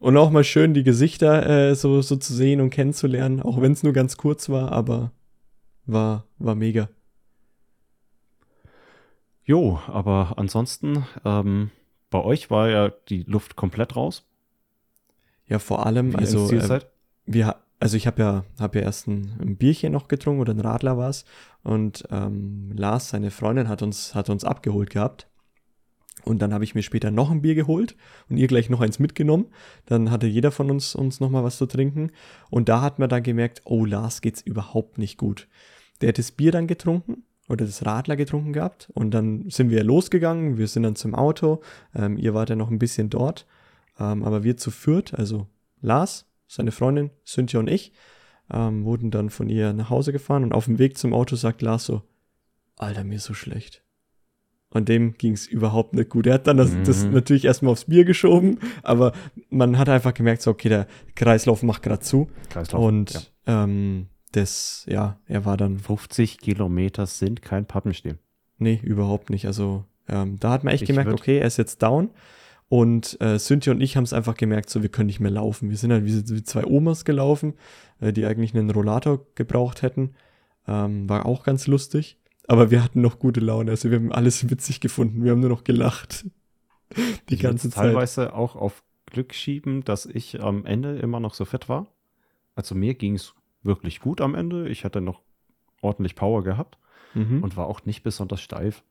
Und 0.00 0.16
auch 0.16 0.30
mal 0.30 0.44
schön, 0.44 0.72
die 0.72 0.82
Gesichter 0.82 1.46
äh, 1.46 1.74
so, 1.74 2.00
so 2.00 2.16
zu 2.16 2.34
sehen 2.34 2.62
und 2.62 2.70
kennenzulernen, 2.70 3.42
auch 3.42 3.60
wenn 3.60 3.72
es 3.72 3.82
nur 3.82 3.92
ganz 3.92 4.16
kurz 4.16 4.48
war, 4.48 4.72
aber 4.72 5.12
war, 5.84 6.24
war 6.38 6.54
mega. 6.54 6.88
Jo, 9.44 9.78
aber 9.86 10.34
ansonsten, 10.36 11.04
ähm, 11.24 11.70
bei 12.08 12.20
euch 12.22 12.50
war 12.50 12.70
ja 12.70 12.90
die 13.08 13.24
Luft 13.24 13.56
komplett 13.56 13.94
raus. 13.94 14.24
Ja, 15.46 15.58
vor 15.58 15.84
allem, 15.84 16.14
wie 16.14 16.18
also 16.18 16.50
äh, 16.50 16.80
wir, 17.26 17.56
also 17.78 17.96
ich 17.96 18.06
habe 18.06 18.22
ja, 18.22 18.44
hab 18.58 18.74
ja 18.74 18.80
erst 18.80 19.06
ein, 19.06 19.36
ein 19.38 19.56
Bierchen 19.56 19.92
noch 19.92 20.08
getrunken 20.08 20.40
oder 20.40 20.54
ein 20.54 20.60
Radler 20.60 20.96
war's 20.96 21.26
und 21.62 22.04
ähm, 22.10 22.72
Lars, 22.74 23.10
seine 23.10 23.30
Freundin, 23.30 23.68
hat 23.68 23.82
uns, 23.82 24.14
hat 24.14 24.30
uns 24.30 24.44
abgeholt 24.44 24.88
gehabt. 24.88 25.29
Und 26.24 26.40
dann 26.40 26.52
habe 26.52 26.64
ich 26.64 26.74
mir 26.74 26.82
später 26.82 27.10
noch 27.10 27.30
ein 27.30 27.42
Bier 27.42 27.54
geholt 27.54 27.96
und 28.28 28.36
ihr 28.36 28.46
gleich 28.46 28.70
noch 28.70 28.80
eins 28.80 28.98
mitgenommen. 28.98 29.46
Dann 29.86 30.10
hatte 30.10 30.26
jeder 30.26 30.50
von 30.50 30.70
uns 30.70 30.94
uns 30.94 31.20
noch 31.20 31.30
mal 31.30 31.44
was 31.44 31.58
zu 31.58 31.66
trinken. 31.66 32.10
Und 32.50 32.68
da 32.68 32.82
hat 32.82 32.98
man 32.98 33.08
dann 33.08 33.22
gemerkt, 33.22 33.62
oh, 33.64 33.84
Lars 33.84 34.20
geht's 34.20 34.42
überhaupt 34.42 34.98
nicht 34.98 35.18
gut. 35.18 35.48
Der 36.00 36.10
hat 36.10 36.18
das 36.18 36.32
Bier 36.32 36.52
dann 36.52 36.66
getrunken 36.66 37.24
oder 37.48 37.64
das 37.64 37.84
Radler 37.84 38.16
getrunken 38.16 38.52
gehabt. 38.52 38.90
Und 38.94 39.12
dann 39.12 39.48
sind 39.50 39.70
wir 39.70 39.82
losgegangen. 39.84 40.56
Wir 40.56 40.68
sind 40.68 40.84
dann 40.84 40.96
zum 40.96 41.14
Auto. 41.14 41.60
Ähm, 41.94 42.16
ihr 42.16 42.34
wart 42.34 42.50
ja 42.50 42.56
noch 42.56 42.70
ein 42.70 42.78
bisschen 42.78 43.10
dort. 43.10 43.46
Ähm, 43.98 44.22
aber 44.22 44.44
wir 44.44 44.56
zu 44.56 44.70
viert, 44.70 45.14
also 45.14 45.46
Lars, 45.80 46.26
seine 46.46 46.72
Freundin, 46.72 47.10
Cynthia 47.26 47.60
und 47.60 47.68
ich, 47.68 47.92
ähm, 48.52 48.84
wurden 48.84 49.10
dann 49.10 49.30
von 49.30 49.48
ihr 49.48 49.72
nach 49.72 49.90
Hause 49.90 50.12
gefahren. 50.12 50.44
Und 50.44 50.52
auf 50.52 50.66
dem 50.66 50.78
Weg 50.78 50.96
zum 50.98 51.12
Auto 51.12 51.36
sagt 51.36 51.62
Lars 51.62 51.84
so, 51.84 52.02
Alter, 52.76 53.04
mir 53.04 53.16
ist 53.16 53.24
so 53.24 53.34
schlecht. 53.34 53.82
Und 54.72 54.88
dem 54.88 55.14
ging's 55.18 55.46
überhaupt 55.46 55.94
nicht 55.94 56.10
gut. 56.10 56.26
Er 56.28 56.34
hat 56.34 56.46
dann 56.46 56.56
das, 56.56 56.70
das 56.84 57.04
Mhm. 57.04 57.12
natürlich 57.12 57.44
erstmal 57.44 57.72
aufs 57.72 57.86
Bier 57.86 58.04
geschoben, 58.04 58.60
aber 58.84 59.12
man 59.48 59.76
hat 59.78 59.88
einfach 59.88 60.14
gemerkt, 60.14 60.42
so, 60.42 60.52
okay, 60.52 60.68
der 60.68 60.86
Kreislauf 61.16 61.62
macht 61.64 61.82
gerade 61.82 62.00
zu. 62.00 62.28
Kreislauf. 62.50 62.80
Und 62.84 63.30
ja. 63.46 63.64
ähm, 63.64 64.06
das, 64.32 64.84
ja, 64.88 65.18
er 65.26 65.44
war 65.44 65.56
dann, 65.56 65.78
50 65.80 66.38
Kilometer 66.38 67.06
sind 67.06 67.42
kein 67.42 67.66
Pappenstiel. 67.66 68.18
nee, 68.58 68.78
überhaupt 68.82 69.30
nicht. 69.30 69.46
Also 69.46 69.84
ähm, 70.08 70.38
da 70.38 70.50
hat 70.52 70.62
man 70.62 70.72
echt 70.72 70.82
Ich 70.84 70.86
gemerkt, 70.88 71.12
okay, 71.12 71.38
er 71.38 71.46
ist 71.46 71.56
jetzt 71.56 71.82
down. 71.82 72.10
Und 72.68 73.20
äh, 73.20 73.36
Cynthia 73.40 73.72
und 73.72 73.80
ich 73.80 73.96
haben 73.96 74.04
es 74.04 74.12
einfach 74.12 74.36
gemerkt, 74.36 74.70
so 74.70 74.82
wir 74.82 74.88
können 74.90 75.08
nicht 75.08 75.18
mehr 75.18 75.32
laufen. 75.32 75.70
Wir 75.70 75.76
sind 75.76 75.90
halt 75.90 76.04
wie, 76.04 76.36
wie 76.36 76.44
zwei 76.44 76.64
Omas 76.64 77.04
gelaufen, 77.04 77.54
äh, 78.00 78.12
die 78.12 78.24
eigentlich 78.24 78.54
einen 78.54 78.70
Rollator 78.70 79.26
gebraucht 79.34 79.82
hätten. 79.82 80.14
Ähm, 80.68 81.08
war 81.08 81.26
auch 81.26 81.42
ganz 81.42 81.66
lustig. 81.66 82.18
Aber 82.50 82.70
wir 82.72 82.82
hatten 82.82 83.00
noch 83.00 83.18
gute 83.20 83.38
Laune. 83.40 83.70
Also 83.70 83.90
wir 83.90 83.98
haben 83.98 84.10
alles 84.12 84.50
witzig 84.50 84.80
gefunden. 84.80 85.22
Wir 85.22 85.30
haben 85.30 85.40
nur 85.40 85.50
noch 85.50 85.62
gelacht. 85.62 86.26
Die 87.28 87.34
Ich 87.34 87.40
ganze 87.40 87.70
Zeit. 87.70 87.84
teilweise 87.84 88.32
auch 88.34 88.56
auf 88.56 88.82
Glück 89.06 89.32
schieben, 89.34 89.84
dass 89.84 90.04
ich 90.06 90.40
am 90.42 90.66
Ende 90.66 90.98
immer 90.98 91.20
noch 91.20 91.34
so 91.34 91.44
fit 91.44 91.68
war. 91.68 91.86
Also 92.56 92.74
mir 92.74 92.94
ging 92.94 93.14
es 93.14 93.34
wirklich 93.62 94.00
gut 94.00 94.20
am 94.20 94.34
Ende. 94.34 94.68
Ich 94.68 94.84
hatte 94.84 95.00
noch 95.00 95.22
ordentlich 95.80 96.16
Power 96.16 96.42
gehabt 96.42 96.76
Mhm. 97.14 97.42
und 97.42 97.56
war 97.56 97.66
auch 97.66 97.84
nicht 97.84 98.02
besonders 98.02 98.40
steif. 98.40 98.82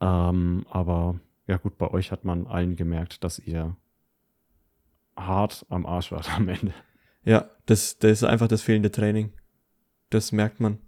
Ähm, 0.00 0.66
aber 0.70 1.18
ja 1.46 1.56
gut, 1.58 1.78
bei 1.78 1.88
euch 1.90 2.10
hat 2.12 2.24
man 2.24 2.46
allen 2.48 2.74
gemerkt, 2.76 3.22
dass 3.24 3.38
ihr 3.38 3.76
hart 5.16 5.64
am 5.68 5.86
Arsch 5.86 6.10
wart 6.12 6.32
am 6.36 6.48
Ende. 6.48 6.74
Ja, 7.24 7.48
das, 7.66 7.98
das 7.98 8.10
ist 8.12 8.24
einfach 8.24 8.48
das 8.48 8.62
fehlende 8.62 8.90
Training. 8.90 9.32
Das 10.10 10.32
merkt 10.32 10.60
man. 10.60 10.78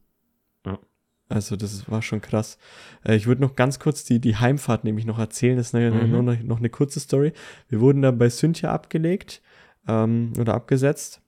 Also 1.29 1.57
das 1.57 1.91
war 1.91 2.03
schon 2.03 2.21
krass. 2.21 2.57
Äh, 3.05 3.17
ich 3.17 3.27
würde 3.27 3.43
noch 3.43 3.57
ganz 3.57 3.79
kurz 3.81 4.05
die, 4.05 4.21
die 4.21 4.37
Heimfahrt 4.37 4.85
nämlich 4.85 5.07
noch 5.07 5.19
erzählen. 5.19 5.57
Das 5.57 5.69
ist 5.69 5.75
eine, 5.75 5.91
Mhm. 5.91 6.11
nur 6.11 6.23
noch, 6.23 6.41
noch 6.43 6.59
eine 6.59 6.71
kurze 6.71 7.01
Story. 7.01 7.33
Wir 7.69 7.81
wurden 7.81 8.03
dann 8.03 8.19
bei 8.19 8.29
Cynthia 8.31 8.73
abgelegt 8.73 9.43
ähm, 9.89 10.33
oder 10.39 10.55
abgesetzt. 10.55 11.21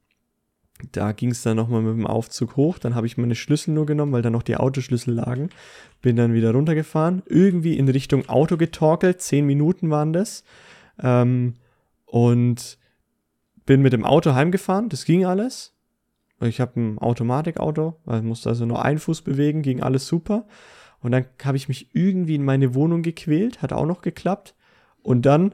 Da 0.93 1.11
ging 1.11 1.33
es 1.33 1.43
dann 1.43 1.57
nochmal 1.57 1.83
mit 1.83 1.95
dem 1.95 2.07
Aufzug 2.07 2.55
hoch. 2.55 2.79
Dann 2.79 2.95
habe 2.95 3.09
ich 3.09 3.19
meine 3.19 3.35
Schlüssel 3.35 3.75
nur 3.75 3.87
genommen, 3.87 4.13
weil 4.13 4.23
da 4.23 4.31
noch 4.31 4.45
die 4.45 4.57
Autoschlüssel 4.57 5.15
lagen. 5.15 5.51
Bin 6.03 6.15
dann 6.15 6.33
wieder 6.35 6.53
runtergefahren. 6.53 7.23
Irgendwie 7.27 7.77
in 7.77 7.89
Richtung 7.89 8.29
Auto 8.29 8.57
getorkelt. 8.57 9.21
Zehn 9.21 9.45
Minuten 9.47 9.91
waren 9.91 10.13
das. 10.13 10.45
Ähm, 11.03 11.55
und 12.07 12.79
bin 13.67 13.83
mit 13.83 13.93
dem 13.93 14.05
Auto 14.05 14.35
heimgefahren. 14.35 14.89
Das 14.89 15.05
ging 15.05 15.27
alles. 15.27 15.75
Ich 16.41 16.61
habe 16.61 16.81
ein 16.81 16.99
Automatikauto, 16.99 17.97
ich 18.07 18.23
musste 18.23 18.49
also 18.49 18.65
nur 18.65 18.85
einen 18.85 18.99
Fuß 19.01 19.23
bewegen, 19.23 19.63
ging 19.63 19.83
alles 19.83 20.07
super. 20.07 20.47
Und 21.01 21.13
dann 21.13 21.27
habe 21.45 21.57
ich 21.57 21.69
mich 21.69 21.95
irgendwie 21.95 22.37
in 22.37 22.45
meine 22.45 22.75
Wohnung 22.75 23.03
gequält, 23.03 23.61
hat 23.63 23.73
auch 23.73 23.87
noch 23.87 24.03
geklappt. 24.03 24.55
Und 25.03 25.27
dann 25.27 25.53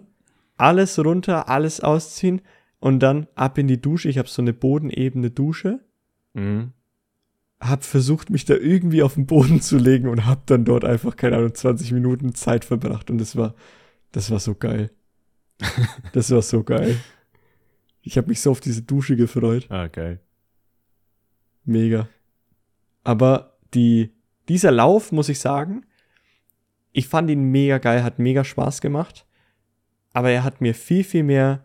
alles 0.57 0.99
runter, 0.99 1.49
alles 1.49 1.81
ausziehen 1.81 2.43
und 2.81 3.01
dann 3.01 3.27
ab 3.35 3.57
in 3.59 3.67
die 3.67 3.81
Dusche. 3.81 4.09
Ich 4.09 4.19
habe 4.19 4.29
so 4.29 4.43
eine 4.43 4.53
bodenebene 4.53 5.31
Dusche, 5.31 5.81
Mhm. 6.35 6.73
habe 7.61 7.83
versucht, 7.83 8.29
mich 8.31 8.45
da 8.45 8.55
irgendwie 8.55 9.03
auf 9.03 9.15
den 9.15 9.27
Boden 9.27 9.61
zu 9.63 9.79
legen 9.79 10.09
und 10.09 10.27
habe 10.27 10.43
dann 10.47 10.65
dort 10.65 10.85
einfach, 10.85 11.17
keine 11.17 11.37
Ahnung, 11.37 11.55
20 11.55 11.93
Minuten 11.93 12.35
Zeit 12.35 12.65
verbracht. 12.65 13.11
Und 13.11 13.19
das 13.19 13.37
war, 13.37 13.55
das 14.13 14.31
war 14.31 14.41
so 14.41 14.55
geil. 14.55 14.91
Das 16.13 16.31
war 16.31 16.43
so 16.43 16.63
geil. 16.63 16.97
Ich 18.03 18.19
habe 18.19 18.29
mich 18.29 18.41
so 18.41 18.51
auf 18.51 18.61
diese 18.61 18.83
Dusche 18.83 19.17
gefreut. 19.17 19.67
Ah, 19.71 19.87
geil. 19.87 20.21
Mega. 21.65 22.09
Aber 23.03 23.57
die, 23.75 24.13
dieser 24.49 24.71
Lauf, 24.71 25.13
muss 25.13 25.29
ich 25.29 25.41
sagen, 25.41 25.85
ich 26.93 27.09
fand 27.09 27.31
ihn 27.31 27.51
mega 27.51 27.79
geil, 27.79 28.03
hat 28.03 28.19
mega 28.19 28.45
Spaß 28.45 28.81
gemacht. 28.81 29.27
Aber 30.13 30.31
er 30.31 30.45
hat 30.45 30.61
mir 30.61 30.75
viel, 30.75 31.03
viel 31.05 31.25
mehr 31.25 31.65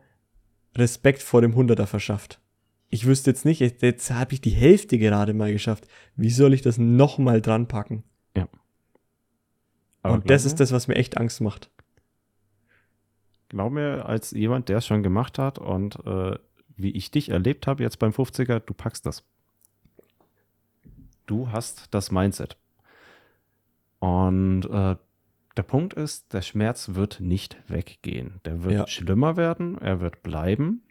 Respekt 0.76 1.22
vor 1.22 1.42
dem 1.42 1.54
100er 1.54 1.86
verschafft. 1.86 2.40
Ich 2.90 3.06
wüsste 3.06 3.30
jetzt 3.30 3.46
nicht, 3.46 3.60
jetzt, 3.60 4.12
habe 4.12 4.34
ich 4.34 4.42
die 4.42 4.50
Hälfte 4.50 4.98
gerade 4.98 5.34
mal 5.34 5.52
geschafft. 5.52 5.88
Wie 6.16 6.32
soll 6.32 6.54
ich 6.54 6.64
das 6.64 6.80
nochmal 6.80 7.42
dran 7.42 7.68
packen? 7.68 8.04
Aber 10.02 10.16
Und 10.16 10.30
das 10.30 10.46
ist 10.46 10.60
das, 10.60 10.72
was 10.72 10.88
mir 10.88 10.96
echt 10.96 11.18
Angst 11.18 11.42
macht. 11.42 11.70
Glaub 13.50 13.72
mir, 13.72 14.06
als 14.06 14.32
jemand, 14.32 14.70
der 14.70 14.78
es 14.78 14.88
schon 14.88 15.04
gemacht 15.04 15.38
hat 15.38 15.60
und 15.60 15.96
äh, 16.06 16.38
wie 16.78 16.92
ich 16.92 17.12
dich 17.12 17.30
erlebt 17.30 17.68
habe 17.68 17.84
jetzt 17.84 18.00
beim 18.00 18.12
50er, 18.12 18.60
du 18.60 18.74
packst 18.74 19.06
das. 19.06 19.24
Du 21.30 21.52
hast 21.52 21.94
das 21.94 22.10
Mindset. 22.12 22.58
Und 24.00 24.64
äh, 24.66 24.96
der 25.58 25.64
Punkt 25.64 25.94
ist, 25.94 26.34
der 26.34 26.42
Schmerz 26.42 26.96
wird 26.96 27.20
nicht 27.20 27.58
weggehen. 27.68 28.40
Der 28.46 28.64
wird 28.64 28.74
Ja. 28.74 28.88
schlimmer 28.88 29.38
werden, 29.38 29.78
er 29.78 30.00
wird 30.00 30.24
bleiben. 30.24 30.82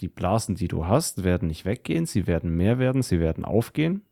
Die 0.00 0.08
Blasen, 0.08 0.56
die 0.56 0.66
du 0.66 0.86
hast, 0.86 1.22
werden 1.22 1.46
nicht 1.48 1.64
weggehen, 1.64 2.04
sie 2.06 2.26
werden 2.26 2.50
mehr 2.56 2.78
werden, 2.80 3.02
sie 3.02 3.20
werden 3.20 3.44
aufgehen. 3.44 4.02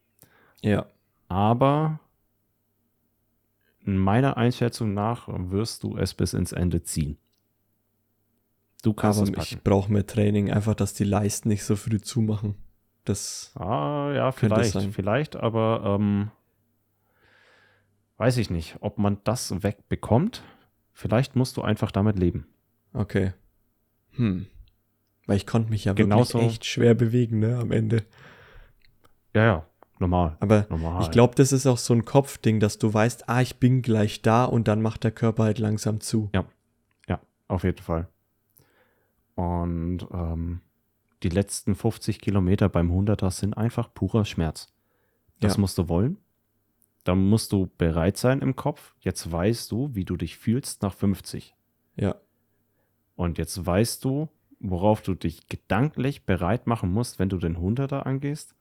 Ja. 0.63 0.87
Aber 1.29 1.99
meiner 3.81 4.37
Einschätzung 4.37 4.95
nach 4.95 5.27
wirst 5.29 5.83
du 5.83 5.97
es 5.97 6.15
bis 6.15 6.35
ins 6.35 6.53
Ende 6.53 6.83
ziehen. 6.83 7.19
Du 8.83 8.93
kannst 8.93 9.19
Aber 9.19 9.29
es 9.29 9.35
packen. 9.35 9.49
ich 9.51 9.63
brauche 9.65 9.93
mehr 9.93 10.07
Training, 10.07 10.53
einfach, 10.53 10.75
dass 10.75 10.95
die 10.95 11.05
Leisten 11.05 11.49
nicht 11.49 11.65
so 11.65 11.75
früh 11.75 12.01
zumachen. 12.01 12.55
Das, 13.05 13.53
Ah, 13.57 14.13
ja, 14.15 14.33
vielleicht, 14.33 14.81
vielleicht, 14.93 15.37
aber 15.37 15.97
ähm, 16.01 16.31
weiß 18.17 18.39
ich 18.39 18.51
nicht, 18.51 18.77
ob 18.81 18.99
man 18.99 19.19
das 19.25 19.63
wegbekommt. 19.63 20.43
Vielleicht 20.93 21.37
musst 21.37 21.57
du 21.57 21.63
einfach 21.63 21.91
damit 21.91 22.19
leben. 22.19 22.47
okay. 22.93 23.33
Hm. 24.13 24.47
Weil 25.27 25.37
ich 25.39 25.47
konnte 25.47 25.71
mich 25.71 25.87
ja 25.87 25.93
Genauso- 25.95 26.35
wirklich 26.35 26.53
echt 26.53 26.65
schwer 26.67 26.95
bewegen, 26.95 27.41
ne, 27.41 27.59
am 27.59 27.73
Ende. 27.73 28.05
Ja, 29.35 29.45
ja, 29.45 29.67
normal. 29.99 30.37
Aber 30.39 30.67
normal. 30.71 31.03
Ich 31.03 31.11
glaube, 31.11 31.35
das 31.35 31.51
ist 31.51 31.67
auch 31.67 31.79
so 31.79 31.95
ein 31.95 32.05
Kopfding, 32.05 32.61
dass 32.61 32.79
du 32.79 32.95
weißt, 32.95 33.29
ah, 33.29 33.41
ich 33.41 33.57
bin 33.57 33.83
gleich 33.83 34.23
da 34.23 34.45
und 34.45 34.69
dann 34.69 34.83
macht 34.83 35.03
der 35.03 35.11
Körper 35.11 35.45
halt 35.45 35.59
langsam 35.59 36.01
zu. 36.01 36.31
Auf 37.47 37.63
jeden 37.63 37.83
Fall. 37.83 38.09
Und 39.35 40.07
ähm, 40.13 40.61
die 41.25 41.29
letzten 41.31 41.75
50 41.75 42.21
Kilometer 42.21 42.69
beim 42.69 42.91
100er 42.93 43.31
sind 43.31 43.57
einfach 43.57 43.93
purer 43.93 44.25
Schmerz. 44.25 44.73
Das 45.41 45.55
Ja. 45.55 45.61
musst 45.61 45.79
du 45.79 45.89
wollen. 45.89 46.19
Da 47.05 47.15
musst 47.15 47.53
du 47.53 47.69
bereit 47.79 48.17
sein 48.17 48.41
im 48.41 48.57
Kopf. 48.57 48.95
Jetzt 49.01 49.31
weißt 49.31 49.71
du, 49.73 49.95
wie 49.95 50.05
du 50.05 50.17
dich 50.17 50.37
fühlst 50.37 50.83
nach 50.83 50.95
50. 50.95 51.55
Ja, 51.97 52.15
Und 53.17 53.39
jetzt 53.39 53.65
weißt 53.65 54.05
du, 54.05 54.29
worauf 54.59 55.03
du 55.03 55.15
dich 55.15 55.49
gedanklich 55.49 56.25
bereit 56.25 56.67
machen 56.67 56.91
musst, 56.93 57.19
wenn 57.19 57.29
du 57.29 57.37
den 57.39 57.57
100er 57.59 58.01
angehst. 58.01 58.55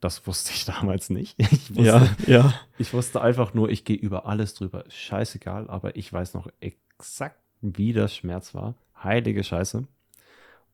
Das 0.00 0.26
wusste 0.26 0.52
ich 0.54 0.64
damals 0.66 1.10
nicht. 1.10 1.38
Ich 1.38 1.70
wusste, 1.76 1.82
ja, 1.84 2.08
ja. 2.26 2.54
ich 2.78 2.92
wusste 2.94 3.20
einfach 3.20 3.52
nur, 3.54 3.68
ich 3.70 3.84
gehe 3.84 3.96
über 3.96 4.24
alles 4.26 4.54
drüber. 4.54 4.84
Scheißegal, 4.88 5.68
aber 5.68 5.96
ich 5.96 6.10
weiß 6.12 6.34
noch 6.34 6.48
exakt, 6.60 7.38
wie 7.60 7.92
der 7.92 8.08
Schmerz 8.08 8.54
war. 8.54 8.74
Heilige 9.02 9.44
Scheiße. 9.44 9.86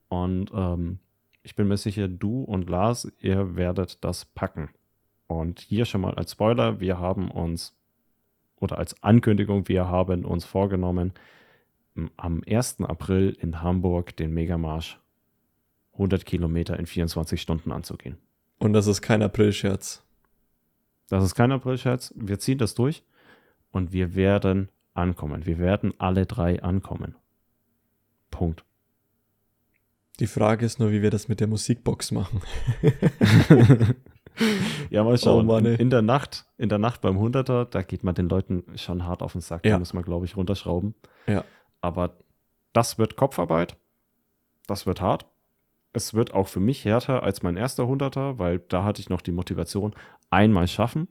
Und 0.09 0.51
ähm, 0.55 1.01
ich 1.47 1.55
bin 1.55 1.69
mir 1.69 1.77
sicher, 1.77 2.09
du 2.09 2.43
und 2.43 2.69
Lars, 2.69 3.11
ihr 3.21 3.55
werdet 3.55 4.03
das 4.05 4.25
packen. 4.25 4.69
Und 5.29 5.61
hier 5.61 5.85
schon 5.85 6.01
mal 6.01 6.15
als 6.15 6.33
Spoiler, 6.33 6.81
wir 6.81 6.99
haben 6.99 7.31
uns, 7.31 7.73
oder 8.57 8.79
als 8.79 9.01
Ankündigung, 9.05 9.69
wir 9.69 9.87
haben 9.87 10.25
uns 10.25 10.45
vorgenommen, 10.45 11.13
am 12.17 12.43
1. 12.49 12.81
April 12.81 13.37
in 13.41 13.63
Hamburg 13.63 14.17
den 14.17 14.35
Megamarsch 14.35 14.99
100 15.93 16.27
Kilometer 16.27 16.77
in 16.81 16.87
24 16.87 17.41
Stunden 17.41 17.71
anzugehen. 17.71 18.19
Und 18.59 18.73
das 18.73 18.89
ist 18.89 19.01
kein 19.01 19.23
Aprilscherz. 19.23 20.03
Das 21.09 21.23
ist 21.23 21.37
kein 21.37 21.53
Aprilscherz. 21.53 22.13
Wir 22.17 22.41
ziehen 22.41 22.59
das 22.59 22.75
durch 22.75 23.05
und 23.71 23.93
wir 23.93 24.17
werden 24.17 24.69
ankommen. 24.95 25.47
Wir 25.47 25.59
werden 25.59 25.95
alle 25.99 26.27
drei 26.27 26.61
ankommen. 26.61 27.15
Punkt. 28.33 28.66
Die 30.19 30.27
Frage 30.27 30.65
ist 30.65 30.79
nur, 30.79 30.91
wie 30.93 31.03
wir 31.03 31.11
das 31.11 31.29
mit 31.29 31.41
der 31.41 31.47
Musikbox 31.47 32.13
machen. 32.13 32.41
Ja, 34.91 35.05
mal 35.05 35.17
schauen. 35.19 35.49
Oh 35.49 35.53
Mann, 35.53 35.65
in, 35.65 35.73
ey. 35.73 35.81
in 35.81 35.91
der 35.91 36.03
Nacht, 36.03 36.47
in 36.59 36.69
der 36.69 36.79
Nacht 36.79 37.01
beim 37.01 37.19
100er, 37.19 37.65
da 37.65 37.83
geht 37.83 38.05
man 38.05 38.15
den 38.15 38.29
Leuten 38.29 38.65
schon 38.77 39.07
hart 39.07 39.23
auf 39.23 39.33
den 39.33 39.41
Sack. 39.41 39.65
Ja. 39.65 39.73
Da 39.73 39.79
muss 39.79 39.95
man, 39.95 40.03
glaube 40.03 40.27
ich, 40.27 40.37
runterschrauben. 40.37 40.95
Ja. 41.27 41.45
Aber 41.81 42.17
das 42.73 42.99
wird 42.99 43.17
Kopfarbeit. 43.17 43.77
Das 44.67 44.87
wird 44.87 45.01
hart. 45.01 45.27
Es 45.93 46.13
wird 46.13 46.35
auch 46.35 46.49
für 46.49 46.61
mich 46.61 46.85
härter 46.85 47.23
als 47.23 47.43
mein 47.43 47.57
erster 47.57 47.85
100er, 47.85 48.39
weil 48.39 48.59
da 48.59 48.85
hatte 48.85 49.01
ich 49.01 49.09
noch 49.09 49.23
die 49.23 49.33
Motivation, 49.33 49.95
einmal 50.29 50.69
schaffen. 50.69 51.09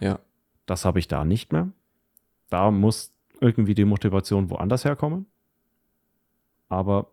Ja. 0.00 0.20
Das 0.66 0.84
habe 0.84 0.98
ich 0.98 1.08
da 1.08 1.24
nicht 1.24 1.52
mehr. 1.52 1.68
Da 2.48 2.70
muss 2.70 3.12
irgendwie 3.40 3.74
die 3.74 3.84
Motivation 3.84 4.48
woanders 4.48 4.84
herkommen. 4.84 5.26
Aber 6.68 7.08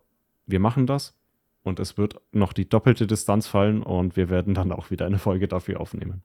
wir 0.46 0.60
machen 0.60 0.86
das 0.86 1.14
und 1.62 1.80
es 1.80 1.98
wird 1.98 2.20
noch 2.32 2.52
die 2.52 2.68
doppelte 2.68 3.06
Distanz 3.06 3.46
fallen 3.46 3.82
und 3.82 4.16
wir 4.16 4.30
werden 4.30 4.54
dann 4.54 4.72
auch 4.72 4.90
wieder 4.90 5.06
eine 5.06 5.18
Folge 5.18 5.48
dafür 5.48 5.80
aufnehmen. 5.80 6.22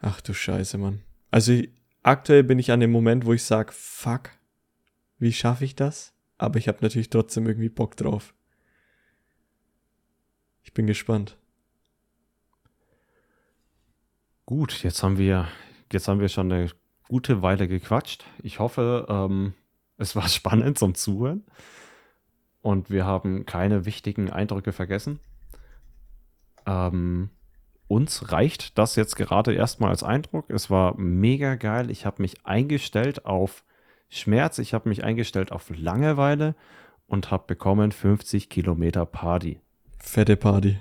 Ach 0.00 0.20
du 0.20 0.34
Scheiße, 0.34 0.78
Mann. 0.78 1.02
Also 1.30 1.62
aktuell 2.02 2.44
bin 2.44 2.58
ich 2.58 2.70
an 2.70 2.80
dem 2.80 2.92
Moment, 2.92 3.26
wo 3.26 3.32
ich 3.32 3.42
sage, 3.42 3.72
fuck, 3.72 4.30
wie 5.18 5.32
schaffe 5.32 5.64
ich 5.64 5.74
das? 5.74 6.14
Aber 6.38 6.58
ich 6.58 6.68
habe 6.68 6.78
natürlich 6.82 7.10
trotzdem 7.10 7.46
irgendwie 7.46 7.68
Bock 7.68 7.96
drauf. 7.96 8.34
Ich 10.62 10.74
bin 10.74 10.86
gespannt. 10.86 11.38
Gut, 14.44 14.82
jetzt 14.82 15.02
haben 15.02 15.18
wir, 15.18 15.48
jetzt 15.92 16.06
haben 16.06 16.20
wir 16.20 16.28
schon 16.28 16.52
eine 16.52 16.70
gute 17.08 17.42
Weile 17.42 17.66
gequatscht. 17.66 18.24
Ich 18.42 18.58
hoffe, 18.58 19.06
ähm, 19.08 19.54
es 19.96 20.14
war 20.14 20.28
spannend 20.28 20.78
zum 20.78 20.94
Zuhören 20.94 21.44
und 22.66 22.90
wir 22.90 23.06
haben 23.06 23.46
keine 23.46 23.86
wichtigen 23.86 24.28
Eindrücke 24.28 24.72
vergessen. 24.72 25.20
Ähm, 26.66 27.30
uns 27.86 28.32
reicht 28.32 28.76
das 28.76 28.96
jetzt 28.96 29.14
gerade 29.14 29.54
erstmal 29.54 29.90
als 29.90 30.02
Eindruck. 30.02 30.50
Es 30.50 30.68
war 30.68 30.98
mega 30.98 31.54
geil. 31.54 31.92
Ich 31.92 32.04
habe 32.04 32.22
mich 32.22 32.44
eingestellt 32.44 33.24
auf 33.24 33.62
Schmerz, 34.08 34.58
ich 34.58 34.74
habe 34.74 34.88
mich 34.88 35.04
eingestellt 35.04 35.52
auf 35.52 35.70
Langeweile 35.76 36.56
und 37.06 37.30
habe 37.30 37.44
bekommen 37.46 37.92
50 37.92 38.50
Kilometer 38.50 39.06
Party. 39.06 39.60
Fette 40.00 40.36
Party. 40.36 40.80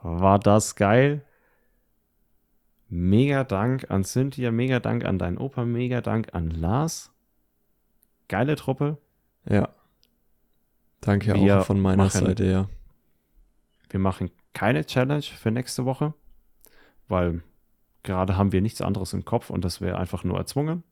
War 0.00 0.38
das 0.38 0.76
geil? 0.76 1.24
Mega 2.88 3.42
Dank 3.42 3.90
an 3.90 4.04
Cynthia, 4.04 4.52
mega 4.52 4.78
Dank 4.78 5.04
an 5.04 5.18
deinen 5.18 5.36
Opa, 5.36 5.64
mega 5.64 6.00
Dank 6.00 6.32
an 6.32 6.52
Lars. 6.52 7.12
Geile 8.28 8.54
Truppe. 8.54 8.98
Ja. 9.48 9.70
Danke 11.00 11.34
Wir 11.34 11.60
auch 11.60 11.64
von 11.66 11.80
meiner 11.80 12.04
machen- 12.04 12.26
Seite, 12.26 12.44
ja. 12.44 12.68
wir 13.90 14.00
machen 14.00 14.30
keine 14.52 14.84
Challenge 14.84 15.22
für 15.22 15.50
nächste 15.50 15.84
Woche, 15.84 16.14
weil 17.06 17.42
gerade 18.02 18.36
haben 18.36 18.52
wir 18.52 18.60
nichts 18.60 18.80
anderes 18.80 19.12
im 19.12 19.24
Kopf 19.24 19.50
und 19.50 19.64
das 19.64 19.80
wäre 19.80 19.98
einfach 19.98 20.24
nur 20.24 20.36
erzwungen. 20.38 20.82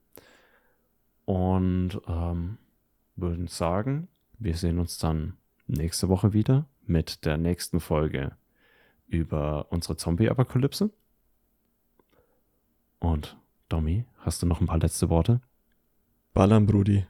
Und 1.24 2.00
ähm, 2.06 2.58
würden 3.16 3.48
sagen, 3.48 4.06
wir 4.38 4.54
sehen 4.54 4.78
uns 4.78 4.98
dann 4.98 5.36
nächste 5.66 6.08
Woche 6.08 6.32
wieder 6.32 6.66
mit 6.86 7.24
der 7.24 7.36
nächsten 7.36 7.80
Folge 7.80 8.36
über 9.08 9.66
unsere 9.70 9.96
Zombie-Apokalypse. 9.96 10.90
Und 13.00 13.36
Domi, 13.68 14.04
hast 14.20 14.42
du 14.42 14.46
noch 14.46 14.60
ein 14.60 14.66
paar 14.66 14.78
letzte 14.78 15.08
Worte? 15.08 15.40
Ballern, 16.32 16.66
Brudi. 16.66 17.06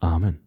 Amen. 0.00 0.40